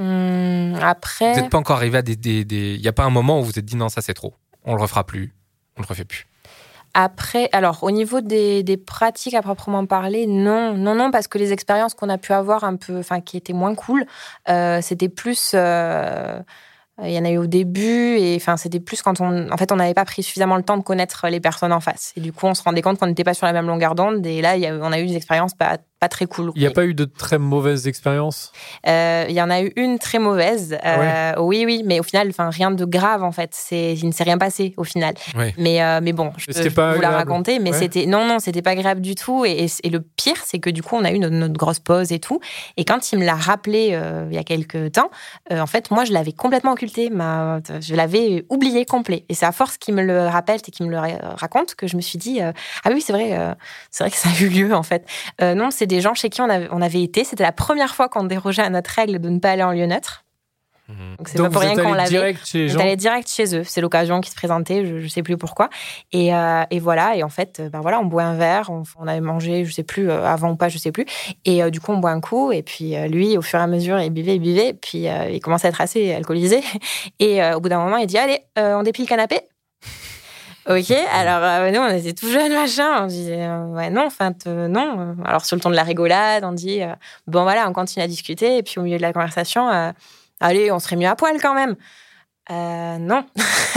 Hum, 0.00 0.76
après. 0.80 1.34
vous 1.34 1.40
n'êtes 1.40 1.50
pas 1.50 1.58
encore 1.58 1.76
arrivé 1.76 1.98
à 1.98 2.02
des... 2.02 2.14
Il 2.14 2.80
n'y 2.80 2.88
a 2.88 2.92
pas 2.92 3.04
un 3.04 3.10
moment 3.10 3.38
où 3.38 3.42
vous 3.42 3.50
vous 3.50 3.58
êtes 3.58 3.64
dit, 3.66 3.76
non, 3.76 3.90
ça 3.90 4.00
c'est 4.00 4.14
trop, 4.14 4.34
on 4.64 4.74
le 4.74 4.80
refera 4.80 5.04
plus, 5.04 5.34
on 5.76 5.82
le 5.82 5.86
refait 5.86 6.06
plus. 6.06 6.26
Après, 6.94 7.48
alors 7.52 7.84
au 7.84 7.90
niveau 7.90 8.20
des, 8.20 8.62
des 8.62 8.76
pratiques 8.76 9.34
à 9.34 9.42
proprement 9.42 9.86
parler, 9.86 10.26
non, 10.26 10.74
non, 10.74 10.94
non, 10.94 11.10
parce 11.10 11.28
que 11.28 11.38
les 11.38 11.52
expériences 11.52 11.94
qu'on 11.94 12.08
a 12.08 12.18
pu 12.18 12.32
avoir 12.32 12.64
un 12.64 12.76
peu, 12.76 12.98
enfin 12.98 13.20
qui 13.20 13.36
étaient 13.36 13.52
moins 13.52 13.74
cool, 13.74 14.06
euh, 14.48 14.80
c'était 14.82 15.08
plus, 15.08 15.52
euh, 15.54 16.40
il 17.02 17.10
y 17.10 17.18
en 17.18 17.24
a 17.24 17.30
eu 17.30 17.38
au 17.38 17.46
début 17.46 18.16
et 18.18 18.34
enfin 18.36 18.56
c'était 18.56 18.80
plus 18.80 19.02
quand 19.02 19.20
on, 19.20 19.50
en 19.52 19.56
fait, 19.56 19.70
on 19.70 19.76
n'avait 19.76 19.94
pas 19.94 20.04
pris 20.04 20.22
suffisamment 20.22 20.56
le 20.56 20.62
temps 20.62 20.76
de 20.76 20.82
connaître 20.82 21.28
les 21.28 21.40
personnes 21.40 21.72
en 21.72 21.80
face 21.80 22.12
et 22.16 22.20
du 22.20 22.32
coup 22.32 22.46
on 22.46 22.54
se 22.54 22.62
rendait 22.62 22.82
compte 22.82 22.98
qu'on 22.98 23.06
n'était 23.06 23.24
pas 23.24 23.34
sur 23.34 23.46
la 23.46 23.52
même 23.52 23.66
longueur 23.66 23.94
d'onde 23.94 24.26
et 24.26 24.42
là 24.42 24.56
on 24.82 24.92
a 24.92 24.98
eu 25.00 25.06
des 25.06 25.16
expériences 25.16 25.54
pas, 25.54 25.78
pas 26.00 26.08
très 26.08 26.26
cool. 26.26 26.50
Il 26.56 26.60
n'y 26.62 26.66
a 26.66 26.70
pas 26.70 26.84
eu 26.86 26.94
de 26.94 27.04
très 27.04 27.38
mauvaises 27.38 27.86
expériences? 27.86 28.52
Euh, 28.86 29.26
Il 29.28 29.34
y 29.34 29.42
en 29.42 29.50
a 29.50 29.60
eu 29.60 29.70
une 29.76 29.98
très 29.98 30.18
mauvaise. 30.18 30.78
Ah 30.82 31.34
Euh, 31.36 31.40
Oui, 31.42 31.64
oui, 31.66 31.82
mais 31.84 32.00
au 32.00 32.02
final, 32.02 32.28
enfin 32.30 32.48
rien 32.50 32.70
de 32.70 32.84
grave 32.86 33.22
en 33.22 33.32
fait. 33.32 33.50
C'est, 33.52 33.94
il 33.94 34.06
ne 34.06 34.12
s'est 34.12 34.24
rien 34.24 34.38
passé 34.38 34.72
au 34.78 34.84
final. 34.84 35.14
Ouais. 35.36 35.54
Mais, 35.58 35.82
euh, 35.82 36.00
mais 36.02 36.12
bon, 36.12 36.32
je 36.38 36.46
peux, 36.46 36.52
je 36.62 36.68
pas 36.70 36.90
peux 36.90 36.96
vous 36.96 37.02
la 37.02 37.10
raconter. 37.10 37.58
Mais 37.58 37.70
Ouais. 37.72 37.78
c'était 37.78 38.06
non, 38.06 38.24
non, 38.26 38.38
c'était 38.38 38.62
pas 38.62 38.70
agréable 38.70 39.00
du 39.02 39.14
tout. 39.14 39.44
Et, 39.44 39.64
et, 39.64 39.66
et 39.84 39.90
le 39.90 40.00
pire, 40.00 40.38
c'est 40.44 40.58
que 40.58 40.70
du 40.70 40.82
coup, 40.82 40.96
on 40.96 41.04
a 41.04 41.12
eu 41.12 41.18
notre, 41.18 41.34
notre 41.36 41.54
grosse 41.54 41.78
pause 41.80 42.12
et 42.12 42.18
tout. 42.18 42.40
Et 42.78 42.84
quand 42.86 43.12
il 43.12 43.18
me 43.18 43.24
l'a 43.26 43.34
rappelé 43.34 43.98
il 44.30 44.34
y 44.34 44.38
a 44.38 44.44
quelques 44.44 44.92
temps, 44.92 45.10
en 45.50 45.66
fait, 45.66 45.90
moi, 45.90 46.04
je 46.04 46.12
l'avais 46.12 46.32
complètement 46.32 46.72
occulté. 46.72 47.10
Ma, 47.10 47.60
je 47.80 47.94
l'avais 47.94 48.44
oublié 48.48 48.86
complet. 48.86 49.24
Et 49.28 49.34
c'est 49.34 49.46
à 49.46 49.52
force 49.52 49.76
qu'il 49.76 49.94
me 49.94 50.02
le 50.02 50.26
rappelle 50.28 50.60
et 50.66 50.70
qu'il 50.70 50.86
me 50.86 50.90
le 50.90 50.98
ra- 50.98 51.34
raconte 51.36 51.74
que 51.74 51.86
je 51.86 51.96
me 51.96 52.00
suis 52.00 52.18
dit 52.18 52.40
ah 52.40 52.52
oui, 52.90 53.02
c'est 53.02 53.12
vrai, 53.12 53.36
c'est 53.90 54.04
vrai 54.04 54.10
que 54.10 54.16
ça 54.16 54.30
a 54.30 54.42
eu 54.42 54.48
lieu 54.48 54.74
en 54.74 54.82
fait. 54.82 55.04
Non, 55.42 55.70
c'est 55.70 55.89
des 55.90 56.00
gens 56.00 56.14
chez 56.14 56.30
qui 56.30 56.40
on 56.40 56.48
avait, 56.48 56.68
on 56.70 56.80
avait 56.80 57.02
été. 57.02 57.24
C'était 57.24 57.42
la 57.42 57.52
première 57.52 57.94
fois 57.94 58.08
qu'on 58.08 58.24
dérogeait 58.24 58.62
à 58.62 58.70
notre 58.70 58.90
règle 58.90 59.18
de 59.18 59.28
ne 59.28 59.38
pas 59.38 59.50
aller 59.50 59.62
en 59.62 59.72
lieu 59.72 59.86
neutre. 59.86 60.24
Mhm. 60.88 61.16
Donc 61.18 61.28
c'est 61.28 61.38
pas 61.38 61.44
pour 61.44 61.52
vous 61.52 61.58
rien 61.60 61.70
êtes 61.76 61.82
qu'on 61.84 61.92
allé 61.92 61.98
l'avait. 61.98 62.10
direct 62.10 62.46
chez 62.46 62.58
les 62.58 62.70
On 62.70 62.78
gens 62.78 62.80
allé 62.80 62.96
direct 62.96 63.28
chez 63.28 63.56
eux. 63.56 63.62
C'est 63.64 63.80
l'occasion 63.80 64.20
qui 64.20 64.30
se 64.30 64.34
présentait, 64.34 64.84
je, 64.84 64.98
je 64.98 65.06
sais 65.08 65.22
plus 65.22 65.36
pourquoi. 65.36 65.68
Et, 66.10 66.34
euh, 66.34 66.64
et 66.70 66.80
voilà. 66.80 67.14
Et 67.14 67.22
en 67.22 67.28
fait, 67.28 67.60
euh, 67.60 67.68
ben 67.68 67.80
voilà, 67.80 68.00
on 68.00 68.06
boit 68.06 68.24
un 68.24 68.34
verre, 68.34 68.70
on, 68.70 68.82
on 68.98 69.06
avait 69.06 69.20
mangé, 69.20 69.64
je 69.64 69.72
sais 69.72 69.84
plus 69.84 70.10
euh, 70.10 70.24
avant 70.24 70.50
ou 70.50 70.56
pas, 70.56 70.68
je 70.68 70.78
sais 70.78 70.90
plus. 70.90 71.06
Et 71.44 71.62
euh, 71.62 71.70
du 71.70 71.80
coup, 71.80 71.92
on 71.92 71.98
boit 71.98 72.10
un 72.10 72.20
coup. 72.20 72.50
Et 72.50 72.62
puis 72.62 72.96
euh, 72.96 73.06
lui, 73.06 73.36
au 73.38 73.42
fur 73.42 73.60
et 73.60 73.62
à 73.62 73.66
mesure, 73.68 74.00
il 74.00 74.10
buvait, 74.10 74.34
il 74.36 74.40
buvait. 74.40 74.74
Puis 74.74 75.08
euh, 75.08 75.30
il 75.30 75.38
commençait 75.40 75.68
à 75.68 75.70
être 75.70 75.80
assez 75.80 76.12
alcoolisé. 76.12 76.60
Et 77.20 77.40
euh, 77.42 77.56
au 77.56 77.60
bout 77.60 77.68
d'un 77.68 77.78
moment, 77.82 77.98
il 77.98 78.06
dit 78.06 78.18
allez, 78.18 78.40
euh, 78.58 78.74
on 78.74 78.82
déplie 78.82 79.04
le 79.04 79.08
canapé. 79.08 79.40
Ok, 80.68 80.90
alors 80.90 81.42
euh, 81.42 81.70
nous 81.70 81.80
on 81.80 81.88
était 81.88 82.12
tout 82.12 82.28
jeunes, 82.28 82.52
machin. 82.52 83.04
On 83.04 83.06
disait 83.06 83.44
euh, 83.46 83.64
ouais, 83.68 83.88
non, 83.88 84.04
enfin, 84.06 84.32
euh, 84.46 84.68
non. 84.68 85.16
Alors 85.24 85.44
sur 85.44 85.56
le 85.56 85.62
ton 85.62 85.70
de 85.70 85.74
la 85.74 85.82
rigolade, 85.82 86.44
on 86.44 86.52
dit 86.52 86.82
euh, 86.82 86.94
bon 87.26 87.44
voilà, 87.44 87.68
on 87.68 87.72
continue 87.72 88.04
à 88.04 88.06
discuter. 88.06 88.58
Et 88.58 88.62
puis 88.62 88.78
au 88.78 88.82
milieu 88.82 88.98
de 88.98 89.02
la 89.02 89.12
conversation, 89.14 89.70
euh, 89.70 89.90
allez, 90.38 90.70
on 90.70 90.78
serait 90.78 90.96
mieux 90.96 91.08
à 91.08 91.16
poil 91.16 91.40
quand 91.40 91.54
même. 91.54 91.76
Euh, 92.50 92.98
non. 92.98 93.24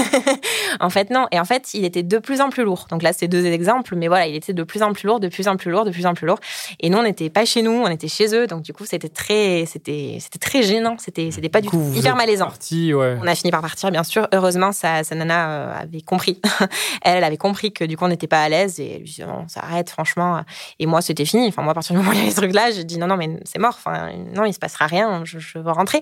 en 0.79 0.89
fait, 0.89 1.09
non. 1.09 1.27
Et 1.31 1.39
en 1.39 1.45
fait, 1.45 1.73
il 1.73 1.85
était 1.85 2.01
de 2.01 2.17
plus 2.17 2.41
en 2.41 2.49
plus 2.49 2.63
lourd. 2.63 2.87
Donc 2.89 3.03
là, 3.03 3.13
c'est 3.13 3.27
deux 3.27 3.45
exemples, 3.45 3.95
mais 3.95 4.07
voilà, 4.07 4.25
il 4.25 4.35
était 4.35 4.53
de 4.53 4.63
plus 4.63 4.81
en 4.81 4.93
plus 4.93 5.05
lourd, 5.05 5.19
de 5.19 5.27
plus 5.27 5.47
en 5.47 5.57
plus 5.57 5.69
lourd, 5.69 5.85
de 5.85 5.91
plus 5.91 6.05
en 6.05 6.13
plus 6.13 6.25
lourd. 6.25 6.39
Et 6.79 6.89
nous, 6.89 6.97
on 6.97 7.03
n'était 7.03 7.29
pas 7.29 7.45
chez 7.45 7.61
nous, 7.61 7.71
on 7.71 7.87
était 7.87 8.07
chez 8.07 8.33
eux. 8.35 8.47
Donc 8.47 8.63
du 8.63 8.73
coup, 8.73 8.85
c'était 8.85 9.09
très, 9.09 9.65
c'était, 9.67 10.17
c'était 10.19 10.39
très 10.39 10.63
gênant. 10.63 10.95
C'était, 10.97 11.29
c'était 11.31 11.49
pas 11.49 11.61
du 11.61 11.69
coup, 11.69 11.77
tout 11.77 11.99
hyper 11.99 12.15
malaisant. 12.15 12.45
Parti, 12.45 12.93
ouais. 12.93 13.17
On 13.21 13.27
a 13.27 13.35
fini 13.35 13.51
par 13.51 13.61
partir, 13.61 13.91
bien 13.91 14.03
sûr. 14.03 14.27
Heureusement, 14.33 14.71
sa, 14.71 15.03
sa 15.03 15.13
nana 15.13 15.49
euh, 15.49 15.81
avait 15.81 16.01
compris. 16.01 16.41
elle, 17.03 17.17
elle 17.17 17.23
avait 17.23 17.37
compris 17.37 17.73
que 17.73 17.83
du 17.83 17.95
coup, 17.95 18.05
on 18.05 18.09
n'était 18.09 18.27
pas 18.27 18.41
à 18.41 18.49
l'aise 18.49 18.79
et 18.79 18.93
elle 18.95 19.01
lui 19.01 19.09
dit 19.09 19.21
non, 19.21 19.45
ça 19.47 19.59
arrête, 19.61 19.89
franchement. 19.89 20.41
Et 20.79 20.87
moi, 20.87 21.01
c'était 21.01 21.25
fini. 21.25 21.47
Enfin, 21.47 21.61
moi, 21.61 21.71
à 21.71 21.73
partir 21.75 21.95
du 21.95 21.97
moment 22.01 22.11
où 22.11 22.13
il 22.13 22.19
y 22.19 22.21
avait 22.23 22.31
ce 22.31 22.37
truc-là, 22.37 22.71
j'ai 22.71 22.85
dit 22.85 22.97
non, 22.97 23.07
non, 23.07 23.17
mais 23.17 23.29
c'est 23.45 23.59
mort. 23.59 23.75
Enfin, 23.77 24.11
non, 24.33 24.45
il 24.45 24.53
se 24.53 24.59
passera 24.59 24.87
rien. 24.87 25.21
Je, 25.25 25.37
je 25.37 25.59
veux 25.59 25.71
rentrer. 25.71 26.01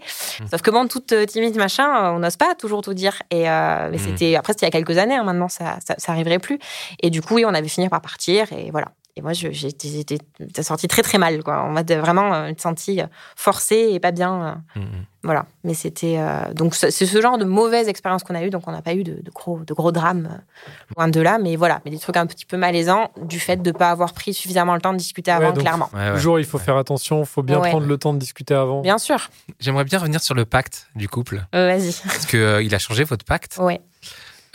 Sauf 0.49 0.61
que 0.61 0.71
bon, 0.71 0.87
toute 0.87 1.11
euh, 1.11 1.25
timide, 1.25 1.57
machin, 1.57 1.87
euh, 1.87 2.11
on 2.11 2.19
n'ose 2.19 2.37
pas 2.37 2.50
toujours 2.55 2.81
tout 2.81 2.93
dire. 2.93 3.21
Et 3.31 3.49
euh, 3.49 3.89
mais 3.91 3.97
Mhm. 3.97 4.03
c'était 4.03 4.35
après, 4.35 4.53
c'était 4.53 4.65
il 4.67 4.73
y 4.73 4.75
a 4.75 4.79
quelques 4.83 4.97
années. 4.97 5.15
hein, 5.15 5.23
maintenant, 5.23 5.47
ça, 5.49 5.77
ça, 5.85 5.95
ça 5.97 6.11
arriverait 6.11 6.39
plus. 6.39 6.59
Et 7.01 7.09
du 7.09 7.21
coup, 7.21 7.35
oui, 7.35 7.45
on 7.45 7.53
avait 7.53 7.67
fini 7.67 7.89
par 7.89 8.01
partir. 8.01 8.51
Et 8.53 8.71
voilà. 8.71 8.87
Et 9.17 9.21
moi, 9.21 9.33
je- 9.33 9.51
j'étais 9.51 10.63
sortie 10.63 10.87
très 10.87 11.01
très 11.01 11.17
mal, 11.17 11.43
quoi. 11.43 11.63
On 11.67 11.71
m'a 11.71 11.83
vraiment 11.83 12.33
euh, 12.33 12.51
senti 12.57 13.01
forcée 13.35 13.89
et 13.91 13.99
pas 13.99 14.11
bien. 14.11 14.61
euh, 14.75 14.79
Mhm. 14.79 14.85
voilà, 15.23 15.45
mais 15.65 15.73
c'était 15.73 16.15
euh, 16.17 16.53
donc 16.53 16.73
c'est 16.75 16.89
ce 16.91 17.21
genre 17.21 17.37
de 17.37 17.43
mauvaise 17.43 17.87
expérience 17.89 18.23
qu'on 18.23 18.35
a 18.35 18.43
eu, 18.43 18.49
donc 18.49 18.63
on 18.67 18.71
n'a 18.71 18.81
pas 18.81 18.93
eu 18.93 19.03
de, 19.03 19.21
de 19.21 19.31
gros 19.31 19.59
de 19.59 19.73
gros 19.73 19.91
drames 19.91 20.29
euh, 20.31 20.71
loin 20.97 21.07
de 21.09 21.19
là, 21.19 21.37
mais 21.39 21.55
voilà, 21.57 21.81
mais 21.83 21.91
des 21.91 21.99
trucs 21.99 22.15
un 22.17 22.25
petit 22.25 22.45
peu 22.45 22.55
malaisants 22.57 23.11
du 23.21 23.39
fait 23.39 23.57
de 23.57 23.71
ne 23.71 23.77
pas 23.77 23.91
avoir 23.91 24.13
pris 24.13 24.33
suffisamment 24.33 24.75
le 24.75 24.81
temps 24.81 24.93
de 24.93 24.97
discuter 24.97 25.29
avant, 25.31 25.47
Ouais, 25.47 25.53
donc- 25.53 25.61
clairement. 25.63 25.89
Ouais, 25.93 25.99
ouais. 26.09 26.13
Toujours, 26.13 26.39
il 26.39 26.45
faut 26.45 26.57
faire 26.57 26.77
attention, 26.77 27.19
il 27.21 27.25
faut 27.27 27.43
bien 27.43 27.59
Ouais. 27.59 27.69
prendre 27.69 27.85
le 27.87 27.97
temps 27.97 28.13
de 28.13 28.19
discuter 28.19 28.53
avant. 28.53 28.81
Bien 28.81 28.97
sûr, 28.97 29.29
J'aimerais 29.59 29.83
bien 29.83 29.99
revenir 29.99 30.21
sur 30.21 30.33
le 30.35 30.45
pacte 30.45 30.87
du 30.95 31.07
couple. 31.09 31.43
Euh, 31.53 31.67
vas-y. 31.67 31.93
Parce 32.03 32.25
que 32.25 32.37
euh, 32.37 32.63
il 32.63 32.73
a 32.73 32.79
changé 32.79 33.03
votre 33.03 33.25
pacte. 33.25 33.57
Ouais. 33.59 33.79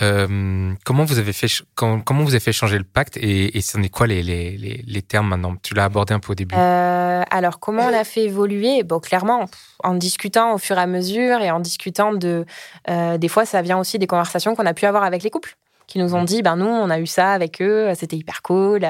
Euh, 0.02 0.72
comment 0.84 1.04
vous 1.04 1.18
avez 1.18 1.32
fait 1.32 1.46
quand- 1.74 2.00
comment 2.02 2.22
vous 2.22 2.30
avez 2.30 2.40
fait 2.40 2.52
changer 2.52 2.76
le 2.76 2.84
pacte 2.84 3.16
et, 3.16 3.56
et 3.56 3.60
c'en 3.62 3.82
est 3.82 3.88
quoi 3.88 4.06
les, 4.06 4.22
les, 4.22 4.56
les, 4.58 4.84
les 4.86 5.02
termes 5.02 5.28
maintenant? 5.28 5.54
Tu 5.62 5.74
l'as 5.74 5.84
abordé 5.84 6.12
un 6.12 6.18
peu 6.20 6.32
au 6.32 6.34
début. 6.34 6.54
Euh, 6.54 7.22
alors 7.30 7.58
comment 7.60 7.84
on 7.84 7.94
a 7.94 8.04
fait 8.04 8.24
évoluer? 8.24 8.82
Bon, 8.82 9.00
clairement, 9.00 9.46
en 9.82 9.94
discutant 9.94 10.52
au 10.54 10.58
fur 10.58 10.76
et 10.76 10.82
à 10.82 10.86
mesure 10.86 11.40
et 11.40 11.50
en 11.50 11.60
discutant 11.60 12.12
de, 12.12 12.44
euh, 12.90 13.16
des 13.16 13.28
fois, 13.28 13.46
ça 13.46 13.62
vient 13.62 13.78
aussi 13.78 13.98
des 13.98 14.06
conversations 14.06 14.54
qu'on 14.54 14.66
a 14.66 14.74
pu 14.74 14.84
avoir 14.86 15.02
avec 15.04 15.22
les 15.22 15.30
couples 15.30 15.56
qui 15.86 16.00
nous 16.00 16.16
ont 16.16 16.24
dit, 16.24 16.42
ben 16.42 16.56
nous, 16.56 16.66
on 16.66 16.90
a 16.90 16.98
eu 16.98 17.06
ça 17.06 17.30
avec 17.30 17.62
eux, 17.62 17.92
c'était 17.94 18.16
hyper 18.16 18.42
cool. 18.42 18.84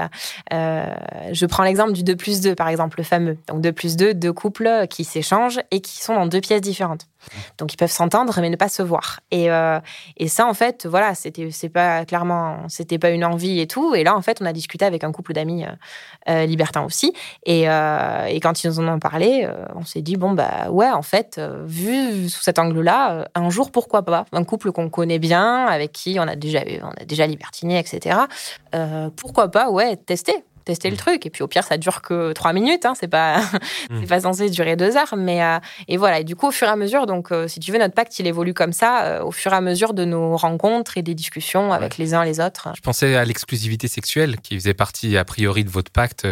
Euh, 0.54 0.86
je 1.30 1.44
prends 1.44 1.62
l'exemple 1.62 1.92
du 1.92 2.02
2 2.02 2.16
plus 2.16 2.40
2, 2.40 2.54
par 2.54 2.68
exemple, 2.68 2.96
le 2.96 3.04
fameux. 3.04 3.36
Donc 3.48 3.60
2 3.60 3.70
plus 3.70 3.96
2, 3.96 4.14
deux 4.14 4.32
couples 4.32 4.86
qui 4.88 5.04
s'échangent 5.04 5.60
et 5.70 5.82
qui 5.82 6.02
sont 6.02 6.14
dans 6.14 6.26
deux 6.26 6.40
pièces 6.40 6.62
différentes. 6.62 7.06
Donc 7.58 7.72
ils 7.72 7.76
peuvent 7.76 7.90
s'entendre 7.90 8.38
mais 8.40 8.50
ne 8.50 8.56
pas 8.56 8.68
se 8.68 8.82
voir. 8.82 9.20
Et, 9.30 9.50
euh, 9.50 9.80
et 10.16 10.28
ça, 10.28 10.46
en 10.46 10.54
fait, 10.54 10.86
voilà, 10.86 11.14
c'était 11.14 11.50
c'est 11.50 11.68
pas 11.68 12.04
clairement, 12.04 12.58
c'était 12.68 12.98
pas 12.98 13.10
une 13.10 13.24
envie 13.24 13.60
et 13.60 13.66
tout. 13.66 13.94
Et 13.94 14.04
là, 14.04 14.16
en 14.16 14.22
fait, 14.22 14.38
on 14.40 14.46
a 14.46 14.52
discuté 14.52 14.84
avec 14.84 15.04
un 15.04 15.12
couple 15.12 15.32
d'amis 15.32 15.64
euh, 15.64 15.70
euh, 16.28 16.46
libertins 16.46 16.84
aussi. 16.84 17.12
Et, 17.44 17.62
et 17.62 18.40
quand 18.40 18.62
ils 18.62 18.68
nous 18.68 18.80
en 18.80 18.88
ont 18.88 18.98
parlé, 18.98 19.48
on 19.74 19.84
s'est 19.84 20.02
dit 20.02 20.16
bon 20.16 20.32
bah 20.32 20.70
ouais, 20.70 20.90
en 20.90 21.02
fait, 21.02 21.40
vu 21.64 22.28
sous 22.28 22.42
cet 22.42 22.58
angle-là, 22.58 23.28
un 23.34 23.50
jour 23.50 23.70
pourquoi 23.70 24.02
pas? 24.02 24.24
Un 24.32 24.44
couple 24.44 24.72
qu'on 24.72 24.88
connaît 24.88 25.18
bien, 25.18 25.66
avec 25.66 25.92
qui 25.92 26.18
on 26.18 26.28
a 26.28 26.36
déjà 26.36 26.60
on 26.82 27.02
a 27.02 27.04
déjà 27.04 27.26
libertiné, 27.26 27.78
etc. 27.78 28.18
Pourquoi 29.16 29.50
pas 29.50 29.70
ouais 29.70 29.96
tester 29.96 30.44
tester 30.66 30.90
le 30.90 30.96
truc. 30.98 31.24
Et 31.24 31.30
puis 31.30 31.42
au 31.42 31.46
pire 31.46 31.64
ça 31.64 31.78
dure 31.78 32.02
que 32.02 32.32
trois 32.34 32.52
minutes 32.52 32.84
hein, 32.84 32.92
c'est 32.98 33.08
pas 33.08 33.40
c'est 34.00 34.06
pas 34.06 34.20
censé 34.20 34.50
durer 34.50 34.76
deux 34.76 34.96
heures. 34.98 35.14
Mais 35.16 35.42
euh, 35.42 35.58
et 35.88 35.96
voilà. 35.96 36.20
Et 36.20 36.24
du 36.24 36.36
coup 36.36 36.48
au 36.48 36.50
fur 36.50 36.68
et 36.68 36.70
à 36.70 36.76
mesure 36.76 37.06
donc 37.06 37.32
euh, 37.32 37.48
si 37.48 37.58
tu 37.60 37.72
veux 37.72 37.78
notre 37.78 37.94
pacte 37.94 38.18
il 38.18 38.26
évolue 38.26 38.52
comme 38.52 38.72
ça 38.74 39.04
euh, 39.04 39.22
au 39.22 39.30
fur 39.32 39.52
et 39.52 39.56
à 39.56 39.60
mesure 39.62 39.94
de 39.94 40.04
nos 40.04 40.36
rencontres 40.36 40.98
et 40.98 41.02
des 41.02 41.14
discussions 41.14 41.72
avec 41.72 41.96
les 41.96 42.12
uns 42.12 42.24
les 42.24 42.40
autres. 42.40 42.68
Je 42.76 42.82
pensais 42.82 43.16
à 43.16 43.24
l'exclusivité 43.24 43.88
sexuelle 43.88 44.36
qui 44.42 44.56
faisait 44.56 44.74
partie 44.74 45.16
a 45.16 45.24
priori 45.24 45.64
de 45.64 45.70
votre 45.70 45.90
pacte 45.90 46.26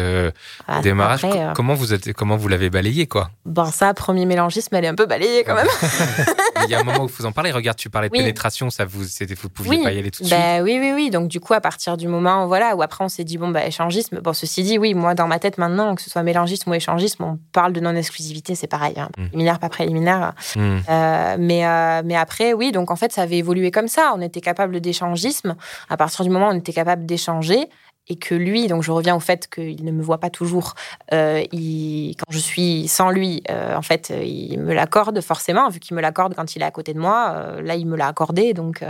Ah, 0.67 0.79
au 0.79 0.81
démarrage. 0.81 1.23
après, 1.23 1.47
Comment 1.55 1.73
vous 1.73 1.93
êtes, 1.93 2.13
comment 2.13 2.35
vous 2.37 2.47
l'avez 2.47 2.69
balayé 2.69 3.07
quoi? 3.07 3.31
Bon, 3.45 3.65
ça, 3.71 3.93
premier 3.93 4.25
mélangisme, 4.25 4.75
elle 4.75 4.85
est 4.85 4.89
un 4.89 4.95
peu 4.95 5.05
balayée 5.05 5.43
quand 5.45 5.55
même. 5.55 5.67
Il 6.63 6.69
y 6.69 6.75
a 6.75 6.79
un 6.79 6.83
moment 6.83 7.03
où 7.03 7.07
vous 7.07 7.25
en 7.25 7.31
parlez. 7.31 7.51
Regarde, 7.51 7.77
tu 7.77 7.89
parlais 7.89 8.09
de 8.09 8.13
Oui. 8.13 8.19
pénétration, 8.19 8.69
ça 8.69 8.85
vous, 8.85 9.03
c'était, 9.03 9.33
vous 9.35 9.49
pouviez 9.49 9.77
Oui. 9.77 9.83
pas 9.83 9.91
y 9.91 9.99
aller 9.99 10.11
tout 10.11 10.23
de 10.23 10.29
Bah, 10.29 10.61
oui, 10.61 10.77
oui, 10.79 10.91
oui. 10.93 11.09
Donc, 11.09 11.27
du 11.27 11.39
coup, 11.39 11.53
à 11.53 11.61
partir 11.61 11.97
du 11.97 12.07
moment 12.07 12.47
voilà, 12.47 12.75
où 12.75 12.81
après 12.81 13.03
on 13.03 13.09
s'est 13.09 13.23
dit, 13.23 13.37
bon, 13.37 13.49
bah, 13.49 13.65
échangisme. 13.65 14.19
Bon, 14.21 14.33
ceci 14.33 14.63
dit, 14.63 14.77
oui, 14.77 14.93
moi, 14.93 15.13
dans 15.15 15.27
ma 15.27 15.39
tête 15.39 15.57
maintenant, 15.57 15.95
que 15.95 16.01
ce 16.01 16.09
soit 16.09 16.23
mélangisme 16.23 16.69
ou 16.69 16.73
échangisme, 16.73 17.23
on 17.23 17.39
parle 17.51 17.73
de 17.73 17.79
non-exclusivité, 17.79 18.55
c'est 18.55 18.67
pareil. 18.67 18.95
Hein. 18.97 19.09
Préliminaire, 19.13 19.59
pas 19.59 19.69
préliminaire. 19.69 20.33
suite. 20.39 20.61
Hmm. 20.61 20.79
Euh, 20.89 21.35
mais, 21.39 21.65
euh, 21.67 22.01
mais 22.05 22.15
après, 22.15 22.53
oui, 22.53 22.71
donc 22.71 22.91
en 22.91 22.95
fait, 22.95 23.11
ça 23.11 23.23
avait 23.23 23.37
évolué 23.37 23.71
comme 23.71 23.87
ça. 23.87 24.13
On 24.15 24.21
était 24.21 24.41
capable 24.41 24.79
d'échangisme. 24.79 25.55
À 25.89 25.97
partir 25.97 26.23
du 26.23 26.31
moment 26.31 26.47
où 26.49 26.51
on 26.51 26.57
était 26.57 26.73
capable 26.73 27.05
d'échanger, 27.05 27.67
et 28.07 28.15
que 28.17 28.35
lui, 28.35 28.67
donc 28.67 28.83
je 28.83 28.91
reviens 28.91 29.15
au 29.15 29.19
fait 29.19 29.47
qu'il 29.49 29.83
ne 29.83 29.91
me 29.91 30.03
voit 30.03 30.19
pas 30.19 30.29
toujours, 30.29 30.75
euh, 31.13 31.43
il, 31.51 32.15
quand 32.17 32.31
je 32.31 32.37
suis 32.37 32.87
sans 32.87 33.09
lui, 33.09 33.41
euh, 33.49 33.75
en 33.75 33.81
fait, 33.81 34.11
euh, 34.11 34.23
il 34.23 34.59
me 34.59 34.73
l'accorde 34.73 35.19
forcément, 35.21 35.69
vu 35.69 35.79
qu'il 35.79 35.95
me 35.95 36.01
l'accorde 36.01 36.35
quand 36.35 36.55
il 36.55 36.61
est 36.61 36.65
à 36.65 36.71
côté 36.71 36.93
de 36.93 36.99
moi, 36.99 37.33
euh, 37.35 37.61
là, 37.61 37.75
il 37.75 37.87
me 37.87 37.95
l'a 37.97 38.07
accordé, 38.07 38.53
donc 38.53 38.81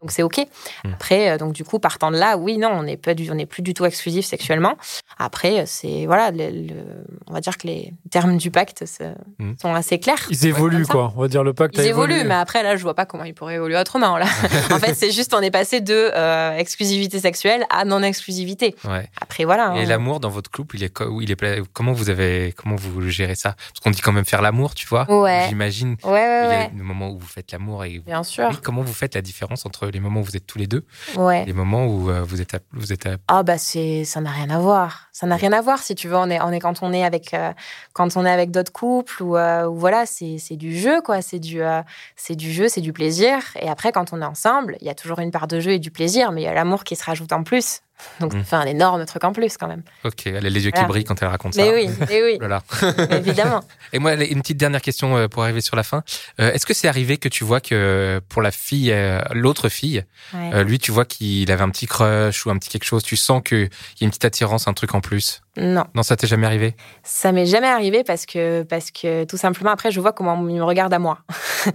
donc 0.00 0.10
c'est 0.10 0.22
OK. 0.22 0.38
Mm. 0.84 0.92
Après, 0.94 1.38
donc 1.38 1.52
du 1.52 1.64
coup, 1.64 1.78
partant 1.78 2.10
de 2.10 2.16
là, 2.16 2.36
oui, 2.38 2.56
non, 2.58 2.70
on 2.72 2.82
n'est 2.84 2.96
pas 2.96 3.14
du, 3.14 3.30
on 3.30 3.34
n'est 3.34 3.46
plus 3.46 3.62
du 3.62 3.74
tout 3.74 3.84
exclusif 3.84 4.24
sexuellement. 4.24 4.74
Après, 5.18 5.64
c'est, 5.66 6.06
voilà, 6.06 6.30
le- 6.30 6.50
le- 6.50 7.04
on 7.26 7.32
va 7.34 7.40
dire 7.40 7.58
que 7.58 7.66
les 7.66 7.92
termes 8.10 8.36
du 8.38 8.50
pacte 8.50 8.86
se- 8.86 9.02
Mm. 9.38 9.52
sont 9.60 9.74
assez 9.74 9.98
clairs. 9.98 10.26
Ils 10.30 10.46
évoluent, 10.46 10.86
quoi. 10.86 11.12
On 11.16 11.20
va 11.22 11.28
dire 11.28 11.44
le 11.44 11.52
pacte 11.52 11.74
Ils 11.76 11.86
évoluent, 11.86 12.12
évolué. 12.14 12.28
mais 12.28 12.34
après, 12.36 12.62
là, 12.62 12.76
je 12.76 12.82
vois 12.82 12.94
pas 12.94 13.04
comment 13.06 13.24
ils 13.24 13.34
pourraient 13.34 13.56
évoluer 13.56 13.76
autrement. 13.78 14.16
Là. 14.16 14.26
en 14.70 14.78
fait, 14.78 14.94
c'est 14.94 15.10
juste, 15.10 15.34
on 15.34 15.40
est 15.40 15.50
passé 15.50 15.80
de 15.80 16.10
exclusivité 16.58 17.18
sexuelle 17.20 17.64
à 17.70 17.84
non-exclusivité. 17.84 18.61
Ouais. 18.84 19.08
Après, 19.20 19.44
voilà. 19.44 19.74
Et 19.76 19.82
hein. 19.82 19.86
l'amour 19.86 20.20
dans 20.20 20.28
votre 20.28 20.50
couple, 20.50 20.76
il 20.76 20.84
est, 20.84 20.92
il 21.20 21.36
comment 21.72 21.92
vous 21.92 22.10
avez, 22.10 22.52
comment 22.56 22.76
vous 22.76 23.00
gérez 23.08 23.34
ça? 23.34 23.52
Parce 23.52 23.80
qu'on 23.82 23.90
dit 23.90 24.00
quand 24.00 24.12
même 24.12 24.24
faire 24.24 24.42
l'amour, 24.42 24.74
tu 24.74 24.86
vois. 24.86 25.10
Ouais. 25.10 25.46
J'imagine. 25.48 25.96
Ouais, 26.04 26.10
ouais, 26.10 26.46
Il 26.46 26.50
y 26.50 26.64
a 26.64 26.68
des 26.68 26.82
moments 26.82 27.10
où 27.10 27.18
vous 27.18 27.26
faites 27.26 27.52
l'amour 27.52 27.84
et 27.84 27.98
Bien 28.00 28.22
sûr. 28.22 28.48
Oui, 28.50 28.56
comment 28.62 28.82
vous 28.82 28.92
faites 28.92 29.14
la 29.14 29.22
différence 29.22 29.66
entre 29.66 29.86
les 29.88 30.00
moments 30.00 30.20
où 30.20 30.24
vous 30.24 30.36
êtes 30.36 30.46
tous 30.46 30.58
les 30.58 30.66
deux 30.66 30.84
et 31.16 31.44
les 31.44 31.52
moments 31.52 31.86
où 31.86 32.10
euh, 32.10 32.22
vous 32.22 32.40
êtes, 32.40 32.54
à- 32.54 32.60
vous 32.72 32.92
êtes 32.92 33.06
à- 33.06 33.16
Ah 33.28 33.42
bah 33.42 33.58
c'est 33.58 34.04
ça 34.04 34.20
n'a 34.20 34.30
rien 34.30 34.50
à 34.50 34.58
voir. 34.58 35.08
Ça 35.12 35.26
n'a 35.26 35.36
rien 35.36 35.52
à 35.52 35.60
voir 35.60 35.78
si 35.78 35.94
tu 35.94 36.08
veux. 36.08 36.16
On 36.16 36.30
est, 36.30 36.40
on 36.40 36.50
est 36.52 36.60
quand 36.60 36.82
on 36.82 36.92
est 36.92 37.04
avec 37.04 37.34
euh, 37.34 37.52
quand 37.92 38.16
on 38.16 38.24
est 38.24 38.30
avec 38.30 38.50
d'autres 38.50 38.72
couples 38.72 39.22
ou 39.22 39.36
euh, 39.36 39.66
voilà 39.68 40.06
c'est 40.06 40.38
c'est 40.38 40.56
du 40.56 40.76
jeu 40.78 41.00
quoi. 41.02 41.22
C'est 41.22 41.38
du 41.38 41.62
euh, 41.62 41.82
c'est 42.16 42.36
du 42.36 42.50
jeu, 42.52 42.68
c'est 42.68 42.80
du 42.80 42.92
plaisir. 42.92 43.38
Et 43.60 43.68
après 43.68 43.92
quand 43.92 44.12
on 44.12 44.20
est 44.22 44.24
ensemble, 44.24 44.76
il 44.80 44.86
y 44.86 44.90
a 44.90 44.94
toujours 44.94 45.18
une 45.20 45.30
part 45.30 45.46
de 45.46 45.60
jeu 45.60 45.72
et 45.72 45.78
du 45.78 45.90
plaisir, 45.90 46.32
mais 46.32 46.42
il 46.42 46.44
y 46.44 46.48
a 46.48 46.54
l'amour 46.54 46.84
qui 46.84 46.96
se 46.96 47.04
rajoute 47.04 47.32
en 47.32 47.42
plus. 47.42 47.80
Donc 48.20 48.32
ça 48.32 48.38
Mm. 48.38 48.44
fait 48.44 48.56
un 48.56 48.64
énorme 48.66 49.04
truc 49.06 49.22
en 49.24 49.32
plus 49.32 49.56
quand 49.56 49.68
même. 49.68 49.82
Ok, 50.04 50.26
elle 50.26 50.44
a 50.44 50.50
les 50.50 50.64
yeux 50.64 50.70
qui 50.70 50.76
Voilà. 50.76 50.88
brillent 50.88 51.04
quand 51.04 51.22
elle 51.22 51.28
raconte 51.28 51.54
ça. 51.54 51.62
Mais 51.62 51.72
oui, 51.72 51.88
mais 52.08 52.22
oui, 52.22 52.38
Oh 52.40 52.46
là 52.46 52.48
là. 52.80 53.16
évidemment. 53.16 53.62
Et 53.92 53.98
moi, 53.98 54.14
une 54.14 54.40
petite 54.42 54.56
dernière 54.56 54.82
question 54.82 55.16
euh, 55.16 55.28
pour 55.28 55.42
arriver 55.44 55.60
sur 55.60 55.76
la 55.76 55.82
fin. 55.84 56.02
Euh, 56.40 56.52
Est-ce 56.52 56.66
que 56.66 56.74
c'est 56.74 56.88
arrivé 56.88 57.16
que 57.18 57.28
tu 57.28 57.44
vois 57.44 57.60
que 57.60 58.20
pour 58.28 58.42
la 58.42 58.50
fille, 58.50 58.90
euh, 58.92 59.20
l'autre 59.32 59.68
fille, 59.68 60.04
Ouais. 60.34 60.50
euh, 60.54 60.64
lui, 60.64 60.78
tu 60.78 60.90
vois 60.90 61.04
qu'il 61.04 61.50
avait 61.52 61.62
un 61.62 61.70
petit 61.70 61.86
crush 61.86 62.44
ou 62.46 62.50
un 62.50 62.58
petit 62.58 62.70
quelque 62.70 62.84
chose, 62.84 63.02
tu 63.02 63.16
sens 63.16 63.42
qu'il 63.44 63.58
y 63.58 63.64
a 63.64 64.04
une 64.04 64.10
petite 64.10 64.24
attirance, 64.24 64.66
un 64.66 64.74
truc 64.74 64.94
en 64.94 65.00
plus? 65.00 65.41
Non. 65.56 65.84
Non, 65.94 66.02
ça 66.02 66.16
t'est 66.16 66.26
jamais 66.26 66.46
arrivé? 66.46 66.74
Ça 67.02 67.30
m'est 67.30 67.44
jamais 67.44 67.68
arrivé 67.68 68.04
parce 68.04 68.24
que, 68.24 68.62
parce 68.62 68.90
que 68.90 69.24
tout 69.24 69.36
simplement, 69.36 69.70
après, 69.70 69.90
je 69.90 70.00
vois 70.00 70.12
comment 70.12 70.36
il 70.48 70.56
me 70.56 70.64
regarde 70.64 70.94
à 70.94 70.98
moi. 70.98 71.18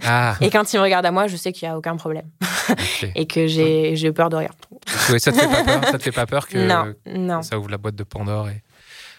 Ah, 0.04 0.34
Et 0.40 0.50
quand 0.50 0.72
il 0.72 0.78
me 0.78 0.82
regarde 0.82 1.06
à 1.06 1.12
moi, 1.12 1.28
je 1.28 1.36
sais 1.36 1.52
qu'il 1.52 1.68
n'y 1.68 1.72
a 1.72 1.78
aucun 1.78 1.96
problème. 1.96 2.26
Et 3.14 3.26
que 3.26 3.46
j'ai 3.46 4.12
peur 4.12 4.30
de 4.30 4.36
rien. 4.36 4.50
Ouais, 5.10 5.18
ça 5.18 5.30
te 5.30 5.36
fait 5.36 5.46
pas 5.46 5.64
peur 5.64 5.84
Ça 5.84 5.98
te 5.98 6.02
fait 6.02 6.12
pas 6.12 6.26
peur 6.26 6.48
que 6.48 6.58
Non, 6.66 6.92
non, 7.06 7.42
ça 7.42 7.58
ouvre 7.58 7.70
la 7.70 7.78
boîte 7.78 7.94
de 7.94 8.04
Pandore 8.04 8.48
et... 8.48 8.62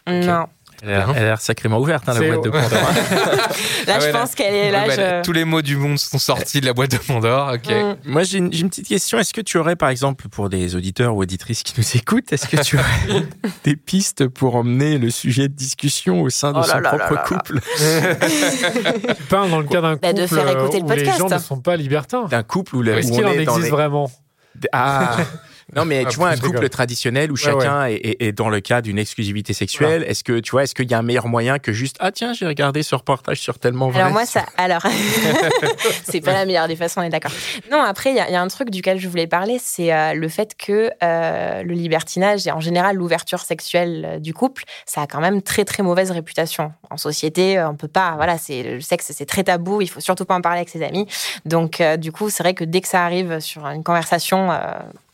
non. 0.07 0.47
Elle 0.81 0.89
a 0.89 0.97
l'air- 0.97 1.09
elle 1.15 1.23
a 1.23 1.25
l'air 1.25 1.41
sacrément 1.41 1.79
ouverte, 1.79 2.07
hein, 2.07 2.13
la 2.19 2.27
boîte 2.27 2.43
de 2.45 2.49
Pandore. 2.49 2.69
Là, 3.87 3.95
Ah 3.95 3.99
je 3.99 4.09
pense 4.11 4.35
qu'elle 4.35 4.53
est 4.53 4.71
là. 4.71 4.87
Ouais, 4.87 4.95
bah, 4.97 5.19
je- 5.19 5.25
Tous 5.25 5.31
les 5.33 5.43
mots 5.45 5.61
du 5.61 5.75
monde 5.75 5.97
sont 5.99 6.19
sortis 6.19 6.61
de 6.61 6.65
la 6.65 6.73
boîte 6.73 6.91
de 6.91 6.97
Pandore. 6.97 7.53
Ok. 7.55 7.69
Mm. 7.69 7.95
Moi, 8.11 8.23
j'ai 8.23 8.37
une, 8.37 8.49
petite 8.69 8.87
question. 8.87 9.19
Est-ce 9.19 9.33
que 9.33 9.41
tu 9.41 9.57
aurais, 9.57 9.75
par 9.75 9.89
exemple, 9.89 10.27
pour 10.29 10.49
des 10.49 10.75
auditeurs 10.75 11.15
ou 11.15 11.21
auditrices 11.21 11.63
qui 11.63 11.73
nous 11.77 11.85
écoutent, 11.97 12.31
est-ce 12.31 12.47
que 12.47 12.61
tu 12.63 12.77
aurais 12.79 13.23
des 13.63 13.75
pistes 13.75 14.27
pour 14.27 14.55
emmener 14.55 14.97
le 14.97 15.09
sujet 15.09 15.47
de 15.47 15.53
discussion 15.53 16.21
au 16.21 16.29
sein 16.29 16.51
de 16.53 16.57
Oh 16.57 16.61
là 16.61 16.67
son 16.67 16.79
là 16.79 16.89
propre 16.89 17.13
là 17.13 17.21
là. 17.21 17.23
couple? 17.27 17.59
Tu 19.17 19.23
parles 19.23 19.49
dans 19.49 19.59
le 19.59 19.65
cas 19.67 19.81
d'un 19.81 19.93
couple 19.95 20.01
Bah, 20.07 20.13
de 20.13 20.27
faire 20.27 20.49
écouter 20.49 20.79
le 20.79 20.85
où 20.85 20.89
les 20.89 20.95
podcast. 20.97 21.19
gens 21.19 21.29
ne 21.29 21.37
sont 21.39 21.59
pas 21.59 21.75
libertins. 21.75 22.25
D'un 22.25 22.43
couple 22.43 22.75
où, 22.75 22.79
Oui. 22.81 22.89
Est-ce 22.89 23.11
qu'il 23.11 23.25
en 23.25 23.31
existe 23.33 23.63
les... 23.63 23.69
vraiment? 23.69 24.09
Ah 24.71 25.17
non 25.75 25.85
mais 25.85 26.03
Ah, 26.05 26.09
tu 26.09 26.17
vois 26.17 26.29
un 26.29 26.35
couple 26.37 26.55
rigole. 26.57 26.69
traditionnel 26.69 27.31
où 27.31 27.35
Ouais, 27.35 27.39
chacun 27.41 27.85
Est, 27.85 27.95
est- 27.95 28.21
est 28.27 28.31
dans 28.31 28.49
le 28.49 28.59
cas 28.61 28.81
d'une 28.81 28.97
exclusivité 28.99 29.53
sexuelle. 29.53 30.03
Est-ce 30.07 30.23
que 30.23 30.39
tu 30.39 30.51
vois 30.51 30.63
est-ce 30.63 30.73
qu'il 30.75 30.89
y 30.89 30.93
a 30.93 30.97
un 30.97 31.01
meilleur 31.03 31.27
moyen 31.27 31.59
que 31.59 31.71
juste 31.73 31.97
ah 31.99 32.11
tiens 32.11 32.33
j'ai 32.33 32.45
regardé 32.47 32.83
ce 32.83 32.95
reportage 32.95 33.39
sur 33.39 33.59
tellement 33.59 33.89
vrai? 33.89 34.01
Alors 34.01 34.11
moi, 34.13 34.25
ça, 34.25 34.45
alors, 34.57 34.81
c'est 36.03 36.21
pas 36.21 36.33
la 36.33 36.45
meilleure 36.45 36.67
des 36.67 36.75
façons, 36.75 37.01
on 37.01 37.03
est 37.03 37.09
d'accord. 37.09 37.31
Non, 37.71 37.81
après, 37.81 38.11
il 38.11 38.15
y, 38.15 38.19
a- 38.19 38.27
il 38.29 38.33
y 38.33 38.35
a 38.35 38.41
un 38.41 38.47
truc 38.47 38.69
duquel 38.69 38.99
je 38.99 39.07
voulais 39.07 39.27
parler, 39.27 39.57
c'est 39.61 39.93
euh, 39.93 40.13
le 40.13 40.27
fait 40.29 40.55
que 40.57 40.91
euh, 41.03 41.63
le 41.63 41.73
libertinage 41.73 42.47
et 42.47 42.51
en 42.51 42.59
général 42.59 42.95
l'ouverture 42.95 43.39
sexuelle 43.41 44.05
euh, 44.05 44.19
du 44.19 44.33
couple, 44.33 44.63
ça 44.85 45.01
a 45.01 45.07
quand 45.07 45.21
même 45.21 45.41
très 45.41 45.65
très 45.65 45.83
mauvaise 45.83 46.11
réputation 46.11 46.73
en 46.89 46.97
société. 46.97 47.61
On 47.61 47.75
peut 47.75 47.87
pas, 47.87 48.13
voilà, 48.15 48.37
c'est 48.37 48.63
le 48.63 48.81
sexe, 48.81 49.11
c'est 49.15 49.25
très 49.25 49.43
tabou. 49.43 49.81
Il 49.81 49.89
faut 49.89 49.99
surtout 50.01 50.25
pas 50.25 50.35
en 50.35 50.41
parler 50.41 50.59
avec 50.59 50.69
ses 50.69 50.83
amis. 50.83 51.07
Donc, 51.45 51.81
euh, 51.81 51.97
du 51.97 52.11
coup, 52.11 52.29
c'est 52.29 52.43
vrai 52.43 52.53
que 52.53 52.63
dès 52.63 52.81
que 52.81 52.87
ça 52.87 53.03
arrive 53.05 53.39
sur 53.39 53.65
une 53.67 53.83
conversation 53.83 54.51
euh, 54.51 54.57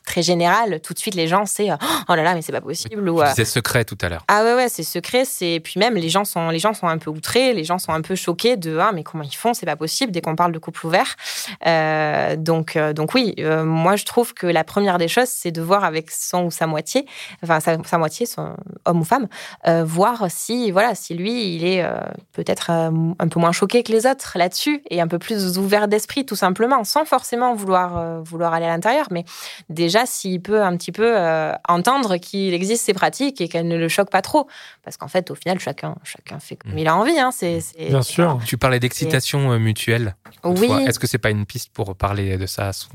très 0.06 0.22
générale, 0.22 0.80
tout 0.82 0.94
de 0.94 1.00
suite 1.00 1.16
les 1.16 1.28
gens 1.28 1.46
c'est 1.46 1.72
euh, 1.72 1.76
oh 2.10 2.16
là 2.16 2.24
là, 2.24 2.34
mais 2.36 2.42
c'est 2.42 2.52
pas 2.52 2.62
possible 2.62 3.10
ou 3.10 3.22
Tu 3.34 3.42
euh, 3.42 3.46
secret 3.46 3.84
tout 3.86 3.98
à 4.02 4.10
l'heure. 4.10 4.24
ah 4.28 4.44
ouais 4.44 4.54
ouais 4.56 4.70
c'est 4.70 4.84
secret 4.84 5.26
c'est 5.26 5.60
puis 5.64 5.80
même 5.80 5.96
les 5.96 6.10
gens 6.10 6.26
sont 6.26 6.50
les 6.50 6.60
gens 6.60 6.74
sont 6.74 6.88
un 6.88 6.98
peu 6.98 7.10
outrés 7.10 7.54
les 7.54 7.64
gens 7.64 7.78
sont 7.80 7.92
un 7.94 8.02
peu 8.02 8.16
choqués 8.16 8.58
de 8.58 8.78
ah 8.78 8.92
mais 8.94 9.04
comment 9.04 9.24
ils 9.24 9.36
font 9.36 9.54
c'est 9.54 9.66
pas 9.66 9.76
possible 9.76 10.12
dès 10.12 10.22
qu'on 10.22 10.36
parle 10.36 10.52
de 10.52 10.60
couple 10.60 10.86
ouvert 10.86 11.16
Euh, 11.66 12.36
donc 12.36 12.78
donc 12.78 13.14
oui 13.14 13.34
euh, 13.40 13.64
moi 13.64 13.96
je 13.96 14.06
trouve 14.06 14.34
que 14.34 14.48
la 14.48 14.64
première 14.64 14.98
des 14.98 15.08
choses 15.08 15.28
c'est 15.30 15.52
de 15.52 15.62
voir 15.62 15.84
avec 15.84 16.12
son 16.12 16.46
ou 16.46 16.52
sa 16.52 16.68
moitié 16.68 17.06
enfin 17.44 17.60
sa, 17.60 17.78
sa 17.84 17.98
moitié 17.98 18.26
son 18.26 18.56
homme 18.86 19.02
ou 19.02 19.04
femme 19.04 19.28
euh, 19.68 19.84
voir 19.86 20.26
si 20.30 20.72
voilà 20.72 20.96
si 20.96 21.14
lui 21.14 21.56
il 21.56 21.66
est 21.66 21.84
peut-être 22.34 22.70
un 22.70 23.28
peu 23.30 23.40
moins 23.40 23.52
choqué 23.52 23.84
que 23.84 23.92
les 23.92 24.06
autres 24.06 24.34
là-dessus 24.38 24.82
et 24.90 25.02
un 25.02 25.08
peu 25.08 25.20
plus 25.20 25.58
ouvert 25.58 25.88
d'esprit 25.88 26.26
tout 26.26 26.36
simplement 26.36 26.84
sans 26.84 27.06
forcément 27.06 27.54
vouloir 27.56 28.22
vouloir 28.24 28.54
aller 28.54 28.66
à 28.66 28.70
l'intérieur 28.70 29.08
mais 29.12 29.24
déjà 29.70 29.95
s'il 30.06 30.42
peut 30.42 30.62
un 30.62 30.76
petit 30.76 30.92
peu 30.92 31.18
euh, 31.18 31.54
entendre 31.70 32.18
qu'il 32.18 32.54
existe 32.54 32.84
ces 32.84 32.94
pratiques 32.94 33.40
et 33.40 33.48
qu'elles 33.48 33.68
ne 33.68 33.78
le 33.78 33.88
choquent 33.88 34.10
pas 34.10 34.22
trop. 34.22 34.48
Parce 34.84 34.98
qu'en 34.98 35.08
fait, 35.08 35.32
au 35.32 35.36
final, 35.36 35.60
chacun, 35.60 35.96
chacun 36.04 36.40
fait 36.40 36.56
comme 36.58 36.74
Mm. 36.74 36.78
il 36.80 36.88
a 36.88 36.96
envie. 36.98 37.18
Hein. 37.20 37.30
C'est, 37.32 37.62
c'est- 37.62 37.88
Bien 37.88 38.02
sûr. 38.02 38.40
Tu 38.46 38.58
parlais 38.58 38.80
d'excitation 38.80 39.52
euh, 39.54 39.60
mutuelle. 39.60 40.16
Oui. 40.44 40.70
Est-ce 40.88 41.00
que 41.00 41.08
c'est 41.08 41.18
pas 41.20 41.30
une 41.30 41.46
piste 41.46 41.70
pour 41.72 41.96
parler 41.96 42.38
de 42.38 42.46
ça 42.48 42.68
à 42.70 42.74
son 42.74 42.90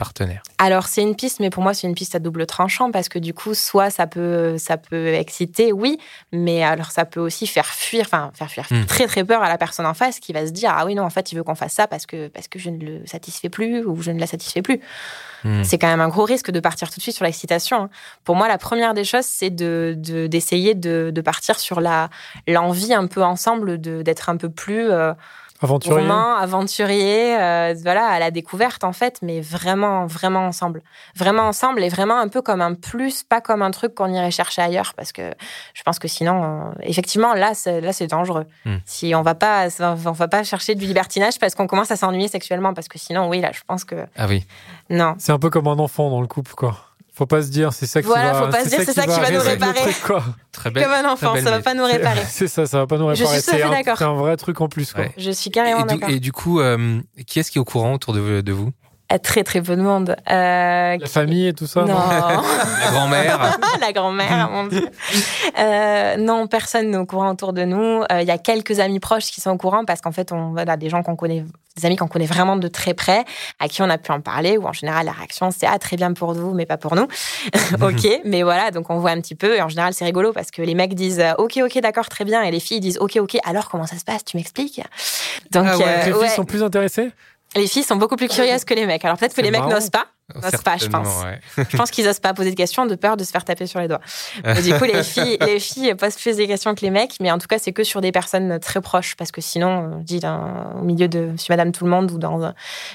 partenaire 0.00 0.42
Alors, 0.58 0.86
c'est 0.88 1.02
une 1.02 1.14
piste, 1.14 1.38
mais 1.38 1.50
pour 1.50 1.62
moi, 1.62 1.74
c'est 1.74 1.86
une 1.86 1.94
piste 1.94 2.16
à 2.16 2.18
double 2.18 2.46
tranchant 2.46 2.90
parce 2.90 3.08
que 3.08 3.20
du 3.20 3.32
coup, 3.34 3.54
soit 3.54 3.90
ça 3.90 4.08
peut, 4.08 4.58
ça 4.58 4.76
peut 4.78 5.08
exciter, 5.14 5.72
oui, 5.72 5.98
mais 6.32 6.64
alors 6.64 6.90
ça 6.90 7.04
peut 7.04 7.20
aussi 7.20 7.46
faire 7.46 7.66
fuir, 7.66 8.02
enfin, 8.06 8.32
faire 8.34 8.50
fuir 8.50 8.66
Mm. 8.70 8.86
très, 8.86 9.06
très 9.06 9.24
peur 9.24 9.42
à 9.42 9.48
la 9.48 9.58
personne 9.58 9.86
en 9.86 9.94
face 9.94 10.18
qui 10.20 10.32
va 10.32 10.46
se 10.46 10.50
dire 10.52 10.72
Ah 10.76 10.84
oui, 10.86 10.94
non, 10.96 11.04
en 11.04 11.10
fait, 11.10 11.30
il 11.30 11.36
veut 11.36 11.44
qu'on 11.44 11.54
fasse 11.54 11.74
ça 11.74 11.86
parce 11.86 12.06
que, 12.06 12.26
parce 12.28 12.48
que 12.48 12.58
je 12.58 12.70
ne 12.70 12.78
le 12.84 13.06
satisfais 13.06 13.48
plus 13.48 13.84
ou 13.84 14.00
je 14.02 14.10
ne 14.10 14.18
la 14.18 14.26
satisfais 14.26 14.62
plus. 14.62 14.80
Hmm. 15.44 15.62
C'est 15.64 15.78
quand 15.78 15.86
même 15.88 16.00
un 16.00 16.08
gros 16.08 16.24
risque 16.24 16.50
de 16.50 16.60
partir 16.60 16.90
tout 16.90 16.96
de 16.96 17.02
suite 17.02 17.14
sur 17.16 17.24
l'excitation. 17.24 17.82
hein. 17.84 17.90
Pour 18.24 18.36
moi, 18.36 18.48
la 18.48 18.58
première 18.58 18.94
des 18.94 19.04
choses, 19.04 19.24
c'est 19.26 19.50
de, 19.50 19.94
de- 19.96 20.26
d'essayer 20.26 20.74
de, 20.74 21.10
de 21.14 21.20
partir 21.20 21.58
sur 21.58 21.80
l'envie 22.48 22.94
un 22.94 23.06
peu 23.06 23.22
ensemble 23.22 23.78
d'être 23.80 24.28
un 24.28 24.36
peu 24.36 24.48
plus 24.50 24.90
euh, 24.90 25.12
Aventurier. 25.62 26.00
romain, 26.00 26.36
aventurier, 26.40 27.36
euh, 27.38 27.74
voilà, 27.82 28.06
à 28.06 28.18
la 28.18 28.30
découverte 28.30 28.82
en 28.82 28.92
fait, 28.92 29.18
mais 29.22 29.40
vraiment, 29.40 30.06
vraiment 30.06 30.46
ensemble. 30.46 30.82
Vraiment 31.14 31.42
ensemble 31.42 31.82
et 31.84 31.88
vraiment 31.88 32.18
un 32.18 32.28
peu 32.28 32.40
comme 32.40 32.62
un 32.62 32.74
plus, 32.74 33.22
pas 33.22 33.40
comme 33.40 33.60
un 33.62 33.70
truc 33.70 33.94
qu'on 33.94 34.12
irait 34.12 34.30
chercher 34.30 34.62
ailleurs, 34.62 34.94
parce 34.96 35.12
que 35.12 35.34
je 35.74 35.82
pense 35.82 35.98
que 35.98 36.08
sinon, 36.08 36.42
euh, 36.42 36.72
effectivement, 36.82 37.34
là, 37.34 37.52
c'est, 37.54 37.80
là, 37.80 37.92
c'est 37.92 38.06
dangereux. 38.06 38.46
Hmm. 38.64 38.76
Si 38.86 39.14
on 39.14 39.22
va 39.22 39.34
pas, 39.34 39.68
on 39.80 40.12
va 40.12 40.28
pas 40.28 40.44
chercher 40.44 40.74
du 40.74 40.86
libertinage 40.86 41.38
parce 41.38 41.54
qu'on 41.54 41.66
commence 41.66 41.90
à 41.90 41.96
s'ennuyer 41.96 42.28
sexuellement, 42.28 42.72
parce 42.72 42.88
que 42.88 42.98
sinon, 42.98 43.28
oui, 43.28 43.40
là, 43.40 43.50
je 43.52 43.60
pense 43.66 43.84
que 43.84 44.06
Ah 44.16 44.26
oui. 44.28 44.46
non. 44.88 45.14
C'est 45.18 45.32
un 45.32 45.38
peu 45.38 45.50
comme 45.50 45.68
un 45.68 45.78
enfant 45.78 46.10
dans 46.10 46.20
le 46.20 46.26
couple, 46.26 46.54
quoi. 46.54 46.89
Faut 47.20 47.26
pas 47.26 47.42
se 47.42 47.48
dire, 47.50 47.74
c'est 47.74 47.84
ça 47.84 48.00
qui 48.00 48.06
Voilà, 48.08 48.32
va. 48.32 48.46
faut 48.46 48.50
pas 48.50 48.64
se 48.64 48.70
dire, 48.70 48.78
c'est 48.82 48.94
ça 48.94 49.02
qui 49.02 49.08
va 49.08 49.30
nous 49.30 49.40
résoudre 49.40 49.44
le 49.44 49.50
réparer. 49.50 49.80
truc, 49.80 50.02
quoi. 50.06 50.24
Très 50.52 50.70
belle. 50.70 50.84
Comme 50.84 50.92
un 50.94 51.12
enfant, 51.12 51.34
belle 51.34 51.44
ça 51.44 51.50
va 51.50 51.60
pas 51.60 51.74
nous 51.74 51.84
réparer. 51.84 52.22
C'est 52.30 52.48
ça, 52.48 52.64
ça 52.64 52.78
va 52.78 52.86
pas 52.86 52.96
nous 52.96 53.10
Je 53.10 53.16
suis 53.16 53.24
réparer. 53.26 53.40
C'est 53.42 53.62
un, 53.62 53.68
d'accord. 53.68 53.98
c'est 53.98 54.04
un 54.04 54.14
vrai 54.14 54.38
truc 54.38 54.58
en 54.62 54.68
plus, 54.70 54.94
quoi. 54.94 55.02
Ouais. 55.04 55.12
Je 55.18 55.30
suis 55.30 55.48
Et 55.48 55.52
carrément 55.52 55.82
du, 55.82 55.88
d'accord. 55.98 56.08
et 56.08 56.18
du 56.18 56.32
coup, 56.32 56.60
euh, 56.60 56.98
qui 57.26 57.38
est-ce 57.38 57.50
qui 57.50 57.58
est 57.58 57.60
au 57.60 57.66
courant 57.66 57.92
autour 57.92 58.14
de, 58.14 58.40
de 58.40 58.52
vous? 58.52 58.70
Euh, 59.12 59.18
Très 59.18 59.42
très 59.44 59.60
peu 59.60 59.76
de 59.76 59.82
monde. 59.82 60.16
Euh, 60.30 60.96
La 60.98 61.06
famille 61.06 61.48
et 61.48 61.52
tout 61.52 61.66
ça. 61.66 61.82
non. 61.82 61.94
La 61.98 62.90
grand-mère 62.92 63.58
la 63.80 63.92
grand-mère, 63.92 64.50
mon 64.50 64.66
Dieu. 64.66 64.88
Euh, 65.58 66.16
non, 66.16 66.46
personne 66.46 66.90
n'est 66.90 66.96
au 66.96 67.06
courant 67.06 67.30
autour 67.30 67.52
de 67.52 67.64
nous. 67.64 68.02
Euh, 68.12 68.20
Il 68.22 68.26
y 68.28 68.30
a 68.30 68.38
quelques 68.38 68.78
amis 68.80 69.00
proches 69.00 69.26
qui 69.30 69.40
sont 69.40 69.50
au 69.50 69.56
courant 69.56 69.84
parce 69.84 70.00
qu'en 70.00 70.12
fait, 70.12 70.32
on 70.32 70.50
voilà, 70.52 70.76
des 70.76 70.88
gens 70.88 71.02
qu'on 71.02 71.16
connaît, 71.16 71.44
des 71.76 71.86
amis 71.86 71.96
qu'on 71.96 72.08
connaît 72.08 72.26
vraiment 72.26 72.56
de 72.56 72.68
très 72.68 72.94
près, 72.94 73.24
à 73.58 73.68
qui 73.68 73.82
on 73.82 73.90
a 73.90 73.98
pu 73.98 74.12
en 74.12 74.20
parler, 74.20 74.56
ou 74.58 74.66
en 74.66 74.72
général, 74.72 75.06
la 75.06 75.12
réaction, 75.12 75.50
c'est 75.50 75.66
ah, 75.66 75.78
très 75.78 75.96
bien 75.96 76.12
pour 76.12 76.32
vous, 76.34 76.52
mais 76.54 76.66
pas 76.66 76.76
pour 76.76 76.94
nous. 76.94 77.06
ok, 77.82 78.20
mais 78.24 78.42
voilà, 78.42 78.70
donc 78.70 78.90
on 78.90 78.98
voit 78.98 79.10
un 79.10 79.20
petit 79.20 79.34
peu, 79.34 79.56
et 79.56 79.62
en 79.62 79.68
général, 79.68 79.92
c'est 79.94 80.04
rigolo 80.04 80.32
parce 80.32 80.50
que 80.50 80.62
les 80.62 80.74
mecs 80.74 80.94
disent 80.94 81.22
ok, 81.38 81.60
ok, 81.64 81.80
d'accord, 81.80 82.08
très 82.08 82.24
bien, 82.24 82.42
et 82.42 82.50
les 82.50 82.60
filles 82.60 82.80
disent 82.80 82.98
ok, 82.98 83.16
ok, 83.20 83.38
alors 83.44 83.68
comment 83.68 83.86
ça 83.86 83.98
se 83.98 84.04
passe, 84.04 84.24
tu 84.24 84.36
m'expliques? 84.36 84.80
Donc, 85.50 85.66
Ah 85.68 85.76
ouais, 85.76 85.84
euh, 85.84 85.96
Les 85.96 86.02
filles 86.12 86.12
ouais. 86.14 86.28
sont 86.28 86.44
plus 86.44 86.62
intéressées? 86.62 87.10
Les 87.56 87.66
filles 87.66 87.82
sont 87.82 87.96
beaucoup 87.96 88.16
plus 88.16 88.28
curieuses 88.28 88.64
que 88.64 88.74
les 88.74 88.86
mecs. 88.86 89.04
Alors 89.04 89.18
peut-être 89.18 89.34
que 89.34 89.40
les 89.40 89.50
mecs 89.50 89.66
n'osent 89.66 89.90
pas. 89.90 90.06
N'osent 90.34 90.62
pas, 90.62 90.76
je 90.76 90.86
pense. 90.88 91.08
ouais. 91.24 91.64
Je 91.70 91.76
pense 91.76 91.90
qu'ils 91.90 92.06
osent 92.08 92.20
pas 92.20 92.34
poser 92.34 92.50
de 92.50 92.56
questions 92.56 92.86
de 92.86 92.94
peur 92.94 93.16
de 93.16 93.24
se 93.24 93.30
faire 93.30 93.44
taper 93.44 93.66
sur 93.66 93.80
les 93.80 93.88
doigts. 93.88 94.00
Du 94.62 94.74
coup, 94.74 94.84
les 94.84 95.02
filles, 95.02 95.36
les 95.40 95.58
filles 95.60 95.94
posent 95.94 96.16
plus 96.16 96.36
des 96.36 96.46
questions 96.46 96.74
que 96.74 96.80
les 96.82 96.90
mecs, 96.90 97.14
mais 97.20 97.30
en 97.30 97.38
tout 97.38 97.46
cas, 97.46 97.58
c'est 97.58 97.72
que 97.72 97.84
sur 97.84 98.00
des 98.00 98.12
personnes 98.12 98.58
très 98.60 98.80
proches, 98.80 99.14
parce 99.16 99.30
que 99.32 99.40
sinon, 99.40 99.84
euh, 99.84 99.98
je 100.00 100.04
dis 100.04 100.20
dans- 100.20 100.74
au 100.80 100.84
milieu 100.84 101.08
de 101.08 101.20
Monsieur 101.32 101.52
Madame 101.52 101.72
Tout 101.72 101.84
le 101.84 101.90
Monde 101.90 102.10
ou 102.12 102.18
dans 102.18 102.42
euh, 102.42 102.50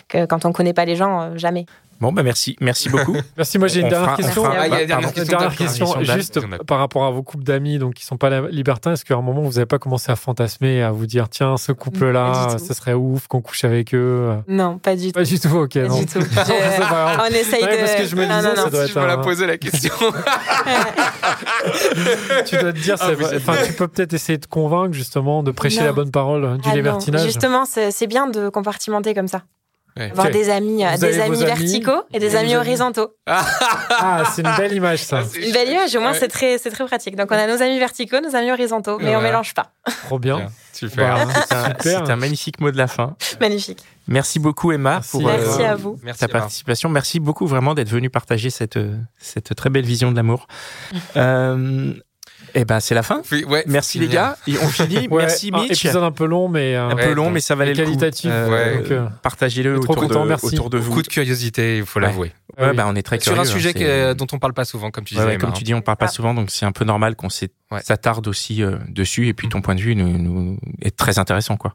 que, 0.08 0.26
quand 0.26 0.46
on 0.46 0.52
connaît 0.52 0.74
pas 0.74 0.86
les 0.86 0.96
gens, 0.96 1.22
euh, 1.22 1.30
jamais. 1.38 1.66
Bon, 2.02 2.12
bah 2.12 2.24
merci, 2.24 2.58
merci 2.60 2.90
beaucoup. 2.90 3.16
Merci. 3.38 3.58
Moi, 3.58 3.70
j'ai 3.70 3.80
une 3.80 3.86
On 3.86 3.90
dernière 3.90 4.10
fera- 4.10 4.18
on 4.20 4.24
question. 4.26 4.44
fera- 4.44 4.56
Ah, 4.60 4.66
une 4.82 4.86
dernière 4.86 5.14
question 5.14 5.38
dernière 5.38 5.56
question, 5.56 6.02
juste 6.04 6.40
par 6.68 6.80
rapport 6.80 7.06
à 7.06 7.12
vos 7.12 7.24
couples 7.24 7.46
d'amis, 7.46 7.78
donc 7.80 7.94
qui 7.94 8.04
sont 8.06 8.18
pas 8.18 8.42
libertins. 8.50 8.92
Est-ce 8.92 9.06
qu'à 9.06 9.14
un 9.16 9.22
moment 9.22 9.42
vous 9.44 9.54
n'avez 9.54 9.66
pas 9.66 9.80
commencé 9.80 10.12
à 10.12 10.18
fantasmer, 10.18 10.84
à 10.84 10.92
vous 10.92 11.06
dire 11.06 11.30
tiens, 11.30 11.56
ce 11.56 11.72
couple-là, 11.72 12.58
ce 12.60 12.74
serait 12.74 12.94
ouf 12.96 13.28
qu'on 13.28 13.40
couche 13.40 13.64
avec 13.64 13.96
eux? 13.96 14.30
Non, 14.50 14.78
pas 14.78 14.98
du 14.98 15.06
tout. 15.08 15.12
Pas 15.14 15.24
du 15.24 15.40
tout. 15.40 15.56
Ok. 15.56 15.76
Pas 15.76 15.88
non. 15.88 15.98
du 16.00 16.06
tout. 16.06 16.20
On 17.28 17.34
essaye 17.34 17.64
Ouais, 17.64 17.76
de. 17.76 17.82
parce 17.82 17.96
que 17.96 18.06
je 18.06 18.16
me 18.16 18.26
non, 18.26 18.36
disais, 18.38 18.50
non, 18.50 18.56
ça 18.56 18.64
non. 18.66 18.70
doit 18.70 18.86
Si 18.86 18.92
être 18.92 18.94
je 18.94 19.00
me 19.00 19.08
la 19.08 19.18
poser 19.18 19.48
la 19.48 19.58
question. 19.58 19.94
tu 22.46 22.58
dois 22.58 22.74
te 22.74 22.80
dire, 22.80 22.96
Ah, 23.00 23.08
ça 23.08 23.12
enfin, 23.36 23.54
tu 23.66 23.74
peux 23.74 23.88
peut-être 23.88 24.14
essayer 24.14 24.38
de 24.38 24.46
convaincre 24.46 24.94
justement 24.94 25.44
de 25.44 25.52
prêcher 25.52 25.80
Non. 25.80 25.86
la 25.86 25.94
bonne 25.94 26.12
parole 26.12 26.42
du 26.58 26.62
Ah 26.66 26.70
non, 26.70 26.76
libertinage. 26.76 27.24
Justement, 27.24 27.66
c'est 27.66 28.08
bien 28.08 28.28
de 28.28 28.50
compartimenter 28.50 29.14
comme 29.14 29.28
ça. 29.28 29.44
Ouais. 29.98 30.12
Avoir 30.12 30.30
des 30.30 30.50
amis, 30.50 30.84
euh, 30.86 30.98
des 30.98 31.20
amis 31.22 31.44
verticaux 31.44 32.04
et 32.14 32.20
des 32.20 32.34
et 32.34 32.38
amis 32.38 32.56
horizontaux. 32.56 33.10
Ah, 33.28 34.24
c'est 34.36 34.42
une 34.42 34.54
belle 34.58 34.74
image 34.74 35.04
ça. 35.04 35.22
Une 35.42 35.54
belle 35.54 35.70
image, 35.70 35.96
au 35.96 36.02
moins 36.02 36.12
Ouais. 36.12 36.20
c'est 36.20 36.28
très, 36.28 36.58
c'est 36.58 36.70
très 36.70 36.86
pratique. 36.86 37.16
Donc 37.16 37.28
on 37.32 37.36
a 37.36 37.48
nos 37.48 37.62
amis 37.62 37.80
verticaux, 37.80 38.20
nos 38.20 38.36
amis 38.36 38.52
horizontaux, 38.52 38.98
mais 39.00 39.10
on 39.12 39.14
Voilà. 39.20 39.30
mélange 39.30 39.54
pas. 39.54 39.72
Trop 40.08 40.20
bien. 40.20 40.48
Super. 40.74 41.26
Bah, 41.26 41.34
C'est 41.48 41.56
un, 41.56 41.66
super. 41.68 42.06
c'est 42.06 42.12
un 42.12 42.16
magnifique 42.18 42.60
mot 42.60 42.72
de 42.72 42.78
la 42.78 42.88
fin. 42.88 43.16
Magnifique. 43.40 43.80
Merci 44.10 44.40
beaucoup 44.40 44.72
Emma 44.74 44.96
Merci. 44.96 45.12
pour 45.12 45.22
Merci 45.24 45.62
euh, 45.64 45.72
à 45.72 45.76
vous. 45.76 45.98
Merci. 46.04 46.20
ta 46.20 46.26
Emma. 46.26 46.40
participation. 46.40 46.90
Merci 46.90 47.20
beaucoup 47.22 47.48
vraiment 47.48 47.74
d'être 47.74 47.90
venu 47.90 48.10
partager 48.10 48.50
cette, 48.50 48.76
euh, 48.78 48.98
cette 49.18 49.56
très 49.56 49.70
belle 49.70 49.86
vision 49.86 50.12
de 50.12 50.18
l'amour. 50.18 50.48
euh, 51.16 51.94
et 52.56 52.66
ben 52.66 52.80
c'est 52.80 52.96
la 52.96 53.04
fin. 53.04 53.22
Oui, 53.32 53.44
ouais, 53.44 53.64
Merci 53.68 54.00
les 54.00 54.08
gars. 54.08 54.38
Et 54.48 54.58
on 54.58 54.68
finit. 54.68 55.08
Ouais, 55.10 55.24
Merci 55.24 55.52
un 55.54 55.62
Mitch. 55.62 55.84
épisode 55.86 56.04
un 56.04 56.12
peu 56.12 56.26
long, 56.26 56.48
mais 56.48 56.76
euh, 56.76 56.88
Un 56.90 56.96
peu 56.96 57.08
Ouais, 57.10 57.14
long, 57.14 57.30
mais 57.30 57.40
ça 57.42 57.54
valait 57.56 57.74
le 57.74 57.78
coup. 57.84 57.90
qualitatif. 57.92 58.32
Euh, 58.34 58.50
ouais. 58.50 58.78
donc, 58.82 58.92
euh, 58.92 59.08
Partagez-le 59.22 59.78
autour, 59.78 59.96
content, 59.96 60.24
de, 60.24 60.30
merci. 60.30 60.46
autour 60.48 60.70
de 60.70 60.78
vous. 60.78 60.90
Beaucoup 60.90 61.02
de 61.04 61.08
curiosité, 61.08 61.78
il 61.78 61.86
faut 61.86 62.00
Ouais. 62.00 62.06
l'avouer. 62.08 62.32
Ouais, 62.58 62.70
oui. 62.70 62.76
bah, 62.76 62.86
on 62.88 62.96
est 62.96 63.02
très 63.04 63.20
Sur 63.20 63.34
curieux. 63.34 63.42
un 63.42 63.52
sujet 63.52 63.70
hein, 63.70 63.74
que- 63.74 63.80
c'est- 63.80 64.16
dont 64.16 64.28
on 64.32 64.40
parle 64.40 64.54
pas 64.54 64.64
souvent, 64.64 64.90
comme 64.90 65.04
tu 65.04 65.14
disais. 65.16 65.26
ouais, 65.26 65.38
comme 65.38 65.52
tu 65.52 65.64
dis, 65.66 65.74
on 65.74 65.82
parle 65.82 65.98
pas 65.98 66.06
Ah. 66.06 66.10
souvent, 66.10 66.34
donc 66.34 66.50
c'est 66.52 66.66
un 66.66 66.72
peu 66.72 66.86
normal 66.86 67.16
qu'on 67.18 67.30
s'est- 67.30 67.52
Ouais. 67.72 67.82
s'attarde 67.82 68.28
aussi 68.28 68.62
euh, 68.64 68.78
dessus. 68.90 69.28
Et 69.28 69.34
puis 69.34 69.50
ton 69.50 69.62
point 69.62 69.74
de 69.76 69.82
vue 69.82 69.96
nous, 69.96 70.18
nous 70.20 70.58
est 70.82 70.96
très 70.96 71.18
intéressant, 71.18 71.58
quoi. 71.58 71.74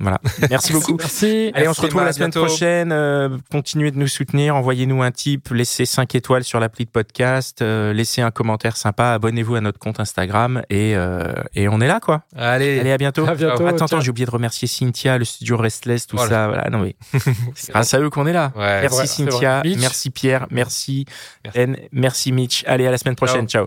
Voilà. 0.00 0.20
Merci 0.50 0.72
beaucoup. 0.72 0.96
Merci. 0.98 1.50
Allez, 1.54 1.66
on 1.68 1.74
se 1.74 1.80
retrouve 1.80 2.04
la 2.04 2.12
semaine 2.12 2.30
bientôt. 2.30 2.46
prochaine. 2.46 2.92
Euh, 2.92 3.36
continuez 3.50 3.90
de 3.90 3.98
nous 3.98 4.06
soutenir. 4.06 4.54
Envoyez-nous 4.56 5.02
un 5.02 5.10
tip. 5.10 5.48
Laissez 5.50 5.84
5 5.84 6.14
étoiles 6.14 6.44
sur 6.44 6.60
l'appli 6.60 6.84
de 6.84 6.90
podcast. 6.90 7.60
euh, 7.60 7.92
laissez 7.92 8.22
un 8.22 8.30
commentaire 8.30 8.76
sympa. 8.76 9.10
Abonnez-vous 9.12 9.56
à 9.56 9.60
notre 9.60 9.78
compte 9.78 9.98
Instagram. 10.00 10.62
Et, 10.70 10.94
euh, 10.96 11.32
et 11.54 11.68
on 11.68 11.80
est 11.80 11.88
là, 11.88 11.98
quoi. 12.00 12.22
Allez, 12.36 12.78
Allez, 12.80 12.92
à 12.92 12.98
bientôt. 12.98 13.26
À 13.26 13.34
bientôt. 13.34 13.66
Attends, 13.66 13.84
attends, 13.86 14.00
j'ai 14.00 14.10
oublié 14.10 14.26
de 14.26 14.30
remercier 14.30 14.68
Cynthia, 14.68 15.18
le 15.18 15.24
studio 15.24 15.56
Restless, 15.56 16.06
tout 16.06 16.16
Voilà. 16.16 16.30
ça. 16.30 16.46
Voilà, 16.48 16.70
non 16.70 16.78
mais 16.78 16.94
c'est 17.54 17.72
grâce 17.72 17.92
à 17.94 18.00
eux 18.00 18.10
qu'on 18.10 18.26
est 18.26 18.32
là. 18.32 18.52
Ouais, 18.56 18.82
merci 18.82 19.06
Cynthia, 19.08 19.62
merci 19.64 20.10
Pierre, 20.10 20.46
merci 20.50 21.04
Merci. 21.44 21.58
Ben, 21.58 21.76
merci 21.92 22.32
Mitch. 22.32 22.64
Allez, 22.66 22.86
à 22.86 22.90
la 22.90 22.98
semaine 22.98 23.16
prochaine. 23.16 23.48
Ciao. 23.48 23.66